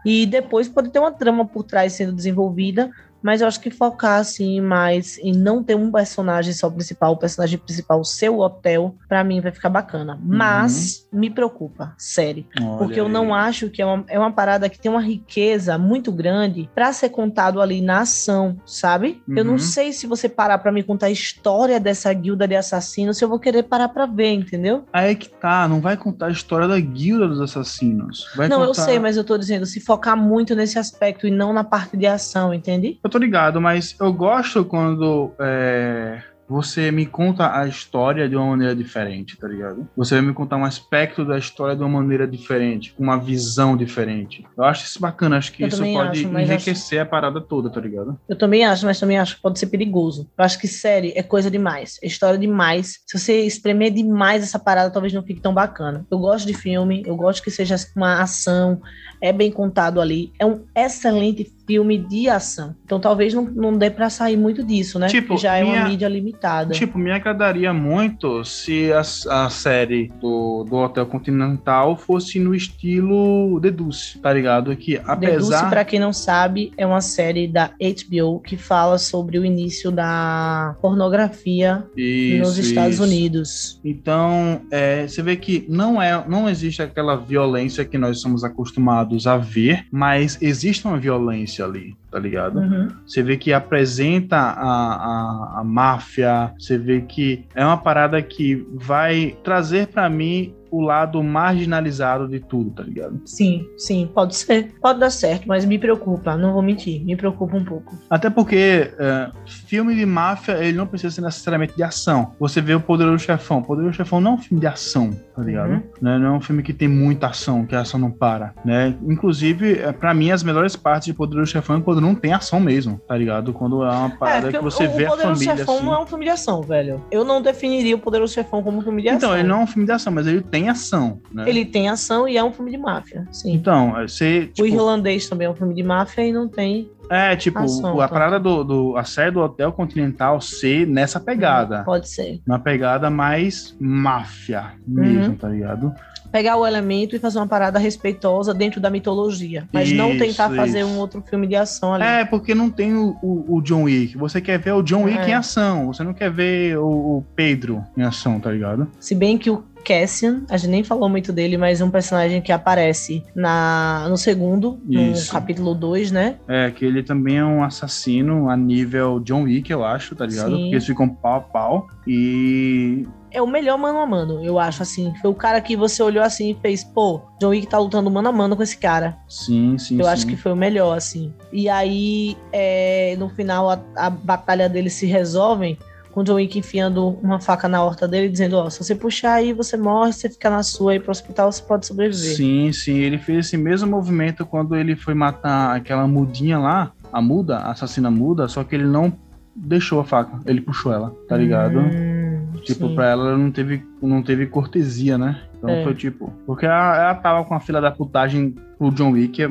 E 0.05 0.27
depois 0.27 0.69
pode 0.69 0.91
ter 0.91 0.99
uma 0.99 1.11
trama 1.11 1.47
por 1.47 1.65
trás 1.65 1.95
sendo 1.95 2.13
desenvolvida, 2.13 2.91
mas 3.27 3.41
eu 3.41 3.49
acho 3.49 3.61
que 3.61 3.70
focar 3.70 4.20
assim 4.20 4.61
mais 4.61 5.18
em 5.18 5.33
não 5.33 5.62
ter 5.62 5.74
um 5.74 5.91
personagem 5.91 6.53
só 6.53 6.70
principal, 6.70 7.12
o 7.12 7.16
personagem 7.16 7.59
principal 7.59 8.05
ser 8.05 8.29
o 8.31 8.39
hotel, 8.39 8.95
pra 9.09 9.24
mim 9.24 9.41
vai 9.41 9.51
ficar 9.51 9.68
bacana. 9.68 10.16
Mas 10.22 11.07
me 11.12 11.29
preocupa, 11.29 11.93
sério. 11.99 12.47
Olha 12.61 12.79
Porque 12.79 13.01
eu 13.01 13.09
não 13.09 13.35
aí. 13.35 13.49
acho 13.49 13.68
que 13.68 13.83
é 13.83 13.87
uma, 13.87 14.05
é 14.09 14.18
uma 14.18 14.31
parada 14.33 14.68
que 14.68 14.79
tem 14.79 14.91
uma 14.91 15.01
riqueza 15.03 15.77
muito 15.77 16.12
grande 16.12 16.70
pra 16.74 16.93
ser 16.93 17.09
contado 17.09 17.61
ali 17.61 17.81
na 17.81 18.01
ação, 18.01 18.57
sabe? 18.64 19.22
Eu 19.29 19.39
Uhum. 19.45 19.53
não 19.53 19.59
sei 19.59 19.93
se 19.93 20.07
você 20.07 20.29
parar 20.29 20.59
pra 20.59 20.70
me 20.70 20.83
contar 20.85 21.07
a 21.07 21.11
história 21.11 21.81
dessa 21.81 22.12
guilda 22.12 22.47
de 22.47 22.55
assassinos, 22.55 23.18
se 23.18 23.24
eu 23.24 23.29
vou 23.29 23.39
querer 23.41 23.64
parar 23.64 23.89
pra 23.89 24.07
ver, 24.07 24.33
entendeu? 24.35 24.85
Aí 24.93 25.16
que 25.16 25.29
tá, 25.29 25.66
não 25.66 25.81
vai 25.81 25.97
contar 25.97 26.27
a 26.27 26.31
história 26.31 26.68
da 26.68 26.79
guilda 26.79 27.27
dos 27.27 27.41
assassinos. 27.41 28.27
Vai 28.37 28.49
não, 28.49 28.61
eu 28.61 28.68
contar- 28.68 28.83
sei, 28.83 28.99
mas 28.99 29.16
eu 29.16 29.24
tô 29.24 29.37
dizendo, 29.37 29.66
se 29.66 29.81
focar 29.81 30.16
muito 30.16 30.55
nesse 30.55 30.79
aspecto 30.79 31.27
e 31.27 31.31
não 31.31 31.53
na 31.53 31.64
parte 31.64 31.97
de 31.97 32.07
ação, 32.07 32.55
entende? 32.55 32.99
Eu 33.03 33.11
tô 33.11 33.16
ligado, 33.19 33.61
mas 33.61 33.97
eu 34.01 34.12
gosto 34.12 34.64
quando 34.64 35.33
é, 35.39 36.23
você 36.49 36.91
me 36.91 37.05
conta 37.07 37.59
a 37.59 37.67
história 37.67 38.29
de 38.29 38.37
uma 38.37 38.47
maneira 38.47 38.75
diferente, 38.75 39.37
tá 39.37 39.49
ligado? 39.49 39.89
Você 39.97 40.14
vai 40.14 40.25
me 40.25 40.33
contar 40.33 40.57
um 40.57 40.64
aspecto 40.64 41.25
da 41.25 41.37
história 41.37 41.75
de 41.75 41.83
uma 41.83 42.01
maneira 42.01 42.27
diferente, 42.27 42.93
com 42.93 43.03
uma 43.03 43.19
visão 43.19 43.77
diferente. 43.77 44.47
Eu 44.57 44.64
acho 44.64 44.85
isso 44.85 45.01
bacana, 45.01 45.37
acho 45.37 45.53
que 45.53 45.62
Eu 45.62 45.69
isso 45.69 45.83
pode 45.83 46.27
acho, 46.27 46.39
enriquecer 46.39 47.01
a 47.01 47.07
parada 47.07 47.41
toda, 47.41 47.71
tá 47.71 47.81
ligado? 47.81 48.19
Eu 48.29 48.37
também 48.37 48.64
acho, 48.64 48.87
mas 48.87 49.01
também 49.01 49.19
acho 49.19 49.37
que 49.37 49.43
pode 49.43 49.59
ser 49.59 49.67
perigoso. 49.67 50.29
Eu 50.39 50.45
acho 50.45 50.59
que 50.59 50.69
série 50.69 51.12
é 51.17 51.23
coisa 51.23 51.51
demais, 51.51 51.99
é 52.03 52.07
história 52.07 52.39
demais. 52.39 53.01
Se 53.07 53.19
você 53.19 53.41
espremer 53.43 53.93
demais 53.93 54.43
essa 54.43 54.59
parada, 54.59 54.91
talvez 54.91 55.12
não 55.12 55.23
fique 55.23 55.41
tão 55.41 55.53
bacana. 55.53 56.07
Eu 56.11 56.19
gosto 56.19 56.47
de 56.47 56.55
filme, 56.55 57.03
eu 57.07 57.17
gosto 57.17 57.43
que 57.43 57.51
seja 57.51 57.77
uma 57.97 58.23
ação, 58.23 58.81
é 59.21 59.33
bem 59.33 59.51
contado 59.51 60.01
ali. 60.01 60.33
É 60.39 60.47
um 60.47 60.64
excelente 60.75 61.56
filme 61.67 61.99
de 61.99 62.29
ação. 62.29 62.75
Então 62.85 63.01
talvez 63.01 63.35
não, 63.35 63.43
não 63.45 63.77
dê 63.77 63.91
pra 63.91 64.09
sair 64.09 64.37
muito 64.37 64.62
disso, 64.62 64.99
né? 64.99 65.09
Tipo, 65.09 65.29
Porque 65.29 65.43
já 65.43 65.57
é 65.57 65.62
minha- 65.64 65.81
uma 65.81 65.89
mídia 65.89 66.09
limitada. 66.09 66.73
Tipo, 66.73 66.99
me 66.99 67.11
agradaria 67.11 67.73
muito 67.73 68.45
se 68.45 68.91
a, 68.93 69.01
a 69.45 69.51
série 69.51 70.12
do, 70.21 70.64
do 70.64 70.77
Hotel 70.77 71.07
Continental 71.07 71.97
fosse 71.97 72.39
no 72.39 72.55
estilo 72.55 73.59
Deduce, 73.61 74.19
tá 74.19 74.33
ligado? 74.33 74.75
Que 74.77 74.93
Deduce, 74.99 75.09
apesar... 75.55 75.71
pra 75.71 75.85
quem 75.85 75.99
não 75.99 76.12
sabe, 76.12 76.73
é 76.77 76.87
uma 76.87 77.01
série 77.01 77.49
da 77.49 77.71
HBO 77.71 78.41
que 78.41 78.57
fala 78.57 78.99
sobre 78.99 79.39
o 79.39 79.45
início 79.45 79.91
da 79.91 80.77
pornografia 80.81 81.85
nos 81.97 82.59
Isso, 82.59 82.61
Estados 82.61 82.95
isso. 82.95 83.03
Unidos. 83.03 83.81
Então, 83.85 84.61
é, 84.71 85.07
você 85.07 85.23
vê 85.23 85.37
que 85.37 85.64
não 85.69 86.01
é, 86.01 86.25
não 86.29 86.49
existe 86.49 86.83
aquela 86.83 87.17
violência 87.17 87.85
que 87.85 87.99
nós 87.99 88.21
somos 88.21 88.45
acostumados 88.45 89.27
a 89.27 89.37
ver, 89.37 89.87
mas 89.91 90.39
existe 90.41 90.87
uma 90.87 90.99
violência 90.99 91.56
ali, 91.63 91.97
tá 92.11 92.19
ligado? 92.19 92.59
Uhum. 92.59 92.89
Você 93.07 93.23
vê 93.23 93.37
que 93.37 93.53
apresenta 93.53 94.37
a, 94.37 95.57
a, 95.57 95.61
a 95.61 95.65
máfia, 95.65 96.53
você 96.59 96.79
vê 96.79 97.01
que 97.01 97.45
é 97.55 97.65
uma 97.65 97.77
parada 97.77 98.21
que 98.23 98.67
vai 98.75 99.37
trazer 99.43 99.89
pra 99.89 100.09
mim 100.09 100.55
o 100.71 100.81
lado 100.81 101.23
marginalizado 101.23 102.29
de 102.29 102.41
tudo, 102.41 102.71
tá 102.71 102.83
ligado? 102.83 103.21
Sim, 103.25 103.67
sim, 103.79 104.09
pode 104.13 104.37
ser. 104.37 104.75
Pode 104.81 105.01
dar 105.01 105.11
certo, 105.11 105.47
mas 105.47 105.65
me 105.65 105.79
preocupa, 105.79 106.37
não 106.37 106.53
vou 106.53 106.63
mentir, 106.63 107.05
me 107.05 107.17
preocupa 107.17 107.57
um 107.57 107.65
pouco. 107.65 107.97
Até 108.11 108.29
porque 108.29 108.93
é, 108.99 109.31
filme 109.67 109.95
de 109.95 110.05
máfia, 110.05 110.63
ele 110.63 110.77
não 110.77 110.87
precisa 110.87 111.15
ser 111.15 111.21
necessariamente 111.23 111.75
de 111.75 111.83
ação. 111.83 112.35
Você 112.39 112.61
vê 112.61 112.75
o 112.75 112.81
Poderoso 112.81 113.25
Chefão. 113.25 113.63
Poderoso 113.63 113.95
Chefão 113.97 114.21
não 114.21 114.33
é 114.33 114.35
um 114.35 114.39
filme 114.39 114.61
de 114.61 114.67
ação, 114.67 115.17
tá 115.37 115.43
ligado? 115.43 115.70
Uhum. 115.72 115.82
Né? 116.01 116.18
Não 116.18 116.26
é 116.28 116.32
um 116.32 116.41
filme 116.41 116.62
que 116.62 116.72
tem 116.72 116.89
muita 116.89 117.26
ação, 117.26 117.66
que 117.66 117.76
a 117.76 117.82
ação 117.82 118.01
não 118.01 118.11
para, 118.11 118.55
né? 118.64 118.97
Inclusive, 119.07 119.78
é, 119.80 119.93
pra 119.93 120.14
mim, 120.14 120.30
as 120.30 120.43
melhores 120.43 120.74
partes 120.74 121.07
de 121.07 121.12
Poderoso 121.12 121.53
Chefão 121.53 121.76
é 121.76 121.80
quando 121.82 122.01
não 122.01 122.14
tem 122.14 122.32
ação 122.32 122.59
mesmo, 122.59 122.99
tá 123.07 123.16
ligado? 123.16 123.53
Quando 123.53 123.84
é 123.84 123.91
uma 123.91 124.11
parada 124.11 124.47
que 124.47 124.59
porque 124.59 124.64
você 124.64 124.87
o, 124.87 124.91
vê 124.91 125.05
o 125.05 125.07
a 125.09 125.11
Poderoso 125.11 125.34
família 125.34 125.57
Chefão 125.59 125.76
assim. 125.76 125.84
não 125.84 125.95
é 125.95 126.03
um 126.03 126.07
filme 126.07 126.24
de 126.24 126.30
ação, 126.30 126.62
velho. 126.62 127.05
Eu 127.11 127.24
não 127.24 127.43
definiria 127.43 127.95
o 127.95 127.99
Poderoso 127.99 128.32
Chefão 128.32 128.62
como 128.62 128.78
um 128.78 128.82
filme 128.82 129.03
de 129.03 129.09
Então, 129.09 129.30
ação. 129.30 129.39
ele 129.39 129.49
não 129.49 129.61
é 129.61 129.62
um 129.64 129.66
filme 129.66 129.84
de 129.84 129.93
ação, 129.93 130.12
mas 130.12 130.26
ele 130.26 130.41
tem 130.41 130.70
ação, 130.70 131.20
né? 131.30 131.45
Ele 131.47 131.66
tem 131.66 131.89
ação 131.91 132.26
e 132.26 132.39
é 132.39 132.43
um 132.43 132.53
filme 132.53 132.70
de 132.70 132.78
máfia, 132.78 133.26
sim. 133.30 133.53
Então, 133.53 133.99
é, 134.01 134.09
você, 134.09 134.49
o 134.51 134.53
tipo, 134.55 134.66
Irlandês 134.66 135.28
também 135.28 135.47
é 135.47 135.51
um 135.51 135.55
filme 135.55 135.74
de 135.74 135.82
máfia 135.82 136.22
e 136.22 136.32
não 136.32 136.49
tem 136.49 136.91
é, 137.11 137.37
tipo, 137.37 137.59
ação, 137.59 138.01
a 138.01 138.09
tá. 138.09 138.13
parada 138.15 138.41
do, 138.41 138.65
do, 138.65 138.97
a 138.97 139.05
série 139.05 139.31
do 139.31 139.41
Hotel 139.41 139.73
Continental 139.73 140.41
ser 140.41 140.87
nessa 140.87 141.21
pegada. 141.21 141.83
Pode 141.85 142.09
ser. 142.09 142.41
Uma 142.47 142.59
pegada 142.59 143.09
mais 143.11 143.77
máfia 143.81 144.73
mesmo, 144.87 145.27
Uhum. 145.33 145.35
tá 145.37 145.49
ligado? 145.49 145.95
Pegar 146.33 146.57
o 146.57 146.67
elemento 146.67 147.15
e 147.15 147.19
fazer 147.19 147.39
uma 147.39 147.47
parada 147.47 147.79
respeitosa 147.79 148.53
dentro 148.53 148.81
da 148.81 148.91
mitologia. 148.91 149.67
Mas 149.73 149.93
não 149.93 150.11
Isso, 150.11 150.19
tentar 150.25 150.51
fazer 150.51 150.81
isso. 150.81 150.89
um 150.89 150.99
outro 150.99 151.23
filme 151.23 151.47
de 151.47 151.55
ação 151.55 151.95
ali. 151.95 152.03
É, 152.05 152.25
porque 152.25 152.55
não 152.55 152.69
tem 152.69 152.95
o, 152.95 153.17
o, 153.23 153.57
o 153.57 153.63
John 153.63 153.85
Wick. 153.85 154.19
Você 154.19 154.41
quer 154.41 154.59
ver 154.59 154.73
o 154.73 154.83
John 154.83 155.05
Wick 155.05 155.19
É. 155.21 155.29
em 155.31 155.35
ação. 155.35 155.87
Você 155.87 156.03
não 156.03 156.13
quer 156.13 156.31
ver 156.31 156.77
o, 156.79 156.85
o 157.19 157.25
Pedro 157.37 157.83
em 157.97 158.03
ação, 158.03 158.41
tá 158.41 158.51
ligado? 158.51 158.89
Se 158.99 159.15
bem 159.15 159.39
que 159.39 159.49
o 159.51 159.63
Cassian, 159.87 160.43
a 160.51 160.57
gente 160.57 160.70
nem 160.70 160.82
falou 160.82 161.09
muito 161.09 161.32
dele, 161.32 161.57
mas 161.57 161.80
é 161.80 161.84
um 161.84 161.91
personagem 161.91 162.43
que 162.43 162.51
aparece 162.51 163.22
na, 163.37 164.07
no 164.09 164.16
segundo, 164.16 164.80
Isso. 164.89 165.26
no 165.26 165.32
capítulo 165.32 165.74
2, 165.76 166.11
né? 166.11 166.37
É, 166.49 166.72
que 166.72 166.84
ele 166.84 167.05
também 167.05 167.39
é 167.39 167.45
um 167.45 167.62
assassino 167.62 168.51
a 168.51 168.57
nível 168.57 169.20
John 169.20 169.45
Wick, 169.45 169.70
eu 169.70 169.84
acho, 169.84 170.16
tá 170.16 170.26
ligado? 170.26 170.51
Sim. 170.51 170.62
Porque 170.62 170.74
eles 170.74 170.87
ficam 170.87 171.09
pau 171.09 171.37
a 171.37 171.41
pau. 171.41 171.87
E. 172.05 173.07
É 173.30 173.41
o 173.41 173.47
melhor 173.47 173.78
mano 173.78 174.01
a 174.01 174.07
mano, 174.07 174.45
eu 174.45 174.59
acho, 174.59 174.82
assim. 174.82 175.12
Foi 175.20 175.30
o 175.30 175.34
cara 175.34 175.61
que 175.61 175.76
você 175.76 176.03
olhou 176.03 176.24
assim 176.24 176.51
e 176.51 176.55
fez, 176.55 176.82
pô, 176.82 177.20
John 177.39 177.51
Wick 177.51 177.68
tá 177.68 177.78
lutando 177.78 178.11
mano 178.11 178.28
a 178.28 178.32
mano 178.32 178.57
com 178.57 178.62
esse 178.62 178.78
cara. 178.78 179.16
Sim, 179.28 179.78
sim. 179.78 179.99
Eu 179.99 180.07
sim. 180.07 180.11
acho 180.11 180.26
que 180.26 180.37
foi 180.37 180.53
o 180.53 180.57
melhor, 180.57 180.97
assim. 180.97 181.32
E 181.53 181.68
aí, 181.68 182.37
é, 182.53 183.14
no 183.18 183.28
final, 183.28 183.70
a, 183.70 183.78
a 183.95 184.11
batalha 184.11 184.68
deles 184.68 184.95
se 184.95 185.07
resolvem 185.07 185.78
com 186.17 186.23
o 186.23 186.25
John 186.25 186.37
Wick 186.37 186.59
enfiando 186.59 187.11
uma 187.23 187.39
faca 187.39 187.69
na 187.69 187.85
horta 187.85 188.09
dele, 188.09 188.31
dizendo, 188.31 188.57
ó, 188.57 188.71
se 188.71 188.83
você 188.83 188.95
puxar 188.95 189.35
aí, 189.35 189.53
você 189.53 189.77
morre, 189.77 190.14
se 190.14 190.21
você 190.21 190.31
ficar 190.31 190.49
na 190.49 190.62
sua 190.62 190.95
e 190.95 190.97
ir 190.97 191.01
pro 191.01 191.11
hospital, 191.11 191.53
você 191.53 191.62
pode 191.62 191.85
sobreviver. 191.85 192.35
Sim, 192.35 192.73
sim. 192.73 192.97
Ele 193.01 193.19
fez 193.19 193.45
esse 193.45 193.59
mesmo 193.59 193.91
movimento 193.91 194.47
quando 194.47 194.75
ele 194.75 194.97
foi 194.97 195.12
matar 195.12 195.77
aquela 195.77 196.09
mudinha 196.09 196.59
lá. 196.59 196.91
a 197.12 197.21
muda, 197.21 197.59
a 197.59 197.73
assassina 197.73 198.11
muda, 198.11 198.49
só 198.49 198.64
que 198.64 198.75
ele 198.75 198.87
não 198.87 199.12
deixou 199.55 200.01
a 200.01 200.05
faca, 200.05 200.41
ele 200.47 200.62
puxou 200.62 200.91
ela, 200.91 201.14
tá 201.29 201.37
ligado? 201.37 201.81
Hum, 201.81 202.47
tipo, 202.62 202.89
sim. 202.89 202.95
pra 202.95 203.11
ela 203.11 203.29
ela 203.29 203.39
não 203.39 203.51
teve, 203.51 203.85
não 204.03 204.23
teve 204.23 204.47
cortesia, 204.47 205.17
né? 205.17 205.43
Então 205.57 205.71
É. 205.71 205.83
foi 205.85 205.95
tipo. 205.95 206.31
Porque 206.47 206.67
ela, 206.67 206.97
ela 206.97 207.15
tava 207.15 207.45
com 207.45 207.55
a 207.55 207.61
fila 207.61 207.81
da 207.81 207.91
putagem 207.91 208.55
pro 208.79 208.91
John 208.91 209.13
Wick 209.13 209.43
é, 209.43 209.49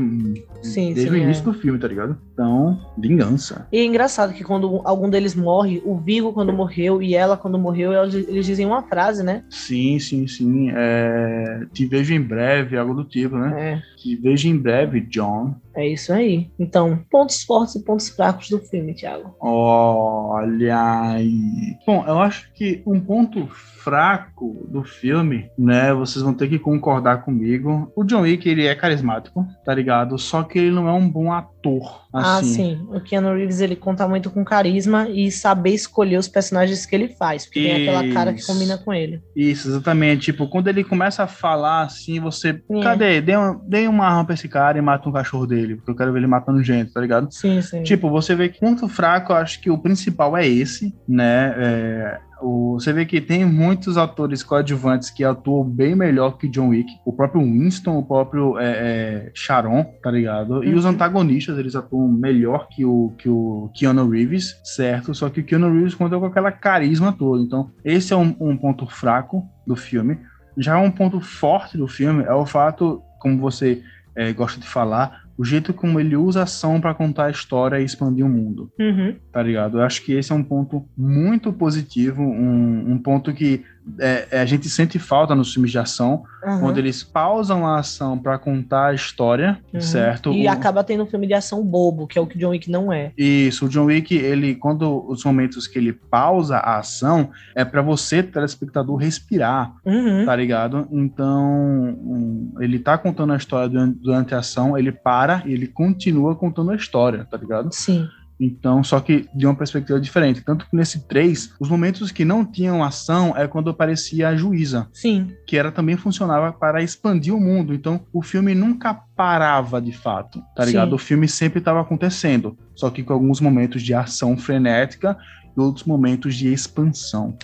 Sim, 0.61 0.93
desde 0.93 1.01
sim, 1.01 1.09
o 1.09 1.15
é. 1.15 1.19
início 1.23 1.43
do 1.43 1.51
filme, 1.53 1.79
tá 1.79 1.87
ligado? 1.87 2.15
Então, 2.31 2.79
vingança. 2.95 3.67
E 3.71 3.79
é 3.79 3.83
engraçado 3.83 4.31
que 4.33 4.43
quando 4.43 4.81
algum 4.85 5.09
deles 5.09 5.33
morre, 5.33 5.81
o 5.83 5.97
Vigo 5.97 6.31
quando 6.31 6.53
morreu 6.53 7.01
e 7.01 7.15
ela 7.15 7.35
quando 7.35 7.57
morreu, 7.57 7.91
eles 8.03 8.45
dizem 8.45 8.67
uma 8.67 8.83
frase, 8.83 9.23
né? 9.23 9.43
Sim, 9.49 9.97
sim, 9.97 10.27
sim. 10.27 10.69
É, 10.75 11.65
Te 11.73 11.87
vejo 11.87 12.13
em 12.13 12.21
breve, 12.21 12.77
algo 12.77 12.93
do 12.93 13.03
tipo, 13.03 13.35
né? 13.35 13.53
É, 13.73 13.81
Te 13.99 14.15
vejo 14.15 14.47
em 14.47 14.57
breve, 14.57 15.01
John. 15.01 15.55
é 15.73 15.87
isso 15.87 16.13
aí. 16.13 16.51
Então, 16.59 16.99
pontos 17.09 17.43
fortes 17.43 17.75
e 17.75 17.83
pontos 17.83 18.09
fracos 18.09 18.47
do 18.49 18.59
filme, 18.59 18.93
Thiago. 18.93 19.35
Olha 19.39 21.01
aí. 21.01 21.75
Bom, 21.85 22.03
eu 22.07 22.19
acho 22.19 22.51
que 22.53 22.81
um 22.85 22.99
ponto 22.99 23.49
fraco 23.89 24.67
do 24.67 24.83
filme, 24.83 25.47
né? 25.57 25.93
Vocês 25.93 26.23
vão 26.25 26.33
ter 26.33 26.47
que 26.49 26.57
concordar 26.57 27.21
comigo. 27.21 27.91
O 27.95 28.03
John 28.03 28.21
Wick, 28.21 28.49
ele 28.49 28.65
é 28.65 28.73
carismático, 28.73 29.45
tá 29.63 29.73
ligado? 29.75 30.17
Só 30.17 30.41
que 30.41 30.57
ele 30.57 30.71
não 30.71 30.89
é 30.89 30.91
um 30.91 31.07
bom 31.07 31.31
ator. 31.31 32.03
Ah, 32.11 32.37
Assim. 32.37 32.53
sim. 32.53 32.87
O 32.91 32.99
Keanu 32.99 33.33
Reeves, 33.35 33.59
ele 33.61 33.75
conta 33.75 34.07
muito 34.07 34.29
com 34.31 34.43
carisma 34.43 35.07
e 35.09 35.29
saber 35.31 35.71
escolher 35.71 36.17
os 36.17 36.27
personagens 36.27 36.85
que 36.85 36.95
ele 36.95 37.09
faz. 37.09 37.45
Porque 37.45 37.61
tem 37.61 37.87
aquela 37.87 38.11
cara 38.13 38.33
que 38.33 38.39
Isso. 38.39 38.51
combina 38.51 38.77
com 38.77 38.91
ele. 38.93 39.21
Isso, 39.35 39.67
exatamente. 39.67 40.31
Tipo, 40.31 40.47
quando 40.47 40.67
ele 40.67 40.83
começa 40.83 41.23
a 41.23 41.27
falar 41.27 41.83
assim, 41.83 42.19
você. 42.19 42.59
É. 42.71 42.81
Cadê? 42.81 43.21
Dê, 43.21 43.35
uma- 43.35 43.61
dê 43.67 43.87
uma 43.87 44.05
arma 44.07 44.25
pra 44.25 44.33
esse 44.33 44.47
cara 44.49 44.77
e 44.77 44.81
mata 44.81 45.07
um 45.07 45.11
cachorro 45.11 45.45
dele. 45.45 45.75
Porque 45.75 45.91
eu 45.91 45.95
quero 45.95 46.11
ver 46.11 46.19
ele 46.19 46.27
matando 46.27 46.63
gente, 46.63 46.91
tá 46.91 47.01
ligado? 47.01 47.27
Sim, 47.31 47.61
sim. 47.61 47.83
Tipo, 47.83 48.09
você 48.09 48.33
vê 48.35 48.49
que 48.49 48.59
ponto 48.59 48.87
fraco, 48.87 49.31
eu 49.33 49.37
acho 49.37 49.61
que 49.61 49.69
o 49.69 49.77
principal 49.77 50.35
é 50.37 50.47
esse, 50.47 50.93
né? 51.07 51.53
É, 51.57 52.19
o- 52.45 52.79
você 52.79 52.93
vê 52.93 53.05
que 53.05 53.19
tem 53.19 53.43
muitos 53.45 53.97
atores 53.97 54.43
coadjuvantes 54.43 55.09
que 55.09 55.23
atuam 55.23 55.63
bem 55.63 55.95
melhor 55.95 56.37
que 56.37 56.47
John 56.47 56.69
Wick. 56.69 56.89
O 57.05 57.11
próprio 57.13 57.41
Winston, 57.41 57.97
o 57.97 58.03
próprio 58.05 58.57
é, 58.59 58.65
é, 58.65 59.31
Sharon, 59.33 59.83
tá 60.03 60.11
ligado? 60.11 60.63
E 60.63 60.69
Uhum. 60.71 60.77
os 60.77 60.85
antagonistas, 60.85 61.57
eles 61.57 61.75
atuam 61.75 62.07
melhor 62.07 62.67
que 62.69 62.85
o, 62.85 63.13
que 63.17 63.27
o 63.29 63.69
Keanu 63.73 64.09
Reeves, 64.09 64.55
certo? 64.63 65.13
Só 65.15 65.29
que 65.29 65.39
o 65.39 65.43
Keanu 65.43 65.73
Reeves 65.73 65.95
conta 65.95 66.19
com 66.19 66.25
aquela 66.25 66.51
carisma 66.51 67.11
toda. 67.11 67.41
Então, 67.43 67.71
esse 67.83 68.13
é 68.13 68.15
um, 68.17 68.35
um 68.39 68.55
ponto 68.57 68.85
fraco 68.87 69.43
do 69.65 69.75
filme. 69.75 70.17
Já 70.57 70.77
um 70.79 70.91
ponto 70.91 71.19
forte 71.19 71.77
do 71.77 71.87
filme 71.87 72.23
é 72.23 72.33
o 72.33 72.45
fato, 72.45 73.01
como 73.19 73.39
você 73.39 73.81
é, 74.15 74.31
gosta 74.31 74.59
de 74.61 74.67
falar, 74.67 75.24
o 75.37 75.43
jeito 75.43 75.73
como 75.73 75.99
ele 75.99 76.15
usa 76.15 76.39
a 76.39 76.43
ação 76.43 76.79
pra 76.79 76.93
contar 76.93 77.25
a 77.25 77.29
história 77.31 77.79
e 77.79 77.83
expandir 77.85 78.25
o 78.25 78.29
mundo, 78.29 78.71
Uhum. 78.79 79.15
tá 79.31 79.41
ligado? 79.43 79.79
Eu 79.79 79.83
acho 79.83 80.03
que 80.03 80.13
esse 80.13 80.31
é 80.31 80.35
um 80.35 80.43
ponto 80.43 80.85
muito 80.97 81.51
positivo, 81.51 82.21
um, 82.21 82.91
um 82.93 82.97
ponto 82.97 83.33
que 83.33 83.63
é, 83.99 84.27
é, 84.31 84.39
a 84.41 84.45
gente 84.45 84.67
sente 84.69 84.97
falta 84.97 85.35
nos 85.35 85.53
filmes 85.53 85.71
de 85.71 85.77
ação, 85.79 86.23
Aham. 86.43 86.59
quando 86.59 86.77
eles 86.79 87.03
pausam 87.03 87.65
a 87.67 87.79
ação 87.79 88.17
pra 88.17 88.37
contar 88.37 88.87
a 88.87 88.93
história, 88.93 89.59
Uhum. 89.73 89.79
certo? 89.81 90.31
E 90.33 90.45
O- 90.47 90.49
acaba 90.49 90.83
tendo 90.83 91.03
um 91.03 91.05
filme 91.05 91.27
de 91.27 91.33
ação 91.33 91.63
bobo, 91.63 92.07
que 92.07 92.17
é 92.17 92.21
o 92.21 92.25
que 92.27 92.37
John 92.37 92.49
Wick 92.49 92.69
não 92.69 92.91
é. 92.91 93.11
Isso, 93.17 93.65
o 93.65 93.69
John 93.69 93.85
Wick, 93.85 94.15
ele, 94.15 94.55
quando 94.55 95.05
os 95.07 95.23
momentos 95.23 95.67
que 95.67 95.77
ele 95.77 95.93
pausa 95.93 96.57
a 96.57 96.77
ação, 96.79 97.29
é 97.55 97.63
pra 97.63 97.81
você, 97.81 98.23
telespectador, 98.23 98.95
respirar, 98.97 99.73
Uhum. 99.85 100.25
tá 100.25 100.35
ligado? 100.35 100.87
Então, 100.91 102.53
ele 102.59 102.79
tá 102.79 102.97
contando 102.97 103.33
a 103.33 103.37
história 103.37 103.69
durante, 103.69 103.99
durante 103.99 104.35
a 104.35 104.39
ação, 104.39 104.77
ele 104.77 104.91
para 104.91 105.43
e 105.45 105.53
ele 105.53 105.67
continua 105.67 106.35
contando 106.35 106.71
a 106.71 106.75
história, 106.75 107.25
tá 107.29 107.37
ligado? 107.37 107.69
Sim. 107.73 108.07
Então, 108.39 108.83
só 108.83 108.99
que 108.99 109.27
de 109.33 109.45
uma 109.45 109.55
perspectiva 109.55 109.99
diferente. 109.99 110.41
Tanto 110.41 110.67
que 110.69 110.75
nesse 110.75 111.07
3, 111.07 111.53
os 111.59 111.69
momentos 111.69 112.11
que 112.11 112.25
não 112.25 112.45
tinham 112.45 112.83
ação 112.83 113.35
é 113.35 113.47
quando 113.47 113.69
aparecia 113.69 114.29
a 114.29 114.35
juíza, 114.35 114.87
Sim. 114.93 115.31
que 115.47 115.57
era 115.57 115.71
também 115.71 115.95
funcionava 115.95 116.51
para 116.51 116.83
expandir 116.83 117.33
o 117.33 117.39
mundo. 117.39 117.73
Então, 117.73 118.05
o 118.11 118.21
filme 118.21 118.53
nunca 118.53 118.93
parava 118.93 119.81
de 119.81 119.91
fato, 119.91 120.43
tá 120.55 120.65
ligado? 120.65 120.89
Sim. 120.89 120.95
O 120.95 120.97
filme 120.97 121.27
sempre 121.27 121.59
estava 121.59 121.79
acontecendo, 121.79 122.57
só 122.75 122.89
que 122.89 123.03
com 123.03 123.13
alguns 123.13 123.39
momentos 123.39 123.81
de 123.81 123.93
ação 123.93 124.37
frenética 124.37 125.17
e 125.55 125.59
outros 125.59 125.85
momentos 125.85 126.35
de 126.35 126.51
expansão. 126.51 127.37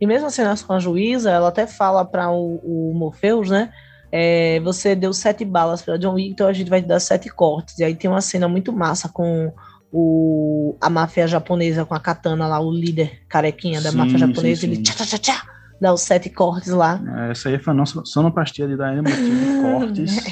E 0.00 0.06
mesmo 0.06 0.28
as 0.28 0.34
cenas 0.34 0.62
com 0.62 0.72
a 0.72 0.78
juíza, 0.78 1.30
ela 1.30 1.48
até 1.48 1.66
fala 1.66 2.04
para 2.04 2.30
o, 2.30 2.60
o 2.62 2.94
Morpheus, 2.94 3.50
né? 3.50 3.70
é, 4.12 4.58
você 4.60 4.94
deu 4.94 5.12
sete 5.12 5.44
balas 5.44 5.82
para 5.82 5.96
John 5.96 6.14
Wick, 6.14 6.30
então 6.30 6.48
a 6.48 6.52
gente 6.52 6.68
vai 6.68 6.82
te 6.82 6.88
dar 6.88 7.00
sete 7.00 7.28
cortes. 7.28 7.78
E 7.78 7.84
aí 7.84 7.94
tem 7.94 8.10
uma 8.10 8.20
cena 8.20 8.48
muito 8.48 8.72
massa 8.72 9.08
com 9.08 9.52
o, 9.92 10.76
a 10.80 10.88
máfia 10.90 11.26
japonesa 11.26 11.84
com 11.84 11.94
a 11.94 12.00
katana 12.00 12.46
lá, 12.46 12.60
o 12.60 12.70
líder 12.70 13.20
carequinha 13.28 13.80
da 13.80 13.90
Sim, 13.90 13.96
máfia 13.96 14.18
japonesa, 14.18 14.60
sim, 14.60 14.66
ele 14.68 14.76
sim. 14.76 14.82
tchá, 14.82 14.94
tchá, 14.94 15.04
tchá, 15.06 15.18
tchá, 15.18 15.42
dá 15.80 15.92
os 15.92 16.02
sete 16.02 16.30
cortes 16.30 16.72
lá. 16.72 17.00
Essa 17.30 17.48
aí 17.48 17.58
foi 17.58 17.72
a 17.72 17.76
nossa 17.76 18.00
sonoplastia 18.04 18.68
de 18.68 18.76
dar 18.76 18.94
motivo 18.96 19.46
de 19.46 19.60
cortes. 19.62 20.24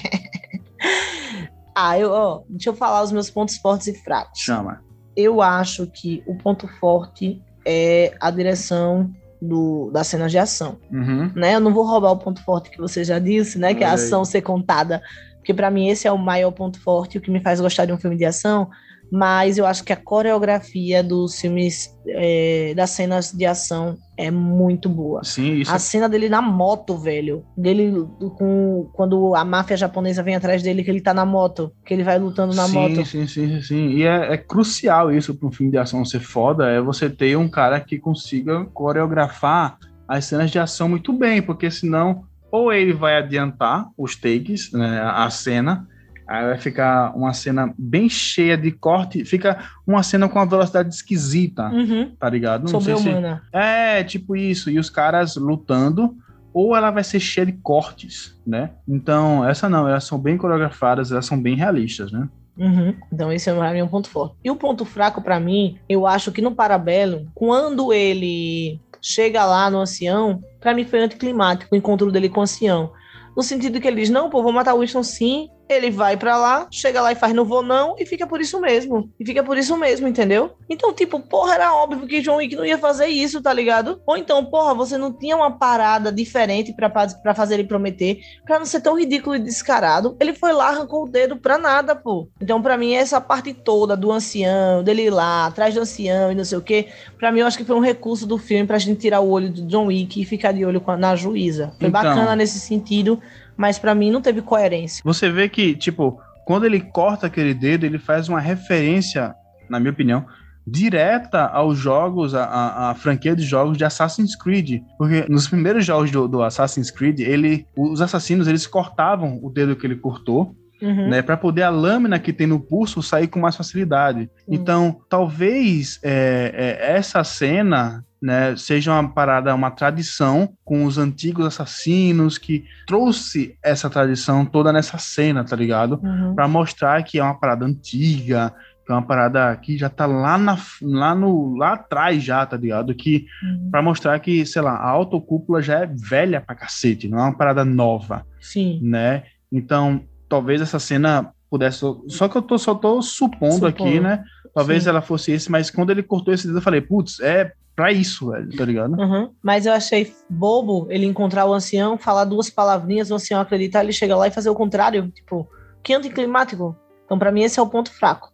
Ah, 1.81 1.97
eu, 1.97 2.11
ó, 2.11 2.43
deixa 2.49 2.71
eu 2.71 2.75
falar 2.75 3.03
os 3.05 3.13
meus 3.13 3.31
pontos 3.31 3.57
fortes 3.59 3.87
e 3.87 3.95
fracos. 4.03 4.41
Chama. 4.41 4.81
eu 5.17 5.41
acho 5.41 5.87
que 5.87 6.23
o 6.27 6.37
ponto 6.37 6.67
forte 6.81 7.41
é 7.65 8.13
a 8.21 8.31
direção 8.33 9.13
do, 9.41 9.89
das 9.93 10.09
cenas 10.09 10.33
de 10.33 10.39
ação, 10.39 10.79
Uhum. 10.91 11.31
né? 11.37 11.55
Eu 11.55 11.61
não 11.61 11.73
vou 11.73 11.87
roubar 11.87 12.11
o 12.11 12.17
ponto 12.19 12.43
forte 12.43 12.69
que 12.71 12.79
você 12.79 13.05
já 13.05 13.21
disse, 13.21 13.59
né? 13.61 13.75
Que 13.75 13.85
é 13.85 13.87
a 13.87 13.93
ação 13.93 14.25
ser 14.25 14.43
contada, 14.43 15.01
porque 15.37 15.55
para 15.55 15.71
mim 15.71 15.89
esse 15.89 16.09
é 16.09 16.11
o 16.13 16.19
maior 16.19 16.51
ponto 16.51 16.81
forte, 16.81 17.17
o 17.19 17.21
que 17.21 17.31
me 17.31 17.41
faz 17.41 17.61
gostar 17.61 17.85
de 17.85 17.93
um 17.93 17.99
filme 17.99 18.17
de 18.17 18.25
ação. 18.25 18.69
Mas 19.11 19.57
eu 19.59 19.67
acho 19.67 19.85
que 19.85 19.93
a 19.93 19.97
coreografia 19.97 21.03
dos 21.03 21.41
filmes, 21.41 21.89
é, 22.07 22.75
das 22.77 22.91
cenas 22.91 23.33
de 23.33 23.47
ação 23.47 23.97
é 24.17 24.31
muito 24.31 24.89
boa. 24.89 25.23
Sim, 25.25 25.55
isso 25.55 25.73
A 25.73 25.79
cena 25.79 26.09
dele 26.09 26.29
na 26.29 26.43
moto, 26.43 26.99
velho. 26.99 27.45
Dele 27.57 27.93
com 28.37 28.91
quando 28.93 29.35
a 29.35 29.45
máfia 29.45 29.77
japonesa 29.77 30.23
vem 30.23 30.35
atrás 30.35 30.63
dele, 30.63 30.83
que 30.85 30.91
ele 30.91 31.01
tá 31.01 31.15
na 31.15 31.25
moto, 31.25 31.73
que 31.85 31.95
ele 31.95 32.03
vai 32.03 32.19
lutando 32.19 32.55
na 32.55 32.67
sim, 32.67 32.75
moto. 32.75 33.07
Sim, 33.07 33.27
sim, 33.27 33.27
sim, 33.27 33.63
sim. 33.63 33.89
E 33.91 34.05
é, 34.05 34.35
é 34.35 34.37
crucial 34.37 35.13
isso 35.13 35.35
para 35.35 35.49
um 35.49 35.53
filme 35.53 35.71
de 35.73 35.79
ação 35.79 36.05
ser 36.05 36.21
foda, 36.21 36.69
é 36.69 36.81
você 36.81 37.09
ter 37.09 37.37
um 37.37 37.49
cara 37.49 37.81
que 37.81 37.99
consiga 37.99 38.65
coreografar 38.67 39.79
as 40.07 40.25
cenas 40.25 40.51
de 40.51 40.59
ação 40.59 40.89
muito 40.89 41.13
bem, 41.13 41.41
porque 41.41 41.71
senão 41.71 42.25
ou 42.51 42.73
ele 42.73 42.93
vai 42.93 43.17
adiantar 43.17 43.87
os 43.97 44.17
takes, 44.17 44.73
né, 44.73 45.01
a 45.03 45.29
cena, 45.31 45.87
aí 46.29 46.45
vai 46.45 46.59
ficar 46.59 47.17
uma 47.17 47.33
cena 47.33 47.73
bem 47.79 48.09
cheia 48.09 48.57
de 48.57 48.71
corte, 48.71 49.25
fica 49.25 49.59
uma 49.87 50.03
cena 50.03 50.29
com 50.29 50.39
uma 50.39 50.47
velocidade 50.47 50.95
esquisita, 50.95 51.69
Uhum. 51.71 52.13
tá 52.19 52.29
ligado? 52.29 52.71
Não 52.71 52.81
sei 52.81 52.97
se- 52.99 53.09
é, 53.53 54.05
tipo 54.05 54.37
isso. 54.37 54.71
E 54.71 54.79
os 54.79 54.91
caras 54.91 55.37
lutando, 55.37 56.15
ou 56.53 56.77
ela 56.77 56.91
vai 56.91 57.03
ser 57.03 57.19
cheia 57.21 57.47
de 57.47 57.53
cortes, 57.53 58.39
né? 58.47 58.71
Então, 58.87 59.49
essa 59.49 59.69
não, 59.69 59.89
elas 59.89 60.05
são 60.05 60.19
bem 60.19 60.37
coreografadas, 60.37 61.11
elas 61.11 61.25
são 61.27 61.41
bem 61.41 61.57
realistas, 61.57 62.13
né? 62.13 62.29
Uhum. 62.57 62.93
Então 63.13 63.33
esse 63.33 63.49
é 63.49 63.53
mim 63.73 63.83
um 63.83 63.89
ponto 63.89 64.09
forte. 64.11 64.35
E 64.45 64.51
o 64.51 64.57
ponto 64.57 64.85
fraco 64.85 65.23
pra 65.23 65.39
mim, 65.39 65.79
eu 65.89 66.07
acho 66.07 66.33
que 66.33 66.43
no 66.43 66.55
Parabellum, 66.55 67.27
quando 67.33 67.93
ele 67.93 68.81
chega 69.01 69.45
lá 69.47 69.71
no 69.71 69.79
ancião, 69.79 70.43
pra 70.61 70.75
mim 70.75 70.85
foi 70.85 70.99
anticlimático 71.01 71.73
o 71.73 71.79
encontro 71.79 72.11
dele 72.11 72.29
com 72.29 72.41
o 72.41 72.43
ancião. 72.43 72.91
No 73.37 73.45
sentido 73.45 73.81
que 73.81 73.87
ele 73.87 74.01
diz, 74.01 74.11
não, 74.11 74.29
pô, 74.29 74.43
vou 74.43 74.53
matar 74.53 74.75
o 74.75 74.81
Winston 74.81 75.05
sim. 75.05 75.49
Ele 75.69 75.91
vai 75.91 76.17
pra 76.17 76.37
lá, 76.37 76.67
chega 76.71 77.01
lá 77.03 77.13
e 77.13 77.15
faz 77.15 77.35
não 77.35 77.45
vou 77.45 77.63
não, 77.63 77.95
e 77.99 78.07
fica 78.07 78.27
por 78.27 78.41
isso 78.41 78.61
mesmo. 78.61 79.11
E 79.21 79.25
fica 79.25 79.43
por 79.45 79.57
isso 79.59 79.77
mesmo, 79.77 80.09
entendeu? 80.09 80.53
Então, 80.69 80.93
tipo, 80.95 81.21
porra, 81.21 81.55
era 81.55 81.75
óbvio 81.75 82.07
que 82.07 82.21
John 82.21 82.37
Wick 82.37 82.57
não 82.57 82.65
ia 82.65 82.79
fazer 82.79 83.07
isso, 83.07 83.43
tá 83.43 83.53
ligado? 83.53 84.01
Ou 84.07 84.17
então, 84.17 84.45
porra, 84.45 84.75
você 84.75 84.97
não 84.97 85.13
tinha 85.13 85.37
uma 85.37 85.51
parada 85.59 86.11
diferente 86.11 86.73
pra, 86.73 86.89
pra 86.89 87.35
fazer 87.35 87.55
ele 87.55 87.65
prometer, 87.65 88.19
pra 88.47 88.59
não 88.59 88.67
ser 88.67 88.81
tão 88.81 88.99
ridículo 88.99 89.37
e 89.37 89.39
descarado. 89.39 90.17
Ele 90.21 90.33
foi 90.33 90.53
lá, 90.53 90.69
arrancou 90.69 91.05
o 91.05 91.09
dedo 91.09 91.37
pra 91.37 91.59
nada, 91.59 91.95
pô. 91.95 92.29
Então, 92.41 92.63
pra 92.63 92.77
mim, 92.79 92.95
essa 92.95 93.21
parte 93.21 93.53
toda 93.53 93.97
do 93.97 94.11
ancião, 94.11 94.83
dele 94.83 95.03
ir 95.03 95.11
lá, 95.11 95.47
atrás 95.47 95.75
do 95.75 95.81
ancião 95.81 96.33
e 96.33 96.35
não 96.35 96.45
sei 96.45 96.59
o 96.59 96.63
quê, 96.63 96.89
pra 97.19 97.31
mim, 97.31 97.41
eu 97.41 97.47
acho 97.47 97.59
que 97.59 97.65
foi 97.65 97.77
um 97.77 97.81
recurso 97.81 98.27
do 98.27 98.39
filme 98.39 98.67
pra 98.67 98.79
gente 98.79 99.01
tirar 99.01 99.21
o 99.21 99.29
olho 99.31 99.51
do 99.51 99.63
John 99.67 99.87
Wick 99.87 100.21
e 100.21 100.25
ficar 100.25 100.53
de 100.53 100.65
olho 100.65 100.83
na 100.99 101.15
juíza. 101.15 101.73
Foi 101.79 101.89
Então. 101.89 101.91
bacana 101.91 102.35
nesse 102.37 102.59
sentido, 102.59 103.21
mas 103.59 103.79
pra 103.79 103.95
mim 103.95 104.11
não 104.13 104.23
teve 104.23 104.41
coerência. 104.41 105.03
Você 105.05 105.29
vê 105.29 105.49
que, 105.49 105.75
tipo, 105.75 106.21
quando 106.47 106.65
ele 106.65 106.81
corta 106.81 107.27
aquele 107.27 107.53
dedo, 107.53 107.85
ele 107.85 107.99
faz 107.99 108.29
uma 108.29 108.41
referência, 108.41 109.35
na 109.69 109.81
minha 109.81 109.91
opinião, 109.91 110.25
direta 110.65 111.47
aos 111.47 111.77
jogos, 111.77 112.35
a, 112.35 112.45
a, 112.45 112.91
a 112.91 112.95
franquia 112.95 113.35
de 113.35 113.43
jogos 113.43 113.77
de 113.77 113.85
Assassin's 113.85 114.37
Creed. 114.37 114.83
Porque 114.97 115.27
nos 115.29 115.49
primeiros 115.49 115.85
jogos 115.85 116.11
do, 116.11 116.29
do 116.29 116.43
Assassin's 116.43 116.91
Creed, 116.91 117.21
ele, 117.21 117.67
os 117.77 118.01
assassinos, 118.01 118.47
eles 118.47 118.67
cortavam 118.67 119.41
o 119.43 119.51
dedo 119.51 119.75
que 119.77 119.87
ele 119.87 119.97
cortou, 119.97 120.55
Uhum. 120.81 121.09
né, 121.09 121.23
para 121.23 121.37
poder 121.37 121.65
a 121.65 121.71
lâmina 121.71 122.21
que 122.21 122.33
tem 122.33 122.47
no 122.47 122.61
pulso 122.61 123.03
sair 123.03 123.27
com 123.27 123.41
mais 123.41 123.57
facilidade. 123.57 124.31
Então, 124.49 125.01
talvez 125.09 125.99
é, 126.05 126.79
é, 126.81 126.93
essa 126.97 127.25
cena 127.25 128.05
né, 128.21 128.57
seja 128.57 128.93
uma 128.93 129.09
parada, 129.09 129.55
uma 129.55 129.71
tradição 129.71 130.53
com 130.65 130.85
os 130.85 130.99
antigos 130.99 131.47
assassinos 131.47 132.37
que 132.39 132.65
trouxe 132.87 133.57
essa 133.63 133.89
tradição 133.89 134.45
toda 134.45 134.73
nessa 134.73 134.99
cena, 134.99 135.45
tá 135.45 135.55
ligado? 135.55 136.01
Uhum. 136.03 136.35
Para 136.35 136.49
mostrar 136.49 137.03
que 137.05 137.19
é 137.19 137.23
uma 137.23 137.39
parada 137.39 137.65
antiga, 137.65 138.53
Que 138.85 138.93
é 138.93 138.95
uma 138.95 139.07
parada 139.07 139.55
que 139.57 139.77
já 139.77 139.91
tá 139.91 140.07
lá, 140.07 140.39
na, 140.39 140.57
lá, 140.81 141.15
no, 141.15 141.55
lá 141.59 141.75
atrás 141.75 142.25
já, 142.25 142.47
tá 142.47 142.57
ligado? 142.57 142.95
Que 142.95 143.27
Uhum. 143.43 143.69
para 143.71 143.83
mostrar 143.83 144.19
que, 144.19 144.47
sei 144.47 144.63
lá, 144.63 144.73
a 144.77 144.89
autocúpula 144.89 145.61
já 145.61 145.81
é 145.81 145.87
velha 145.87 146.41
pra 146.41 146.55
cacete, 146.55 147.07
não 147.07 147.19
é 147.19 147.23
uma 147.23 147.37
parada 147.37 147.67
nova, 147.67 148.25
Sim. 148.41 148.81
né? 148.83 149.25
Então, 149.53 150.03
talvez 150.27 150.63
essa 150.63 150.79
cena 150.79 151.31
pudesse. 151.51 151.81
Só 152.09 152.29
que 152.29 152.37
eu 152.37 152.43
tô, 152.43 152.59
só 152.59 152.75
tô 152.75 153.01
supondo, 153.03 153.53
Supondo. 153.55 153.67
aqui, 153.67 154.01
né? 154.01 154.25
Talvez 154.55 154.85
Sim. 154.85 154.89
ela 154.91 155.01
fosse 155.01 155.33
esse, 155.33 155.51
mas 155.51 155.71
quando 155.71 155.91
ele 155.91 156.03
cortou 156.03 156.33
esse 156.33 156.47
dedo, 156.47 156.59
eu 156.59 156.63
falei, 156.63 156.81
putz, 156.81 157.21
é 157.21 157.53
pra 157.77 157.93
isso, 157.93 158.31
velho, 158.31 158.57
tá 158.57 158.65
ligado? 158.65 158.99
Uhum. 158.99 159.31
Mas 159.43 159.65
eu 159.65 159.73
achei 159.73 160.13
bobo 160.29 160.87
ele 160.91 161.07
encontrar 161.07 161.47
o 161.47 161.53
ancião, 161.55 161.97
falar 161.97 162.25
duas 162.25 162.51
palavrinhas, 162.51 163.11
o 163.11 163.15
ancião 163.15 163.41
acreditar, 163.41 163.85
ele 163.85 163.93
chega 163.93 164.17
lá 164.17 164.27
e 164.27 164.33
fazer 164.33 164.51
o 164.51 164.55
contrário. 164.55 165.11
Tipo, 165.13 165.49
que 165.83 165.95
anticlimático. 165.95 166.77
Então, 167.05 167.19
pra 167.19 167.31
mim, 167.31 167.43
esse 167.43 167.59
é 167.59 167.63
o 167.63 167.69
ponto 167.69 167.93
fraco. 167.93 168.33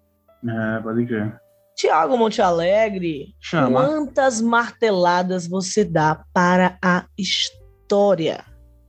É, 0.49 0.81
pode 0.81 1.05
crer. 1.07 1.39
Tiago 1.77 2.17
Monte 2.17 2.41
Alegre, 2.41 3.35
Chama. 3.41 3.83
quantas 3.83 4.41
marteladas 4.41 5.47
você 5.47 5.85
dá 5.85 6.25
para 6.33 6.79
a 6.81 7.05
história 7.19 8.45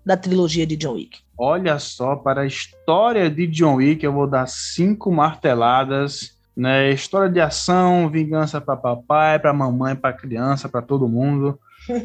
da 0.05 0.15
trilogia 0.15 0.65
de 0.67 0.77
John 0.77 0.93
Wick? 0.93 1.24
Olha 1.37 1.77
só, 1.79 2.15
para 2.15 2.41
a 2.41 2.45
história 2.45 3.29
de 3.29 3.45
John 3.47 3.75
Wick, 3.75 4.03
eu 4.05 4.13
vou 4.13 4.25
dar 4.25 4.47
cinco 4.47 5.11
marteladas. 5.11 6.37
Né? 6.55 6.91
História 6.91 7.29
de 7.29 7.41
ação, 7.41 8.09
vingança 8.09 8.61
para 8.61 8.77
papai, 8.77 9.37
para 9.37 9.51
mamãe, 9.51 9.95
para 9.95 10.13
criança, 10.13 10.69
para 10.69 10.81
todo 10.81 11.09
mundo. 11.09 11.59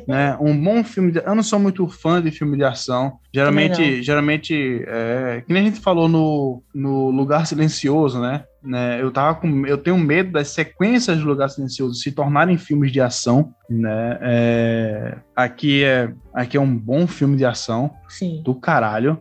Né? 0.06 0.36
Um 0.40 0.56
bom 0.62 0.84
filme. 0.84 1.12
De... 1.12 1.18
Eu 1.18 1.34
não 1.34 1.42
sou 1.42 1.58
muito 1.58 1.86
fã 1.88 2.20
de 2.20 2.30
filme 2.30 2.56
de 2.56 2.64
ação. 2.64 3.18
Geralmente, 3.32 4.02
geralmente 4.02 4.84
é... 4.86 5.42
que 5.46 5.52
nem 5.52 5.62
a 5.62 5.66
gente 5.66 5.80
falou 5.80 6.08
no, 6.08 6.62
no 6.74 7.10
Lugar 7.10 7.46
Silencioso, 7.46 8.20
né? 8.20 8.44
né? 8.62 9.00
Eu 9.00 9.10
tava 9.10 9.34
com, 9.36 9.66
eu 9.66 9.78
tenho 9.78 9.98
medo 9.98 10.32
das 10.32 10.48
sequências 10.48 11.18
do 11.18 11.26
Lugar 11.26 11.48
Silencioso 11.48 11.94
se 11.94 12.12
tornarem 12.12 12.58
filmes 12.58 12.92
de 12.92 13.00
ação, 13.00 13.54
né? 13.68 14.18
É... 14.20 15.18
Aqui 15.34 15.84
é, 15.84 16.12
aqui 16.34 16.56
é 16.56 16.60
um 16.60 16.76
bom 16.76 17.06
filme 17.06 17.36
de 17.36 17.44
ação 17.44 17.90
Sim. 18.08 18.42
do 18.44 18.54
caralho. 18.54 19.18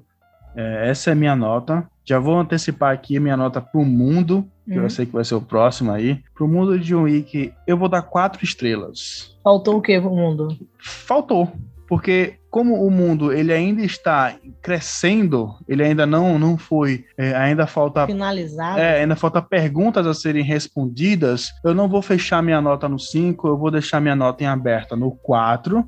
É, 0.56 0.90
essa 0.90 1.12
é 1.12 1.14
a 1.14 1.16
minha 1.16 1.36
nota. 1.36 1.88
Já 2.04 2.20
vou 2.20 2.40
antecipar 2.40 2.94
aqui 2.94 3.18
a 3.18 3.22
minha 3.22 3.38
nota 3.38 3.62
pro 3.62 3.86
mundo, 3.86 4.50
que 4.70 4.78
Uhum. 4.78 4.84
eu 4.84 4.90
sei 4.90 5.06
que 5.06 5.12
vai 5.14 5.26
ser 5.26 5.36
o 5.36 5.42
próximo 5.42 5.92
aí. 5.92 6.20
Pro 6.36 6.48
mundo 6.48 6.78
de 6.78 6.86
John 6.86 7.04
Wick, 7.04 7.52
eu 7.66 7.78
vou 7.78 7.90
dar 7.90 8.02
quatro 8.04 8.44
estrelas. 8.44 9.36
Faltou 9.44 9.78
o 9.78 9.82
que 9.82 10.00
pro 10.00 10.10
mundo? 10.12 10.56
Faltou, 10.80 11.52
porque 11.88 12.36
como 12.52 12.84
o 12.86 12.90
mundo 12.92 13.32
ele 13.34 13.52
ainda 13.54 13.82
está 13.84 14.36
crescendo, 14.62 15.56
ele 15.68 15.84
ainda 15.84 16.06
não 16.06 16.38
não 16.40 16.58
foi, 16.58 17.06
é, 17.18 17.36
ainda 17.36 17.66
falta 17.68 18.06
Finalizado? 18.08 18.80
é, 18.80 19.02
ainda 19.02 19.16
falta 19.16 19.42
perguntas 19.42 20.06
a 20.08 20.14
serem 20.14 20.44
respondidas. 20.44 21.50
Eu 21.64 21.74
não 21.74 21.88
vou 21.88 22.02
fechar 22.02 22.42
minha 22.42 22.62
nota 22.62 22.88
no 22.90 23.00
5, 23.00 23.48
eu 23.48 23.58
vou 23.58 23.72
deixar 23.72 24.00
minha 24.00 24.16
nota 24.16 24.44
em 24.44 24.48
aberta 24.48 24.96
no 24.96 25.12
4, 25.12 25.84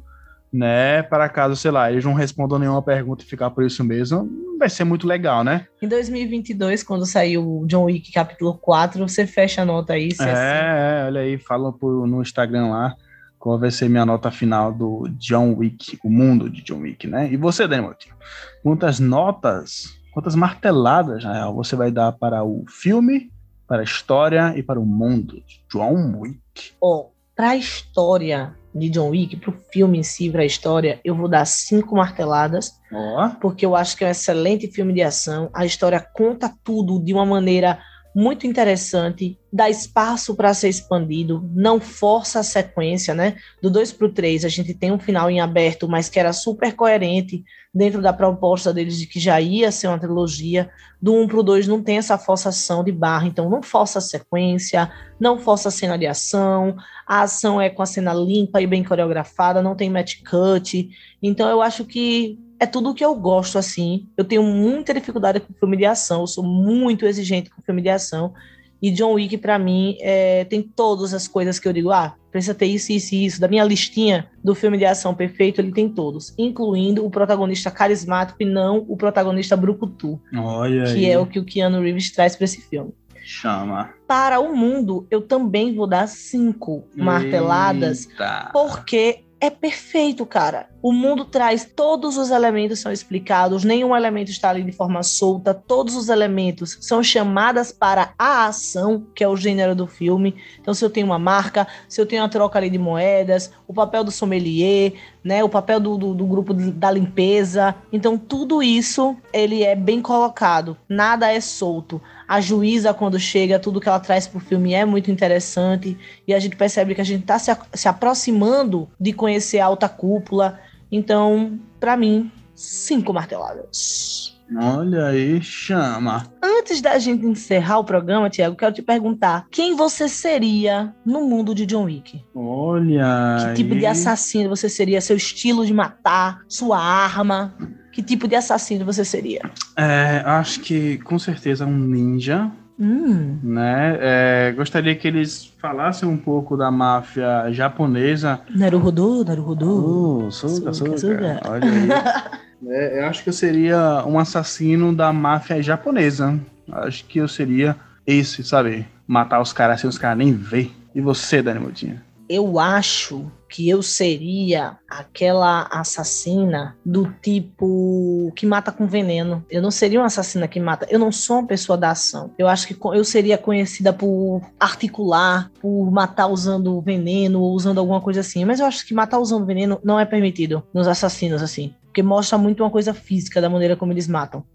né? 0.52 1.02
Para 1.04 1.30
caso, 1.30 1.56
sei 1.56 1.72
lá, 1.72 1.92
eles 1.92 2.04
não 2.04 2.14
respondam 2.14 2.60
nenhuma 2.60 2.82
pergunta 2.82 3.24
e 3.24 3.28
ficar 3.28 3.50
por 3.52 3.64
isso 3.64 3.84
mesmo, 3.84 4.30
vai 4.60 4.70
ser 4.70 4.84
muito 4.84 5.08
legal, 5.08 5.44
né? 5.44 5.68
Em 5.82 5.88
2022, 5.88 6.84
quando 6.84 7.06
saiu 7.06 7.62
o 7.62 7.66
John 7.68 7.86
Wick 7.86 8.12
capítulo 8.12 8.56
4, 8.56 9.08
você 9.08 9.26
fecha 9.26 9.62
a 9.62 9.66
nota 9.66 9.94
aí. 9.94 10.10
É. 10.20 10.24
É, 10.24 11.02
é, 11.02 11.06
olha 11.08 11.22
aí, 11.22 11.38
fala 11.38 11.72
por, 11.72 12.06
no 12.06 12.22
Instagram 12.22 12.68
lá 12.68 12.96
qual 13.42 13.58
vai 13.58 13.72
ser 13.72 13.90
minha 13.90 14.06
nota 14.06 14.30
final 14.30 14.72
do 14.72 15.10
John 15.18 15.56
Wick, 15.56 15.98
o 16.04 16.10
mundo 16.10 16.48
de 16.48 16.62
John 16.62 16.82
Wick, 16.82 17.08
né? 17.08 17.28
E 17.34 17.36
você, 17.36 17.68
Dani 17.68 17.82
Moutinho? 17.82 18.14
Quantas 18.62 19.00
notas, 19.00 20.00
quantas 20.14 20.36
marteladas, 20.36 21.24
na 21.24 21.34
real, 21.34 21.56
você 21.56 21.76
vai 21.76 21.90
dar 21.90 22.12
para 22.12 22.44
o 22.44 22.64
filme, 22.70 23.32
para 23.68 23.82
a 23.82 23.84
história 23.84 24.54
e 24.56 24.62
para 24.62 24.80
o 24.80 24.86
mundo 24.86 25.42
de 25.48 25.60
John 25.68 26.20
Wick? 26.20 26.74
Ó, 26.80 27.08
pra 27.36 27.56
história 27.56 28.56
de 28.74 28.90
John 28.90 29.10
Wick, 29.10 29.36
pro 29.38 29.54
filme 29.72 30.00
em 30.00 30.04
si, 30.04 30.30
pra 30.30 30.46
história, 30.46 31.00
eu 31.04 31.16
vou 31.16 31.28
dar 31.28 31.46
cinco 31.46 31.96
marteladas, 31.96 32.74
Ó, 32.94 33.30
porque 33.42 33.66
eu 33.66 33.76
acho 33.76 33.96
que 33.96 34.04
é 34.04 34.08
um 34.08 34.12
excelente 34.12 34.68
filme 34.68 34.94
de 34.94 35.02
ação. 35.02 35.50
A 35.54 35.66
história 35.66 36.00
conta 36.14 36.54
tudo 36.64 37.00
de 37.04 37.14
uma 37.14 37.26
maneira 37.26 37.80
muito 38.14 38.46
interessante, 38.46 39.38
dá 39.52 39.70
espaço 39.70 40.36
para 40.36 40.54
ser 40.54 40.70
expandido, 40.70 41.50
não 41.54 41.80
força 41.80 42.40
a 42.40 42.44
sequência, 42.44 43.14
né? 43.14 43.38
Do 43.62 43.70
2 43.70 43.94
pro 43.94 44.12
3, 44.12 44.44
a 44.46 44.50
gente 44.50 44.74
tem 44.74 44.92
um 44.92 45.00
final 45.00 45.30
em 45.30 45.40
aberto, 45.40 45.88
mas 45.88 46.10
que 46.10 46.20
era 46.20 46.34
super 46.34 46.74
coerente 46.74 47.44
dentro 47.74 48.02
da 48.02 48.12
proposta 48.12 48.74
deles 48.74 48.98
de 48.98 49.08
que 49.08 49.20
já 49.20 49.40
ia 49.40 49.72
ser 49.72 49.88
uma 49.88 50.00
trilogia. 50.00 50.70
Do 51.02 51.16
1 51.16 51.28
pro 51.28 51.42
2 51.42 51.68
não 51.68 51.82
tem 51.82 51.98
essa 51.98 52.18
forçação 52.18 52.84
de 52.84 52.92
barra, 52.92 53.28
então 53.28 53.50
não 53.50 53.64
força 53.64 54.00
a 54.00 54.02
sequência, 54.02 54.92
não 55.20 55.38
força 55.38 55.70
a 55.70 55.72
cena 55.72 55.98
de 55.98 56.06
ação, 56.06 56.76
a 57.08 57.22
ação 57.22 57.62
é 57.62 57.70
com 57.70 57.82
a 57.82 57.86
cena 57.86 58.14
limpa 58.14 58.62
e 58.62 58.68
bem 58.68 58.84
coreografada, 58.84 59.62
não 59.62 59.76
tem 59.76 59.90
match 59.90 60.18
cut. 60.30 60.90
Então 61.24 61.50
eu 61.50 61.62
acho 61.62 61.86
que 61.86 62.38
é 62.62 62.68
tudo 62.68 62.92
o 62.92 62.94
que 62.94 63.04
eu 63.04 63.16
gosto, 63.16 63.58
assim. 63.58 64.08
Eu 64.16 64.24
tenho 64.24 64.44
muita 64.44 64.94
dificuldade 64.94 65.40
com 65.40 65.52
filme 65.52 65.76
de 65.76 65.84
ação, 65.84 66.22
eu 66.22 66.28
sou 66.28 66.44
muito 66.44 67.08
exigente 67.08 67.50
com 67.50 67.60
filme 67.60 67.82
de 67.82 67.90
ação. 67.90 68.36
E 68.80 68.92
John 68.92 69.14
Wick, 69.14 69.36
pra 69.38 69.58
mim, 69.58 69.98
é, 70.00 70.46
tem 70.46 70.62
todas 70.62 71.12
as 71.12 71.28
coisas 71.28 71.58
que 71.58 71.68
eu 71.68 71.74
digo, 71.74 71.90
ah, 71.90 72.14
precisa 72.32 72.54
ter 72.54 72.68
isso, 72.68 72.92
isso 72.92 73.16
e 73.16 73.26
isso. 73.26 73.42
Da 73.42 73.48
minha 73.48 73.64
listinha 73.64 74.30
do 74.44 74.54
filme 74.54 74.78
de 74.78 74.86
ação 74.86 75.16
perfeito, 75.16 75.60
ele 75.60 75.72
tem 75.72 75.90
todos, 75.90 76.36
incluindo 76.38 77.04
o 77.04 77.10
protagonista 77.10 77.72
carismático 77.72 78.38
e 78.44 78.46
não 78.46 78.86
o 78.88 78.96
protagonista 78.96 79.58
brucutu, 79.58 80.22
olha 80.36 80.84
aí. 80.84 80.94
que 80.94 81.10
é 81.10 81.18
o 81.18 81.26
que 81.26 81.40
o 81.40 81.46
Keanu 81.46 81.82
Reeves 81.82 82.12
traz 82.12 82.36
pra 82.36 82.46
esse 82.46 82.62
filme. 82.62 82.94
Chama. 83.24 83.90
Para 84.08 84.40
o 84.40 84.56
mundo, 84.56 85.08
eu 85.10 85.22
também 85.22 85.74
vou 85.74 85.88
dar 85.88 86.08
cinco 86.08 86.84
marteladas 86.96 88.08
Eita. 88.08 88.50
porque 88.54 89.24
é 89.42 89.50
perfeito, 89.50 90.24
cara. 90.24 90.70
O 90.84 90.94
mundo 90.94 91.26
traz 91.26 91.66
todos 91.66 92.16
os 92.16 92.30
elementos 92.30 92.80
são 92.80 92.92
explicados, 92.92 93.64
nenhum 93.64 93.96
elemento 93.96 94.30
está 94.30 94.52
ali 94.52 94.64
de 94.64 94.72
forma 94.72 95.02
solta, 95.02 95.54
todos 95.54 95.96
os 95.96 96.10
elementos 96.10 96.78
são 96.80 97.02
chamadas 97.04 97.72
para 97.72 98.14
a 98.18 98.46
ação, 98.46 99.06
que 99.16 99.24
é 99.24 99.28
o 99.28 99.36
gênero 99.36 99.76
do 99.76 99.88
filme. 99.88 100.36
Então, 100.60 100.76
se 100.76 100.86
eu 100.86 100.90
tenho 100.92 101.08
uma 101.08 101.18
marca, 101.18 101.68
se 101.90 102.00
eu 102.00 102.06
tenho 102.06 102.22
uma 102.22 102.30
troca 102.30 102.60
ali 102.60 102.70
de 102.70 102.78
moedas, 102.78 103.52
o 103.68 103.74
papel 103.74 104.04
do 104.04 104.12
sommelier, 104.12 104.94
né, 105.24 105.44
o 105.44 105.50
papel 105.50 105.80
do, 105.80 105.98
do, 105.98 106.14
do 106.14 106.26
grupo 106.26 106.54
da 106.54 106.92
limpeza. 106.92 107.76
Então, 107.92 108.18
tudo 108.18 108.62
isso 108.62 109.16
ele 109.34 109.64
é 109.64 109.76
bem 109.76 110.02
colocado, 110.02 110.78
nada 110.88 111.32
é 111.32 111.42
solto. 111.42 112.00
A 112.32 112.40
juíza, 112.40 112.94
quando 112.94 113.20
chega, 113.20 113.60
tudo 113.60 113.82
que 113.82 113.90
ela 113.90 114.00
traz 114.00 114.26
pro 114.26 114.40
filme 114.40 114.74
é 114.74 114.86
muito 114.86 115.12
interessante. 115.12 115.98
E 116.26 116.34
a 116.34 116.40
gente 116.40 116.56
percebe 116.56 116.96
que 116.96 117.02
a 117.02 117.04
gente 117.04 117.26
tá 117.26 117.38
se, 117.38 117.52
se 117.74 117.90
aproximando 117.90 118.88
de 118.98 119.12
conhecer 119.12 119.60
a 119.60 119.66
alta 119.66 119.90
cúpula. 119.90 120.58
Então, 120.90 121.60
pra 121.78 121.98
mim, 121.98 122.32
cinco 122.56 123.12
marteladas. 123.12 124.40
Olha 124.58 125.08
aí, 125.08 125.42
chama. 125.42 126.26
Antes 126.42 126.80
da 126.80 126.98
gente 127.00 127.26
encerrar 127.26 127.80
o 127.80 127.84
programa, 127.84 128.30
Tiago, 128.30 128.56
quero 128.56 128.74
te 128.74 128.82
perguntar: 128.82 129.46
quem 129.52 129.76
você 129.76 130.08
seria 130.08 130.96
no 131.06 131.26
mundo 131.26 131.54
de 131.54 131.66
John 131.66 131.84
Wick? 131.84 132.24
Olha. 132.34 133.50
Que 133.50 133.56
tipo 133.56 133.76
de 133.76 133.86
aí. 133.86 133.92
assassino 133.92 134.48
você 134.48 134.70
seria? 134.70 135.02
Seu 135.02 135.18
estilo 135.18 135.66
de 135.66 135.74
matar? 135.74 136.40
Sua 136.48 136.80
arma? 136.80 137.54
Que 137.92 138.02
tipo 138.02 138.28
de 138.28 138.36
assassino 138.36 138.86
você 138.86 139.04
seria? 139.04 139.42
É, 139.76 140.22
acho 140.26 140.62
que 140.62 140.98
com 141.00 141.20
certeza 141.20 141.66
um 141.66 141.78
ninja, 141.78 142.50
Hum, 142.80 143.38
né? 143.44 143.98
É, 144.02 144.54
gostaria 144.58 144.96
que 144.96 145.08
eles 145.08 145.54
falassem 145.62 146.10
um 146.10 146.18
pouco 146.18 146.58
da 146.58 146.72
máfia 146.72 147.52
japonesa. 147.52 148.42
Naruhodo, 148.50 149.24
Naruhodo. 149.24 150.26
Uh, 150.26 150.32
suga, 150.32 150.74
Suga, 150.74 150.98
suga. 150.98 151.42
Olha 151.48 151.66
aí. 151.70 152.42
É, 152.64 153.00
eu 153.00 153.08
acho 153.08 153.24
que 153.24 153.30
eu 153.30 153.34
seria 153.34 154.04
um 154.06 154.20
assassino 154.20 154.94
da 154.96 155.12
máfia 155.12 155.64
japonesa. 155.64 156.40
Acho 156.72 157.04
que 157.06 157.18
eu 157.18 157.28
seria 157.28 157.76
esse, 158.06 158.44
sabe? 158.44 158.88
Matar 159.08 159.42
os 159.42 159.52
caras 159.52 159.82
sem 159.82 159.90
os 159.90 159.98
caras 159.98 160.20
nem 160.20 160.32
ver. 160.32 160.72
E 160.94 161.02
você, 161.02 161.42
Dani 161.42 161.60
Moutinho? 161.60 162.00
Eu 162.32 162.58
acho 162.58 163.30
que 163.50 163.68
eu 163.68 163.84
seria 163.84 164.78
aquela 164.90 165.68
assassina 165.70 166.78
do 166.86 167.12
tipo 167.22 168.32
que 168.34 168.46
mata 168.46 168.72
com 168.72 168.88
veneno. 168.88 169.46
Eu 169.50 169.62
não 169.62 169.70
seria 169.70 170.00
uma 170.00 170.06
assassina 170.06 170.48
que 170.48 170.58
mata. 170.58 170.88
Eu 170.90 170.98
não 170.98 171.12
sou 171.12 171.40
uma 171.40 171.48
pessoa 171.48 171.78
da 171.78 171.92
ação. 171.92 172.32
Eu 172.38 172.48
acho 172.48 172.68
que 172.68 172.78
eu 172.82 173.04
seria 173.04 173.38
conhecida 173.38 173.92
por 173.92 174.42
articular, 174.58 175.52
por 175.60 175.92
matar 175.92 176.28
usando 176.28 176.80
veneno 176.80 177.42
ou 177.42 177.52
usando 177.52 177.80
alguma 177.80 178.00
coisa 178.00 178.22
assim. 178.22 178.46
Mas 178.46 178.62
eu 178.62 178.66
acho 178.66 178.88
que 178.88 178.94
matar 178.94 179.20
usando 179.20 179.46
veneno 179.46 179.82
não 179.84 180.00
é 180.00 180.06
permitido 180.06 180.64
nos 180.74 180.88
assassinos 180.88 181.44
assim. 181.44 181.76
Porque 181.84 182.02
mostra 182.02 182.38
muito 182.38 182.64
uma 182.64 182.70
coisa 182.70 182.94
física 182.94 183.42
da 183.42 183.50
maneira 183.50 183.76
como 183.76 183.92
eles 183.92 184.08
matam. 184.08 184.46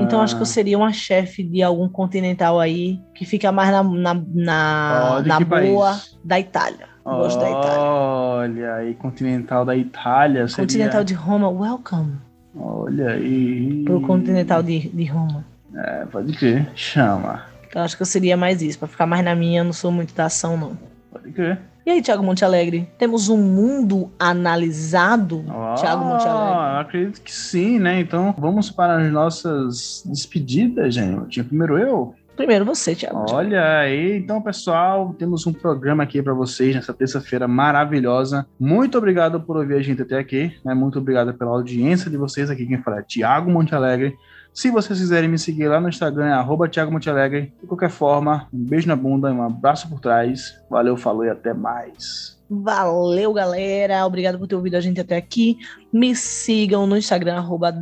Então 0.00 0.20
acho 0.20 0.36
que 0.36 0.42
eu 0.42 0.46
seria 0.46 0.78
uma 0.78 0.92
chefe 0.92 1.42
de 1.42 1.62
algum 1.62 1.88
continental 1.88 2.60
aí 2.60 3.00
que 3.14 3.24
fica 3.24 3.50
mais 3.50 3.70
na, 3.70 3.82
na, 3.82 4.14
na, 4.14 5.20
de 5.20 5.28
na 5.28 5.40
boa 5.40 5.90
país? 5.90 6.18
da 6.24 6.38
Itália. 6.38 6.86
Gosto 7.04 7.40
da 7.40 7.50
Itália. 7.50 7.80
Olha 7.80 8.74
aí, 8.76 8.94
continental 8.94 9.64
da 9.64 9.76
Itália. 9.76 10.48
Seria... 10.48 10.64
Continental 10.64 11.04
de 11.04 11.14
Roma, 11.14 11.48
welcome 11.48 12.14
Olha 12.56 13.10
aí. 13.10 13.82
pro 13.84 14.00
Continental 14.00 14.62
de, 14.62 14.88
de 14.88 15.04
Roma. 15.04 15.44
É, 15.74 16.06
pode 16.06 16.32
crer. 16.34 16.70
Chama. 16.74 17.42
Então 17.68 17.82
acho 17.82 17.96
que 17.96 18.02
eu 18.02 18.06
seria 18.06 18.36
mais 18.36 18.62
isso, 18.62 18.78
pra 18.78 18.86
ficar 18.86 19.06
mais 19.06 19.24
na 19.24 19.34
minha, 19.34 19.60
eu 19.60 19.64
não 19.64 19.72
sou 19.72 19.90
muito 19.90 20.14
da 20.14 20.26
ação, 20.26 20.56
não. 20.56 20.78
Pode 21.10 21.32
crer. 21.32 21.58
E 21.86 21.90
aí, 21.90 22.00
Thiago 22.00 22.22
Monte 22.22 22.44
Alegre, 22.44 22.88
temos 22.96 23.28
um 23.28 23.36
mundo 23.36 24.10
analisado, 24.18 25.44
Ah, 25.50 25.74
Thiago 25.78 26.04
Monte 26.04 26.26
Alegre? 26.26 26.80
acredito 26.80 27.20
que 27.20 27.32
sim, 27.32 27.78
né? 27.78 28.00
Então 28.00 28.34
vamos 28.38 28.70
para 28.70 28.96
as 28.96 29.12
nossas 29.12 30.02
despedidas, 30.06 30.94
gente. 30.94 31.42
Primeiro 31.44 31.78
eu. 31.78 32.14
Primeiro 32.36 32.64
você, 32.64 32.96
Alegre. 33.06 33.32
Olha 33.34 33.78
aí, 33.80 34.16
então 34.16 34.40
pessoal, 34.40 35.14
temos 35.18 35.46
um 35.46 35.52
programa 35.52 36.02
aqui 36.02 36.20
para 36.22 36.32
vocês 36.32 36.74
nessa 36.74 36.92
terça-feira 36.94 37.46
maravilhosa. 37.46 38.46
Muito 38.58 38.96
obrigado 38.98 39.40
por 39.40 39.56
ouvir 39.56 39.74
a 39.74 39.82
gente 39.82 40.02
até 40.02 40.18
aqui, 40.18 40.52
né? 40.64 40.72
Muito 40.74 40.98
obrigado 40.98 41.34
pela 41.34 41.50
audiência 41.50 42.10
de 42.10 42.16
vocês 42.16 42.50
aqui. 42.50 42.66
Quem 42.66 42.82
fala 42.82 43.00
é 43.00 43.02
Thiago 43.02 43.50
Monte 43.50 43.74
Alegre. 43.74 44.16
Se 44.54 44.70
vocês 44.70 45.00
quiserem 45.00 45.28
me 45.28 45.36
seguir 45.36 45.66
lá 45.66 45.80
no 45.80 45.88
Instagram, 45.88 46.26
é 46.26 46.32
arroba 46.32 46.68
Thiago 46.68 46.92
Monte 46.92 47.10
Alegre. 47.10 47.52
De 47.60 47.66
qualquer 47.66 47.90
forma, 47.90 48.46
um 48.54 48.58
beijo 48.64 48.86
na 48.86 48.94
bunda 48.94 49.32
um 49.32 49.42
abraço 49.42 49.88
por 49.88 49.98
trás. 49.98 50.54
Valeu, 50.70 50.96
falou 50.96 51.24
e 51.24 51.28
até 51.28 51.52
mais. 51.52 52.38
Valeu, 52.48 53.32
galera. 53.32 54.06
Obrigado 54.06 54.38
por 54.38 54.46
ter 54.46 54.54
ouvido 54.54 54.76
a 54.76 54.80
gente 54.80 55.00
até 55.00 55.16
aqui. 55.16 55.58
Me 55.92 56.14
sigam 56.14 56.86
no 56.86 56.96
Instagram, 56.96 57.34
arroba 57.34 57.74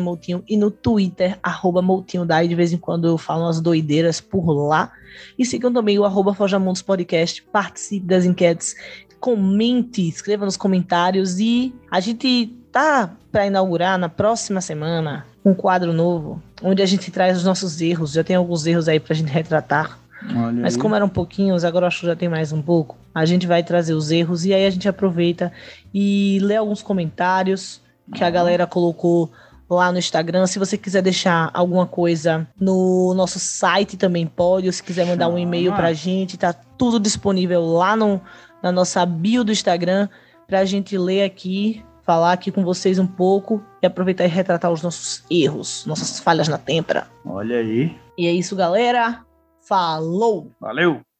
Moutinho, 0.00 0.42
e 0.48 0.56
no 0.56 0.70
Twitter, 0.70 1.38
arroba 1.42 1.82
Moutinho 1.82 2.24
Dai. 2.24 2.48
De 2.48 2.54
vez 2.54 2.72
em 2.72 2.78
quando 2.78 3.06
eu 3.06 3.18
falo 3.18 3.42
umas 3.42 3.60
doideiras 3.60 4.18
por 4.18 4.50
lá. 4.50 4.90
E 5.38 5.44
sigam 5.44 5.70
também 5.70 5.98
o 5.98 6.04
arroba 6.06 6.32
Fojamundos 6.32 6.80
Podcast. 6.80 7.42
Participe 7.52 8.06
das 8.06 8.24
enquetes. 8.24 8.74
Comente, 9.20 10.08
escreva 10.08 10.46
nos 10.46 10.56
comentários. 10.56 11.38
E 11.38 11.74
a 11.90 12.00
gente 12.00 12.56
tá 12.72 13.14
para 13.30 13.46
inaugurar 13.46 13.98
na 13.98 14.08
próxima 14.08 14.62
semana 14.62 15.26
um 15.46 15.54
quadro 15.54 15.92
novo, 15.92 16.42
onde 16.60 16.82
a 16.82 16.86
gente 16.86 17.10
traz 17.10 17.36
os 17.36 17.44
nossos 17.44 17.80
erros. 17.80 18.12
Já 18.12 18.24
tem 18.24 18.34
alguns 18.34 18.66
erros 18.66 18.88
aí 18.88 18.98
pra 18.98 19.14
gente 19.14 19.30
retratar. 19.30 19.98
Olha 20.34 20.62
Mas 20.62 20.74
aí. 20.74 20.80
como 20.80 20.94
eram 20.94 21.08
pouquinhos, 21.08 21.64
agora 21.64 21.84
eu 21.84 21.88
acho 21.88 22.00
que 22.00 22.06
já 22.06 22.16
tem 22.16 22.28
mais 22.28 22.50
um 22.52 22.60
pouco. 22.60 22.98
A 23.14 23.24
gente 23.24 23.46
vai 23.46 23.62
trazer 23.62 23.94
os 23.94 24.10
erros 24.10 24.44
e 24.44 24.52
aí 24.52 24.66
a 24.66 24.70
gente 24.70 24.88
aproveita 24.88 25.52
e 25.94 26.38
lê 26.42 26.56
alguns 26.56 26.82
comentários 26.82 27.80
que 28.12 28.24
a 28.24 28.30
galera 28.30 28.66
colocou 28.66 29.30
lá 29.70 29.92
no 29.92 29.98
Instagram. 29.98 30.46
Se 30.48 30.58
você 30.58 30.76
quiser 30.76 31.02
deixar 31.02 31.50
alguma 31.54 31.86
coisa 31.86 32.46
no 32.58 33.14
nosso 33.14 33.38
site 33.38 33.96
também 33.96 34.26
pode, 34.26 34.66
ou 34.66 34.72
se 34.72 34.82
quiser 34.82 35.06
mandar 35.06 35.28
um 35.28 35.38
e-mail 35.38 35.72
pra 35.72 35.92
gente, 35.92 36.36
tá 36.36 36.52
tudo 36.52 36.98
disponível 36.98 37.64
lá 37.64 37.94
no, 37.94 38.20
na 38.62 38.72
nossa 38.72 39.06
bio 39.06 39.44
do 39.44 39.52
Instagram 39.52 40.08
pra 40.46 40.64
gente 40.64 40.98
ler 40.98 41.22
aqui, 41.22 41.84
falar 42.04 42.32
aqui 42.32 42.50
com 42.50 42.64
vocês 42.64 42.98
um 42.98 43.06
pouco 43.06 43.62
e 43.86 43.88
aproveitar 43.88 44.24
e 44.24 44.28
retratar 44.28 44.70
os 44.70 44.82
nossos 44.82 45.24
erros, 45.30 45.86
nossas 45.86 46.20
falhas 46.20 46.48
na 46.48 46.58
têmpera. 46.58 47.08
Olha 47.24 47.58
aí. 47.58 47.96
E 48.18 48.26
é 48.26 48.32
isso, 48.32 48.54
galera. 48.56 49.24
Falou! 49.66 50.52
Valeu! 50.60 51.00